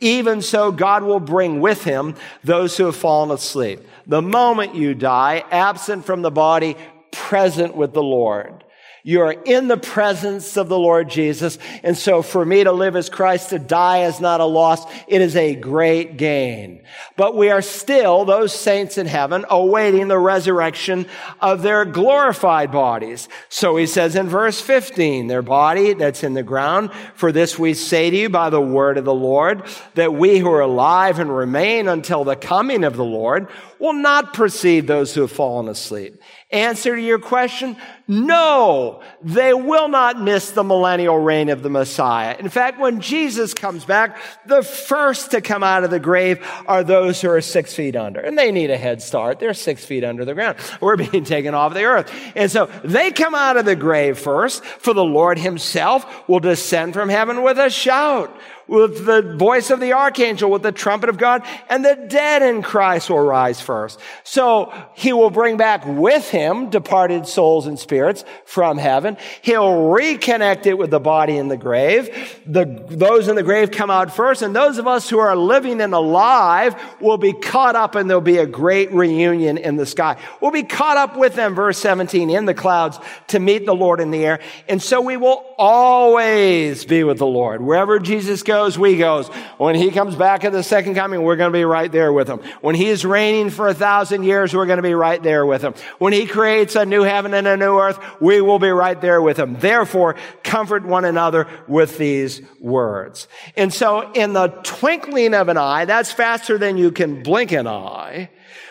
even 0.00 0.42
so 0.42 0.72
God 0.72 1.04
will 1.04 1.20
bring 1.20 1.60
with 1.60 1.84
him 1.84 2.16
those 2.42 2.76
who 2.76 2.86
have 2.86 2.96
fallen 2.96 3.30
asleep. 3.30 3.80
The 4.06 4.22
moment 4.22 4.74
you 4.74 4.94
die, 4.94 5.44
absent 5.50 6.04
from 6.04 6.22
the 6.22 6.30
body, 6.30 6.76
present 7.12 7.76
with 7.76 7.92
the 7.92 8.02
Lord. 8.02 8.64
You 9.02 9.22
are 9.22 9.32
in 9.32 9.68
the 9.68 9.76
presence 9.76 10.56
of 10.56 10.68
the 10.68 10.78
Lord 10.78 11.08
Jesus. 11.08 11.58
And 11.82 11.96
so 11.96 12.22
for 12.22 12.44
me 12.44 12.64
to 12.64 12.72
live 12.72 12.96
as 12.96 13.08
Christ, 13.08 13.50
to 13.50 13.58
die 13.58 14.04
is 14.04 14.20
not 14.20 14.40
a 14.40 14.44
loss. 14.44 14.84
It 15.06 15.22
is 15.22 15.36
a 15.36 15.54
great 15.54 16.16
gain. 16.16 16.82
But 17.16 17.36
we 17.36 17.50
are 17.50 17.62
still, 17.62 18.24
those 18.24 18.54
saints 18.54 18.98
in 18.98 19.06
heaven, 19.06 19.44
awaiting 19.48 20.08
the 20.08 20.18
resurrection 20.18 21.06
of 21.40 21.62
their 21.62 21.84
glorified 21.84 22.72
bodies. 22.72 23.28
So 23.48 23.76
he 23.76 23.86
says 23.86 24.16
in 24.16 24.28
verse 24.28 24.60
15, 24.60 25.28
their 25.28 25.42
body 25.42 25.94
that's 25.94 26.22
in 26.22 26.34
the 26.34 26.42
ground, 26.42 26.90
for 27.14 27.32
this 27.32 27.58
we 27.58 27.74
say 27.74 28.10
to 28.10 28.16
you 28.16 28.28
by 28.28 28.50
the 28.50 28.60
word 28.60 28.98
of 28.98 29.04
the 29.04 29.14
Lord, 29.14 29.64
that 29.94 30.14
we 30.14 30.38
who 30.38 30.50
are 30.50 30.60
alive 30.60 31.18
and 31.18 31.34
remain 31.34 31.88
until 31.88 32.24
the 32.24 32.36
coming 32.36 32.84
of 32.84 32.96
the 32.96 33.04
Lord 33.04 33.48
will 33.78 33.94
not 33.94 34.34
precede 34.34 34.86
those 34.86 35.14
who 35.14 35.22
have 35.22 35.32
fallen 35.32 35.68
asleep. 35.68 36.20
Answer 36.50 36.96
to 36.96 37.02
your 37.02 37.18
question, 37.18 37.76
no, 38.10 39.02
they 39.22 39.54
will 39.54 39.86
not 39.86 40.20
miss 40.20 40.50
the 40.50 40.64
millennial 40.64 41.16
reign 41.16 41.48
of 41.48 41.62
the 41.62 41.70
Messiah. 41.70 42.34
In 42.40 42.48
fact, 42.48 42.80
when 42.80 43.00
Jesus 43.00 43.54
comes 43.54 43.84
back, 43.84 44.18
the 44.46 44.64
first 44.64 45.30
to 45.30 45.40
come 45.40 45.62
out 45.62 45.84
of 45.84 45.90
the 45.90 46.00
grave 46.00 46.44
are 46.66 46.82
those 46.82 47.20
who 47.20 47.30
are 47.30 47.40
six 47.40 47.72
feet 47.72 47.94
under. 47.94 48.18
And 48.18 48.36
they 48.36 48.50
need 48.50 48.72
a 48.72 48.76
head 48.76 49.00
start. 49.00 49.38
They're 49.38 49.54
six 49.54 49.84
feet 49.84 50.02
under 50.02 50.24
the 50.24 50.34
ground. 50.34 50.58
We're 50.80 50.96
being 50.96 51.22
taken 51.22 51.54
off 51.54 51.72
the 51.72 51.84
earth. 51.84 52.12
And 52.34 52.50
so 52.50 52.68
they 52.82 53.12
come 53.12 53.36
out 53.36 53.56
of 53.56 53.64
the 53.64 53.76
grave 53.76 54.18
first, 54.18 54.64
for 54.64 54.92
the 54.92 55.04
Lord 55.04 55.38
himself 55.38 56.28
will 56.28 56.40
descend 56.40 56.94
from 56.94 57.10
heaven 57.10 57.44
with 57.44 57.60
a 57.60 57.70
shout 57.70 58.36
with 58.66 59.04
the 59.04 59.34
voice 59.36 59.70
of 59.70 59.80
the 59.80 59.92
archangel, 59.92 60.48
with 60.48 60.62
the 60.62 60.70
trumpet 60.70 61.08
of 61.08 61.18
God, 61.18 61.44
and 61.68 61.84
the 61.84 62.06
dead 62.08 62.40
in 62.40 62.62
Christ 62.62 63.10
will 63.10 63.18
rise 63.18 63.60
first. 63.60 63.98
So 64.22 64.72
he 64.94 65.12
will 65.12 65.30
bring 65.30 65.56
back 65.56 65.84
with 65.84 66.30
him 66.30 66.70
departed 66.70 67.26
souls 67.26 67.66
and 67.66 67.76
spirits 67.76 67.99
from 68.44 68.78
heaven. 68.78 69.16
He'll 69.42 69.62
reconnect 69.62 70.66
it 70.66 70.78
with 70.78 70.90
the 70.90 71.00
body 71.00 71.36
in 71.36 71.48
the 71.48 71.56
grave. 71.56 72.40
The, 72.46 72.64
those 72.88 73.28
in 73.28 73.36
the 73.36 73.42
grave 73.42 73.70
come 73.70 73.90
out 73.90 74.14
first, 74.14 74.42
and 74.42 74.54
those 74.54 74.78
of 74.78 74.86
us 74.86 75.08
who 75.08 75.18
are 75.18 75.36
living 75.36 75.80
and 75.80 75.94
alive 75.94 76.80
will 77.00 77.18
be 77.18 77.32
caught 77.32 77.76
up 77.76 77.94
and 77.94 78.08
there'll 78.08 78.20
be 78.20 78.38
a 78.38 78.46
great 78.46 78.92
reunion 78.92 79.58
in 79.58 79.76
the 79.76 79.86
sky. 79.86 80.20
We'll 80.40 80.50
be 80.50 80.62
caught 80.62 80.96
up 80.96 81.16
with 81.16 81.34
them, 81.34 81.54
verse 81.54 81.78
17, 81.78 82.30
in 82.30 82.44
the 82.44 82.54
clouds 82.54 82.98
to 83.28 83.38
meet 83.38 83.66
the 83.66 83.74
Lord 83.74 84.00
in 84.00 84.10
the 84.10 84.24
air. 84.24 84.40
And 84.68 84.82
so 84.82 85.00
we 85.00 85.16
will 85.16 85.44
always 85.58 86.84
be 86.84 87.04
with 87.04 87.18
the 87.18 87.26
Lord. 87.26 87.60
Wherever 87.60 87.98
Jesus 87.98 88.42
goes, 88.42 88.78
we 88.78 88.96
goes. 88.96 89.28
When 89.58 89.74
he 89.74 89.90
comes 89.90 90.14
back 90.14 90.44
at 90.44 90.52
the 90.52 90.62
second 90.62 90.94
coming, 90.94 91.22
we're 91.22 91.36
going 91.36 91.52
to 91.52 91.58
be 91.58 91.64
right 91.64 91.90
there 91.90 92.12
with 92.12 92.28
him. 92.28 92.40
When 92.60 92.74
he 92.74 92.86
is 92.86 93.04
reigning 93.04 93.50
for 93.50 93.68
a 93.68 93.74
thousand 93.74 94.22
years, 94.22 94.54
we're 94.54 94.66
going 94.66 94.78
to 94.78 94.82
be 94.82 94.94
right 94.94 95.22
there 95.22 95.44
with 95.44 95.62
him. 95.62 95.74
When 95.98 96.12
he 96.12 96.26
creates 96.26 96.76
a 96.76 96.86
new 96.86 97.02
heaven 97.02 97.34
and 97.34 97.46
a 97.46 97.56
new 97.56 97.78
earth, 97.78 97.89
we 98.20 98.40
will 98.40 98.58
be 98.58 98.68
right 98.68 99.00
there 99.00 99.22
with 99.22 99.38
him. 99.38 99.56
Therefore, 99.58 100.16
comfort 100.42 100.84
one 100.84 101.04
another 101.04 101.46
with 101.68 101.98
these 101.98 102.42
words. 102.60 103.28
And 103.56 103.72
so 103.72 104.12
in 104.12 104.32
the 104.32 104.48
twinkling 104.62 105.34
of 105.34 105.48
an 105.48 105.56
eye, 105.56 105.84
that's 105.84 106.12
faster 106.12 106.58
than 106.58 106.76
you 106.76 106.90
can 106.90 107.22
blink 107.22 107.52
an 107.52 107.66
eye. 107.66 108.30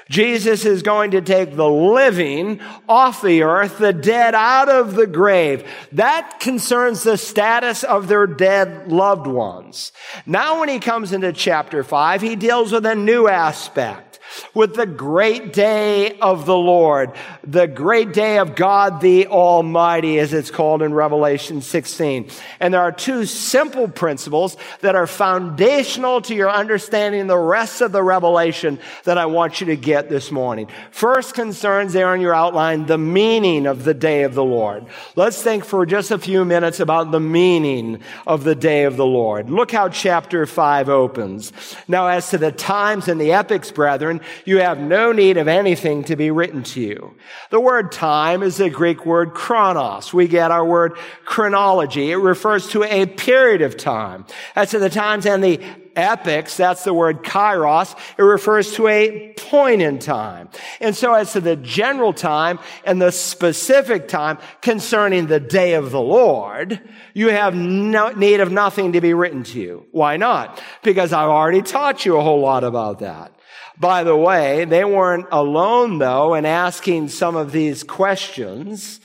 Jesus 0.09 0.65
is 0.65 0.81
going 0.81 1.11
to 1.11 1.21
take 1.21 1.55
the 1.55 1.69
living 1.69 2.59
off 2.87 3.21
the 3.21 3.43
earth, 3.43 3.77
the 3.77 3.93
dead 3.93 4.33
out 4.33 4.67
of 4.67 4.95
the 4.95 5.05
grave. 5.05 5.69
That 5.91 6.39
concerns 6.39 7.03
the 7.03 7.17
status 7.17 7.83
of 7.83 8.07
their 8.07 8.25
dead 8.25 8.91
loved 8.91 9.27
ones. 9.27 9.91
Now 10.25 10.59
when 10.59 10.69
he 10.69 10.79
comes 10.79 11.13
into 11.13 11.31
chapter 11.31 11.83
five, 11.83 12.21
he 12.21 12.35
deals 12.35 12.71
with 12.71 12.87
a 12.87 12.95
new 12.95 13.27
aspect 13.27 14.08
with 14.53 14.75
the 14.75 14.85
great 14.85 15.53
day 15.53 16.17
of 16.19 16.45
the 16.45 16.57
Lord, 16.57 17.11
the 17.43 17.67
great 17.67 18.13
day 18.13 18.39
of 18.39 18.55
God 18.55 19.01
the 19.01 19.27
Almighty, 19.27 20.19
as 20.19 20.33
it's 20.33 20.51
called 20.51 20.81
in 20.81 20.93
Revelation 20.93 21.61
16. 21.61 22.29
And 22.59 22.73
there 22.73 22.81
are 22.81 22.91
two 22.91 23.25
simple 23.25 23.87
principles 23.87 24.57
that 24.81 24.95
are 24.95 25.07
foundational 25.07 26.21
to 26.21 26.35
your 26.35 26.49
understanding 26.49 27.27
the 27.27 27.37
rest 27.37 27.81
of 27.81 27.91
the 27.91 28.03
revelation 28.03 28.79
that 29.03 29.17
I 29.17 29.25
want 29.25 29.61
you 29.61 29.67
to 29.67 29.75
get 29.75 30.09
this 30.09 30.31
morning. 30.31 30.67
First 30.91 31.33
concerns 31.33 31.93
there 31.93 32.13
in 32.15 32.21
your 32.21 32.33
outline 32.33 32.85
the 32.85 32.97
meaning 32.97 33.65
of 33.65 33.83
the 33.83 33.93
day 33.93 34.23
of 34.23 34.33
the 34.33 34.43
Lord. 34.43 34.85
Let's 35.15 35.41
think 35.41 35.65
for 35.65 35.85
just 35.85 36.11
a 36.11 36.19
few 36.19 36.45
minutes 36.45 36.79
about 36.79 37.11
the 37.11 37.19
meaning 37.19 38.01
of 38.25 38.43
the 38.43 38.55
day 38.55 38.83
of 38.83 38.97
the 38.97 39.05
Lord. 39.05 39.49
Look 39.49 39.71
how 39.71 39.89
chapter 39.89 40.45
5 40.45 40.89
opens. 40.89 41.53
Now, 41.87 42.07
as 42.07 42.29
to 42.31 42.37
the 42.37 42.51
times 42.51 43.07
and 43.07 43.19
the 43.19 43.31
epochs, 43.31 43.71
brethren, 43.71 44.18
you 44.45 44.59
have 44.59 44.79
no 44.79 45.11
need 45.11 45.37
of 45.37 45.47
anything 45.47 46.03
to 46.05 46.15
be 46.15 46.31
written 46.31 46.63
to 46.63 46.81
you. 46.81 47.15
The 47.49 47.59
word 47.59 47.91
time 47.91 48.43
is 48.43 48.57
the 48.57 48.69
Greek 48.69 49.05
word 49.05 49.33
chronos. 49.33 50.13
We 50.13 50.27
get 50.27 50.51
our 50.51 50.65
word 50.65 50.93
chronology. 51.25 52.11
It 52.11 52.17
refers 52.17 52.69
to 52.69 52.83
a 52.83 53.05
period 53.05 53.61
of 53.61 53.77
time. 53.77 54.25
As 54.55 54.71
to 54.71 54.79
the 54.79 54.89
times 54.89 55.25
and 55.25 55.43
the 55.43 55.59
epochs, 55.95 56.57
that's 56.57 56.83
the 56.83 56.93
word 56.93 57.23
kairos, 57.23 57.95
it 58.17 58.21
refers 58.21 58.73
to 58.73 58.87
a 58.87 59.33
point 59.33 59.81
in 59.81 59.99
time. 59.99 60.49
And 60.79 60.95
so 60.95 61.13
as 61.13 61.33
to 61.33 61.41
the 61.41 61.55
general 61.55 62.13
time 62.13 62.59
and 62.85 63.01
the 63.01 63.11
specific 63.11 64.07
time 64.07 64.37
concerning 64.61 65.27
the 65.27 65.39
day 65.39 65.73
of 65.73 65.91
the 65.91 66.01
Lord, 66.01 66.81
you 67.13 67.29
have 67.29 67.53
no 67.55 68.09
need 68.09 68.39
of 68.39 68.51
nothing 68.51 68.93
to 68.93 69.01
be 69.01 69.13
written 69.13 69.43
to 69.43 69.59
you. 69.59 69.85
Why 69.91 70.17
not? 70.17 70.61
Because 70.83 71.13
I've 71.13 71.29
already 71.29 71.61
taught 71.61 72.05
you 72.05 72.17
a 72.17 72.23
whole 72.23 72.41
lot 72.41 72.63
about 72.63 72.99
that. 72.99 73.33
By 73.79 74.03
the 74.03 74.15
way, 74.15 74.65
they 74.65 74.83
weren't 74.83 75.27
alone 75.31 75.99
though 75.99 76.33
in 76.33 76.45
asking 76.45 77.09
some 77.09 77.35
of 77.35 77.51
these 77.53 77.83
questions. 77.83 78.99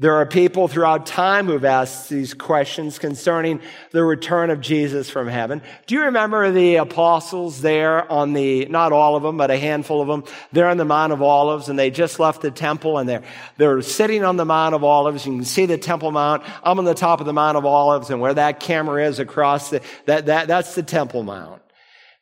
There 0.00 0.14
are 0.14 0.26
people 0.26 0.68
throughout 0.68 1.06
time 1.06 1.46
who've 1.46 1.64
asked 1.64 2.08
these 2.08 2.32
questions 2.32 3.00
concerning 3.00 3.60
the 3.90 4.04
return 4.04 4.50
of 4.50 4.60
Jesus 4.60 5.10
from 5.10 5.26
heaven. 5.26 5.60
Do 5.88 5.96
you 5.96 6.02
remember 6.02 6.52
the 6.52 6.76
apostles 6.76 7.60
there 7.60 8.08
on 8.08 8.32
the, 8.32 8.66
not 8.66 8.92
all 8.92 9.16
of 9.16 9.24
them, 9.24 9.36
but 9.36 9.50
a 9.50 9.58
handful 9.58 10.00
of 10.00 10.06
them, 10.06 10.22
there 10.52 10.68
on 10.68 10.76
the 10.76 10.84
Mount 10.84 11.12
of 11.12 11.20
Olives 11.20 11.68
and 11.68 11.76
they 11.76 11.90
just 11.90 12.20
left 12.20 12.42
the 12.42 12.52
temple 12.52 12.98
and 12.98 13.08
they're, 13.08 13.24
they're 13.56 13.82
sitting 13.82 14.22
on 14.22 14.36
the 14.36 14.44
Mount 14.44 14.76
of 14.76 14.84
Olives. 14.84 15.26
You 15.26 15.32
can 15.32 15.44
see 15.44 15.66
the 15.66 15.78
Temple 15.78 16.12
Mount. 16.12 16.44
I'm 16.62 16.78
on 16.78 16.84
the 16.84 16.94
top 16.94 17.18
of 17.18 17.26
the 17.26 17.32
Mount 17.32 17.56
of 17.56 17.66
Olives 17.66 18.10
and 18.10 18.20
where 18.20 18.34
that 18.34 18.60
camera 18.60 19.04
is 19.04 19.18
across 19.18 19.70
the, 19.70 19.80
that, 20.06 20.26
that, 20.26 20.46
that's 20.46 20.76
the 20.76 20.84
Temple 20.84 21.24
Mount. 21.24 21.60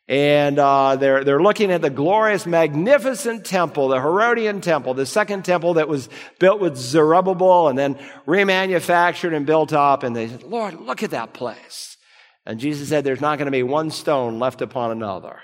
And 0.09 0.59
uh, 0.59 0.95
they're, 0.97 1.25
they're 1.25 1.43
looking 1.43 1.73
at 1.73 1.83
the 1.83 1.91
glorious, 1.91 2.47
magnificent 2.47 3.45
temple, 3.45 3.89
the 3.89 4.01
Herodian 4.01 4.61
temple, 4.61 4.95
the 4.95 5.05
second 5.05 5.45
temple 5.45 5.75
that 5.75 5.89
was 5.89 6.09
built 6.39 6.61
with 6.61 6.77
Zerubbabel 6.77 7.69
and 7.69 7.77
then 7.77 7.99
remanufactured 8.27 9.35
and 9.35 9.45
built 9.45 9.73
up. 9.73 10.05
And 10.05 10.15
they 10.15 10.29
said, 10.29 10.45
Lord, 10.45 10.81
look 10.81 11.03
at 11.03 11.11
that 11.11 11.33
place. 11.33 11.97
And 12.45 12.61
Jesus 12.61 12.89
said, 12.89 13.03
There's 13.03 13.21
not 13.21 13.39
going 13.39 13.47
to 13.47 13.53
be 13.53 13.65
one 13.65 13.91
stone 13.91 14.39
left 14.39 14.63
upon 14.63 14.93
another. 14.93 15.41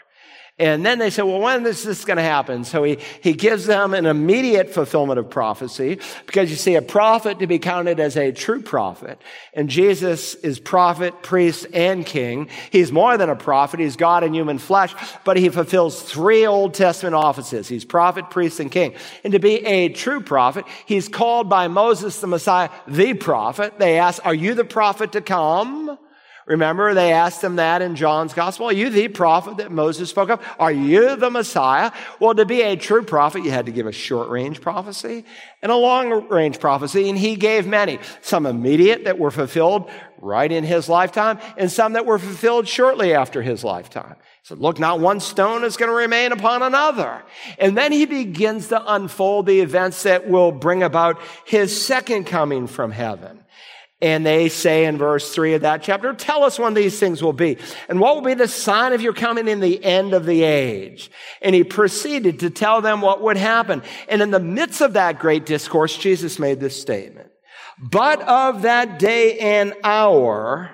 And 0.59 0.85
then 0.85 0.99
they 0.99 1.09
said, 1.09 1.23
well, 1.23 1.41
when 1.41 1.65
is 1.67 1.83
this 1.83 2.05
going 2.05 2.19
to 2.19 2.23
happen? 2.23 2.65
So 2.65 2.83
he, 2.85 2.99
he 3.23 3.33
gives 3.33 3.65
them 3.65 3.95
an 3.95 4.05
immediate 4.05 4.69
fulfillment 4.69 5.19
of 5.19 5.31
prophecy 5.31 5.99
because 6.27 6.51
you 6.51 6.57
see, 6.57 6.75
a 6.75 6.83
prophet 6.83 7.39
to 7.39 7.47
be 7.47 7.59
counted 7.59 7.99
as 7.99 8.19
a 8.19 8.33
true 8.33 8.61
prophet. 8.61 9.19
And 9.55 9.71
Jesus 9.71 10.35
is 10.35 10.61
prophet, 10.61 11.23
priest, 11.23 11.67
and 11.73 12.05
king. 12.05 12.51
He's 12.71 12.93
more 12.93 13.17
than 13.17 13.31
a 13.31 13.35
prophet. 13.35 13.81
He's 13.81 13.97
God 13.97 14.25
in 14.25 14.35
human 14.35 14.59
flesh, 14.59 14.95
but 15.25 15.39
he 15.39 15.49
fulfills 15.49 16.03
three 16.03 16.47
Old 16.47 16.75
Testament 16.75 17.15
offices. 17.15 17.67
He's 17.67 17.87
prophet, 17.87 18.29
priest, 18.29 18.61
and 18.61 18.71
king. 18.71 18.95
And 19.25 19.33
to 19.33 19.39
be 19.39 19.65
a 19.67 19.89
true 19.89 20.21
prophet, 20.21 20.67
he's 20.85 21.09
called 21.09 21.49
by 21.49 21.69
Moses, 21.69 22.21
the 22.21 22.27
Messiah, 22.27 22.69
the 22.87 23.15
prophet. 23.15 23.79
They 23.79 23.99
ask, 23.99 24.25
are 24.25 24.35
you 24.35 24.53
the 24.53 24.65
prophet 24.65 25.13
to 25.13 25.23
come? 25.23 25.99
Remember, 26.47 26.93
they 26.93 27.13
asked 27.13 27.43
him 27.43 27.57
that 27.57 27.83
in 27.83 27.95
John's 27.95 28.35
gospel. 28.35 28.67
Are 28.67 28.73
you 28.73 28.91
the 28.91 29.07
prophet 29.09 29.59
that 29.59 29.71
Moses 29.71 30.11
spoke 30.11 30.29
of? 30.29 30.45
Are 30.59 30.73
you 30.73 31.15
the 31.15 31.31
Messiah? 31.31 31.93
Well, 32.19 32.35
to 32.35 32.45
be 32.45 32.63
a 32.63 32.75
true 32.75 33.03
prophet, 33.03 33.45
you 33.45 33.53
had 33.53 33.67
to 33.67 33.73
give 33.73 33.87
a 33.87 33.93
short 33.93 34.29
range 34.29 34.61
prophecy 34.61 35.25
and 35.63 35.71
a 35.71 35.77
long 35.77 36.29
range 36.29 36.59
prophecy. 36.59 37.09
And 37.09 37.17
he 37.17 37.37
gave 37.37 37.67
many, 37.67 38.01
some 38.23 38.47
immediate 38.47 39.05
that 39.05 39.21
were 39.21 39.31
fulfilled 39.31 39.89
right 40.19 40.51
in 40.51 40.65
his 40.65 40.89
lifetime 40.89 41.39
and 41.57 41.71
some 41.71 41.93
that 41.93 42.07
were 42.07 42.19
fulfilled 42.19 42.67
shortly 42.67 43.15
after 43.15 43.41
his 43.41 43.63
lifetime. 43.63 44.17
He 44.19 44.49
said, 44.49 44.59
look, 44.59 44.81
not 44.81 44.99
one 44.99 45.21
stone 45.21 45.63
is 45.63 45.77
going 45.77 45.91
to 45.91 45.95
remain 45.95 46.33
upon 46.33 46.63
another. 46.63 47.23
And 47.59 47.77
then 47.77 47.93
he 47.93 48.07
begins 48.07 48.69
to 48.69 48.95
unfold 48.95 49.47
the 49.47 49.61
events 49.61 50.03
that 50.03 50.29
will 50.29 50.51
bring 50.51 50.83
about 50.83 51.21
his 51.45 51.85
second 51.85 52.25
coming 52.25 52.67
from 52.67 52.91
heaven. 52.91 53.45
And 54.03 54.27
they 54.27 54.49
say 54.49 54.85
in 54.85 54.99
verse 54.99 55.33
three 55.33 55.55
of 55.55 55.63
that 55.63 55.85
chapter, 55.85 56.13
tell 56.13 56.43
us 56.43 56.59
when 56.59 56.75
these 56.75 56.99
things 56.99 57.23
will 57.23 57.33
be 57.33 57.57
and 57.89 58.01
what 58.01 58.17
will 58.17 58.23
be 58.23 58.35
the 58.35 58.49
sign 58.49 58.93
of 58.93 59.01
your 59.01 59.13
coming 59.13 59.47
in 59.47 59.61
the 59.61 59.83
end 59.83 60.13
of 60.13 60.27
the 60.27 60.43
age. 60.43 61.09
And 61.41 61.55
he 61.55 61.63
proceeded 61.63 62.41
to 62.41 62.51
tell 62.51 62.83
them 62.83 63.01
what 63.01 63.23
would 63.23 63.37
happen. 63.37 63.81
And 64.09 64.21
in 64.21 64.33
the 64.33 64.41
midst 64.41 64.81
of 64.81 64.95
that 64.95 65.21
great 65.21 65.47
discourse, 65.47 65.97
Jesus 65.97 66.41
made 66.41 66.59
this 66.59 66.79
statement. 66.79 67.31
But 67.81 68.21
of 68.23 68.63
that 68.63 68.99
day 68.99 69.39
and 69.39 69.73
hour, 69.85 70.73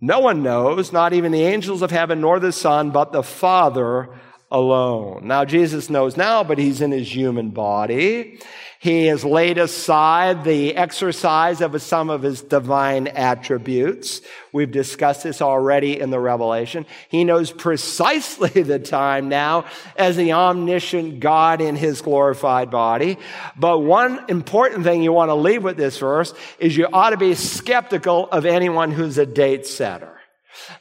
no 0.00 0.20
one 0.20 0.44
knows, 0.44 0.92
not 0.92 1.12
even 1.12 1.32
the 1.32 1.42
angels 1.42 1.82
of 1.82 1.90
heaven 1.90 2.20
nor 2.20 2.38
the 2.38 2.52
son, 2.52 2.92
but 2.92 3.10
the 3.10 3.24
father 3.24 4.10
alone. 4.48 5.26
Now 5.26 5.44
Jesus 5.44 5.90
knows 5.90 6.16
now, 6.16 6.44
but 6.44 6.58
he's 6.58 6.80
in 6.80 6.92
his 6.92 7.12
human 7.12 7.50
body. 7.50 8.38
He 8.84 9.06
has 9.06 9.24
laid 9.24 9.56
aside 9.56 10.44
the 10.44 10.76
exercise 10.76 11.62
of 11.62 11.80
some 11.80 12.10
of 12.10 12.20
his 12.20 12.42
divine 12.42 13.06
attributes. 13.06 14.20
We've 14.52 14.70
discussed 14.70 15.22
this 15.22 15.40
already 15.40 15.98
in 15.98 16.10
the 16.10 16.20
Revelation. 16.20 16.84
He 17.08 17.24
knows 17.24 17.50
precisely 17.50 18.50
the 18.62 18.78
time 18.78 19.30
now 19.30 19.64
as 19.96 20.18
the 20.18 20.34
omniscient 20.34 21.20
God 21.20 21.62
in 21.62 21.76
his 21.76 22.02
glorified 22.02 22.70
body. 22.70 23.16
But 23.56 23.78
one 23.78 24.22
important 24.28 24.84
thing 24.84 25.02
you 25.02 25.14
want 25.14 25.30
to 25.30 25.34
leave 25.34 25.64
with 25.64 25.78
this 25.78 25.96
verse 25.96 26.34
is 26.58 26.76
you 26.76 26.86
ought 26.92 27.10
to 27.10 27.16
be 27.16 27.34
skeptical 27.34 28.28
of 28.30 28.44
anyone 28.44 28.90
who's 28.90 29.16
a 29.16 29.24
date 29.24 29.66
setter. 29.66 30.13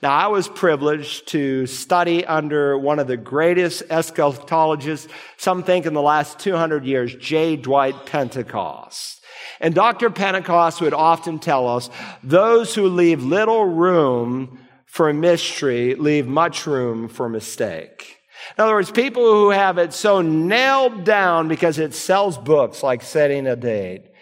Now, 0.02 0.16
I 0.16 0.28
was 0.28 0.48
privileged 0.48 1.28
to 1.30 1.66
study 1.66 2.26
under 2.26 2.78
one 2.78 3.00
of 3.00 3.08
the 3.08 3.18
greatest 3.18 3.88
eschatologists, 3.90 5.10
some 5.38 5.64
think 5.64 5.86
in 5.86 5.94
the 5.94 6.02
last 6.02 6.40
200 6.40 6.86
years, 6.86 7.16
J. 7.16 7.56
Dwight 7.56 8.06
Pentecost. 8.06 9.24
And 9.60 9.74
Dr. 9.74 10.10
Pentecost 10.10 10.82
would 10.82 10.94
often 10.94 11.40
tell 11.40 11.68
us 11.68 11.90
those 12.24 12.76
who 12.76 12.88
leave 12.88 13.24
little 13.24 13.66
room 13.66 14.60
for 14.86 15.12
mystery 15.12 15.96
leave 15.96 16.28
much 16.28 16.68
room 16.68 17.08
for 17.08 17.28
mistake. 17.28 18.20
In 18.58 18.64
other 18.64 18.74
words, 18.74 18.92
people 18.92 19.24
who 19.24 19.50
have 19.50 19.78
it 19.78 19.94
so 19.94 20.22
nailed 20.22 21.04
down 21.04 21.48
because 21.48 21.80
it 21.80 21.94
sells 21.94 22.38
books 22.38 22.84
like 22.84 23.02
setting 23.02 23.48
a 23.48 23.56
date 23.56 24.13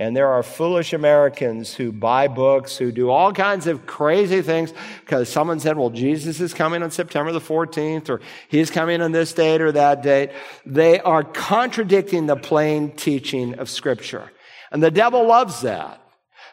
And 0.00 0.16
there 0.16 0.28
are 0.28 0.42
foolish 0.42 0.94
Americans 0.94 1.74
who 1.74 1.92
buy 1.92 2.26
books, 2.26 2.78
who 2.78 2.90
do 2.90 3.10
all 3.10 3.34
kinds 3.34 3.66
of 3.66 3.84
crazy 3.84 4.40
things 4.40 4.72
because 5.04 5.28
someone 5.28 5.60
said, 5.60 5.76
well, 5.76 5.90
Jesus 5.90 6.40
is 6.40 6.54
coming 6.54 6.82
on 6.82 6.90
September 6.90 7.32
the 7.32 7.38
14th 7.38 8.08
or 8.08 8.22
he's 8.48 8.70
coming 8.70 9.02
on 9.02 9.12
this 9.12 9.34
date 9.34 9.60
or 9.60 9.72
that 9.72 10.02
date. 10.02 10.30
They 10.64 11.00
are 11.00 11.22
contradicting 11.22 12.24
the 12.24 12.36
plain 12.36 12.92
teaching 12.92 13.58
of 13.58 13.68
scripture. 13.68 14.32
And 14.72 14.82
the 14.82 14.90
devil 14.90 15.26
loves 15.26 15.60
that 15.60 15.99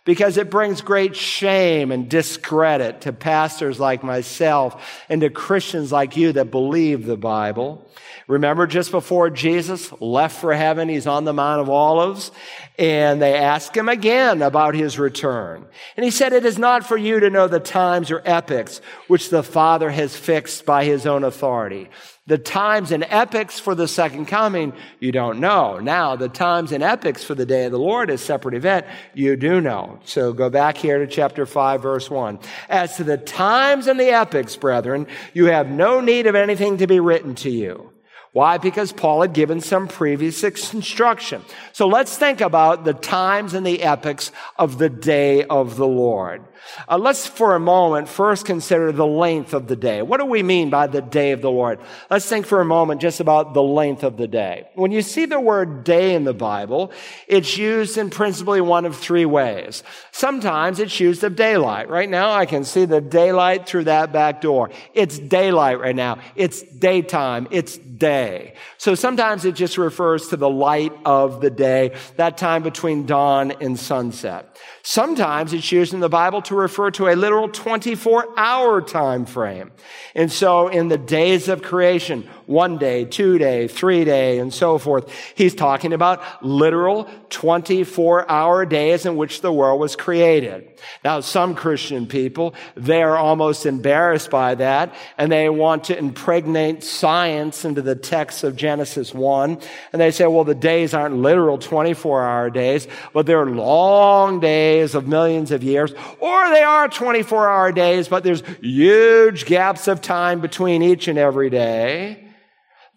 because 0.07 0.37
it 0.37 0.49
brings 0.49 0.79
great 0.79 1.17
shame 1.17 1.91
and 1.91 2.07
discredit 2.07 3.01
to 3.01 3.11
pastors 3.11 3.77
like 3.77 4.05
myself 4.05 5.03
and 5.09 5.19
to 5.19 5.29
Christians 5.29 5.91
like 5.91 6.15
you 6.15 6.31
that 6.31 6.49
believe 6.49 7.05
the 7.05 7.17
Bible. 7.17 7.85
Remember 8.25 8.67
just 8.67 8.91
before 8.91 9.29
Jesus 9.29 9.91
left 9.99 10.39
for 10.39 10.53
heaven, 10.53 10.87
he's 10.87 11.07
on 11.07 11.25
the 11.25 11.33
Mount 11.33 11.59
of 11.59 11.69
Olives 11.69 12.31
and 12.79 13.21
they 13.21 13.35
ask 13.35 13.75
him 13.75 13.89
again 13.89 14.41
about 14.41 14.75
his 14.75 14.97
return. 14.97 15.65
And 15.97 16.05
he 16.05 16.11
said, 16.11 16.31
it 16.31 16.45
is 16.45 16.57
not 16.57 16.85
for 16.85 16.95
you 16.95 17.19
to 17.19 17.29
know 17.29 17.49
the 17.49 17.59
times 17.59 18.09
or 18.09 18.21
epochs 18.23 18.79
which 19.07 19.29
the 19.29 19.43
Father 19.43 19.89
has 19.89 20.15
fixed 20.15 20.65
by 20.65 20.85
his 20.85 21.05
own 21.05 21.25
authority. 21.25 21.89
The 22.27 22.37
times 22.37 22.91
and 22.91 23.05
epochs 23.09 23.59
for 23.59 23.73
the 23.73 23.87
second 23.87 24.27
coming, 24.27 24.73
you 24.99 25.11
don't 25.11 25.39
know. 25.39 25.79
Now, 25.79 26.15
the 26.15 26.29
times 26.29 26.71
and 26.73 26.83
epochs 26.83 27.23
for 27.23 27.35
the 27.35 27.45
day 27.45 27.65
of 27.65 27.71
the 27.71 27.79
Lord, 27.79 28.09
a 28.09 28.17
separate 28.17 28.53
event, 28.53 28.85
you 29.13 29.37
do 29.37 29.61
know. 29.61 29.99
So 30.03 30.33
go 30.33 30.49
back 30.49 30.77
here 30.77 30.99
to 30.99 31.07
chapter 31.07 31.45
5, 31.45 31.81
verse 31.81 32.09
1. 32.09 32.39
As 32.69 32.97
to 32.97 33.05
the 33.05 33.17
times 33.17 33.87
and 33.87 33.99
the 33.99 34.09
epochs, 34.09 34.57
brethren, 34.57 35.07
you 35.33 35.45
have 35.45 35.69
no 35.69 36.01
need 36.01 36.27
of 36.27 36.35
anything 36.35 36.77
to 36.77 36.87
be 36.87 36.99
written 36.99 37.33
to 37.35 37.49
you 37.49 37.93
why? 38.37 38.59
Because 38.59 38.91
Paul 38.91 39.23
had 39.23 39.33
given 39.33 39.61
some 39.61 39.87
previous 39.87 40.43
instruction. 40.43 41.41
So 41.71 41.87
let's 41.87 42.19
think 42.19 42.39
about 42.39 42.85
the 42.85 42.93
times 42.93 43.55
and 43.55 43.65
the 43.65 43.81
epochs 43.81 44.31
of 44.59 44.77
the 44.77 44.89
day 44.89 45.43
of 45.45 45.75
the 45.75 45.87
Lord. 45.87 46.43
Uh, 46.87 46.97
let's 46.97 47.27
for 47.27 47.55
a 47.55 47.59
moment 47.59 48.09
first 48.09 48.45
consider 48.45 48.91
the 48.91 49.05
length 49.05 49.53
of 49.53 49.67
the 49.67 49.75
day. 49.75 50.01
What 50.01 50.19
do 50.19 50.25
we 50.25 50.43
mean 50.43 50.69
by 50.69 50.87
the 50.87 51.01
day 51.01 51.31
of 51.31 51.41
the 51.41 51.51
Lord? 51.51 51.79
Let's 52.09 52.27
think 52.27 52.45
for 52.45 52.61
a 52.61 52.65
moment 52.65 53.01
just 53.01 53.19
about 53.19 53.53
the 53.53 53.63
length 53.63 54.03
of 54.03 54.17
the 54.17 54.27
day. 54.27 54.67
When 54.75 54.91
you 54.91 55.01
see 55.01 55.25
the 55.25 55.39
word 55.39 55.83
day 55.83 56.15
in 56.15 56.23
the 56.23 56.33
Bible, 56.33 56.91
it's 57.27 57.57
used 57.57 57.97
in 57.97 58.09
principally 58.09 58.61
one 58.61 58.85
of 58.85 58.95
three 58.95 59.25
ways. 59.25 59.83
Sometimes 60.11 60.79
it's 60.79 60.99
used 60.99 61.23
of 61.23 61.35
daylight. 61.35 61.89
Right 61.89 62.09
now 62.09 62.31
I 62.31 62.45
can 62.45 62.63
see 62.63 62.85
the 62.85 63.01
daylight 63.01 63.67
through 63.67 63.85
that 63.85 64.11
back 64.11 64.41
door. 64.41 64.69
It's 64.93 65.19
daylight 65.19 65.79
right 65.79 65.95
now. 65.95 66.19
It's 66.35 66.61
daytime. 66.61 67.47
It's 67.51 67.77
day. 67.77 68.53
So 68.77 68.95
sometimes 68.95 69.45
it 69.45 69.55
just 69.55 69.77
refers 69.77 70.27
to 70.29 70.37
the 70.37 70.49
light 70.49 70.93
of 71.05 71.41
the 71.41 71.49
day, 71.49 71.95
that 72.17 72.37
time 72.37 72.63
between 72.63 73.05
dawn 73.05 73.51
and 73.51 73.79
sunset. 73.79 74.57
Sometimes 74.83 75.53
it's 75.53 75.71
used 75.71 75.93
in 75.93 75.99
the 75.99 76.09
Bible 76.09 76.41
to 76.47 76.55
refer 76.55 76.91
to 76.91 77.07
a 77.07 77.15
literal 77.15 77.49
24 77.49 78.37
hour 78.37 78.81
time 78.81 79.25
frame. 79.25 79.71
And 80.15 80.31
so 80.31 80.67
in 80.67 80.87
the 80.87 80.97
days 80.97 81.47
of 81.47 81.61
creation, 81.61 82.29
one 82.47 82.77
day, 82.77 83.05
two 83.05 83.37
day, 83.37 83.67
three 83.67 84.05
day, 84.05 84.39
and 84.39 84.53
so 84.53 84.77
forth. 84.77 85.11
He's 85.35 85.53
talking 85.53 85.93
about 85.93 86.43
literal 86.43 87.07
24 87.29 88.29
hour 88.31 88.65
days 88.65 89.05
in 89.05 89.17
which 89.17 89.41
the 89.41 89.51
world 89.51 89.79
was 89.79 89.95
created. 89.95 90.67
Now, 91.03 91.19
some 91.19 91.55
Christian 91.55 92.07
people, 92.07 92.55
they 92.75 93.03
are 93.03 93.17
almost 93.17 93.65
embarrassed 93.65 94.29
by 94.29 94.55
that, 94.55 94.95
and 95.17 95.31
they 95.31 95.49
want 95.49 95.85
to 95.85 95.97
impregnate 95.97 96.83
science 96.83 97.65
into 97.65 97.81
the 97.81 97.95
text 97.95 98.43
of 98.43 98.55
Genesis 98.55 99.13
1. 99.13 99.59
And 99.91 100.01
they 100.01 100.11
say, 100.11 100.25
well, 100.27 100.45
the 100.45 100.55
days 100.55 100.93
aren't 100.93 101.15
literal 101.15 101.57
24 101.57 102.23
hour 102.23 102.49
days, 102.49 102.87
but 103.11 103.25
they're 103.25 103.45
long 103.45 104.39
days 104.39 104.95
of 104.95 105.07
millions 105.07 105.51
of 105.51 105.63
years, 105.63 105.91
or 106.19 106.49
they 106.49 106.63
are 106.63 106.87
24 106.87 107.49
hour 107.49 107.71
days, 107.73 108.07
but 108.07 108.23
there's 108.23 108.43
huge 108.61 109.45
gaps 109.45 109.89
of 109.89 110.01
time 110.01 110.39
between 110.39 110.81
each 110.81 111.09
and 111.09 111.19
every 111.19 111.49
day. 111.49 112.23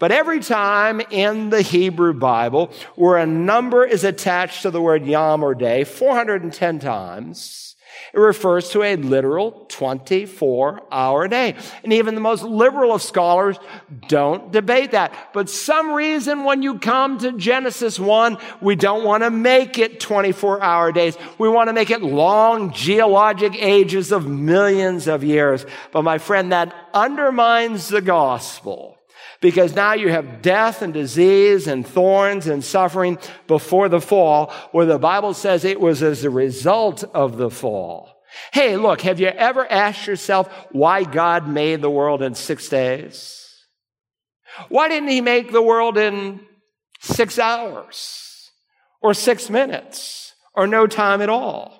But 0.01 0.13
every 0.13 0.41
time 0.41 1.01
in 1.11 1.51
the 1.51 1.61
Hebrew 1.61 2.15
Bible 2.15 2.73
where 2.97 3.19
a 3.19 3.27
number 3.27 3.85
is 3.85 4.03
attached 4.03 4.63
to 4.63 4.71
the 4.71 4.81
word 4.81 5.05
yom 5.05 5.45
or 5.45 5.55
day, 5.55 5.85
410 5.85 6.79
times, 6.79 7.77
it 8.15 8.19
refers 8.19 8.71
to 8.71 8.83
a 8.83 8.97
literal 8.97 9.67
24 9.69 10.83
hour 10.91 11.29
day. 11.29 11.55
And 11.85 11.93
even 11.93 12.15
the 12.15 12.21
most 12.23 12.43
liberal 12.43 12.95
of 12.95 13.03
scholars 13.03 13.59
don't 14.09 14.51
debate 14.51 14.93
that. 14.93 15.13
But 15.35 15.51
some 15.51 15.93
reason 15.93 16.45
when 16.45 16.63
you 16.63 16.79
come 16.79 17.19
to 17.19 17.33
Genesis 17.33 17.99
1, 17.99 18.39
we 18.63 18.77
don't 18.77 19.05
want 19.05 19.23
to 19.23 19.31
make 19.31 19.79
it 19.79 20.01
24 20.01 20.63
hour 20.63 20.93
days. 20.93 21.19
We 21.37 21.51
want 21.51 21.69
to 21.69 21.75
make 21.75 21.91
it 21.91 22.01
long 22.01 22.73
geologic 22.73 23.55
ages 23.55 24.13
of 24.13 24.27
millions 24.27 25.09
of 25.09 25.23
years. 25.23 25.67
But 25.93 26.05
my 26.05 26.17
friend, 26.17 26.53
that 26.53 26.75
undermines 26.95 27.89
the 27.89 28.01
gospel 28.01 28.97
because 29.41 29.75
now 29.75 29.95
you 29.95 30.09
have 30.11 30.43
death 30.43 30.83
and 30.83 30.93
disease 30.93 31.67
and 31.67 31.87
thorns 31.87 32.47
and 32.47 32.63
suffering 32.63 33.19
before 33.47 33.89
the 33.89 34.01
fall, 34.01 34.53
where 34.73 34.87
the 34.87 34.99
Bible 34.99 35.35
says 35.35 35.65
it 35.65 35.81
was 35.81 36.03
as 36.03 36.25
a 36.25 36.31
result 36.31 37.05
of 37.15 37.37
the 37.37 37.51
fall. 37.51 38.21
Hey, 38.53 38.77
look, 38.77 39.01
have 39.01 39.19
you 39.19 39.29
ever 39.29 39.71
asked 39.71 40.07
yourself 40.07 40.49
why 40.71 41.05
God 41.05 41.49
made 41.49 41.83
the 41.83 41.91
world 41.91 42.23
in 42.23 42.35
six 42.35 42.69
days? 42.69 43.65
Why 44.69 44.89
didn't 44.89 45.09
he 45.09 45.21
make 45.21 45.53
the 45.53 45.63
world 45.63 45.97
in 45.97 46.41
six 47.01 47.39
hours 47.39 48.51
or 49.01 49.15
six 49.15 49.49
minutes 49.49 50.35
or 50.55 50.67
no 50.67 50.87
time 50.87 51.23
at 51.23 51.29
all? 51.29 51.80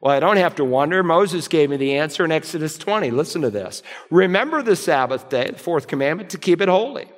Well, 0.00 0.14
I 0.14 0.20
don't 0.20 0.36
have 0.36 0.54
to 0.56 0.64
wonder. 0.64 1.02
Moses 1.02 1.48
gave 1.48 1.70
me 1.70 1.76
the 1.76 1.96
answer 1.96 2.24
in 2.24 2.30
Exodus 2.30 2.78
20. 2.78 3.10
Listen 3.10 3.42
to 3.42 3.50
this. 3.50 3.82
Remember 4.10 4.62
the 4.62 4.76
Sabbath 4.76 5.28
day, 5.28 5.50
the 5.50 5.58
fourth 5.58 5.88
commandment, 5.88 6.30
to 6.30 6.38
keep 6.38 6.60
it 6.60 6.68
holy. 6.68 7.08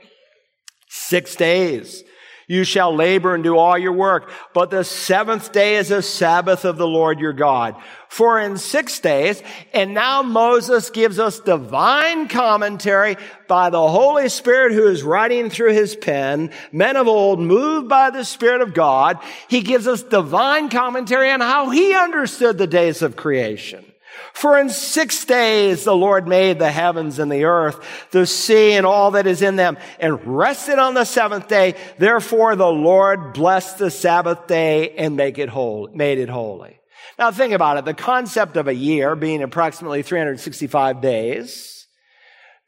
Six 0.89 1.37
days 1.37 2.03
you 2.51 2.65
shall 2.65 2.93
labor 2.93 3.33
and 3.33 3.45
do 3.45 3.57
all 3.57 3.79
your 3.79 3.93
work. 3.93 4.29
But 4.53 4.71
the 4.71 4.83
seventh 4.83 5.53
day 5.53 5.77
is 5.77 5.93
a 5.93 6.03
Sabbath 6.03 6.65
of 6.65 6.79
the 6.79 6.87
Lord 6.87 7.21
your 7.21 7.33
God. 7.33 7.77
For 8.09 8.41
in 8.41 8.59
six 8.59 8.99
days, 8.99 9.41
and 9.73 9.95
now 9.95 10.25
Moses 10.25 10.91
gives 10.91 11.21
us 11.21 11.39
divine 11.39 12.27
commentary 12.27 13.17
by 13.47 13.71
the 13.71 13.87
Holy 13.87 14.29
Spirit 14.29 14.73
who 14.73 14.89
is 14.89 15.05
writing 15.05 15.49
through 15.49 15.75
his 15.75 15.95
pen, 15.95 16.51
men 16.73 16.97
of 16.97 17.07
old 17.07 17.39
moved 17.39 17.89
by 17.89 18.11
the 18.11 18.25
Spirit 18.25 18.63
of 18.63 18.75
God. 18.75 19.21
He 19.47 19.61
gives 19.61 19.87
us 19.87 20.03
divine 20.03 20.71
commentary 20.71 21.31
on 21.31 21.41
how 21.41 21.71
he 21.71 21.95
understood 21.95 22.59
the 22.59 22.67
days 22.67 23.01
of 23.01 23.15
creation. 23.15 23.85
For 24.33 24.59
in 24.59 24.71
six 24.71 25.25
days 25.25 25.85
the 25.85 25.97
Lord 25.97 26.27
made 26.27 26.59
the 26.59 26.71
heavens 26.71 27.19
and 27.19 27.31
the 27.31 27.45
earth, 27.45 28.09
the 28.11 28.27
sea 28.27 28.73
and 28.73 28.87
all 28.87 29.13
that 29.13 29.27
is 29.27 29.43
in 29.43 29.57
them, 29.57 29.79
and 29.99 30.25
rested 30.27 30.79
on 30.79 30.95
the 30.95 31.05
seventh 31.05 31.49
day. 31.49 31.75
Therefore 31.99 32.57
the 32.57 32.67
Lord 32.67 33.33
blessed 33.33 33.79
the 33.79 33.91
Sabbath 33.91 34.47
day 34.47 34.91
and 34.91 35.17
make 35.17 35.39
it 35.39 35.49
whole, 35.49 35.89
made 35.93 36.19
it 36.19 36.29
holy. 36.29 36.81
Now 37.19 37.31
think 37.31 37.53
about 37.53 37.77
it. 37.77 37.85
The 37.85 37.95
concept 37.95 38.57
of 38.57 38.67
a 38.67 38.75
year 38.75 39.15
being 39.15 39.43
approximately 39.43 40.03
365 40.03 41.03
days, 41.03 41.80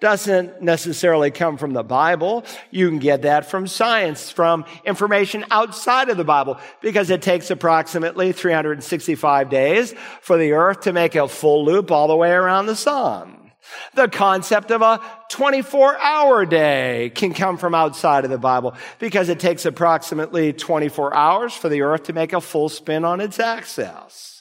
doesn't 0.03 0.61
necessarily 0.61 1.31
come 1.31 1.57
from 1.57 1.75
the 1.75 1.85
Bible. 1.85 2.45
You 2.73 2.89
can 2.89 2.99
get 2.99 3.23
that 3.23 3.49
from 3.49 3.69
science, 3.69 4.33
from 4.33 4.65
information 4.85 5.45
outside 5.53 6.11
of 6.11 6.17
the 6.17 6.25
Bible, 6.25 6.59
because 6.81 7.09
it 7.09 7.23
takes 7.23 7.53
approximately 7.53 8.33
365 8.33 9.49
days 9.49 9.95
for 10.21 10.37
the 10.37 10.55
earth 10.55 10.81
to 10.81 10.93
make 10.93 11.15
a 11.15 11.29
full 11.29 11.65
loop 11.65 11.93
all 11.93 12.09
the 12.09 12.17
way 12.17 12.33
around 12.33 12.67
the 12.67 12.75
sun. 12.75 13.53
The 13.95 14.09
concept 14.09 14.73
of 14.73 14.83
a 14.83 15.01
24 15.31 15.97
hour 15.99 16.45
day 16.47 17.13
can 17.15 17.33
come 17.33 17.57
from 17.57 17.73
outside 17.73 18.25
of 18.25 18.31
the 18.31 18.39
Bible 18.39 18.75
because 18.99 19.29
it 19.29 19.39
takes 19.39 19.65
approximately 19.65 20.53
24 20.53 21.15
hours 21.15 21.55
for 21.55 21.69
the 21.69 21.83
earth 21.83 22.03
to 22.05 22.13
make 22.13 22.33
a 22.33 22.41
full 22.41 22.69
spin 22.69 23.05
on 23.05 23.21
its 23.21 23.39
axis. 23.39 24.32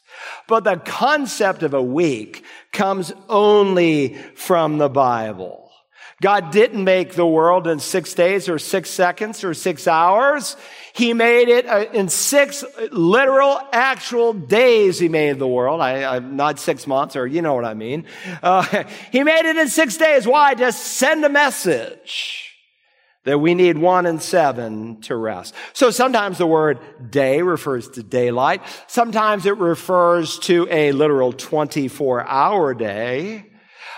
But 0.48 0.64
the 0.64 0.78
concept 0.78 1.64
of 1.64 1.74
a 1.74 1.82
week 1.82 2.44
comes 2.72 3.14
only 3.30 4.16
from 4.36 4.78
the 4.78 4.90
Bible. 4.90 5.62
God 6.22 6.52
didn't 6.52 6.84
make 6.84 7.14
the 7.14 7.26
world 7.26 7.66
in 7.66 7.80
six 7.80 8.14
days 8.14 8.48
or 8.48 8.60
six 8.60 8.92
seconds 8.92 9.44
or 9.44 9.56
six 9.56 9.88
hours. 9.88 10.56
He 10.94 11.14
made 11.14 11.50
it 11.50 11.66
uh, 11.66 11.86
in 11.94 12.10
six 12.10 12.64
literal, 12.92 13.60
actual 13.74 14.34
days. 14.34 15.00
He 15.00 15.10
made 15.10 15.40
the 15.40 15.48
world. 15.48 15.82
I, 15.82 16.18
I 16.18 16.20
not 16.20 16.60
six 16.60 16.86
months, 16.86 17.16
or 17.16 17.26
you 17.26 17.42
know 17.42 17.56
what 17.56 17.66
I 17.66 17.74
mean. 17.74 18.06
Uh, 18.44 18.84
he 19.12 19.24
made 19.24 19.50
it 19.50 19.58
in 19.58 19.68
six 19.68 19.98
days. 19.98 20.28
Why? 20.28 20.54
To 20.54 20.72
send 20.72 21.26
a 21.26 21.30
message 21.30 22.51
that 23.24 23.40
we 23.40 23.54
need 23.54 23.78
one 23.78 24.06
and 24.06 24.22
seven 24.22 25.00
to 25.02 25.16
rest. 25.16 25.54
So 25.74 25.92
sometimes 25.92 26.38
the 26.38 26.48
word 26.48 26.80
day 27.12 27.42
refers 27.42 27.88
to 27.90 28.04
daylight. 28.04 28.62
Sometimes 28.88 29.46
it 29.46 29.58
refers 29.58 30.40
to 30.40 30.68
a 30.72 30.92
literal 30.92 31.32
24 31.32 32.28
hour 32.28 32.74
day. 32.74 33.46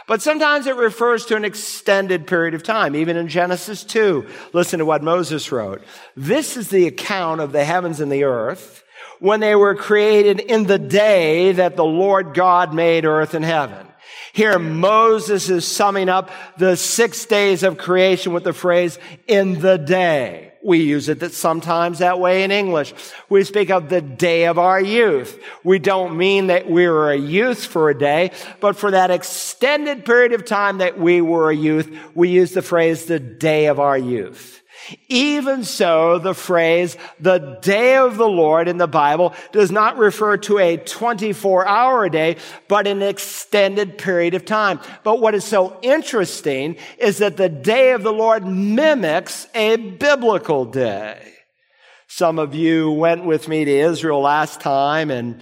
But 0.06 0.22
sometimes 0.22 0.68
it 0.68 0.76
refers 0.76 1.26
to 1.28 1.38
an 1.38 1.46
extended 1.46 2.28
period 2.28 2.54
of 2.54 2.64
time. 2.64 2.96
Even 2.96 3.16
in 3.16 3.30
Genesis 3.30 3.86
2, 3.86 4.28
listen 4.52 4.80
to 4.80 4.86
what 4.86 5.02
Moses 5.02 5.50
wrote. 5.50 5.82
This 6.18 6.58
is 6.58 6.70
the 6.70 6.88
account 6.88 7.40
of 7.40 7.54
the 7.54 7.64
heavens 7.64 8.02
and 8.02 8.12
the 8.12 8.26
earth 8.26 8.84
when 9.20 9.40
they 9.40 9.56
were 9.56 9.76
created 9.76 10.42
in 10.42 10.66
the 10.66 10.78
day 10.78 11.54
that 11.54 11.78
the 11.78 11.86
Lord 11.86 12.34
God 12.34 12.74
made 12.74 13.06
earth 13.06 13.34
and 13.34 13.46
heaven. 13.46 13.88
Here, 14.34 14.58
Moses 14.58 15.48
is 15.52 15.68
summing 15.68 16.10
up 16.10 16.32
the 16.58 16.76
six 16.76 17.24
days 17.28 17.62
of 17.62 17.78
creation 17.78 18.34
with 18.34 18.44
the 18.44 18.52
phrase, 18.52 18.98
in 19.28 19.60
the 19.60 19.78
day. 19.78 20.54
We 20.64 20.80
use 20.80 21.08
it 21.08 21.20
that 21.20 21.34
sometimes 21.34 22.00
that 22.00 22.20
way 22.20 22.44
in 22.44 22.50
English. 22.50 22.96
We 23.30 23.44
speak 23.44 23.70
of 23.70 23.90
the 23.90 24.02
day 24.02 24.46
of 24.46 24.58
our 24.58 24.82
youth. 24.82 25.40
We 25.64 25.78
don't 25.78 26.18
mean 26.18 26.48
that 26.48 26.68
we 26.68 26.88
were 26.88 27.12
a 27.12 27.18
youth 27.18 27.64
for 27.64 27.92
a 27.92 27.98
day, 27.98 28.32
but 28.60 28.76
for 28.76 28.90
that 28.90 29.12
extended 29.12 30.04
period 30.04 30.34
of 30.34 30.46
time 30.46 30.80
that 30.80 30.98
we 30.98 31.22
were 31.22 31.52
a 31.52 31.56
youth, 31.56 31.96
we 32.16 32.30
use 32.30 32.54
the 32.54 32.64
phrase 32.64 33.06
the 33.06 33.20
day 33.20 33.68
of 33.68 33.80
our 33.80 34.00
youth. 34.00 34.63
Even 35.08 35.64
so, 35.64 36.20
the 36.20 36.34
phrase, 36.34 36.98
the 37.20 37.60
day 37.62 37.98
of 37.98 38.18
the 38.18 38.28
Lord 38.28 38.68
in 38.68 38.78
the 38.78 38.88
Bible 38.88 39.34
does 39.52 39.72
not 39.72 39.98
refer 39.98 40.38
to 40.38 40.60
a 40.60 40.78
24 40.78 41.68
hour 41.68 42.10
day, 42.10 42.38
but 42.68 42.88
an 42.88 43.02
extended 43.02 43.98
period 43.98 44.34
of 44.34 44.46
time. 44.46 44.80
But 45.04 45.20
what 45.20 45.36
is 45.36 45.44
so 45.44 45.80
interesting 45.82 46.78
is 46.98 47.20
that 47.20 47.38
the 47.38 47.50
day 47.50 47.92
of 47.92 48.04
the 48.04 48.14
Lord 48.14 48.46
mimics 48.46 49.48
a 49.56 49.76
biblical 49.76 50.66
day. 50.66 51.34
Some 52.08 52.38
of 52.38 52.54
you 52.54 52.92
went 52.92 53.26
with 53.26 53.48
me 53.48 53.66
to 53.66 53.72
Israel 53.72 54.22
last 54.22 54.62
time 54.62 55.10
and 55.10 55.42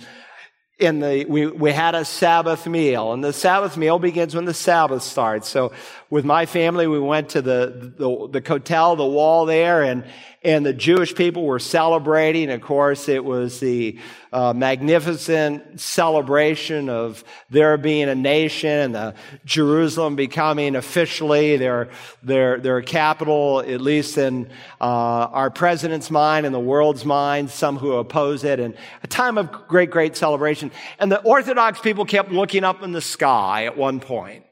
in 0.81 0.99
the, 0.99 1.25
we, 1.29 1.45
we 1.45 1.71
had 1.71 1.93
a 1.93 2.03
Sabbath 2.03 2.65
meal, 2.65 3.13
and 3.13 3.23
the 3.23 3.31
Sabbath 3.31 3.77
meal 3.77 3.99
begins 3.99 4.33
when 4.33 4.45
the 4.45 4.53
Sabbath 4.53 5.03
starts. 5.03 5.47
So 5.47 5.71
with 6.11 6.25
my 6.25 6.45
family, 6.45 6.87
we 6.87 6.99
went 6.99 7.29
to 7.29 7.41
the, 7.41 7.93
the, 7.97 8.27
the 8.29 8.41
Kotel, 8.41 8.97
the 8.97 9.05
wall 9.05 9.45
there, 9.45 9.81
and, 9.81 10.03
and 10.43 10.65
the 10.65 10.73
Jewish 10.73 11.15
people 11.15 11.45
were 11.45 11.57
celebrating. 11.57 12.51
Of 12.51 12.59
course, 12.59 13.07
it 13.07 13.23
was 13.23 13.61
the 13.61 13.97
uh, 14.33 14.51
magnificent 14.51 15.79
celebration 15.79 16.89
of 16.89 17.23
their 17.49 17.77
being 17.77 18.09
a 18.09 18.15
nation 18.15 18.69
and 18.69 18.93
the 18.93 19.15
Jerusalem 19.45 20.17
becoming 20.17 20.75
officially 20.75 21.55
their, 21.55 21.87
their, 22.21 22.59
their 22.59 22.81
capital, 22.81 23.61
at 23.61 23.79
least 23.79 24.17
in 24.17 24.47
uh, 24.81 24.83
our 24.83 25.49
president's 25.49 26.11
mind 26.11 26.45
and 26.45 26.53
the 26.53 26.59
world's 26.59 27.05
mind, 27.05 27.49
some 27.49 27.77
who 27.77 27.93
oppose 27.93 28.43
it, 28.43 28.59
and 28.59 28.75
a 29.01 29.07
time 29.07 29.37
of 29.37 29.49
great, 29.69 29.89
great 29.89 30.17
celebration. 30.17 30.71
And 30.99 31.09
the 31.09 31.21
Orthodox 31.21 31.79
people 31.79 32.03
kept 32.03 32.31
looking 32.31 32.65
up 32.65 32.83
in 32.83 32.91
the 32.91 32.99
sky 33.01 33.63
at 33.63 33.77
one 33.77 34.01
point. 34.01 34.43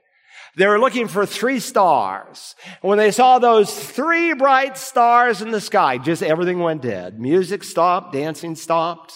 They 0.57 0.67
were 0.67 0.79
looking 0.79 1.07
for 1.07 1.25
three 1.25 1.59
stars. 1.59 2.55
When 2.81 2.97
they 2.97 3.11
saw 3.11 3.39
those 3.39 3.73
three 3.73 4.33
bright 4.33 4.77
stars 4.77 5.41
in 5.41 5.51
the 5.51 5.61
sky, 5.61 5.97
just 5.97 6.23
everything 6.23 6.59
went 6.59 6.81
dead. 6.81 7.19
Music 7.19 7.63
stopped, 7.63 8.13
dancing 8.13 8.55
stopped. 8.55 9.13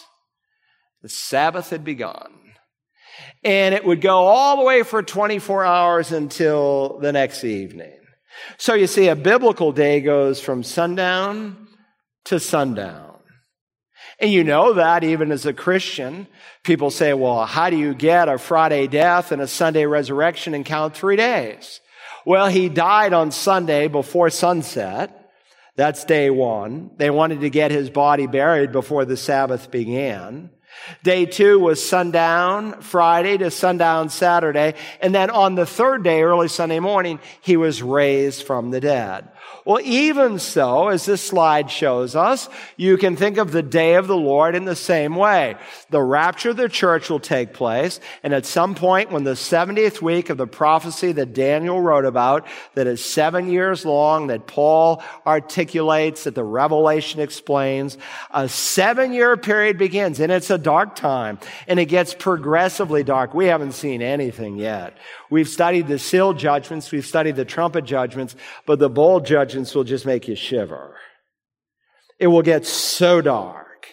The 1.02 1.10
Sabbath 1.10 1.70
had 1.70 1.84
begun. 1.84 2.32
And 3.44 3.76
it 3.76 3.86
would 3.86 4.02
go 4.02 4.26
all 4.26 4.58
the 4.58 4.64
way 4.64 4.84
for 4.84 5.04
24 5.04 5.66
hours 5.66 6.12
until 6.12 7.00
the 7.00 7.12
next 7.12 7.44
evening. 7.44 8.00
So 8.58 8.74
you 8.74 8.88
see, 8.88 9.08
a 9.10 9.16
biblical 9.16 9.72
day 9.72 10.02
goes 10.02 10.40
from 10.40 10.64
sundown 10.64 11.68
to 12.26 12.40
sundown. 12.40 13.14
And 14.20 14.32
you 14.32 14.44
know 14.44 14.74
that 14.74 15.04
even 15.04 15.32
as 15.32 15.46
a 15.46 15.54
Christian. 15.54 16.28
People 16.64 16.92
say, 16.92 17.14
well, 17.14 17.46
how 17.46 17.70
do 17.70 17.78
you 17.78 17.94
get 17.94 18.30
a 18.30 18.38
Friday 18.38 18.88
death 18.88 19.34
and 19.34 19.42
a 19.42 19.48
Sunday 19.48 19.86
resurrection 19.86 20.54
and 20.54 20.64
count 20.64 20.96
three 20.96 21.18
days? 21.18 21.82
Well, 22.26 22.48
he 22.48 22.70
died 22.70 23.12
on 23.12 23.32
Sunday 23.32 23.90
before 23.90 24.30
sunset. 24.30 25.32
That's 25.76 26.06
day 26.06 26.30
one. 26.30 26.92
They 26.98 27.10
wanted 27.10 27.42
to 27.42 27.50
get 27.50 27.72
his 27.72 27.90
body 27.90 28.28
buried 28.28 28.72
before 28.72 29.04
the 29.04 29.18
Sabbath 29.18 29.72
began. 29.72 30.52
Day 31.04 31.26
two 31.26 31.60
was 31.60 31.84
sundown 31.84 32.82
Friday 32.82 33.38
to 33.38 33.52
sundown 33.52 34.10
Saturday. 34.10 34.76
And 35.02 35.14
then 35.14 35.30
on 35.30 35.56
the 35.56 35.66
third 35.66 36.04
day, 36.04 36.24
early 36.24 36.48
Sunday 36.48 36.80
morning, 36.80 37.20
he 37.42 37.58
was 37.58 37.84
raised 37.84 38.44
from 38.44 38.72
the 38.72 38.80
dead. 38.80 39.28
Well, 39.66 39.80
even 39.82 40.40
so, 40.40 40.90
as 40.90 41.06
this 41.06 41.22
slide 41.22 41.72
shows 41.72 42.18
us, 42.18 42.50
you 42.76 42.98
can 42.98 43.16
think 43.16 43.38
of 43.38 43.54
the 43.54 43.64
day 43.64 43.96
of 43.96 44.08
the 44.08 44.18
Lord 44.18 44.56
in 44.56 44.66
the 44.66 44.76
same 44.76 45.16
way. 45.16 45.56
The 45.90 46.02
rapture 46.02 46.50
of 46.50 46.58
the 46.58 46.68
church 46.68 47.10
will 47.10 47.22
take 47.22 47.54
place, 47.54 48.02
and 48.24 48.34
at 48.34 48.46
some 48.46 48.76
point 48.76 49.12
when 49.12 49.24
the 49.24 49.32
70th 49.32 50.02
week 50.02 50.30
of 50.30 50.38
the 50.38 50.48
prophecy 50.48 51.14
that 51.14 51.34
Daniel 51.34 51.80
wrote 51.80 52.04
about, 52.04 52.46
that 52.74 52.88
is 52.88 53.04
seven 53.04 53.50
years 53.50 53.86
long, 53.86 54.28
that 54.28 54.48
Paul 54.48 55.02
articulates, 55.26 56.26
that 56.26 56.36
the 56.36 56.44
Revelation 56.44 57.22
explains, 57.22 57.98
a 58.32 58.50
seven 58.50 59.14
year 59.14 59.38
period 59.38 59.78
begins, 59.78 60.20
and 60.20 60.30
it's 60.30 60.50
a 60.50 60.58
dark 60.58 60.94
time, 60.96 61.40
and 61.70 61.80
it 61.80 61.86
gets 61.86 62.14
progressively 62.14 63.06
dark. 63.06 63.34
We 63.34 63.46
haven't 63.46 63.74
seen 63.74 64.02
anything 64.02 64.58
yet. 64.58 64.98
We've 65.34 65.50
studied 65.50 65.88
the 65.88 65.98
seal 65.98 66.34
judgments, 66.34 66.92
we've 66.92 67.04
studied 67.04 67.38
the 67.38 67.44
trumpet 67.44 67.86
judgments, 67.86 68.36
but 68.68 68.78
the 68.78 68.88
bowl 68.88 69.20
judgments 69.20 69.74
will 69.74 69.84
just 69.84 70.06
make 70.06 70.28
you 70.28 70.36
shiver. 70.36 70.96
It 72.20 72.28
will 72.28 72.44
get 72.44 72.68
so 72.68 73.20
dark. 73.20 73.88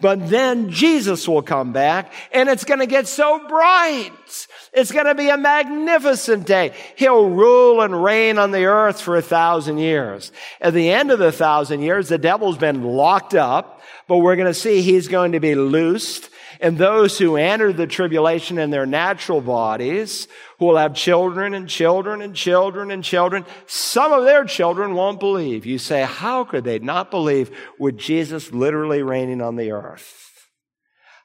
But 0.00 0.30
then 0.30 0.70
Jesus 0.70 1.26
will 1.26 1.42
come 1.42 1.72
back 1.72 2.12
and 2.30 2.48
it's 2.48 2.62
going 2.62 2.78
to 2.78 2.86
get 2.86 3.08
so 3.08 3.44
bright. 3.48 4.46
It's 4.72 4.92
going 4.92 5.06
to 5.06 5.16
be 5.16 5.30
a 5.30 5.36
magnificent 5.36 6.46
day. 6.46 6.72
He'll 6.94 7.28
rule 7.28 7.82
and 7.82 8.04
reign 8.04 8.38
on 8.38 8.52
the 8.52 8.66
earth 8.66 9.00
for 9.00 9.16
a 9.16 9.22
thousand 9.22 9.78
years. 9.78 10.30
At 10.60 10.74
the 10.74 10.90
end 10.90 11.10
of 11.10 11.18
the 11.18 11.32
thousand 11.32 11.82
years, 11.82 12.08
the 12.08 12.18
devil's 12.18 12.56
been 12.56 12.84
locked 12.84 13.34
up, 13.34 13.82
but 14.06 14.18
we're 14.18 14.36
going 14.36 14.46
to 14.46 14.54
see 14.54 14.80
he's 14.80 15.08
going 15.08 15.32
to 15.32 15.40
be 15.40 15.56
loosed 15.56 16.30
and 16.64 16.78
those 16.78 17.18
who 17.18 17.36
enter 17.36 17.74
the 17.74 17.86
tribulation 17.86 18.58
in 18.58 18.70
their 18.70 18.86
natural 18.86 19.42
bodies, 19.42 20.28
who 20.58 20.64
will 20.64 20.78
have 20.78 20.94
children 20.94 21.52
and 21.52 21.68
children 21.68 22.22
and 22.22 22.34
children 22.34 22.90
and 22.90 23.04
children, 23.04 23.44
some 23.66 24.14
of 24.14 24.24
their 24.24 24.46
children 24.46 24.94
won't 24.94 25.20
believe. 25.20 25.66
You 25.66 25.76
say, 25.76 26.04
how 26.04 26.42
could 26.44 26.64
they 26.64 26.78
not 26.78 27.10
believe 27.10 27.54
with 27.78 27.98
Jesus 27.98 28.50
literally 28.50 29.02
reigning 29.02 29.42
on 29.42 29.56
the 29.56 29.72
earth? 29.72 30.32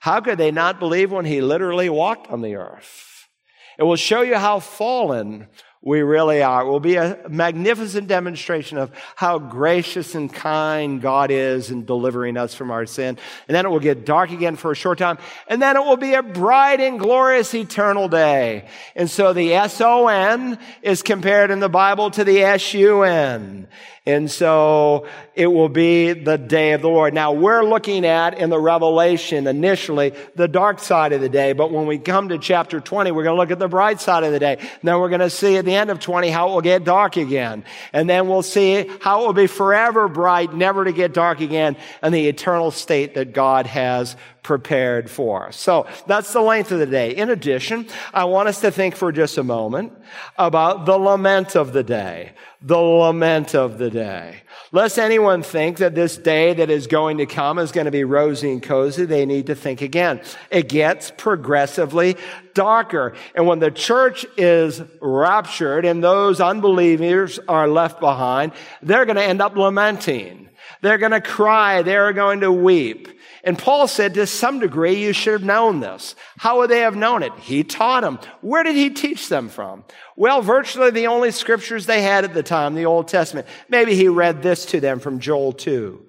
How 0.02 0.20
could 0.20 0.38
they 0.38 0.52
not 0.52 0.78
believe 0.78 1.10
when 1.10 1.24
he 1.24 1.40
literally 1.40 1.88
walked 1.88 2.30
on 2.30 2.42
the 2.42 2.56
earth? 2.56 3.30
It 3.78 3.84
will 3.84 3.96
show 3.96 4.24
you 4.24 4.36
how 4.36 4.60
fallen 4.60 5.48
we 5.82 6.02
really 6.02 6.44
are. 6.44 6.64
It 6.64 6.66
will 6.66 6.82
be 6.82 6.98
a 6.98 7.18
magnificent 7.30 8.10
demonstration 8.10 8.78
of 8.78 8.92
how 9.16 9.40
gracious 9.40 10.14
and 10.14 10.32
kind 10.32 11.02
God 11.02 11.32
is 11.32 11.72
in 11.72 11.86
delivering 11.86 12.36
us 12.36 12.54
from 12.54 12.70
our 12.70 12.86
sin. 12.86 13.18
And 13.48 13.56
then 13.56 13.66
it 13.66 13.70
will 13.70 13.80
get 13.80 14.06
dark 14.06 14.32
again 14.32 14.58
for 14.58 14.72
a 14.72 14.76
short 14.76 14.98
time. 14.98 15.18
And 15.48 15.62
then 15.62 15.78
it 15.78 15.86
will 15.86 15.96
be 15.96 16.16
a 16.16 16.24
bright 16.24 16.82
and 16.82 17.00
glorious 17.00 17.54
eternal 17.54 18.10
day. 18.10 18.68
And 18.94 19.10
so 19.10 19.32
the 19.32 19.54
S-O-N 19.54 20.60
is 20.82 21.02
compared 21.02 21.50
in 21.50 21.62
the 21.62 21.70
Bible 21.70 22.12
to 22.12 22.26
the 22.26 22.42
S-U-N. 22.44 23.68
And 24.10 24.30
so 24.30 25.06
it 25.36 25.48
will 25.48 25.70
be 25.70 26.14
the 26.14 26.38
day 26.38 26.74
of 26.74 26.82
the 26.82 26.90
Lord. 26.90 27.14
Now 27.14 27.32
we're 27.32 27.64
looking 27.64 28.06
at 28.06 28.38
in 28.38 28.50
the 28.50 28.60
Revelation 28.60 29.46
initially 29.46 30.14
the 30.36 30.48
dark 30.48 30.80
side 30.80 31.14
of 31.14 31.22
the 31.22 31.30
day, 31.30 31.54
but 31.54 31.72
when 31.72 31.86
we 31.86 32.00
come 32.00 32.30
to 32.30 32.40
chapter 32.40 32.80
20, 32.80 33.12
we're 33.12 33.24
going 33.24 33.36
to 33.36 33.40
look 33.40 33.52
at 33.52 33.60
the 33.60 33.68
bright 33.68 34.02
side 34.02 34.24
of 34.24 34.32
the 34.32 34.40
day. 34.40 34.58
Then 34.82 35.00
we're 35.00 35.10
going 35.10 35.20
to 35.20 35.30
see 35.30 35.58
at 35.58 35.66
the 35.66 35.76
end 35.76 35.92
of 35.92 36.00
20 36.00 36.30
how 36.30 36.50
it 36.50 36.54
will 36.54 36.62
get 36.62 36.84
dark 36.84 37.18
again. 37.18 37.64
And 37.94 38.10
then 38.10 38.28
we'll 38.28 38.42
see 38.42 38.90
how 39.00 39.22
it 39.22 39.26
will 39.28 39.34
be 39.34 39.48
forever 39.48 40.08
bright, 40.08 40.54
never 40.54 40.86
to 40.86 40.92
get 40.92 41.14
dark 41.14 41.40
again, 41.40 41.78
and 42.02 42.14
the 42.14 42.28
eternal 42.28 42.72
state 42.72 43.14
that 43.14 43.34
God 43.34 43.68
has 43.68 44.16
prepared 44.50 45.12
for. 45.12 45.52
So 45.52 45.86
that's 46.08 46.34
the 46.34 46.42
length 46.42 46.72
of 46.72 46.80
the 46.80 46.88
day. 46.88 47.16
In 47.16 47.30
addition, 47.30 47.86
I 48.16 48.26
want 48.26 48.50
us 48.50 48.62
to 48.62 48.72
think 48.72 48.96
for 48.96 49.12
just 49.12 49.38
a 49.38 49.44
moment 49.44 49.94
about 50.40 50.88
the 50.88 50.98
lament 50.98 51.56
of 51.56 51.72
the 51.72 51.84
day. 51.84 52.32
The 52.60 52.76
lament 52.76 53.54
of 53.54 53.78
the 53.78 53.92
day. 53.92 54.42
Lest 54.72 54.98
anyone 54.98 55.44
think 55.44 55.78
that 55.78 55.94
this 55.94 56.18
day 56.18 56.56
that 56.56 56.72
is 56.72 56.88
going 56.88 57.20
to 57.20 57.28
come 57.28 57.60
is 57.60 57.72
going 57.72 57.86
to 57.86 57.92
be 57.92 58.04
rosy 58.04 58.52
and 58.52 58.64
cozy, 58.64 59.06
they 59.06 59.28
need 59.28 59.46
to 59.46 59.56
think 59.56 59.84
again. 59.84 60.20
It 60.50 60.68
gets 60.68 61.12
progressively 61.16 62.18
darker. 62.56 63.14
And 63.36 63.46
when 63.46 63.60
the 63.60 63.70
church 63.70 64.26
is 64.36 64.82
raptured 65.00 65.86
and 65.86 66.04
those 66.04 66.42
unbelievers 66.42 67.38
are 67.48 67.68
left 67.68 68.00
behind, 68.00 68.54
they're 68.82 69.06
going 69.06 69.18
to 69.18 69.24
end 69.24 69.44
up 69.44 69.56
lamenting. 69.56 70.50
They're 70.82 70.98
going 70.98 71.12
to 71.12 71.22
cry. 71.22 71.84
They're 71.84 72.14
going 72.14 72.40
to 72.40 72.52
weep. 72.52 73.19
And 73.44 73.58
Paul 73.58 73.88
said 73.88 74.14
to 74.16 74.28
some 74.28 74.60
degree, 74.60 75.02
you 75.02 75.14
should 75.14 75.34
have 75.34 75.44
known 75.44 75.80
this. 75.80 76.16
How 76.38 76.60
would 76.60 76.70
they 76.70 76.82
have 76.82 76.96
known 76.96 77.24
it? 77.24 77.32
He 77.40 77.64
taught 77.64 78.02
them. 78.02 78.20
Where 78.42 78.64
did 78.64 78.76
he 78.76 78.90
teach 78.90 79.30
them 79.30 79.50
from? 79.50 79.86
Well, 80.18 80.42
virtually 80.42 80.92
the 80.92 81.08
only 81.08 81.32
scriptures 81.32 81.86
they 81.86 82.02
had 82.02 82.26
at 82.26 82.34
the 82.34 82.44
time, 82.44 82.76
the 82.76 82.86
Old 82.86 83.08
Testament. 83.08 83.48
Maybe 83.70 83.96
he 83.96 84.08
read 84.08 84.42
this 84.42 84.66
to 84.68 84.80
them 84.80 85.00
from 85.00 85.20
Joel 85.20 85.54
2. 85.54 86.06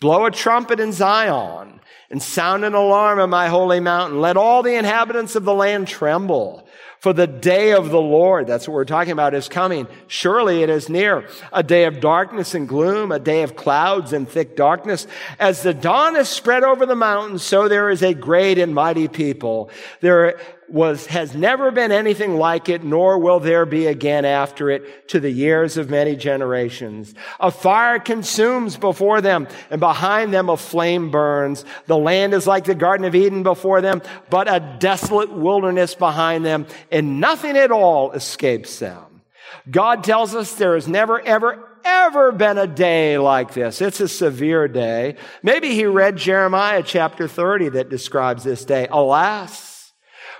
Blow 0.00 0.26
a 0.26 0.30
trumpet 0.30 0.80
in 0.80 0.92
Zion 0.92 1.80
and 2.10 2.22
sound 2.22 2.64
an 2.64 2.74
alarm 2.74 3.18
on 3.18 3.30
my 3.30 3.48
holy 3.48 3.80
mountain. 3.80 4.20
Let 4.20 4.36
all 4.36 4.62
the 4.62 4.74
inhabitants 4.74 5.36
of 5.36 5.44
the 5.44 5.54
land 5.54 5.88
tremble. 5.88 6.65
For 7.00 7.12
the 7.12 7.26
day 7.26 7.72
of 7.72 7.90
the 7.90 8.00
Lord, 8.00 8.46
that's 8.46 8.66
what 8.66 8.74
we're 8.74 8.84
talking 8.84 9.12
about, 9.12 9.34
is 9.34 9.48
coming. 9.48 9.86
Surely 10.06 10.62
it 10.62 10.70
is 10.70 10.88
near. 10.88 11.28
A 11.52 11.62
day 11.62 11.84
of 11.84 12.00
darkness 12.00 12.54
and 12.54 12.68
gloom, 12.68 13.12
a 13.12 13.18
day 13.18 13.42
of 13.42 13.54
clouds 13.54 14.12
and 14.12 14.28
thick 14.28 14.56
darkness. 14.56 15.06
As 15.38 15.62
the 15.62 15.74
dawn 15.74 16.16
is 16.16 16.28
spread 16.28 16.64
over 16.64 16.86
the 16.86 16.96
mountains, 16.96 17.42
so 17.42 17.68
there 17.68 17.90
is 17.90 18.02
a 18.02 18.14
great 18.14 18.58
and 18.58 18.74
mighty 18.74 19.08
people. 19.08 19.70
There 20.00 20.40
was, 20.68 21.06
has 21.06 21.34
never 21.34 21.70
been 21.70 21.92
anything 21.92 22.36
like 22.36 22.68
it, 22.68 22.82
nor 22.82 23.18
will 23.18 23.40
there 23.40 23.66
be 23.66 23.86
again 23.86 24.24
after 24.24 24.70
it 24.70 25.08
to 25.08 25.20
the 25.20 25.30
years 25.30 25.76
of 25.76 25.90
many 25.90 26.16
generations. 26.16 27.14
A 27.40 27.50
fire 27.50 27.98
consumes 27.98 28.76
before 28.76 29.20
them, 29.20 29.48
and 29.70 29.80
behind 29.80 30.32
them 30.32 30.48
a 30.48 30.56
flame 30.56 31.10
burns. 31.10 31.64
The 31.86 31.96
land 31.96 32.34
is 32.34 32.46
like 32.46 32.64
the 32.64 32.74
Garden 32.74 33.06
of 33.06 33.14
Eden 33.14 33.42
before 33.42 33.80
them, 33.80 34.02
but 34.30 34.52
a 34.52 34.76
desolate 34.78 35.32
wilderness 35.32 35.94
behind 35.94 36.44
them, 36.44 36.66
and 36.90 37.20
nothing 37.20 37.56
at 37.56 37.70
all 37.70 38.12
escapes 38.12 38.78
them. 38.78 39.22
God 39.70 40.04
tells 40.04 40.34
us 40.34 40.54
there 40.54 40.74
has 40.74 40.86
never, 40.86 41.20
ever, 41.20 41.68
ever 41.84 42.32
been 42.32 42.58
a 42.58 42.66
day 42.66 43.18
like 43.18 43.54
this. 43.54 43.80
It's 43.80 44.00
a 44.00 44.08
severe 44.08 44.68
day. 44.68 45.16
Maybe 45.42 45.74
he 45.74 45.86
read 45.86 46.16
Jeremiah 46.16 46.82
chapter 46.84 47.26
30 47.26 47.70
that 47.70 47.88
describes 47.88 48.44
this 48.44 48.64
day. 48.64 48.86
Alas, 48.90 49.75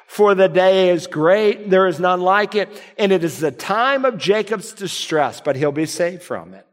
for 0.06 0.34
the 0.34 0.48
day 0.48 0.90
is 0.90 1.06
great, 1.06 1.68
there 1.68 1.86
is 1.86 1.98
none 1.98 2.20
like 2.20 2.54
it, 2.54 2.68
and 2.96 3.12
it 3.12 3.24
is 3.24 3.40
the 3.40 3.50
time 3.50 4.04
of 4.04 4.18
Jacob's 4.18 4.72
distress, 4.72 5.40
but 5.40 5.56
he'll 5.56 5.72
be 5.72 5.86
saved 5.86 6.22
from 6.22 6.54
it. 6.54 6.66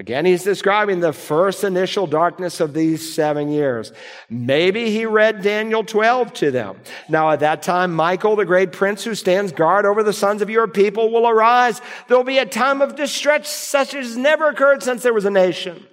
Again, 0.00 0.24
he's 0.24 0.44
describing 0.44 1.00
the 1.00 1.12
first 1.12 1.62
initial 1.62 2.06
darkness 2.06 2.60
of 2.60 2.72
these 2.72 3.14
seven 3.14 3.50
years. 3.50 3.92
Maybe 4.30 4.90
he 4.90 5.04
read 5.04 5.42
Daniel 5.42 5.84
12 5.84 6.32
to 6.34 6.50
them. 6.50 6.78
Now, 7.10 7.32
at 7.32 7.40
that 7.40 7.62
time, 7.62 7.92
Michael, 7.92 8.34
the 8.34 8.46
great 8.46 8.72
prince 8.72 9.04
who 9.04 9.14
stands 9.14 9.52
guard 9.52 9.84
over 9.84 10.02
the 10.02 10.14
sons 10.14 10.40
of 10.40 10.48
your 10.48 10.66
people, 10.66 11.12
will 11.12 11.28
arise. 11.28 11.82
There'll 12.08 12.24
be 12.24 12.38
a 12.38 12.46
time 12.46 12.80
of 12.80 12.96
distress 12.96 13.50
such 13.50 13.92
as 13.92 14.16
never 14.16 14.48
occurred 14.48 14.82
since 14.82 15.02
there 15.02 15.12
was 15.12 15.26
a 15.26 15.30
nation. 15.30 15.86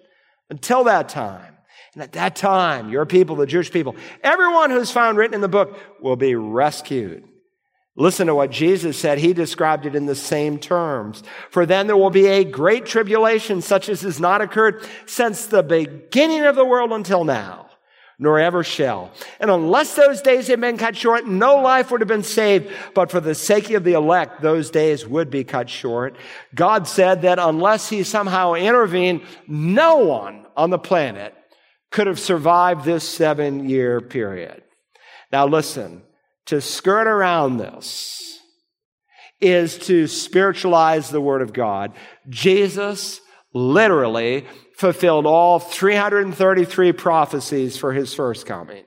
Until 0.49 0.85
that 0.85 1.09
time, 1.09 1.46
and 1.97 2.03
at 2.03 2.11
that 2.11 2.35
time, 2.35 2.91
your 2.91 3.07
people, 3.07 3.35
the 3.35 3.47
Jewish 3.47 3.71
people, 3.71 3.95
everyone 4.21 4.69
who's 4.69 4.91
found 4.91 5.17
written 5.17 5.33
in 5.33 5.41
the 5.41 5.47
book 5.47 5.79
will 5.99 6.15
be 6.15 6.35
rescued. 6.35 7.23
Listen 7.95 8.27
to 8.27 8.35
what 8.35 8.51
Jesus 8.51 8.99
said. 8.99 9.17
He 9.17 9.33
described 9.33 9.87
it 9.87 9.95
in 9.95 10.05
the 10.05 10.13
same 10.13 10.59
terms. 10.59 11.23
For 11.49 11.65
then 11.65 11.87
there 11.87 11.97
will 11.97 12.11
be 12.11 12.27
a 12.27 12.43
great 12.43 12.85
tribulation 12.85 13.63
such 13.63 13.89
as 13.89 14.01
has 14.01 14.19
not 14.19 14.41
occurred 14.41 14.87
since 15.07 15.47
the 15.47 15.63
beginning 15.63 16.43
of 16.43 16.55
the 16.55 16.63
world 16.63 16.91
until 16.91 17.23
now, 17.23 17.67
nor 18.19 18.37
ever 18.37 18.63
shall. 18.63 19.09
And 19.39 19.49
unless 19.49 19.95
those 19.95 20.21
days 20.21 20.45
had 20.45 20.61
been 20.61 20.77
cut 20.77 20.95
short, 20.95 21.25
no 21.25 21.55
life 21.55 21.89
would 21.89 22.01
have 22.01 22.07
been 22.07 22.21
saved. 22.21 22.71
But 22.93 23.09
for 23.09 23.19
the 23.19 23.33
sake 23.33 23.71
of 23.71 23.83
the 23.83 23.93
elect, 23.93 24.43
those 24.43 24.69
days 24.69 25.07
would 25.07 25.31
be 25.31 25.43
cut 25.43 25.67
short. 25.67 26.15
God 26.53 26.87
said 26.87 27.23
that 27.23 27.39
unless 27.39 27.89
he 27.89 28.03
somehow 28.03 28.53
intervened, 28.53 29.23
no 29.47 29.97
one 29.97 30.45
on 30.55 30.69
the 30.69 30.77
planet 30.77 31.33
could 31.91 32.07
have 32.07 32.19
survived 32.19 32.85
this 32.85 33.07
seven 33.07 33.69
year 33.69 34.01
period. 34.01 34.63
Now, 35.31 35.47
listen, 35.47 36.03
to 36.47 36.61
skirt 36.61 37.07
around 37.07 37.57
this 37.57 38.39
is 39.39 39.77
to 39.77 40.07
spiritualize 40.07 41.09
the 41.09 41.21
Word 41.21 41.41
of 41.41 41.53
God. 41.53 41.93
Jesus 42.29 43.21
literally 43.53 44.45
fulfilled 44.77 45.25
all 45.25 45.59
333 45.59 46.91
prophecies 46.93 47.77
for 47.77 47.93
his 47.93 48.13
first 48.13 48.45
coming. 48.45 48.83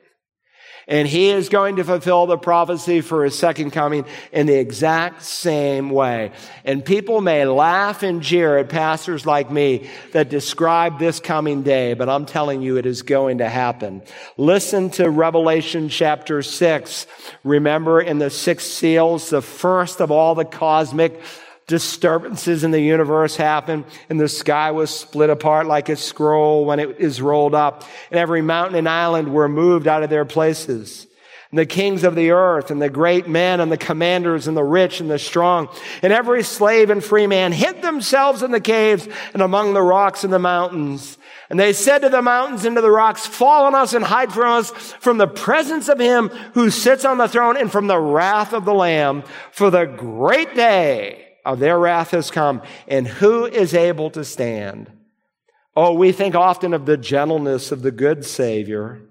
And 0.90 1.06
he 1.06 1.30
is 1.30 1.48
going 1.48 1.76
to 1.76 1.84
fulfill 1.84 2.26
the 2.26 2.36
prophecy 2.36 3.00
for 3.00 3.22
his 3.22 3.38
second 3.38 3.70
coming 3.70 4.04
in 4.32 4.46
the 4.46 4.58
exact 4.58 5.22
same 5.22 5.88
way. 5.88 6.32
And 6.64 6.84
people 6.84 7.20
may 7.20 7.44
laugh 7.44 8.02
and 8.02 8.20
jeer 8.20 8.58
at 8.58 8.68
pastors 8.68 9.24
like 9.24 9.52
me 9.52 9.88
that 10.12 10.28
describe 10.28 10.98
this 10.98 11.20
coming 11.20 11.62
day, 11.62 11.94
but 11.94 12.08
I'm 12.08 12.26
telling 12.26 12.60
you 12.60 12.76
it 12.76 12.86
is 12.86 13.02
going 13.02 13.38
to 13.38 13.48
happen. 13.48 14.02
Listen 14.36 14.90
to 14.90 15.08
Revelation 15.08 15.88
chapter 15.88 16.42
6. 16.42 17.06
Remember 17.44 18.00
in 18.00 18.18
the 18.18 18.28
six 18.28 18.64
seals, 18.64 19.30
the 19.30 19.42
first 19.42 20.00
of 20.00 20.10
all 20.10 20.34
the 20.34 20.44
cosmic 20.44 21.22
disturbances 21.70 22.64
in 22.64 22.72
the 22.72 22.80
universe 22.80 23.36
happened, 23.36 23.84
and 24.08 24.20
the 24.20 24.28
sky 24.28 24.72
was 24.72 24.90
split 24.90 25.30
apart 25.30 25.68
like 25.68 25.88
a 25.88 25.94
scroll 25.94 26.64
when 26.64 26.80
it 26.80 26.98
is 26.98 27.22
rolled 27.22 27.54
up, 27.54 27.84
and 28.10 28.18
every 28.18 28.42
mountain 28.42 28.76
and 28.76 28.88
island 28.88 29.32
were 29.32 29.48
moved 29.48 29.86
out 29.86 30.02
of 30.02 30.10
their 30.10 30.24
places. 30.24 31.06
And 31.50 31.58
the 31.58 31.66
kings 31.66 32.02
of 32.02 32.16
the 32.16 32.32
earth 32.32 32.72
and 32.72 32.82
the 32.82 32.90
great 32.90 33.28
men 33.28 33.60
and 33.60 33.70
the 33.70 33.76
commanders 33.76 34.48
and 34.48 34.56
the 34.56 34.64
rich 34.64 35.00
and 35.00 35.10
the 35.10 35.18
strong 35.18 35.68
and 36.00 36.12
every 36.12 36.44
slave 36.44 36.90
and 36.90 37.02
free 37.02 37.26
man 37.26 37.50
hid 37.50 37.82
themselves 37.82 38.44
in 38.44 38.52
the 38.52 38.60
caves 38.60 39.08
and 39.32 39.42
among 39.42 39.74
the 39.74 39.82
rocks 39.82 40.22
and 40.22 40.32
the 40.32 40.38
mountains. 40.38 41.18
And 41.48 41.58
they 41.58 41.72
said 41.72 42.00
to 42.00 42.08
the 42.08 42.22
mountains 42.22 42.64
and 42.64 42.76
to 42.76 42.82
the 42.82 42.90
rocks, 42.90 43.26
fall 43.26 43.64
on 43.66 43.74
us 43.74 43.94
and 43.94 44.04
hide 44.04 44.32
from 44.32 44.58
us 44.58 44.70
from 45.00 45.18
the 45.18 45.26
presence 45.26 45.88
of 45.88 45.98
him 45.98 46.28
who 46.54 46.70
sits 46.70 47.04
on 47.04 47.18
the 47.18 47.26
throne 47.26 47.56
and 47.56 47.70
from 47.70 47.88
the 47.88 47.98
wrath 47.98 48.52
of 48.52 48.64
the 48.64 48.74
lamb 48.74 49.24
for 49.50 49.70
the 49.70 49.86
great 49.86 50.54
day 50.54 51.29
their 51.56 51.78
wrath 51.78 52.10
has 52.10 52.30
come, 52.30 52.62
and 52.88 53.06
who 53.06 53.46
is 53.46 53.74
able 53.74 54.10
to 54.10 54.24
stand? 54.24 54.90
Oh, 55.76 55.94
we 55.94 56.12
think 56.12 56.34
often 56.34 56.74
of 56.74 56.86
the 56.86 56.96
gentleness 56.96 57.72
of 57.72 57.82
the 57.82 57.90
good 57.90 58.24
Savior, 58.24 59.02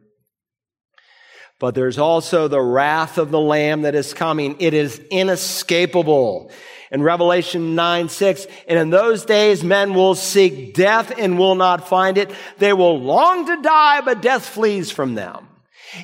but 1.60 1.76
there's 1.76 1.98
also 1.98 2.48
the 2.48 2.62
wrath 2.62 3.18
of 3.18 3.32
the 3.32 3.40
Lamb 3.40 3.82
that 3.82 3.96
is 3.96 4.14
coming. 4.14 4.56
It 4.60 4.74
is 4.74 5.00
inescapable. 5.12 6.52
In 6.92 7.04
Revelation 7.04 7.76
9, 7.76 8.10
6, 8.10 8.48
and 8.68 8.80
in 8.80 8.90
those 8.90 9.24
days 9.24 9.64
men 9.64 9.94
will 9.94 10.16
seek 10.16 10.74
death 10.74 11.14
and 11.20 11.38
will 11.38 11.56
not 11.56 11.88
find 11.88 12.18
it. 12.18 12.32
They 12.58 12.74
will 12.74 13.00
long 13.00 13.46
to 13.46 13.62
die, 13.62 14.02
but 14.02 14.22
death 14.22 14.46
flees 14.46 14.90
from 14.90 15.14
them. 15.14 15.48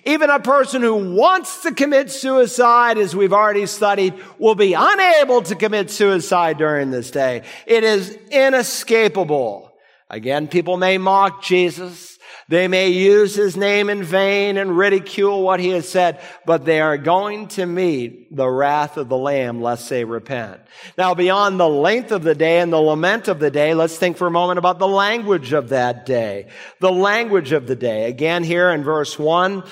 Even 0.06 0.30
a 0.30 0.40
person 0.40 0.82
who 0.82 1.16
wants 1.16 1.64
to 1.64 1.74
commit 1.74 2.12
suicide, 2.12 2.98
as 2.98 3.16
we've 3.16 3.34
already 3.34 3.66
studied, 3.66 4.14
will 4.40 4.56
be 4.56 4.74
unable 4.74 5.42
to 5.44 5.56
commit 5.56 5.92
suicide 5.92 6.58
during 6.58 6.92
this 6.92 7.12
day. 7.12 7.44
It 7.66 7.84
is 7.84 8.18
inescapable. 8.32 9.72
Again, 10.10 10.48
people 10.48 10.78
may 10.78 10.98
mock 10.98 11.44
Jesus. 11.44 12.15
They 12.48 12.68
may 12.68 12.90
use 12.90 13.34
his 13.34 13.58
name 13.58 13.90
in 13.90 14.04
vain 14.04 14.58
and 14.58 14.78
ridicule 14.78 15.42
what 15.42 15.60
he 15.60 15.70
has 15.70 15.90
said, 15.90 16.22
but 16.46 16.64
they 16.64 16.80
are 16.80 16.98
going 16.98 17.48
to 17.50 17.66
meet 17.66 18.36
the 18.36 18.48
wrath 18.48 18.98
of 18.98 19.10
the 19.10 19.18
Lamb 19.18 19.62
lest 19.62 19.90
they 19.90 20.06
repent. 20.06 20.62
Now, 20.96 21.16
beyond 21.16 21.60
the 21.60 21.68
length 21.68 22.12
of 22.12 22.22
the 22.22 22.36
day 22.36 22.60
and 22.60 22.72
the 22.72 22.78
lament 22.78 23.28
of 23.28 23.40
the 23.40 23.50
day, 23.50 23.74
let's 23.74 23.98
think 23.98 24.18
for 24.18 24.28
a 24.28 24.32
moment 24.32 24.60
about 24.60 24.78
the 24.78 24.88
language 24.88 25.54
of 25.54 25.70
that 25.70 26.06
day. 26.06 26.50
The 26.80 26.92
language 26.92 27.52
of 27.52 27.66
the 27.66 27.76
day. 27.76 28.06
Again, 28.06 28.44
here 28.44 28.70
in 28.70 28.84
verse 28.84 29.18
one, 29.18 29.64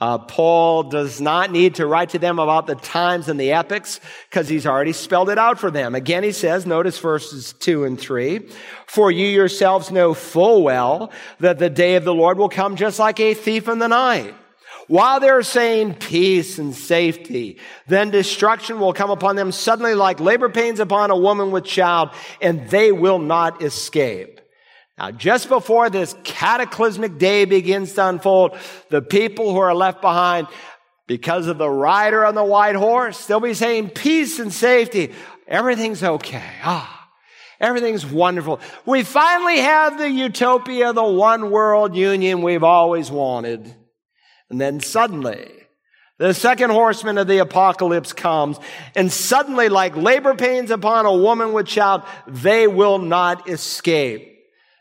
uh, 0.00 0.18
Paul 0.18 0.84
does 0.84 1.20
not 1.20 1.50
need 1.50 1.76
to 1.76 1.86
write 1.86 2.10
to 2.10 2.18
them 2.18 2.38
about 2.38 2.66
the 2.66 2.76
times 2.76 3.28
and 3.28 3.38
the 3.38 3.52
epochs 3.52 4.00
because 4.30 4.48
he's 4.48 4.66
already 4.66 4.92
spelled 4.92 5.28
it 5.28 5.38
out 5.38 5.58
for 5.58 5.70
them. 5.70 5.94
Again, 5.94 6.22
he 6.22 6.32
says, 6.32 6.66
notice 6.66 6.98
verses 6.98 7.52
two 7.54 7.84
and 7.84 7.98
three, 7.98 8.48
for 8.86 9.10
you 9.10 9.26
yourselves 9.26 9.90
know 9.90 10.14
full 10.14 10.62
well 10.62 11.10
that 11.40 11.58
the 11.58 11.70
day 11.70 11.96
of 11.96 12.04
the 12.04 12.14
Lord 12.14 12.38
will 12.38 12.48
come 12.48 12.76
just 12.76 12.98
like 12.98 13.18
a 13.18 13.34
thief 13.34 13.66
in 13.68 13.80
the 13.80 13.88
night. 13.88 14.34
While 14.86 15.20
they're 15.20 15.42
saying 15.42 15.96
peace 15.96 16.58
and 16.58 16.74
safety, 16.74 17.58
then 17.88 18.10
destruction 18.10 18.80
will 18.80 18.94
come 18.94 19.10
upon 19.10 19.36
them 19.36 19.52
suddenly 19.52 19.94
like 19.94 20.18
labor 20.18 20.48
pains 20.48 20.80
upon 20.80 21.10
a 21.10 21.16
woman 21.16 21.50
with 21.50 21.64
child, 21.64 22.10
and 22.40 22.70
they 22.70 22.90
will 22.90 23.18
not 23.18 23.62
escape. 23.62 24.37
Now, 24.98 25.12
just 25.12 25.48
before 25.48 25.90
this 25.90 26.16
cataclysmic 26.24 27.18
day 27.18 27.44
begins 27.44 27.92
to 27.92 28.08
unfold, 28.08 28.56
the 28.90 29.00
people 29.00 29.52
who 29.52 29.58
are 29.58 29.74
left 29.74 30.00
behind, 30.00 30.48
because 31.06 31.46
of 31.46 31.56
the 31.56 31.70
rider 31.70 32.26
on 32.26 32.34
the 32.34 32.44
white 32.44 32.74
horse, 32.74 33.26
they'll 33.26 33.38
be 33.38 33.54
saying 33.54 33.90
peace 33.90 34.40
and 34.40 34.52
safety. 34.52 35.12
Everything's 35.46 36.02
okay. 36.02 36.50
Ah, 36.64 37.08
everything's 37.60 38.04
wonderful. 38.04 38.60
We 38.84 39.04
finally 39.04 39.58
have 39.58 39.98
the 39.98 40.10
utopia, 40.10 40.92
the 40.92 41.04
one 41.04 41.52
world 41.52 41.94
union 41.94 42.42
we've 42.42 42.64
always 42.64 43.08
wanted. 43.08 43.72
And 44.50 44.60
then 44.60 44.80
suddenly, 44.80 45.48
the 46.18 46.34
second 46.34 46.70
horseman 46.70 47.18
of 47.18 47.28
the 47.28 47.38
apocalypse 47.38 48.12
comes, 48.12 48.58
and 48.96 49.12
suddenly, 49.12 49.68
like 49.68 49.96
labor 49.96 50.34
pains 50.34 50.72
upon 50.72 51.06
a 51.06 51.16
woman 51.16 51.52
with 51.52 51.68
child, 51.68 52.02
they 52.26 52.66
will 52.66 52.98
not 52.98 53.48
escape. 53.48 54.37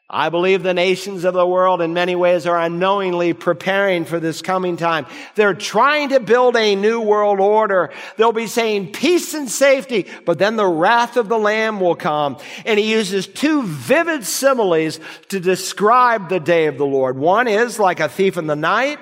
I 0.10 0.30
believe 0.30 0.64
the 0.64 0.74
nations 0.74 1.26
of 1.26 1.34
the 1.34 1.46
world 1.46 1.82
in 1.82 1.94
many 1.94 2.16
ways 2.16 2.48
are 2.48 2.58
unknowingly 2.58 3.34
preparing 3.34 4.06
for 4.06 4.22
this 4.22 4.42
coming 4.42 4.78
time. 4.78 5.06
They're 5.36 5.54
trying 5.54 6.10
to 6.10 6.22
build 6.22 6.56
a 6.56 6.78
new 6.78 7.02
world 7.02 7.42
order. 7.42 7.92
They'll 8.16 8.32
be 8.32 8.48
saying 8.48 8.94
peace 8.94 9.34
and 9.34 9.52
safety, 9.52 10.06
but 10.24 10.40
then 10.40 10.56
the 10.56 10.66
wrath 10.66 11.18
of 11.18 11.28
the 11.28 11.38
Lamb 11.38 11.82
will 11.82 11.96
come. 11.96 12.38
And 12.66 12.80
he 12.80 12.90
uses 12.90 13.28
two 13.28 13.64
vivid 13.64 14.24
similes 14.24 15.02
to 15.28 15.42
describe 15.42 16.30
the 16.30 16.40
day 16.40 16.68
of 16.68 16.78
the 16.78 16.86
Lord. 16.86 17.18
One 17.18 17.50
is 17.50 17.78
like 17.78 18.00
a 18.00 18.08
thief 18.08 18.38
in 18.38 18.48
the 18.48 18.56
night, 18.56 19.00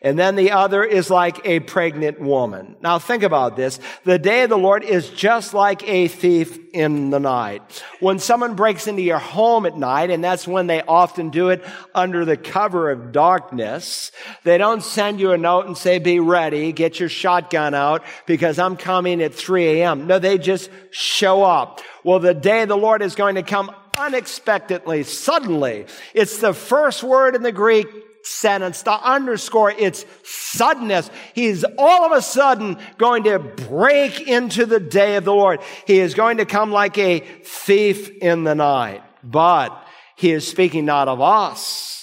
And 0.00 0.16
then 0.16 0.36
the 0.36 0.52
other 0.52 0.84
is 0.84 1.10
like 1.10 1.44
a 1.44 1.58
pregnant 1.60 2.20
woman. 2.20 2.76
Now 2.80 3.00
think 3.00 3.24
about 3.24 3.56
this. 3.56 3.80
The 4.04 4.18
day 4.18 4.44
of 4.44 4.50
the 4.50 4.56
Lord 4.56 4.84
is 4.84 5.10
just 5.10 5.54
like 5.54 5.86
a 5.88 6.06
thief 6.06 6.56
in 6.72 7.10
the 7.10 7.18
night. 7.18 7.82
When 7.98 8.20
someone 8.20 8.54
breaks 8.54 8.86
into 8.86 9.02
your 9.02 9.18
home 9.18 9.66
at 9.66 9.76
night, 9.76 10.10
and 10.10 10.22
that's 10.22 10.46
when 10.46 10.68
they 10.68 10.82
often 10.82 11.30
do 11.30 11.48
it 11.48 11.64
under 11.94 12.24
the 12.24 12.36
cover 12.36 12.90
of 12.92 13.10
darkness, 13.10 14.12
they 14.44 14.56
don't 14.56 14.84
send 14.84 15.18
you 15.18 15.32
a 15.32 15.38
note 15.38 15.66
and 15.66 15.76
say, 15.76 15.98
be 15.98 16.20
ready, 16.20 16.72
get 16.72 17.00
your 17.00 17.08
shotgun 17.08 17.74
out 17.74 18.04
because 18.26 18.60
I'm 18.60 18.76
coming 18.76 19.20
at 19.20 19.34
3 19.34 19.80
a.m. 19.80 20.06
No, 20.06 20.20
they 20.20 20.38
just 20.38 20.70
show 20.90 21.42
up. 21.42 21.80
Well, 22.04 22.20
the 22.20 22.34
day 22.34 22.62
of 22.62 22.68
the 22.68 22.76
Lord 22.76 23.02
is 23.02 23.16
going 23.16 23.34
to 23.34 23.42
come 23.42 23.74
unexpectedly, 23.98 25.02
suddenly. 25.02 25.86
It's 26.14 26.38
the 26.38 26.54
first 26.54 27.02
word 27.02 27.34
in 27.34 27.42
the 27.42 27.50
Greek 27.50 27.88
sentence 28.22 28.82
to 28.82 28.92
underscore 28.92 29.70
its 29.70 30.04
suddenness. 30.24 31.10
He's 31.34 31.64
all 31.78 32.04
of 32.04 32.12
a 32.12 32.22
sudden 32.22 32.78
going 32.98 33.24
to 33.24 33.38
break 33.38 34.20
into 34.20 34.66
the 34.66 34.80
day 34.80 35.16
of 35.16 35.24
the 35.24 35.34
Lord. 35.34 35.60
He 35.86 35.98
is 35.98 36.14
going 36.14 36.38
to 36.38 36.44
come 36.44 36.70
like 36.70 36.98
a 36.98 37.20
thief 37.20 38.10
in 38.18 38.44
the 38.44 38.54
night. 38.54 39.02
But 39.22 39.86
he 40.16 40.32
is 40.32 40.46
speaking 40.46 40.84
not 40.84 41.08
of 41.08 41.20
us, 41.20 41.97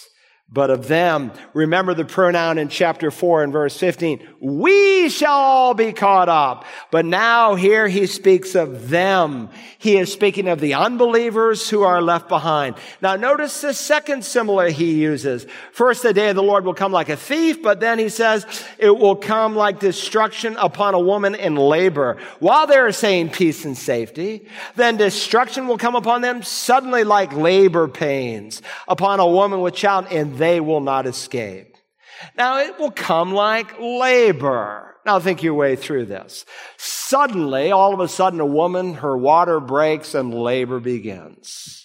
but 0.48 0.70
of 0.70 0.88
them. 0.88 1.32
Remember 1.54 1.96
the 1.96 2.06
pronoun 2.06 2.60
in 2.60 2.70
chapter 2.70 3.10
4 3.10 3.44
and 3.44 3.52
verse 3.52 3.76
15. 3.78 4.26
We 4.40 5.10
shall 5.10 5.34
all 5.34 5.74
be 5.74 5.92
caught 5.92 6.30
up. 6.30 6.66
But 6.92 7.06
now 7.06 7.56
here 7.56 7.88
he 7.88 8.06
speaks 8.06 8.54
of 8.54 8.90
them. 8.90 9.50
He 9.80 9.98
is 9.98 10.14
speaking 10.14 10.48
of 10.48 10.60
the 10.60 10.76
unbelievers 10.76 11.68
who 11.70 11.82
are 11.82 12.02
left 12.02 12.30
behind. 12.30 12.76
Now 13.02 13.16
notice 13.16 13.60
the 13.62 13.74
second 13.74 14.24
simile 14.24 14.72
he 14.72 14.94
uses. 14.94 15.48
First, 15.72 16.04
the 16.04 16.14
day 16.14 16.30
of 16.30 16.36
the 16.36 16.44
Lord 16.44 16.64
will 16.64 16.76
come 16.76 16.92
like 16.92 17.10
a 17.10 17.18
thief, 17.18 17.64
but 17.64 17.80
then 17.80 17.98
he 17.98 18.10
says 18.10 18.46
it 18.78 18.96
will 18.96 19.16
come 19.16 19.56
like 19.56 19.80
destruction 19.80 20.56
upon 20.58 20.94
a 20.94 21.00
woman 21.00 21.34
in 21.34 21.56
labor. 21.56 22.18
While 22.40 22.68
they're 22.68 22.92
saying 22.92 23.30
peace 23.30 23.66
and 23.66 23.76
safety, 23.76 24.48
then 24.76 24.98
destruction 24.98 25.68
will 25.68 25.80
come 25.80 25.96
upon 25.96 26.22
them 26.22 26.44
suddenly 26.44 27.04
like 27.04 27.34
labor 27.34 27.88
pains 27.88 28.62
upon 28.88 29.20
a 29.20 29.28
woman 29.28 29.62
with 29.62 29.74
child 29.74 30.06
and 30.12 30.35
they 30.38 30.60
will 30.60 30.82
not 30.82 31.06
escape. 31.06 31.76
Now 32.38 32.60
it 32.60 32.80
will 32.80 32.92
come 32.92 33.34
like 33.34 33.80
labor. 33.80 34.96
Now 35.06 35.20
think 35.20 35.44
your 35.44 35.54
way 35.54 35.76
through 35.76 36.06
this. 36.06 36.46
Suddenly, 36.78 37.72
all 37.72 37.94
of 37.94 38.00
a 38.00 38.08
sudden, 38.08 38.40
a 38.40 38.46
woman, 38.46 38.96
her 38.96 39.16
water 39.16 39.60
breaks 39.60 40.16
and 40.16 40.34
labor 40.34 40.80
begins. 40.80 41.85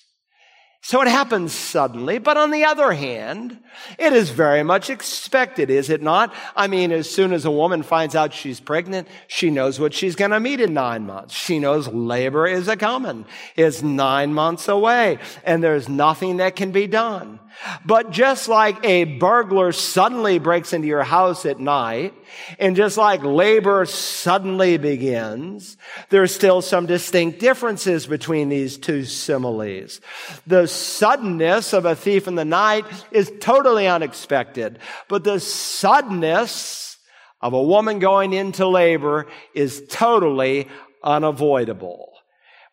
So 0.91 1.01
it 1.03 1.07
happens 1.07 1.53
suddenly, 1.53 2.19
but 2.19 2.37
on 2.37 2.51
the 2.51 2.65
other 2.65 2.91
hand, 2.91 3.57
it 3.97 4.13
is 4.13 4.31
very 4.31 4.65
much 4.65 4.91
expected, 4.91 5.71
is 5.71 5.89
it 5.89 6.03
not? 6.03 6.35
I 6.57 6.67
mean, 6.67 6.91
as 6.91 7.09
soon 7.09 7.33
as 7.33 7.45
a 7.45 7.51
woman 7.53 7.85
finds 7.85 8.17
out 8.17 8.35
she's 8.35 8.59
pregnant, 8.59 9.07
she 9.29 9.51
knows 9.51 9.79
what 9.79 9.95
she's 9.95 10.17
going 10.17 10.33
to 10.33 10.41
meet 10.41 10.61
in 10.61 10.75
nine 10.75 11.07
months. 11.07 11.33
She 11.33 11.61
knows 11.61 11.87
labor 11.87 12.45
is 12.45 12.67
a 12.67 12.77
coming. 12.77 13.25
is 13.55 13.85
nine 13.85 14.35
months 14.35 14.67
away, 14.67 15.21
and 15.45 15.63
there's 15.63 15.89
nothing 15.89 16.39
that 16.39 16.57
can 16.57 16.73
be 16.73 16.89
done. 16.89 17.39
But 17.87 18.11
just 18.11 18.49
like 18.49 18.85
a 18.85 19.05
burglar 19.05 19.71
suddenly 19.71 20.41
breaks 20.41 20.73
into 20.73 20.89
your 20.89 21.05
house 21.05 21.47
at 21.47 21.61
night, 21.61 22.15
and 22.59 22.77
just 22.77 22.97
like 22.97 23.23
labor 23.23 23.85
suddenly 23.87 24.77
begins, 24.77 25.77
there's 26.09 26.35
still 26.35 26.63
some 26.63 26.87
distinct 26.87 27.39
differences 27.39 28.07
between 28.07 28.49
these 28.49 28.77
two 28.79 29.05
similes. 29.05 30.01
The 30.47 30.67
suddenness 30.67 31.73
of 31.73 31.85
a 31.85 31.97
thief 31.97 32.27
in 32.29 32.35
the 32.35 32.45
night 32.45 32.85
is 33.11 33.33
totally 33.41 33.87
unexpected, 33.87 34.79
but 35.09 35.25
the 35.25 35.41
suddenness 35.41 36.99
of 37.41 37.53
a 37.53 37.63
woman 37.63 37.99
going 37.99 38.33
into 38.33 38.67
labor 38.67 39.27
is 39.55 39.83
totally 39.89 40.69
unavoidable. 41.03 42.13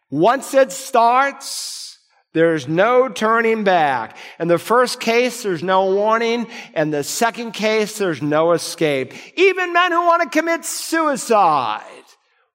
Once 0.10 0.54
it 0.54 0.72
starts, 0.72 1.97
there's 2.34 2.68
no 2.68 3.10
turning 3.10 3.64
back. 3.64 4.18
In 4.40 4.48
the 4.48 4.60
first 4.60 5.00
case, 5.00 5.44
there's 5.44 5.64
no 5.64 5.94
warning. 5.94 6.48
And 6.74 6.94
the 6.94 7.04
second 7.04 7.54
case, 7.54 7.98
there's 7.98 8.22
no 8.22 8.52
escape. 8.52 9.14
Even 9.38 9.74
men 9.74 9.92
who 9.92 10.06
want 10.06 10.24
to 10.24 10.38
commit 10.38 10.66
suicide 10.66 11.84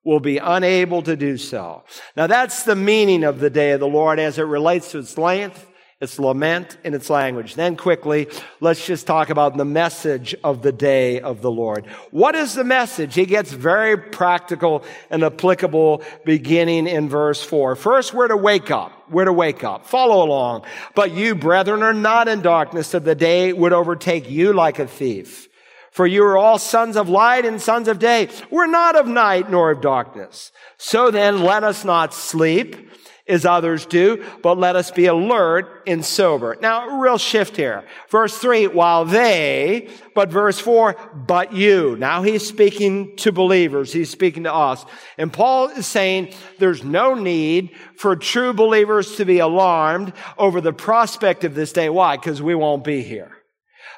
will 0.04 0.20
be 0.20 0.38
unable 0.38 1.02
to 1.02 1.16
do 1.16 1.36
so. 1.36 1.84
Now 2.16 2.26
that's 2.26 2.64
the 2.64 2.76
meaning 2.76 3.24
of 3.24 3.40
the 3.40 3.50
day 3.50 3.72
of 3.72 3.80
the 3.80 3.88
Lord 3.88 4.18
as 4.18 4.38
it 4.38 4.42
relates 4.42 4.90
to 4.92 4.98
its 4.98 5.16
length, 5.16 5.68
its 6.02 6.18
lament, 6.18 6.76
in 6.82 6.94
its 6.94 7.08
language. 7.08 7.54
Then 7.54 7.76
quickly, 7.76 8.26
let's 8.60 8.84
just 8.84 9.06
talk 9.06 9.30
about 9.30 9.56
the 9.56 9.64
message 9.64 10.34
of 10.42 10.60
the 10.60 10.72
day 10.72 11.20
of 11.20 11.42
the 11.42 11.50
Lord. 11.50 11.86
What 12.10 12.34
is 12.34 12.54
the 12.54 12.64
message? 12.64 13.14
He 13.14 13.24
gets 13.24 13.52
very 13.52 13.96
practical 13.96 14.84
and 15.10 15.22
applicable 15.22 16.02
beginning 16.24 16.88
in 16.88 17.08
verse 17.08 17.40
four. 17.40 17.76
First, 17.76 18.12
we're 18.12 18.26
to 18.28 18.36
wake 18.36 18.72
up. 18.72 19.10
We're 19.10 19.26
to 19.26 19.32
wake 19.32 19.62
up. 19.62 19.86
Follow 19.86 20.26
along. 20.26 20.64
But 20.96 21.12
you, 21.12 21.36
brethren, 21.36 21.84
are 21.84 21.94
not 21.94 22.26
in 22.26 22.42
darkness 22.42 22.90
that 22.90 23.04
the 23.04 23.14
day 23.14 23.52
would 23.52 23.72
overtake 23.72 24.28
you 24.28 24.52
like 24.52 24.80
a 24.80 24.88
thief. 24.88 25.48
For 25.92 26.06
you 26.06 26.24
are 26.24 26.36
all 26.38 26.58
sons 26.58 26.96
of 26.96 27.08
light 27.10 27.44
and 27.44 27.62
sons 27.62 27.86
of 27.86 28.00
day. 28.00 28.28
We're 28.50 28.66
not 28.66 28.96
of 28.96 29.06
night 29.06 29.50
nor 29.50 29.70
of 29.70 29.80
darkness. 29.80 30.50
So 30.78 31.12
then 31.12 31.42
let 31.42 31.62
us 31.62 31.84
not 31.84 32.12
sleep 32.12 32.90
as 33.28 33.46
others 33.46 33.86
do, 33.86 34.24
but 34.42 34.58
let 34.58 34.74
us 34.74 34.90
be 34.90 35.06
alert 35.06 35.82
and 35.86 36.04
sober. 36.04 36.56
Now, 36.60 36.98
real 36.98 37.18
shift 37.18 37.56
here. 37.56 37.84
Verse 38.10 38.36
three, 38.36 38.66
while 38.66 39.04
they, 39.04 39.88
but 40.14 40.30
verse 40.30 40.58
four, 40.58 40.96
but 41.14 41.52
you. 41.52 41.96
Now 41.96 42.22
he's 42.22 42.46
speaking 42.46 43.16
to 43.18 43.30
believers. 43.30 43.92
He's 43.92 44.10
speaking 44.10 44.42
to 44.44 44.52
us. 44.52 44.84
And 45.18 45.32
Paul 45.32 45.68
is 45.68 45.86
saying 45.86 46.34
there's 46.58 46.82
no 46.82 47.14
need 47.14 47.76
for 47.96 48.16
true 48.16 48.52
believers 48.52 49.16
to 49.16 49.24
be 49.24 49.38
alarmed 49.38 50.12
over 50.36 50.60
the 50.60 50.72
prospect 50.72 51.44
of 51.44 51.54
this 51.54 51.72
day. 51.72 51.88
Why? 51.88 52.16
Because 52.16 52.42
we 52.42 52.54
won't 52.54 52.84
be 52.84 53.02
here. 53.02 53.30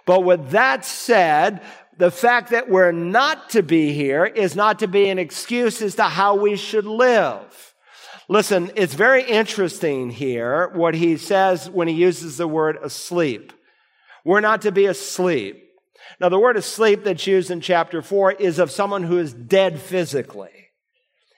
But 0.07 0.25
with 0.25 0.51
that 0.51 0.85
said, 0.85 1.63
the 1.97 2.11
fact 2.11 2.51
that 2.51 2.69
we're 2.69 2.93
not 2.93 3.51
to 3.51 3.63
be 3.63 3.93
here 3.95 4.27
is 4.27 4.55
not 4.55 4.81
to 4.81 4.89
be 4.89 5.09
an 5.09 5.19
excuse 5.19 5.81
as 5.81 5.95
to 5.95 6.05
how 6.05 6.37
we 6.37 6.57
should 6.57 6.85
live. 6.85 7.74
Listen, 8.29 8.71
it's 8.75 8.95
very 8.95 9.23
interesting 9.23 10.11
here 10.11 10.71
what 10.75 10.95
he 10.95 11.17
says 11.17 11.69
when 11.69 11.89
he 11.89 11.95
uses 11.95 12.39
the 12.39 12.49
word 12.49 12.79
asleep. 12.83 13.53
We're 14.25 14.41
not 14.41 14.63
to 14.63 14.73
be 14.73 14.87
asleep. 14.87 15.61
Now, 16.21 16.29
the 16.29 16.39
word 16.39 16.57
asleep 16.57 17.05
that's 17.05 17.27
used 17.27 17.51
in 17.51 17.61
chapter 17.61 18.01
four 18.01 18.33
is 18.33 18.59
of 18.59 18.71
someone 18.71 19.03
who 19.03 19.19
is 19.19 19.35
dead 19.35 19.81
physically. 19.81 20.64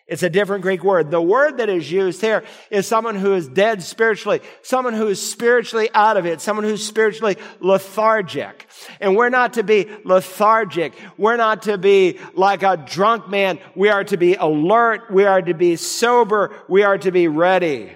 It's 0.09 0.23
a 0.23 0.31
different 0.31 0.63
Greek 0.63 0.85
word. 0.85 1.11
The 1.11 1.21
word 1.21 1.59
that 1.59 1.69
is 1.69 1.91
used 1.91 2.21
here 2.21 2.45
is 2.71 2.87
someone 2.87 3.17
who 3.17 3.35
is 3.35 3.49
dead 3.49 3.83
spiritually, 3.83 4.41
someone 4.63 4.95
who 4.95 5.09
is 5.09 5.21
spiritually 5.21 5.91
out 5.93 6.17
of 6.17 6.27
it, 6.27 6.41
someone 6.41 6.65
who's 6.65 6.87
spiritually 6.87 7.37
lethargic. 7.59 8.69
And 9.01 9.17
we're 9.17 9.31
not 9.31 9.55
to 9.55 9.65
be 9.65 9.89
lethargic. 10.05 10.93
We're 11.19 11.37
not 11.37 11.63
to 11.63 11.77
be 11.77 12.21
like 12.35 12.63
a 12.63 12.77
drunk 12.77 13.29
man. 13.29 13.59
We 13.75 13.89
are 13.89 14.05
to 14.05 14.17
be 14.17 14.35
alert. 14.35 15.11
We 15.11 15.25
are 15.25 15.43
to 15.43 15.55
be 15.55 15.75
sober. 15.75 16.55
We 16.69 16.85
are 16.85 16.99
to 16.99 17.11
be 17.11 17.27
ready. 17.27 17.93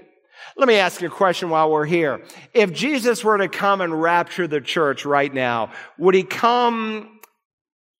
Let 0.56 0.66
me 0.66 0.74
ask 0.74 1.00
you 1.00 1.06
a 1.06 1.12
question 1.12 1.48
while 1.48 1.70
we're 1.70 1.86
here. 1.86 2.24
If 2.52 2.72
Jesus 2.72 3.22
were 3.22 3.38
to 3.38 3.48
come 3.48 3.80
and 3.80 4.02
rapture 4.02 4.48
the 4.48 4.60
church 4.60 5.04
right 5.04 5.32
now, 5.32 5.70
would 5.96 6.16
he 6.16 6.24
come 6.24 7.20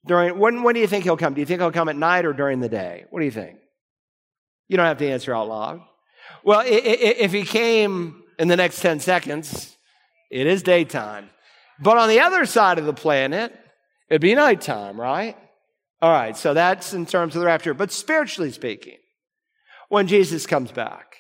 during, 0.05 0.37
when, 0.37 0.65
when 0.65 0.75
do 0.75 0.81
you 0.81 0.89
think 0.89 1.05
he'll 1.05 1.17
come? 1.17 1.35
Do 1.35 1.41
you 1.41 1.47
think 1.47 1.61
he'll 1.61 1.71
come 1.71 1.89
at 1.89 1.97
night 1.97 2.25
or 2.27 2.33
during 2.33 2.59
the 2.59 2.69
day? 2.69 3.05
What 3.11 3.21
do 3.21 3.25
you 3.25 3.31
think? 3.31 3.60
You 4.71 4.77
don't 4.77 4.87
have 4.87 4.99
to 4.99 5.11
answer 5.11 5.35
out 5.35 5.49
loud. 5.49 5.83
Well, 6.45 6.63
if 6.65 7.33
he 7.33 7.43
came 7.43 8.23
in 8.39 8.47
the 8.47 8.57
next 8.57 8.81
10 8.81 9.01
seconds, 9.01 9.77
it 10.31 10.47
is 10.47 10.63
daytime. 10.63 11.29
But 11.81 11.99
on 11.99 12.09
the 12.09 12.21
other 12.21 12.47
side 12.47 12.79
of 12.79 12.85
the 12.85 12.93
planet, 12.93 13.53
it'd 14.09 14.23
be 14.23 14.33
nighttime, 14.37 14.99
right? 14.99 15.37
All 16.01 16.13
right, 16.13 16.37
so 16.37 16.55
that's 16.55 16.95
in 16.95 17.05
terms 17.05 17.35
of 17.35 17.41
the 17.41 17.47
rapture. 17.47 17.75
But 17.75 17.91
spiritually 17.91 18.53
speaking, 18.53 18.99
when 19.89 20.07
Jesus 20.07 20.47
comes 20.47 20.71
back, 20.71 21.17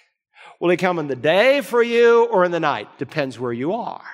will 0.61 0.70
he 0.70 0.76
come 0.76 1.01
in 1.01 1.09
the 1.09 1.16
day 1.16 1.61
for 1.61 1.82
you 1.82 2.26
or 2.26 2.44
in 2.44 2.53
the 2.53 2.61
night? 2.61 2.98
Depends 2.98 3.36
where 3.36 3.53
you 3.53 3.72
are. 3.72 4.05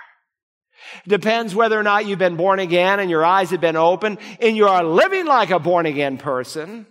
Depends 1.06 1.54
whether 1.54 1.78
or 1.78 1.82
not 1.82 2.06
you've 2.06 2.18
been 2.18 2.36
born 2.36 2.58
again 2.58 3.00
and 3.00 3.10
your 3.10 3.22
eyes 3.22 3.50
have 3.50 3.60
been 3.60 3.76
opened 3.76 4.16
and 4.40 4.56
you 4.56 4.66
are 4.66 4.82
living 4.82 5.26
like 5.26 5.50
a 5.50 5.58
born 5.58 5.84
again 5.84 6.16
person 6.16 6.86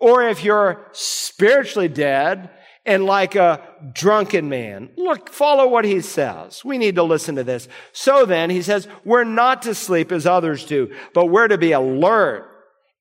or 0.00 0.24
if 0.24 0.42
you're 0.42 0.84
spiritually 0.92 1.88
dead 1.88 2.50
and 2.86 3.04
like 3.04 3.36
a 3.36 3.60
drunken 3.92 4.48
man. 4.48 4.90
Look, 4.96 5.30
follow 5.30 5.68
what 5.68 5.84
he 5.84 6.00
says. 6.00 6.64
We 6.64 6.78
need 6.78 6.96
to 6.96 7.02
listen 7.02 7.36
to 7.36 7.44
this. 7.44 7.68
So 7.92 8.24
then, 8.24 8.50
he 8.50 8.62
says, 8.62 8.88
we're 9.04 9.24
not 9.24 9.62
to 9.62 9.74
sleep 9.74 10.10
as 10.10 10.26
others 10.26 10.64
do, 10.64 10.92
but 11.14 11.26
we're 11.26 11.48
to 11.48 11.58
be 11.58 11.72
alert 11.72 12.50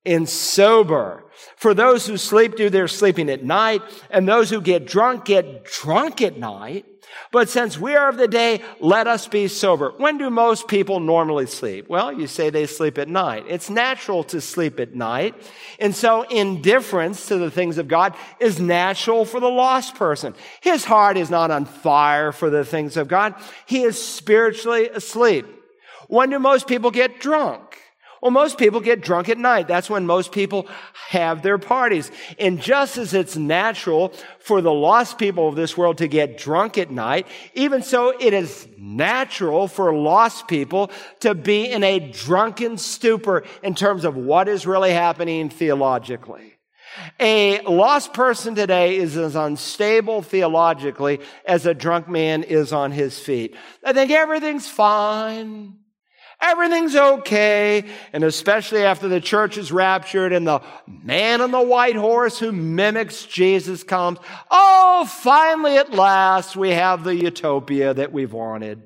and 0.06 0.28
sober. 0.28 1.26
For 1.56 1.74
those 1.74 2.08
who 2.08 2.18
sleep 2.18 2.56
do 2.56 2.70
their 2.70 2.88
sleeping 2.88 3.30
at 3.30 3.44
night, 3.44 3.82
and 4.10 4.28
those 4.28 4.50
who 4.50 4.62
get 4.62 4.86
drunk 4.86 5.26
get 5.26 5.66
drunk 5.66 6.22
at 6.22 6.38
night. 6.38 6.86
But 7.32 7.50
since 7.50 7.78
we 7.78 7.96
are 7.96 8.10
of 8.10 8.18
the 8.18 8.28
day, 8.28 8.62
let 8.80 9.06
us 9.06 9.28
be 9.28 9.48
sober. 9.48 9.94
When 9.98 10.18
do 10.18 10.30
most 10.30 10.68
people 10.68 11.00
normally 11.00 11.46
sleep? 11.46 11.88
Well, 11.88 12.12
you 12.12 12.26
say 12.26 12.50
they 12.50 12.66
sleep 12.66 12.98
at 12.98 13.08
night. 13.08 13.46
It's 13.48 13.70
natural 13.70 14.24
to 14.26 14.42
sleep 14.42 14.80
at 14.80 14.96
night. 14.96 15.36
And 15.80 15.96
so 15.96 16.24
indifference 16.24 17.28
to 17.28 17.38
the 17.38 17.52
things 17.52 17.78
of 17.78 17.88
God 17.88 18.16
is 18.40 18.60
natural 18.60 19.26
for 19.26 19.40
the 19.40 19.48
lost 19.48 19.96
person. 19.96 20.34
His 20.62 20.86
heart 20.86 21.18
is 21.18 21.30
not 21.30 21.52
on 21.52 21.66
fire 21.66 22.32
for 22.32 22.50
the 22.50 22.66
things 22.66 22.98
of 22.98 23.08
God. 23.08 23.36
He 23.66 23.84
is 23.84 24.02
spiritually 24.02 24.90
asleep. 24.90 25.46
When 26.08 26.32
do 26.32 26.40
most 26.40 26.68
people 26.68 26.90
get 26.90 27.20
drunk? 27.20 27.69
Well, 28.22 28.32
most 28.32 28.58
people 28.58 28.82
get 28.82 29.02
drunk 29.02 29.30
at 29.30 29.38
night. 29.38 29.68
That's 29.68 29.90
when 29.90 30.06
most 30.06 30.32
people 30.32 30.68
have 31.10 31.42
their 31.42 31.58
parties. 31.58 32.12
And 32.38 32.62
just 32.62 32.98
as 32.98 33.14
it's 33.14 33.36
natural 33.36 34.14
for 34.40 34.62
the 34.62 34.74
lost 34.74 35.18
people 35.18 35.48
of 35.48 35.56
this 35.56 35.78
world 35.78 36.00
to 36.00 36.08
get 36.08 36.38
drunk 36.38 36.78
at 36.78 36.92
night, 36.92 37.28
even 37.54 37.82
so, 37.82 38.14
it 38.20 38.34
is 38.34 38.68
natural 38.78 39.68
for 39.68 39.94
lost 39.94 40.48
people 40.48 40.92
to 41.22 41.34
be 41.34 41.66
in 41.70 41.84
a 41.84 42.00
drunken 42.00 42.78
stupor 42.78 43.44
in 43.64 43.76
terms 43.76 44.04
of 44.04 44.16
what 44.16 44.48
is 44.48 44.68
really 44.68 44.92
happening 44.92 45.50
theologically. 45.50 46.56
A 47.20 47.62
lost 47.62 48.14
person 48.14 48.56
today 48.56 48.98
is 48.98 49.16
as 49.16 49.36
unstable 49.36 50.22
theologically 50.22 51.20
as 51.46 51.66
a 51.66 51.74
drunk 51.74 52.08
man 52.10 52.44
is 52.44 52.74
on 52.74 52.92
his 52.92 53.20
feet. 53.20 53.56
I 53.84 53.94
think 53.94 54.12
everything's 54.12 54.68
fine. 54.68 55.76
Everything's 56.42 56.96
okay. 56.96 57.84
And 58.14 58.24
especially 58.24 58.84
after 58.84 59.08
the 59.08 59.20
church 59.20 59.58
is 59.58 59.72
raptured 59.72 60.32
and 60.32 60.48
the 60.48 60.62
man 60.88 61.42
on 61.42 61.52
the 61.52 61.62
white 61.62 61.98
horse 61.98 62.40
who 62.40 62.52
mimics 62.52 63.26
Jesus 63.26 63.84
comes. 63.84 64.20
Oh, 64.50 65.06
finally 65.06 65.78
at 65.78 65.94
last 65.94 66.56
we 66.56 66.70
have 66.70 67.04
the 67.04 67.16
utopia 67.16 67.94
that 67.94 68.14
we've 68.14 68.32
wanted. 68.32 68.82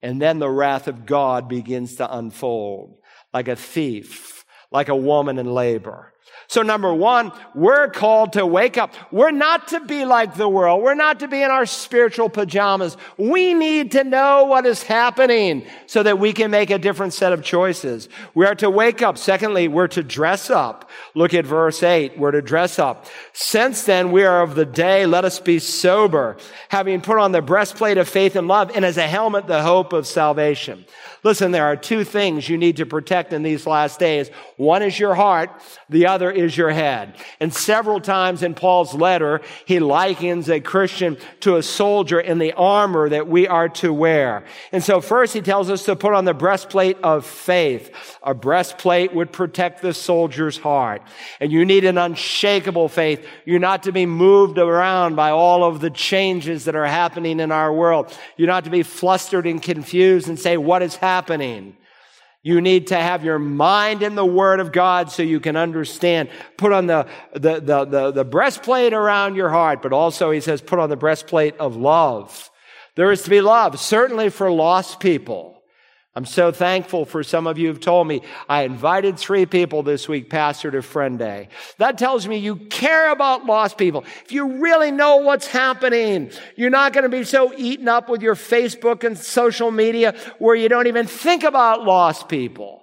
And 0.00 0.22
then 0.22 0.38
the 0.38 0.48
wrath 0.48 0.86
of 0.86 1.04
God 1.04 1.48
begins 1.48 1.96
to 1.96 2.16
unfold 2.16 2.98
like 3.34 3.48
a 3.48 3.56
thief, 3.56 4.44
like 4.70 4.88
a 4.88 4.96
woman 4.96 5.38
in 5.38 5.52
labor. 5.52 6.12
So 6.48 6.62
number 6.62 6.94
one, 6.94 7.30
we're 7.54 7.90
called 7.90 8.32
to 8.32 8.46
wake 8.46 8.78
up. 8.78 8.94
We're 9.12 9.30
not 9.30 9.68
to 9.68 9.80
be 9.80 10.06
like 10.06 10.34
the 10.34 10.48
world. 10.48 10.82
We're 10.82 10.94
not 10.94 11.20
to 11.20 11.28
be 11.28 11.42
in 11.42 11.50
our 11.50 11.66
spiritual 11.66 12.30
pajamas. 12.30 12.96
We 13.18 13.52
need 13.52 13.92
to 13.92 14.02
know 14.02 14.44
what 14.44 14.64
is 14.64 14.82
happening 14.82 15.66
so 15.86 16.02
that 16.02 16.18
we 16.18 16.32
can 16.32 16.50
make 16.50 16.70
a 16.70 16.78
different 16.78 17.12
set 17.12 17.34
of 17.34 17.44
choices. 17.44 18.08
We 18.34 18.46
are 18.46 18.54
to 18.56 18.70
wake 18.70 19.02
up. 19.02 19.18
Secondly, 19.18 19.68
we're 19.68 19.88
to 19.88 20.02
dress 20.02 20.48
up. 20.48 20.88
Look 21.14 21.34
at 21.34 21.44
verse 21.44 21.82
eight. 21.82 22.18
We're 22.18 22.30
to 22.30 22.40
dress 22.40 22.78
up. 22.78 23.04
Since 23.34 23.84
then 23.84 24.10
we 24.10 24.24
are 24.24 24.40
of 24.40 24.54
the 24.54 24.64
day, 24.64 25.04
let 25.04 25.26
us 25.26 25.40
be 25.40 25.58
sober, 25.58 26.38
having 26.70 27.02
put 27.02 27.18
on 27.18 27.32
the 27.32 27.42
breastplate 27.42 27.98
of 27.98 28.08
faith 28.08 28.36
and 28.36 28.48
love 28.48 28.70
and 28.74 28.86
as 28.86 28.96
a 28.96 29.06
helmet, 29.06 29.48
the 29.48 29.62
hope 29.62 29.92
of 29.92 30.06
salvation. 30.06 30.86
Listen, 31.24 31.50
there 31.50 31.66
are 31.66 31.76
two 31.76 32.04
things 32.04 32.48
you 32.48 32.56
need 32.56 32.76
to 32.76 32.86
protect 32.86 33.32
in 33.32 33.42
these 33.42 33.66
last 33.66 33.98
days. 33.98 34.30
One 34.56 34.82
is 34.82 34.98
your 34.98 35.14
heart. 35.14 35.50
The 35.88 36.06
other 36.06 36.30
is 36.30 36.56
your 36.56 36.70
head. 36.70 37.16
And 37.40 37.52
several 37.52 38.00
times 38.00 38.42
in 38.44 38.54
Paul's 38.54 38.94
letter, 38.94 39.40
he 39.64 39.80
likens 39.80 40.48
a 40.48 40.60
Christian 40.60 41.18
to 41.40 41.56
a 41.56 41.62
soldier 41.62 42.20
in 42.20 42.38
the 42.38 42.52
armor 42.52 43.08
that 43.08 43.26
we 43.26 43.48
are 43.48 43.68
to 43.70 43.92
wear. 43.92 44.44
And 44.70 44.84
so 44.84 45.00
first 45.00 45.34
he 45.34 45.40
tells 45.40 45.70
us 45.70 45.84
to 45.86 45.96
put 45.96 46.14
on 46.14 46.24
the 46.24 46.34
breastplate 46.34 46.98
of 47.02 47.26
faith. 47.26 48.18
A 48.22 48.32
breastplate 48.34 49.12
would 49.12 49.32
protect 49.32 49.82
the 49.82 49.92
soldier's 49.94 50.58
heart. 50.58 51.02
And 51.40 51.50
you 51.50 51.64
need 51.64 51.84
an 51.84 51.98
unshakable 51.98 52.88
faith. 52.88 53.26
You're 53.44 53.58
not 53.58 53.82
to 53.84 53.92
be 53.92 54.06
moved 54.06 54.58
around 54.58 55.16
by 55.16 55.30
all 55.30 55.64
of 55.64 55.80
the 55.80 55.90
changes 55.90 56.66
that 56.66 56.76
are 56.76 56.86
happening 56.86 57.40
in 57.40 57.50
our 57.50 57.72
world. 57.72 58.16
You're 58.36 58.46
not 58.46 58.64
to 58.64 58.70
be 58.70 58.84
flustered 58.84 59.46
and 59.46 59.60
confused 59.60 60.28
and 60.28 60.38
say, 60.38 60.56
what 60.56 60.82
is 60.82 60.94
happening? 60.94 61.07
You 62.42 62.60
need 62.60 62.86
to 62.88 62.96
have 62.96 63.24
your 63.24 63.38
mind 63.38 64.02
in 64.02 64.14
the 64.14 64.24
Word 64.24 64.60
of 64.60 64.72
God 64.72 65.10
so 65.10 65.22
you 65.22 65.40
can 65.40 65.56
understand. 65.56 66.30
Put 66.56 66.72
on 66.72 66.86
the, 66.86 67.06
the, 67.32 67.60
the, 67.60 67.84
the, 67.84 68.10
the 68.12 68.24
breastplate 68.24 68.92
around 68.92 69.34
your 69.34 69.50
heart, 69.50 69.82
but 69.82 69.92
also, 69.92 70.30
he 70.30 70.40
says, 70.40 70.62
put 70.62 70.78
on 70.78 70.88
the 70.88 70.96
breastplate 70.96 71.56
of 71.58 71.76
love. 71.76 72.50
There 72.94 73.12
is 73.12 73.22
to 73.22 73.30
be 73.30 73.40
love, 73.40 73.78
certainly 73.78 74.30
for 74.30 74.50
lost 74.50 75.00
people. 75.00 75.57
I'm 76.18 76.24
so 76.24 76.50
thankful 76.50 77.04
for 77.04 77.22
some 77.22 77.46
of 77.46 77.58
you 77.58 77.68
who've 77.68 77.78
told 77.78 78.08
me 78.08 78.22
I 78.48 78.62
invited 78.62 79.20
three 79.20 79.46
people 79.46 79.84
this 79.84 80.08
week, 80.08 80.28
Pastor 80.28 80.68
to 80.72 80.82
Friend 80.82 81.16
Day. 81.16 81.48
That 81.76 81.96
tells 81.96 82.26
me 82.26 82.38
you 82.38 82.56
care 82.56 83.12
about 83.12 83.46
lost 83.46 83.78
people. 83.78 84.04
If 84.24 84.32
you 84.32 84.60
really 84.60 84.90
know 84.90 85.18
what's 85.18 85.46
happening, 85.46 86.32
you're 86.56 86.70
not 86.70 86.92
going 86.92 87.04
to 87.04 87.08
be 87.08 87.22
so 87.22 87.54
eaten 87.56 87.86
up 87.86 88.08
with 88.08 88.20
your 88.20 88.34
Facebook 88.34 89.04
and 89.04 89.16
social 89.16 89.70
media 89.70 90.16
where 90.40 90.56
you 90.56 90.68
don't 90.68 90.88
even 90.88 91.06
think 91.06 91.44
about 91.44 91.84
lost 91.84 92.28
people. 92.28 92.77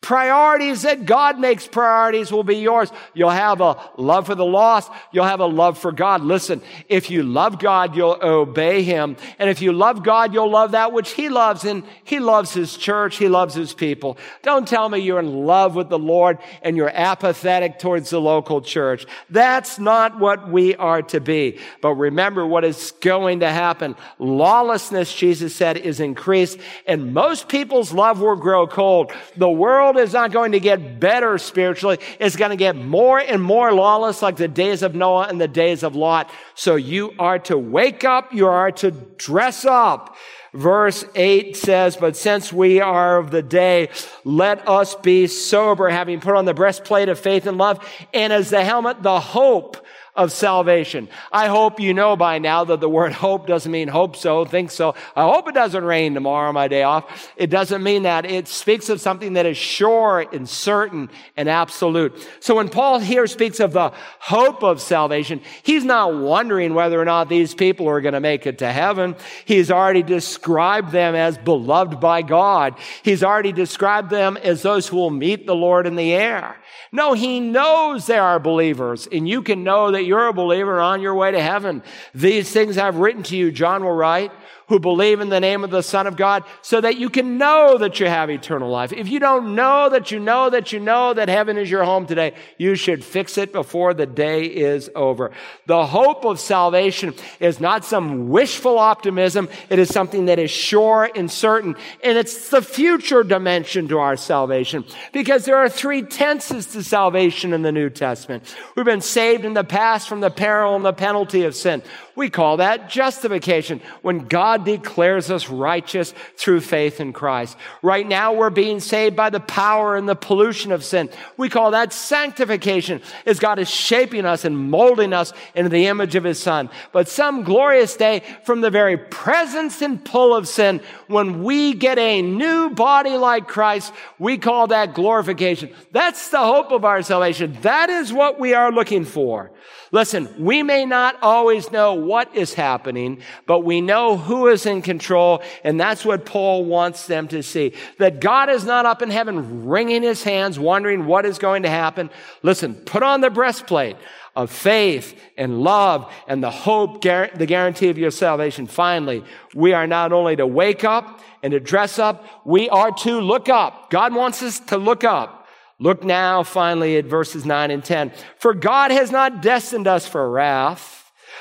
Priorities 0.00 0.82
that 0.82 1.06
God 1.06 1.40
makes 1.40 1.66
priorities 1.66 2.30
will 2.30 2.44
be 2.44 2.58
yours. 2.58 2.92
You'll 3.14 3.30
have 3.30 3.60
a 3.60 3.90
love 3.96 4.26
for 4.26 4.36
the 4.36 4.44
lost. 4.44 4.92
You'll 5.10 5.24
have 5.24 5.40
a 5.40 5.46
love 5.46 5.76
for 5.76 5.90
God. 5.90 6.22
Listen, 6.22 6.62
if 6.88 7.10
you 7.10 7.24
love 7.24 7.58
God, 7.58 7.96
you'll 7.96 8.16
obey 8.22 8.84
Him. 8.84 9.16
And 9.40 9.50
if 9.50 9.60
you 9.60 9.72
love 9.72 10.04
God, 10.04 10.32
you'll 10.32 10.50
love 10.50 10.70
that 10.70 10.92
which 10.92 11.10
He 11.10 11.28
loves. 11.28 11.64
And 11.64 11.82
He 12.04 12.20
loves 12.20 12.54
His 12.54 12.76
church. 12.76 13.16
He 13.16 13.28
loves 13.28 13.54
His 13.54 13.74
people. 13.74 14.18
Don't 14.42 14.68
tell 14.68 14.88
me 14.88 15.00
you're 15.00 15.18
in 15.18 15.44
love 15.44 15.74
with 15.74 15.88
the 15.88 15.98
Lord 15.98 16.38
and 16.62 16.76
you're 16.76 16.92
apathetic 16.94 17.80
towards 17.80 18.10
the 18.10 18.20
local 18.20 18.60
church. 18.60 19.04
That's 19.30 19.80
not 19.80 20.20
what 20.20 20.48
we 20.48 20.76
are 20.76 21.02
to 21.02 21.20
be. 21.20 21.58
But 21.82 21.94
remember 21.94 22.46
what 22.46 22.64
is 22.64 22.92
going 23.00 23.40
to 23.40 23.50
happen. 23.50 23.96
Lawlessness, 24.20 25.12
Jesus 25.12 25.56
said, 25.56 25.76
is 25.76 25.98
increased 25.98 26.60
and 26.86 27.12
most 27.12 27.48
people's 27.48 27.92
love 27.92 28.20
will 28.20 28.36
grow 28.36 28.68
cold. 28.68 29.10
The 29.36 29.50
world 29.50 29.87
world 29.94 30.06
is 30.06 30.12
not 30.12 30.32
going 30.32 30.52
to 30.52 30.60
get 30.60 31.00
better 31.00 31.38
spiritually. 31.38 31.98
It's 32.20 32.36
going 32.36 32.50
to 32.50 32.56
get 32.56 32.76
more 32.76 33.18
and 33.18 33.42
more 33.42 33.72
lawless 33.72 34.22
like 34.22 34.36
the 34.36 34.48
days 34.48 34.82
of 34.82 34.94
Noah 34.94 35.28
and 35.28 35.40
the 35.40 35.48
days 35.48 35.82
of 35.82 35.96
Lot. 35.96 36.30
So 36.54 36.76
you 36.76 37.14
are 37.18 37.38
to 37.40 37.56
wake 37.56 38.04
up. 38.04 38.34
You 38.34 38.48
are 38.48 38.70
to 38.72 38.90
dress 38.90 39.64
up. 39.64 40.16
Verse 40.52 41.04
8 41.14 41.56
says, 41.56 41.96
But 41.96 42.16
since 42.16 42.52
we 42.52 42.80
are 42.80 43.18
of 43.18 43.30
the 43.30 43.42
day, 43.42 43.90
let 44.24 44.66
us 44.68 44.94
be 44.94 45.26
sober, 45.26 45.88
having 45.88 46.20
put 46.20 46.34
on 46.34 46.44
the 46.44 46.54
breastplate 46.54 47.08
of 47.08 47.18
faith 47.18 47.46
and 47.46 47.58
love, 47.58 47.86
and 48.14 48.32
as 48.32 48.50
the 48.50 48.64
helmet, 48.64 49.02
the 49.02 49.20
hope 49.20 49.76
of 50.18 50.32
salvation. 50.32 51.08
I 51.30 51.46
hope 51.46 51.78
you 51.78 51.94
know 51.94 52.16
by 52.16 52.40
now 52.40 52.64
that 52.64 52.80
the 52.80 52.88
word 52.88 53.12
hope 53.12 53.46
doesn't 53.46 53.70
mean 53.70 53.86
hope 53.86 54.16
so, 54.16 54.44
think 54.44 54.72
so. 54.72 54.96
I 55.14 55.22
hope 55.22 55.46
it 55.46 55.54
doesn't 55.54 55.84
rain 55.84 56.12
tomorrow, 56.12 56.52
my 56.52 56.66
day 56.66 56.82
off. 56.82 57.30
It 57.36 57.50
doesn't 57.50 57.84
mean 57.84 58.02
that. 58.02 58.28
It 58.28 58.48
speaks 58.48 58.88
of 58.88 59.00
something 59.00 59.34
that 59.34 59.46
is 59.46 59.56
sure 59.56 60.26
and 60.32 60.48
certain 60.48 61.08
and 61.36 61.48
absolute. 61.48 62.28
So 62.40 62.56
when 62.56 62.68
Paul 62.68 62.98
here 62.98 63.28
speaks 63.28 63.60
of 63.60 63.72
the 63.72 63.92
hope 64.18 64.64
of 64.64 64.80
salvation, 64.80 65.40
he's 65.62 65.84
not 65.84 66.12
wondering 66.12 66.74
whether 66.74 67.00
or 67.00 67.04
not 67.04 67.28
these 67.28 67.54
people 67.54 67.88
are 67.88 68.00
going 68.00 68.14
to 68.14 68.20
make 68.20 68.44
it 68.44 68.58
to 68.58 68.72
heaven. 68.72 69.14
He's 69.44 69.70
already 69.70 70.02
described 70.02 70.90
them 70.90 71.14
as 71.14 71.38
beloved 71.38 72.00
by 72.00 72.22
God. 72.22 72.74
He's 73.04 73.22
already 73.22 73.52
described 73.52 74.10
them 74.10 74.36
as 74.36 74.62
those 74.62 74.88
who 74.88 74.96
will 74.96 75.10
meet 75.10 75.46
the 75.46 75.54
Lord 75.54 75.86
in 75.86 75.94
the 75.94 76.12
air. 76.12 76.56
No, 76.90 77.12
he 77.12 77.38
knows 77.38 78.06
they 78.06 78.18
are 78.18 78.40
believers 78.40 79.06
and 79.12 79.28
you 79.28 79.42
can 79.42 79.62
know 79.62 79.92
that 79.92 80.07
you're 80.08 80.26
a 80.26 80.32
believer 80.32 80.80
on 80.80 81.00
your 81.00 81.14
way 81.14 81.30
to 81.30 81.40
heaven. 81.40 81.82
These 82.14 82.50
things 82.50 82.76
I've 82.78 82.96
written 82.96 83.22
to 83.24 83.36
you, 83.36 83.52
John 83.52 83.84
will 83.84 83.92
write, 83.92 84.32
who 84.68 84.78
believe 84.78 85.20
in 85.20 85.28
the 85.28 85.40
name 85.40 85.64
of 85.64 85.70
the 85.70 85.82
Son 85.82 86.06
of 86.06 86.16
God 86.16 86.44
so 86.62 86.80
that 86.80 86.98
you 86.98 87.08
can 87.10 87.38
know 87.38 87.78
that 87.78 88.00
you 88.00 88.06
have 88.06 88.30
eternal 88.30 88.70
life. 88.70 88.92
If 88.92 89.08
you 89.08 89.18
don't 89.18 89.54
know 89.54 89.88
that 89.88 90.10
you 90.10 90.20
know 90.20 90.50
that 90.50 90.72
you 90.72 90.80
know 90.80 91.14
that 91.14 91.28
heaven 91.28 91.56
is 91.56 91.70
your 91.70 91.84
home 91.84 92.06
today, 92.06 92.34
you 92.58 92.74
should 92.74 93.04
fix 93.04 93.38
it 93.38 93.52
before 93.52 93.94
the 93.94 94.06
day 94.06 94.44
is 94.44 94.90
over. 94.94 95.30
The 95.66 95.86
hope 95.86 96.24
of 96.24 96.38
salvation 96.38 97.14
is 97.40 97.60
not 97.60 97.84
some 97.84 98.28
wishful 98.28 98.78
optimism. 98.78 99.48
It 99.70 99.78
is 99.78 99.88
something 99.88 100.26
that 100.26 100.38
is 100.38 100.50
sure 100.50 101.10
and 101.14 101.30
certain. 101.30 101.76
And 102.04 102.18
it's 102.18 102.50
the 102.50 102.62
future 102.62 103.22
dimension 103.22 103.88
to 103.88 103.98
our 103.98 104.16
salvation 104.16 104.84
because 105.12 105.44
there 105.44 105.56
are 105.56 105.68
three 105.68 106.02
tenses 106.02 106.66
to 106.68 106.82
salvation 106.82 107.52
in 107.52 107.62
the 107.62 107.72
New 107.72 107.90
Testament. 107.90 108.44
We've 108.76 108.84
been 108.84 109.00
saved 109.00 109.44
in 109.44 109.54
the 109.54 109.64
past 109.64 110.08
from 110.08 110.20
the 110.20 110.30
peril 110.30 110.76
and 110.76 110.84
the 110.84 110.92
penalty 110.92 111.44
of 111.44 111.54
sin. 111.54 111.82
We 112.18 112.30
call 112.30 112.56
that 112.56 112.90
justification 112.90 113.80
when 114.02 114.26
God 114.26 114.64
declares 114.64 115.30
us 115.30 115.48
righteous 115.48 116.12
through 116.36 116.62
faith 116.62 117.00
in 117.00 117.12
Christ. 117.12 117.56
Right 117.80 118.04
now 118.04 118.32
we're 118.32 118.50
being 118.50 118.80
saved 118.80 119.14
by 119.14 119.30
the 119.30 119.38
power 119.38 119.94
and 119.94 120.08
the 120.08 120.16
pollution 120.16 120.72
of 120.72 120.82
sin. 120.82 121.10
We 121.36 121.48
call 121.48 121.70
that 121.70 121.92
sanctification 121.92 123.02
as 123.24 123.38
God 123.38 123.60
is 123.60 123.70
shaping 123.70 124.26
us 124.26 124.44
and 124.44 124.68
molding 124.68 125.12
us 125.12 125.32
into 125.54 125.70
the 125.70 125.86
image 125.86 126.16
of 126.16 126.24
his 126.24 126.42
son. 126.42 126.70
But 126.90 127.08
some 127.08 127.44
glorious 127.44 127.96
day 127.96 128.24
from 128.42 128.62
the 128.62 128.70
very 128.70 128.96
presence 128.96 129.80
and 129.80 130.04
pull 130.04 130.34
of 130.34 130.48
sin, 130.48 130.80
when 131.06 131.44
we 131.44 131.72
get 131.72 132.00
a 132.00 132.20
new 132.20 132.70
body 132.70 133.16
like 133.16 133.46
Christ, 133.46 133.92
we 134.18 134.38
call 134.38 134.66
that 134.66 134.92
glorification. 134.92 135.70
That's 135.92 136.30
the 136.30 136.38
hope 136.38 136.72
of 136.72 136.84
our 136.84 137.00
salvation. 137.02 137.56
That 137.62 137.90
is 137.90 138.12
what 138.12 138.40
we 138.40 138.54
are 138.54 138.72
looking 138.72 139.04
for. 139.04 139.52
Listen, 139.90 140.28
we 140.38 140.62
may 140.62 140.84
not 140.84 141.16
always 141.22 141.70
know 141.70 141.94
what 142.08 142.34
is 142.34 142.54
happening, 142.54 143.20
but 143.46 143.60
we 143.60 143.80
know 143.80 144.16
who 144.16 144.48
is 144.48 144.66
in 144.66 144.82
control. 144.82 145.42
And 145.62 145.78
that's 145.78 146.04
what 146.04 146.24
Paul 146.24 146.64
wants 146.64 147.06
them 147.06 147.28
to 147.28 147.42
see. 147.42 147.74
That 147.98 148.20
God 148.20 148.48
is 148.48 148.64
not 148.64 148.86
up 148.86 149.02
in 149.02 149.10
heaven 149.10 149.66
wringing 149.66 150.02
his 150.02 150.22
hands, 150.22 150.58
wondering 150.58 151.06
what 151.06 151.26
is 151.26 151.38
going 151.38 151.62
to 151.64 151.70
happen. 151.70 152.10
Listen, 152.42 152.74
put 152.74 153.02
on 153.02 153.20
the 153.20 153.30
breastplate 153.30 153.96
of 154.34 154.50
faith 154.50 155.20
and 155.36 155.62
love 155.62 156.12
and 156.26 156.42
the 156.42 156.50
hope, 156.50 157.02
the 157.02 157.46
guarantee 157.46 157.88
of 157.88 157.98
your 157.98 158.10
salvation. 158.10 158.66
Finally, 158.66 159.24
we 159.54 159.72
are 159.72 159.86
not 159.86 160.12
only 160.12 160.36
to 160.36 160.46
wake 160.46 160.84
up 160.84 161.20
and 161.42 161.50
to 161.50 161.60
dress 161.60 161.98
up, 161.98 162.24
we 162.44 162.68
are 162.70 162.90
to 162.92 163.20
look 163.20 163.48
up. 163.48 163.90
God 163.90 164.14
wants 164.14 164.42
us 164.42 164.60
to 164.60 164.78
look 164.78 165.04
up. 165.04 165.46
Look 165.80 166.02
now 166.02 166.42
finally 166.42 166.96
at 166.96 167.04
verses 167.04 167.44
9 167.44 167.70
and 167.70 167.84
10. 167.84 168.12
For 168.36 168.52
God 168.52 168.90
has 168.90 169.10
not 169.10 169.42
destined 169.42 169.86
us 169.86 170.06
for 170.06 170.28
wrath, 170.28 170.97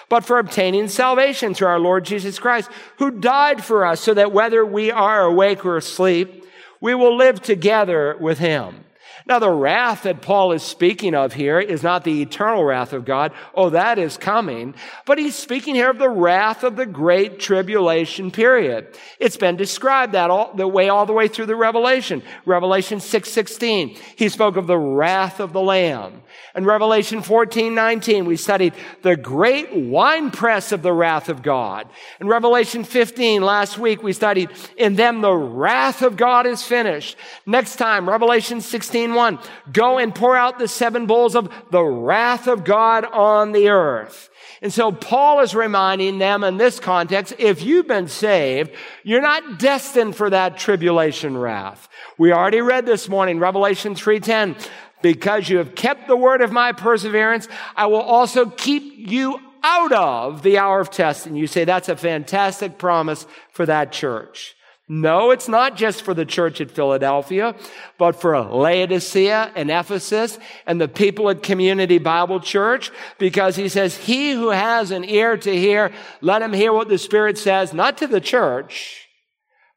but 0.10 0.26
for 0.26 0.40
obtaining 0.40 0.88
salvation 0.88 1.54
through 1.54 1.68
our 1.68 1.80
Lord 1.80 2.06
Jesus 2.06 2.40
Christ, 2.40 2.70
who 2.98 3.12
died 3.12 3.64
for 3.64 3.86
us 3.86 4.00
so 4.00 4.14
that 4.14 4.32
whether 4.32 4.66
we 4.66 4.92
are 4.92 5.26
awake 5.26 5.66
or 5.66 5.78
asleep, 5.78 6.46
we 6.80 6.96
will 6.96 7.16
live 7.16 7.42
together 7.42 8.16
with 8.20 8.40
him. 8.40 8.84
Now, 9.28 9.40
the 9.40 9.52
wrath 9.52 10.04
that 10.04 10.22
Paul 10.22 10.54
is 10.54 10.64
speaking 10.64 11.14
of 11.14 11.34
here 11.34 11.60
is 11.60 11.84
not 11.84 12.06
the 12.06 12.22
eternal 12.22 12.64
wrath 12.64 12.94
of 12.94 13.04
God. 13.04 13.34
Oh, 13.54 13.70
that 13.72 14.00
is 14.00 14.16
coming. 14.16 14.74
But 15.06 15.18
he's 15.18 15.36
speaking 15.36 15.76
here 15.76 15.90
of 15.90 16.00
the 16.00 16.10
wrath 16.10 16.64
of 16.64 16.78
the 16.78 16.86
great 16.86 17.38
tribulation 17.38 18.32
period. 18.32 18.98
It's 19.20 19.36
been 19.36 19.58
described 19.58 20.14
that 20.14 20.30
all 20.30 20.54
the 20.54 20.66
way, 20.66 20.88
all 20.88 21.06
the 21.06 21.12
way 21.12 21.28
through 21.28 21.48
the 21.48 21.58
Revelation. 21.58 22.24
Revelation 22.46 23.02
6, 23.02 23.30
16. 23.30 23.98
He 24.16 24.30
spoke 24.30 24.56
of 24.56 24.66
the 24.66 24.78
wrath 24.78 25.42
of 25.42 25.52
the 25.52 25.62
Lamb. 25.62 26.22
In 26.56 26.64
Revelation 26.64 27.22
14, 27.22 27.76
19, 27.76 28.26
we 28.26 28.38
studied 28.38 28.76
the 29.02 29.18
great 29.18 29.76
winepress 29.76 30.72
of 30.72 30.82
the 30.82 30.94
wrath 30.94 31.28
of 31.28 31.44
God. 31.44 31.90
In 32.22 32.28
Revelation 32.28 32.86
15, 32.86 33.42
last 33.42 33.78
week, 33.78 34.02
we 34.02 34.14
studied, 34.14 34.50
in 34.78 34.96
them 34.96 35.20
the 35.20 35.36
wrath 35.36 36.02
of 36.02 36.16
God 36.16 36.48
is 36.48 36.64
finished. 36.64 37.18
Next 37.46 37.76
time, 37.76 38.10
Revelation 38.10 38.62
16, 38.62 39.17
1, 39.18 39.40
go 39.74 39.98
and 39.98 40.16
pour 40.16 40.38
out 40.38 40.58
the 40.60 40.70
seven 40.70 41.06
bowls 41.06 41.36
of 41.36 41.52
the 41.72 41.84
wrath 41.84 42.48
of 42.48 42.64
God 42.64 43.04
on 43.04 43.52
the 43.52 43.68
earth. 43.68 44.30
And 44.62 44.72
so 44.74 44.92
Paul 44.92 45.42
is 45.42 45.54
reminding 45.54 46.18
them 46.18 46.44
in 46.44 46.58
this 46.58 46.80
context, 46.80 47.34
if 47.38 47.62
you've 47.62 47.88
been 47.88 48.08
saved, 48.08 48.72
you're 49.04 49.22
not 49.22 49.60
destined 49.60 50.16
for 50.16 50.30
that 50.30 50.58
tribulation 50.58 51.38
wrath. 51.38 51.88
We 52.18 52.32
already 52.32 52.62
read 52.62 52.86
this 52.86 53.10
morning, 53.10 53.40
Revelation 53.40 53.94
3.10, 53.94 54.68
because 55.02 55.50
you 55.50 55.58
have 55.58 55.76
kept 55.76 56.08
the 56.08 56.18
word 56.18 56.42
of 56.42 56.52
my 56.52 56.72
perseverance, 56.72 57.48
I 57.76 57.86
will 57.88 58.02
also 58.02 58.48
keep 58.50 58.94
you 58.98 59.40
out 59.64 59.92
of 59.92 60.42
the 60.42 60.58
hour 60.58 60.80
of 60.80 60.90
testing. 60.90 61.36
You 61.36 61.48
say 61.48 61.66
that's 61.66 61.90
a 61.90 61.96
fantastic 61.96 62.78
promise 62.78 63.28
for 63.52 63.66
that 63.66 63.92
church. 63.92 64.57
No, 64.90 65.32
it's 65.32 65.50
not 65.50 65.76
just 65.76 66.02
for 66.02 66.14
the 66.14 66.26
church 66.26 66.62
at 66.62 66.72
Philadelphia, 66.72 67.56
but 67.98 68.14
for 68.14 68.40
Laodicea 68.40 69.52
and 69.54 69.70
Ephesus 69.70 70.40
and 70.66 70.80
the 70.80 70.88
people 70.88 71.30
at 71.30 71.44
Community 71.44 71.98
Bible 71.98 72.40
Church, 72.40 72.90
because 73.18 73.58
he 73.58 73.68
says, 73.68 73.98
he 73.98 74.32
who 74.32 74.50
has 74.50 74.92
an 74.92 75.04
ear 75.04 75.36
to 75.36 75.54
hear, 75.54 75.92
let 76.22 76.42
him 76.42 76.54
hear 76.54 76.72
what 76.72 76.88
the 76.88 76.98
Spirit 76.98 77.38
says, 77.38 77.74
not 77.74 77.98
to 77.98 78.08
the 78.08 78.22
church, 78.22 79.08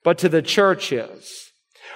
but 0.05 0.17
to 0.19 0.29
the 0.29 0.43
churches. 0.43 1.51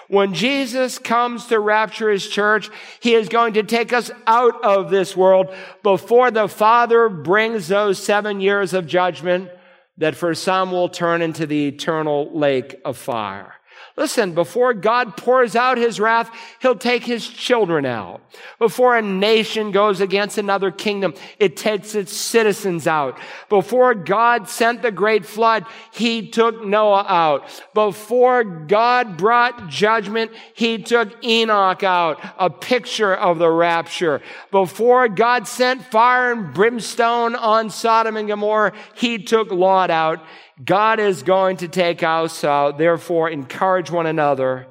When 0.09 0.35
Jesus 0.35 0.99
comes 0.99 1.47
to 1.47 1.61
rapture 1.61 2.11
his 2.11 2.29
church, 2.29 2.69
he 3.01 3.15
is 3.15 3.29
going 3.29 3.55
to 3.55 3.63
take 3.63 3.93
us 3.93 4.11
out 4.27 4.63
of 4.65 4.91
this 4.91 5.17
world 5.17 5.55
before 5.85 6.33
the 6.33 6.49
Father 6.49 7.09
brings 7.09 7.69
those 7.69 8.03
seven 8.03 8.41
years 8.41 8.75
of 8.75 8.89
judgment 8.89 9.51
that 9.99 10.17
for 10.17 10.35
some 10.35 10.73
will 10.73 10.89
turn 10.89 11.23
into 11.23 11.47
the 11.47 11.69
eternal 11.69 12.31
lake 12.37 12.81
of 12.85 12.97
fire. 12.97 13.54
Listen, 13.97 14.35
before 14.35 14.75
God 14.75 15.17
pours 15.17 15.55
out 15.55 15.79
his 15.79 16.01
wrath, 16.01 16.29
he'll 16.61 16.75
take 16.75 17.05
his 17.05 17.29
children 17.29 17.87
out. 17.87 18.23
Before 18.59 18.97
a 18.97 19.03
nation 19.03 19.71
goes 19.71 20.01
against 20.01 20.37
another 20.37 20.73
kingdom, 20.73 21.15
it 21.39 21.57
takes 21.57 21.95
its 21.95 22.13
citizens 22.13 22.89
out. 22.89 23.17
Before 23.49 23.95
God 23.95 24.49
sent 24.49 24.83
the 24.83 24.91
great 24.91 25.25
flood, 25.25 25.65
he 25.93 26.29
took 26.29 26.65
Noah 26.65 27.07
out. 27.09 27.63
Before 27.73 28.43
God 28.43 29.17
brought 29.17 29.69
judgment, 29.69 30.33
he 30.55 30.83
took 30.83 31.23
Enoch 31.25 31.85
out, 31.85 32.19
a 32.37 32.51
picture 32.51 33.15
of 33.15 33.39
the 33.39 33.51
rapture. 33.51 34.21
Before 34.51 35.09
God 35.09 35.47
sent 35.47 35.85
fire 35.85 36.33
and 36.33 36.53
brimstone 36.53 37.37
on 37.37 37.71
Sodom 37.71 38.17
and 38.17 38.27
Gomorrah, 38.27 38.73
he 38.97 39.23
took 39.23 39.53
Lot 39.53 39.91
out. 39.91 40.21
God 40.63 41.01
is 41.01 41.23
going 41.23 41.59
to 41.59 41.69
take 41.69 42.03
us 42.03 42.45
out. 42.45 42.79
Therefore, 42.79 43.29
encourage 43.29 43.91
one 43.91 44.07
another 44.07 44.67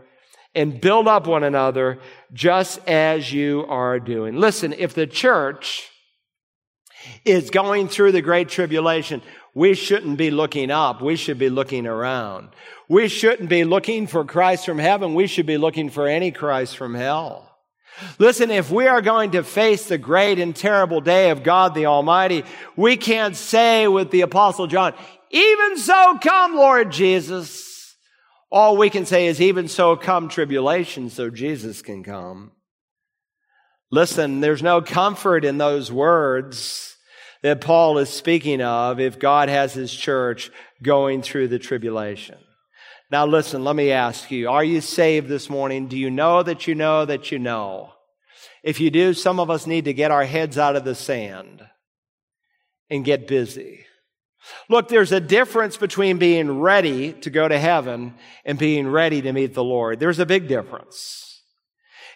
and 0.56 0.80
build 0.80 1.08
up 1.08 1.28
one 1.28 1.44
another 1.44 2.00
just 2.32 2.80
as 2.88 3.32
you 3.34 3.66
are 3.68 4.00
doing. 4.00 4.36
Listen, 4.38 4.74
if 4.74 4.94
the 4.94 5.08
church 5.08 5.90
is 7.26 7.50
going 7.50 7.88
through 7.88 8.12
the 8.12 8.22
great 8.22 8.50
tribulation, 8.50 9.22
we 9.54 9.74
shouldn't 9.74 10.18
be 10.18 10.32
looking 10.32 10.72
up. 10.72 11.02
We 11.02 11.16
should 11.16 11.38
be 11.38 11.50
looking 11.50 11.86
around. 11.86 12.50
We 12.88 13.08
shouldn't 13.08 13.50
be 13.50 13.64
looking 13.64 14.08
for 14.08 14.26
Christ 14.26 14.66
from 14.66 14.80
heaven. 14.80 15.16
We 15.16 15.28
should 15.28 15.46
be 15.46 15.58
looking 15.58 15.90
for 15.90 16.08
antichrist 16.08 16.78
from 16.78 16.96
hell. 16.96 17.50
Listen, 18.18 18.50
if 18.50 18.72
we 18.72 18.88
are 18.88 19.02
going 19.02 19.32
to 19.32 19.44
face 19.44 19.88
the 19.88 20.00
great 20.00 20.40
and 20.40 20.56
terrible 20.56 21.00
day 21.00 21.30
of 21.30 21.44
God 21.44 21.76
the 21.76 21.86
Almighty, 21.86 22.44
we 22.76 22.98
can't 22.98 23.36
say 23.36 23.88
with 23.88 24.10
the 24.10 24.22
Apostle 24.22 24.66
John, 24.66 24.94
even 25.34 25.78
so 25.78 26.18
come, 26.22 26.56
Lord 26.56 26.92
Jesus. 26.92 27.96
All 28.52 28.78
we 28.78 28.92
can 28.92 29.08
say 29.08 29.28
is, 29.28 29.42
even 29.42 29.68
so 29.68 29.96
come 29.96 30.30
tribulation, 30.30 31.10
so 31.10 31.32
Jesus 31.32 31.82
can 31.82 32.04
come. 32.04 32.52
Listen, 33.92 34.42
there's 34.42 34.62
no 34.62 34.82
comfort 34.82 35.44
in 35.44 35.58
those 35.58 35.92
words 35.92 36.96
that 37.42 37.62
Paul 37.62 37.98
is 37.98 38.10
speaking 38.10 38.62
of 38.62 39.00
if 39.00 39.20
God 39.20 39.50
has 39.50 39.74
his 39.74 39.94
church 39.94 40.52
going 40.84 41.24
through 41.24 41.48
the 41.48 41.60
tribulation. 41.60 42.38
Now, 43.12 43.26
listen, 43.26 43.64
let 43.64 43.76
me 43.76 43.92
ask 43.92 44.32
you 44.32 44.50
are 44.50 44.64
you 44.64 44.82
saved 44.82 45.28
this 45.28 45.50
morning? 45.50 45.88
Do 45.88 45.98
you 45.98 46.10
know 46.10 46.44
that 46.44 46.68
you 46.68 46.76
know 46.76 47.06
that 47.06 47.32
you 47.32 47.40
know? 47.40 47.92
If 48.64 48.80
you 48.80 48.92
do, 48.92 49.14
some 49.14 49.40
of 49.40 49.50
us 49.50 49.68
need 49.68 49.86
to 49.86 49.94
get 49.94 50.12
our 50.12 50.26
heads 50.26 50.58
out 50.58 50.76
of 50.76 50.86
the 50.86 50.96
sand 50.96 51.64
and 52.90 53.04
get 53.04 53.28
busy. 53.28 53.83
Look, 54.70 54.88
there's 54.88 55.12
a 55.12 55.20
difference 55.20 55.78
between 55.78 56.18
being 56.18 56.60
ready 56.60 57.14
to 57.14 57.30
go 57.30 57.48
to 57.48 57.58
heaven 57.58 58.16
and 58.46 58.58
being 58.58 58.88
ready 58.88 59.22
to 59.22 59.34
meet 59.34 59.54
the 59.54 59.64
Lord. 59.64 60.00
There's 60.00 60.20
a 60.20 60.26
big 60.26 60.48
difference. 60.48 61.42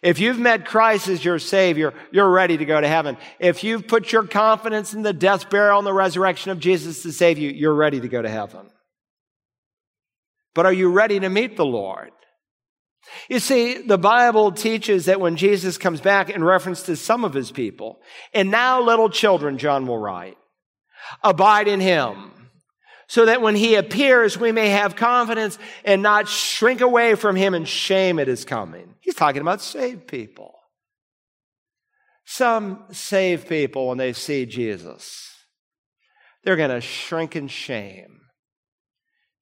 If 0.04 0.20
you've 0.20 0.40
met 0.40 0.66
Christ 0.66 1.08
as 1.08 1.26
your 1.26 1.40
Savior, 1.40 1.94
you're 2.12 2.30
ready 2.30 2.58
to 2.58 2.66
go 2.66 2.80
to 2.80 2.88
heaven. 2.88 3.18
If 3.40 3.64
you've 3.64 3.88
put 3.88 4.12
your 4.12 4.24
confidence 4.28 4.94
in 4.94 5.02
the 5.02 5.14
death, 5.14 5.50
burial, 5.50 5.80
and 5.80 5.88
the 5.88 5.94
resurrection 5.94 6.52
of 6.52 6.60
Jesus 6.60 7.02
to 7.04 7.12
save 7.12 7.40
you, 7.40 7.50
you're 7.50 7.74
ready 7.74 8.00
to 8.00 8.08
go 8.08 8.22
to 8.22 8.30
heaven. 8.30 8.70
But 10.54 10.66
are 10.66 10.74
you 10.74 10.90
ready 10.90 11.20
to 11.20 11.30
meet 11.30 11.58
the 11.58 11.66
Lord? 11.66 12.12
You 13.30 13.40
see, 13.40 13.82
the 13.82 13.98
Bible 13.98 14.52
teaches 14.52 15.06
that 15.06 15.22
when 15.22 15.36
Jesus 15.36 15.78
comes 15.78 16.02
back 16.02 16.30
in 16.30 16.44
reference 16.44 16.84
to 16.84 16.96
some 16.96 17.24
of 17.24 17.34
his 17.34 17.52
people, 17.52 18.00
and 18.34 18.52
now 18.52 18.82
little 18.82 19.10
children, 19.10 19.58
John 19.58 19.88
will 19.88 19.98
write, 19.98 20.38
Abide 21.24 21.68
in 21.68 21.80
him. 21.80 22.32
So 23.08 23.26
that 23.26 23.42
when 23.42 23.56
he 23.56 23.76
appears, 23.76 24.38
we 24.38 24.52
may 24.52 24.70
have 24.70 24.98
confidence 24.98 25.58
and 25.86 26.02
not 26.02 26.28
shrink 26.28 26.82
away 26.82 27.16
from 27.16 27.38
him 27.38 27.54
in 27.54 27.64
shame 27.64 28.20
at 28.20 28.28
his 28.28 28.44
coming. 28.44 28.96
He's 29.00 29.16
talking 29.16 29.42
about 29.42 29.62
saved 29.62 30.08
people. 30.08 30.54
Some 32.26 32.84
saved 32.92 33.48
people, 33.48 33.88
when 33.88 33.98
they 33.98 34.12
see 34.12 34.46
Jesus, 34.46 35.34
they're 36.44 36.58
going 36.58 36.70
to 36.70 36.82
shrink 36.82 37.38
in 37.38 37.48
shame. 37.48 38.20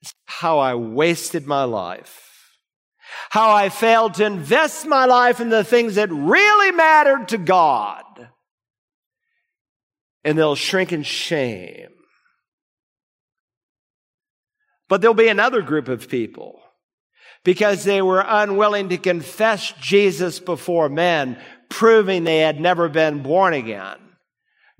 It's 0.04 0.14
how 0.26 0.60
I 0.60 0.76
wasted 0.76 1.48
my 1.48 1.64
life. 1.64 2.22
How 3.32 3.52
I 3.52 3.70
failed 3.70 4.16
to 4.16 4.26
invest 4.26 4.86
my 4.86 5.06
life 5.06 5.40
in 5.40 5.50
the 5.50 5.64
things 5.64 5.96
that 5.96 6.12
really 6.12 6.72
mattered 6.72 7.30
to 7.30 7.40
God 7.40 8.04
and 10.26 10.38
they'll 10.38 10.56
shrink 10.56 10.91
in 10.91 11.03
shame. 11.03 11.88
But 14.89 15.02
there'll 15.02 15.14
be 15.14 15.30
another 15.30 15.61
group 15.61 15.88
of 15.88 16.10
people 16.10 16.60
because 17.43 17.84
they 17.84 18.02
were 18.02 18.26
unwilling 18.27 18.89
to 18.89 18.97
confess 18.97 19.72
Jesus 19.80 20.39
before 20.39 20.89
men, 20.89 21.39
proving 21.69 22.23
they 22.23 22.39
had 22.39 22.60
never 22.60 22.89
been 22.89 23.22
born 23.22 23.53
again. 23.53 23.97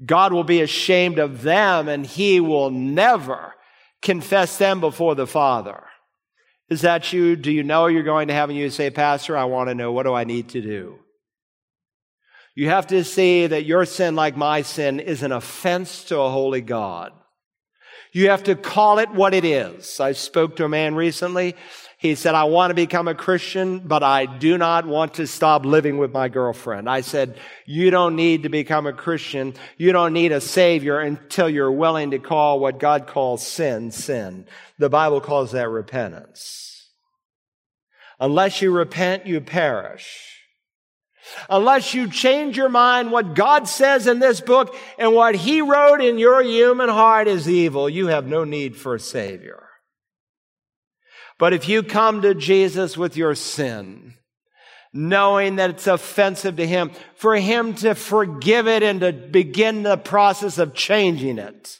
God 0.04 0.34
will 0.34 0.44
be 0.44 0.62
ashamed 0.62 1.20
of 1.20 1.44
them 1.44 1.88
and 1.88 2.06
he 2.06 2.40
will 2.40 2.72
never 2.72 3.54
confess 4.02 4.58
them 4.58 4.82
before 4.82 5.16
the 5.16 5.28
Father. 5.28 5.84
Is 6.70 6.82
that 6.82 7.14
you? 7.14 7.36
Do 7.36 7.52
you 7.52 7.64
know 7.64 7.86
you're 7.86 8.04
going 8.04 8.28
to 8.30 8.34
heaven? 8.34 8.56
You 8.56 8.72
say, 8.72 8.90
Pastor, 8.90 9.38
I 9.38 9.46
want 9.46 9.70
to 9.70 9.76
know 9.76 9.92
what 9.92 10.04
do 10.04 10.14
I 10.14 10.24
need 10.24 10.50
to 10.50 10.62
do? 10.62 11.00
You 12.56 12.70
have 12.70 12.88
to 12.88 13.04
see 13.04 13.48
that 13.48 13.66
your 13.66 13.86
sin, 13.86 14.16
like 14.16 14.38
my 14.38 14.62
sin, 14.62 15.02
is 15.02 15.24
an 15.24 15.34
offense 15.34 16.06
to 16.06 16.20
a 16.20 16.30
holy 16.30 16.62
God. 16.62 17.12
You 18.14 18.30
have 18.30 18.44
to 18.44 18.56
call 18.56 19.00
it 19.00 19.12
what 19.12 19.34
it 19.34 19.44
is. 19.44 20.00
I 20.00 20.14
spoke 20.14 20.56
to 20.56 20.66
a 20.66 20.70
man 20.70 20.96
recently. 20.96 21.56
He 21.98 22.16
said, 22.16 22.34
I 22.34 22.46
want 22.46 22.72
to 22.72 22.76
become 22.76 23.10
a 23.10 23.16
Christian, 23.16 23.80
but 23.80 24.04
I 24.04 24.26
do 24.26 24.58
not 24.58 24.88
want 24.88 25.16
to 25.16 25.28
stop 25.28 25.66
living 25.66 25.98
with 25.98 26.14
my 26.14 26.30
girlfriend. 26.30 26.90
I 26.90 27.02
said, 27.02 27.38
you 27.66 27.92
don't 27.92 28.16
need 28.16 28.44
to 28.44 28.50
become 28.50 28.88
a 28.88 28.94
Christian. 28.94 29.54
You 29.78 29.92
don't 29.92 30.14
need 30.14 30.32
a 30.32 30.40
savior 30.40 31.00
until 31.00 31.50
you're 31.50 31.72
willing 31.72 32.12
to 32.12 32.20
call 32.20 32.62
what 32.62 32.80
God 32.80 33.06
calls 33.06 33.46
sin, 33.46 33.92
sin. 33.92 34.46
The 34.78 34.90
Bible 34.90 35.20
calls 35.20 35.52
that 35.52 35.68
repentance. 35.68 36.90
Unless 38.18 38.62
you 38.62 38.72
repent, 38.72 39.26
you 39.26 39.42
perish. 39.42 40.35
Unless 41.50 41.94
you 41.94 42.10
change 42.10 42.58
your 42.58 42.70
mind, 42.70 43.12
what 43.12 43.36
God 43.36 43.68
says 43.68 44.08
in 44.08 44.20
this 44.20 44.42
book 44.42 44.76
and 44.98 45.14
what 45.14 45.36
He 45.36 45.62
wrote 45.62 46.02
in 46.02 46.18
your 46.18 46.42
human 46.44 46.90
heart 46.90 47.28
is 47.28 47.50
evil, 47.50 47.90
you 47.90 48.08
have 48.08 48.28
no 48.28 48.44
need 48.44 48.76
for 48.76 48.96
a 48.96 49.00
Savior. 49.00 49.64
But 51.38 51.54
if 51.54 51.68
you 51.68 51.84
come 51.84 52.22
to 52.22 52.34
Jesus 52.34 52.98
with 52.98 53.18
your 53.18 53.36
sin, 53.36 54.16
knowing 54.94 55.58
that 55.58 55.72
it's 55.72 55.88
offensive 55.88 56.56
to 56.56 56.66
Him, 56.66 56.92
for 57.16 57.36
Him 57.36 57.74
to 57.76 57.96
forgive 57.96 58.68
it 58.68 58.84
and 58.84 59.02
to 59.02 59.12
begin 59.12 59.84
the 59.84 59.98
process 59.98 60.58
of 60.58 60.74
changing 60.74 61.38
it, 61.38 61.80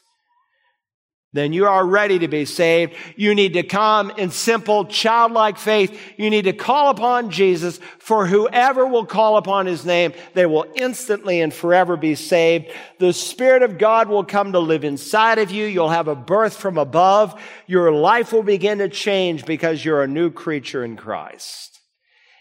then 1.36 1.52
you 1.52 1.66
are 1.66 1.84
ready 1.84 2.18
to 2.20 2.28
be 2.28 2.44
saved. 2.44 2.94
You 3.16 3.34
need 3.34 3.54
to 3.54 3.62
come 3.62 4.10
in 4.12 4.30
simple, 4.30 4.84
childlike 4.84 5.58
faith. 5.58 5.98
You 6.16 6.30
need 6.30 6.44
to 6.46 6.52
call 6.52 6.90
upon 6.90 7.30
Jesus, 7.30 7.78
for 7.98 8.26
whoever 8.26 8.86
will 8.86 9.06
call 9.06 9.36
upon 9.36 9.66
his 9.66 9.84
name, 9.84 10.12
they 10.34 10.46
will 10.46 10.66
instantly 10.74 11.40
and 11.40 11.52
forever 11.52 11.96
be 11.96 12.14
saved. 12.14 12.70
The 12.98 13.12
Spirit 13.12 13.62
of 13.62 13.78
God 13.78 14.08
will 14.08 14.24
come 14.24 14.52
to 14.52 14.60
live 14.60 14.84
inside 14.84 15.38
of 15.38 15.50
you. 15.50 15.66
You'll 15.66 15.88
have 15.88 16.08
a 16.08 16.14
birth 16.14 16.56
from 16.56 16.78
above. 16.78 17.40
Your 17.66 17.92
life 17.92 18.32
will 18.32 18.42
begin 18.42 18.78
to 18.78 18.88
change 18.88 19.44
because 19.44 19.84
you're 19.84 20.02
a 20.02 20.08
new 20.08 20.30
creature 20.30 20.84
in 20.84 20.96
Christ. 20.96 21.80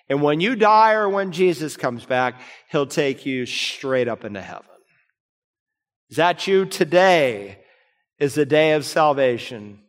And 0.08 0.22
when 0.22 0.40
you 0.40 0.56
die 0.56 0.94
or 0.94 1.10
when 1.10 1.32
Jesus 1.32 1.76
comes 1.78 2.06
back, 2.06 2.40
he'll 2.70 2.86
take 2.86 3.26
you 3.26 3.46
straight 3.46 4.08
up 4.08 4.24
into 4.24 4.42
heaven. 4.42 4.66
Is 6.10 6.18
that 6.18 6.46
you 6.46 6.66
today? 6.66 7.65
Is 8.20 8.36
the 8.36 8.46
day 8.46 8.74
of 8.74 8.86
salvation. 8.86 9.80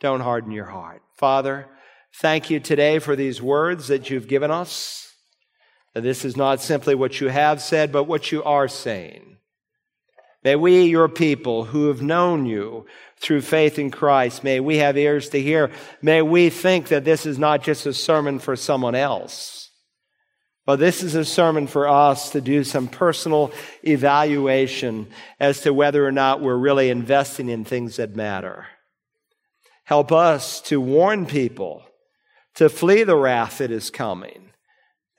Don't 0.00 0.20
harden 0.20 0.50
your 0.50 0.66
heart. 0.66 1.02
Father, 1.16 1.66
thank 2.14 2.50
you 2.50 2.60
today 2.60 2.98
for 2.98 3.16
these 3.16 3.42
words 3.42 3.88
that 3.88 4.10
you've 4.10 4.28
given 4.28 4.50
us. 4.50 5.12
this 5.94 6.24
is 6.24 6.36
not 6.36 6.60
simply 6.60 6.94
what 6.94 7.20
you 7.20 7.28
have 7.28 7.62
said, 7.62 7.92
but 7.92 8.04
what 8.04 8.32
you 8.32 8.42
are 8.42 8.68
saying. 8.68 9.36
May 10.42 10.56
we, 10.56 10.84
your 10.84 11.08
people 11.08 11.64
who 11.64 11.88
have 11.88 12.02
known 12.02 12.44
you 12.44 12.86
through 13.18 13.40
faith 13.40 13.78
in 13.78 13.90
Christ, 13.90 14.44
may 14.44 14.60
we 14.60 14.78
have 14.78 14.98
ears 14.98 15.30
to 15.30 15.40
hear. 15.40 15.70
May 16.02 16.20
we 16.20 16.50
think 16.50 16.88
that 16.88 17.04
this 17.04 17.24
is 17.24 17.38
not 17.38 17.62
just 17.62 17.86
a 17.86 17.94
sermon 17.94 18.38
for 18.38 18.56
someone 18.56 18.94
else 18.94 19.63
well, 20.66 20.78
this 20.78 21.02
is 21.02 21.14
a 21.14 21.26
sermon 21.26 21.66
for 21.66 21.86
us 21.86 22.30
to 22.30 22.40
do 22.40 22.64
some 22.64 22.88
personal 22.88 23.52
evaluation 23.82 25.08
as 25.38 25.60
to 25.60 25.74
whether 25.74 26.06
or 26.06 26.12
not 26.12 26.40
we're 26.40 26.56
really 26.56 26.88
investing 26.88 27.50
in 27.50 27.64
things 27.64 27.96
that 27.96 28.16
matter. 28.16 28.66
Help 29.84 30.10
us 30.10 30.62
to 30.62 30.80
warn 30.80 31.26
people 31.26 31.84
to 32.54 32.70
flee 32.70 33.04
the 33.04 33.16
wrath 33.16 33.58
that 33.58 33.70
is 33.70 33.90
coming. 33.90 34.50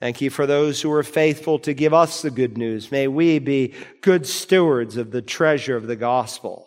Thank 0.00 0.20
you 0.20 0.30
for 0.30 0.46
those 0.46 0.82
who 0.82 0.92
are 0.92 1.04
faithful 1.04 1.60
to 1.60 1.72
give 1.72 1.94
us 1.94 2.22
the 2.22 2.30
good 2.30 2.58
news. 2.58 2.90
May 2.90 3.06
we 3.06 3.38
be 3.38 3.74
good 4.02 4.26
stewards 4.26 4.96
of 4.96 5.12
the 5.12 5.22
treasure 5.22 5.76
of 5.76 5.86
the 5.86 5.96
gospel. 5.96 6.66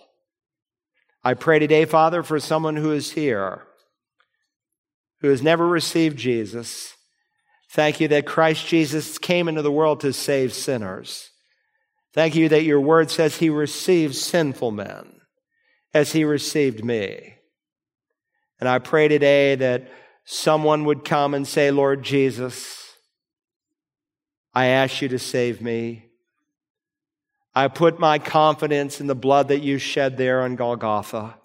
I 1.21 1.33
pray 1.33 1.59
today, 1.59 1.83
Father, 1.83 2.23
for 2.23 2.39
someone 2.39 2.77
who 2.77 2.91
is 2.91 3.11
here, 3.11 3.63
who 5.19 5.27
has 5.27 5.41
never 5.41 5.67
received 5.67 6.17
Jesus 6.17 6.93
Thank 7.71 7.99
you 7.99 8.07
that 8.07 8.25
Christ 8.25 8.65
Jesus 8.65 9.19
came 9.19 9.47
into 9.47 9.61
the 9.61 9.71
world 9.71 9.99
to 9.99 10.11
save 10.11 10.53
sinners. 10.53 11.29
Thank 12.13 12.35
you 12.35 12.49
that 12.49 12.63
your 12.63 12.81
word 12.81 13.11
says 13.11 13.37
he 13.37 13.51
received 13.51 14.15
sinful 14.15 14.71
men 14.71 15.21
as 15.93 16.11
he 16.11 16.23
received 16.23 16.83
me. 16.83 17.35
And 18.59 18.67
I 18.67 18.79
pray 18.79 19.07
today 19.07 19.53
that 19.55 19.87
someone 20.25 20.85
would 20.85 21.05
come 21.05 21.35
and 21.35 21.47
say, 21.47 21.69
Lord 21.69 22.01
Jesus, 22.01 22.91
I 24.51 24.65
ask 24.67 25.01
you 25.03 25.09
to 25.09 25.19
save 25.19 25.61
me. 25.61 26.05
I 27.53 27.67
put 27.67 27.99
my 27.99 28.17
confidence 28.17 28.99
in 28.99 29.05
the 29.05 29.15
blood 29.15 29.49
that 29.49 29.61
you 29.61 29.77
shed 29.77 30.17
there 30.17 30.41
on 30.41 30.55
Golgotha 30.55 31.35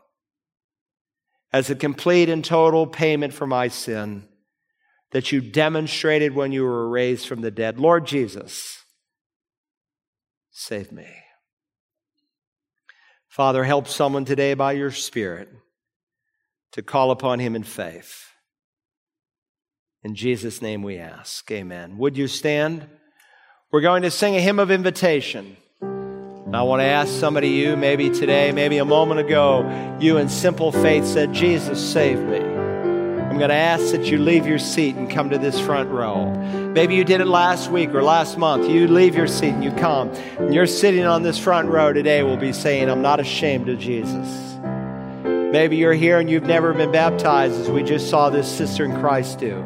as 1.52 1.68
a 1.68 1.74
complete 1.74 2.30
and 2.30 2.42
total 2.42 2.86
payment 2.86 3.34
for 3.34 3.46
my 3.46 3.68
sin 3.68 4.26
that 5.14 5.30
you 5.30 5.40
demonstrated 5.40 6.34
when 6.34 6.50
you 6.50 6.64
were 6.64 6.88
raised 6.88 7.28
from 7.28 7.40
the 7.40 7.50
dead. 7.52 7.78
Lord 7.78 8.04
Jesus, 8.04 8.84
save 10.50 10.90
me. 10.90 11.06
Father, 13.28 13.62
help 13.62 13.86
someone 13.86 14.24
today 14.24 14.54
by 14.54 14.72
your 14.72 14.90
Spirit 14.90 15.48
to 16.72 16.82
call 16.82 17.12
upon 17.12 17.38
him 17.38 17.54
in 17.54 17.62
faith. 17.62 18.26
In 20.02 20.16
Jesus' 20.16 20.60
name 20.60 20.82
we 20.82 20.98
ask. 20.98 21.48
Amen. 21.52 21.96
Would 21.96 22.16
you 22.16 22.26
stand? 22.26 22.88
We're 23.70 23.82
going 23.82 24.02
to 24.02 24.10
sing 24.10 24.34
a 24.34 24.40
hymn 24.40 24.58
of 24.58 24.72
invitation. 24.72 25.56
I 25.80 26.62
want 26.62 26.80
to 26.80 26.86
ask 26.86 27.12
somebody, 27.12 27.50
you 27.50 27.76
maybe 27.76 28.10
today, 28.10 28.50
maybe 28.50 28.78
a 28.78 28.84
moment 28.84 29.20
ago, 29.20 29.96
you 30.00 30.16
in 30.16 30.28
simple 30.28 30.72
faith 30.72 31.06
said, 31.06 31.32
Jesus, 31.32 31.80
save 31.80 32.18
me. 32.18 32.53
I'm 33.34 33.40
going 33.40 33.50
to 33.50 33.56
ask 33.56 33.90
that 33.90 34.04
you 34.04 34.18
leave 34.18 34.46
your 34.46 34.60
seat 34.60 34.94
and 34.94 35.10
come 35.10 35.30
to 35.30 35.38
this 35.38 35.58
front 35.58 35.90
row. 35.90 36.32
Maybe 36.72 36.94
you 36.94 37.02
did 37.02 37.20
it 37.20 37.26
last 37.26 37.68
week 37.68 37.92
or 37.92 38.00
last 38.00 38.38
month. 38.38 38.70
You 38.70 38.86
leave 38.86 39.16
your 39.16 39.26
seat 39.26 39.48
and 39.48 39.64
you 39.64 39.72
come. 39.72 40.10
And 40.38 40.54
you're 40.54 40.68
sitting 40.68 41.04
on 41.04 41.24
this 41.24 41.36
front 41.36 41.68
row 41.68 41.92
today 41.92 42.22
will 42.22 42.36
be 42.36 42.52
saying, 42.52 42.88
I'm 42.88 43.02
not 43.02 43.18
ashamed 43.18 43.68
of 43.68 43.80
Jesus. 43.80 44.54
Maybe 45.24 45.76
you're 45.78 45.94
here 45.94 46.20
and 46.20 46.30
you've 46.30 46.44
never 46.44 46.72
been 46.74 46.92
baptized 46.92 47.60
as 47.60 47.68
we 47.68 47.82
just 47.82 48.08
saw 48.08 48.30
this 48.30 48.48
sister 48.48 48.84
in 48.84 48.92
Christ 49.00 49.40
do. 49.40 49.64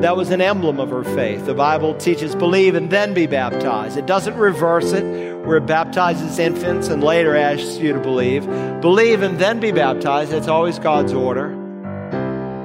That 0.00 0.16
was 0.16 0.30
an 0.30 0.40
emblem 0.40 0.80
of 0.80 0.90
her 0.90 1.04
faith. 1.04 1.46
The 1.46 1.54
Bible 1.54 1.94
teaches 1.94 2.34
believe 2.34 2.74
and 2.74 2.90
then 2.90 3.14
be 3.14 3.28
baptized. 3.28 3.96
It 3.96 4.06
doesn't 4.06 4.36
reverse 4.36 4.90
it, 4.90 5.04
where 5.46 5.58
it 5.58 5.66
baptizes 5.66 6.40
infants 6.40 6.88
and 6.88 7.04
later 7.04 7.36
asks 7.36 7.76
you 7.76 7.92
to 7.92 8.00
believe. 8.00 8.44
Believe 8.80 9.22
and 9.22 9.38
then 9.38 9.60
be 9.60 9.70
baptized. 9.70 10.32
That's 10.32 10.48
always 10.48 10.80
God's 10.80 11.12
order. 11.12 11.65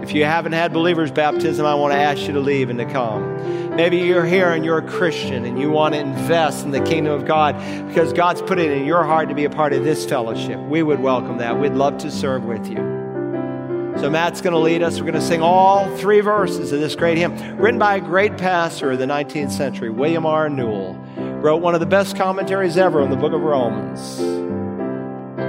If 0.01 0.13
you 0.13 0.25
haven't 0.25 0.53
had 0.53 0.73
believer's 0.73 1.11
baptism, 1.11 1.65
I 1.65 1.75
want 1.75 1.93
to 1.93 1.97
ask 1.97 2.23
you 2.23 2.33
to 2.33 2.39
leave 2.39 2.69
and 2.69 2.79
to 2.79 2.85
come. 2.85 3.75
Maybe 3.75 3.97
you're 3.97 4.25
here 4.25 4.51
and 4.51 4.65
you're 4.65 4.79
a 4.79 4.87
Christian 4.87 5.45
and 5.45 5.59
you 5.59 5.69
want 5.69 5.93
to 5.93 5.99
invest 6.01 6.65
in 6.65 6.71
the 6.71 6.81
kingdom 6.81 7.13
of 7.13 7.25
God 7.25 7.55
because 7.87 8.11
God's 8.11 8.41
put 8.41 8.57
it 8.57 8.71
in 8.71 8.85
your 8.85 9.03
heart 9.03 9.29
to 9.29 9.35
be 9.35 9.45
a 9.45 9.49
part 9.49 9.73
of 9.73 9.83
this 9.83 10.05
fellowship. 10.05 10.59
We 10.59 10.81
would 10.81 10.99
welcome 10.99 11.37
that. 11.37 11.59
We'd 11.59 11.73
love 11.73 11.99
to 11.99 12.09
serve 12.09 12.45
with 12.45 12.67
you. 12.67 12.77
So 13.99 14.09
Matt's 14.09 14.41
going 14.41 14.53
to 14.53 14.59
lead 14.59 14.81
us. 14.81 14.97
We're 14.99 15.05
going 15.05 15.13
to 15.13 15.21
sing 15.21 15.41
all 15.41 15.95
three 15.97 16.21
verses 16.21 16.71
of 16.71 16.79
this 16.79 16.95
great 16.95 17.19
hymn, 17.19 17.57
written 17.57 17.79
by 17.79 17.97
a 17.97 18.01
great 18.01 18.37
pastor 18.37 18.91
of 18.91 18.99
the 18.99 19.05
19th 19.05 19.51
century, 19.51 19.91
William 19.91 20.25
R. 20.25 20.49
Newell. 20.49 20.95
Wrote 21.15 21.61
one 21.61 21.75
of 21.75 21.79
the 21.79 21.85
best 21.85 22.15
commentaries 22.15 22.77
ever 22.77 23.01
on 23.01 23.11
the 23.11 23.17
book 23.17 23.33
of 23.33 23.41
Romans. 23.41 24.19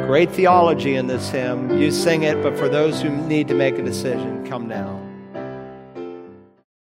Great 0.06 0.30
theology 0.30 0.94
in 0.94 1.06
this 1.06 1.30
hymn. 1.30 1.78
You 1.78 1.90
sing 1.90 2.22
it, 2.22 2.42
but 2.42 2.56
for 2.58 2.68
those 2.68 3.00
who 3.00 3.10
need 3.10 3.48
to 3.48 3.54
make 3.54 3.78
a 3.78 3.82
decision, 3.82 4.46
come 4.46 4.68
now. 4.68 5.11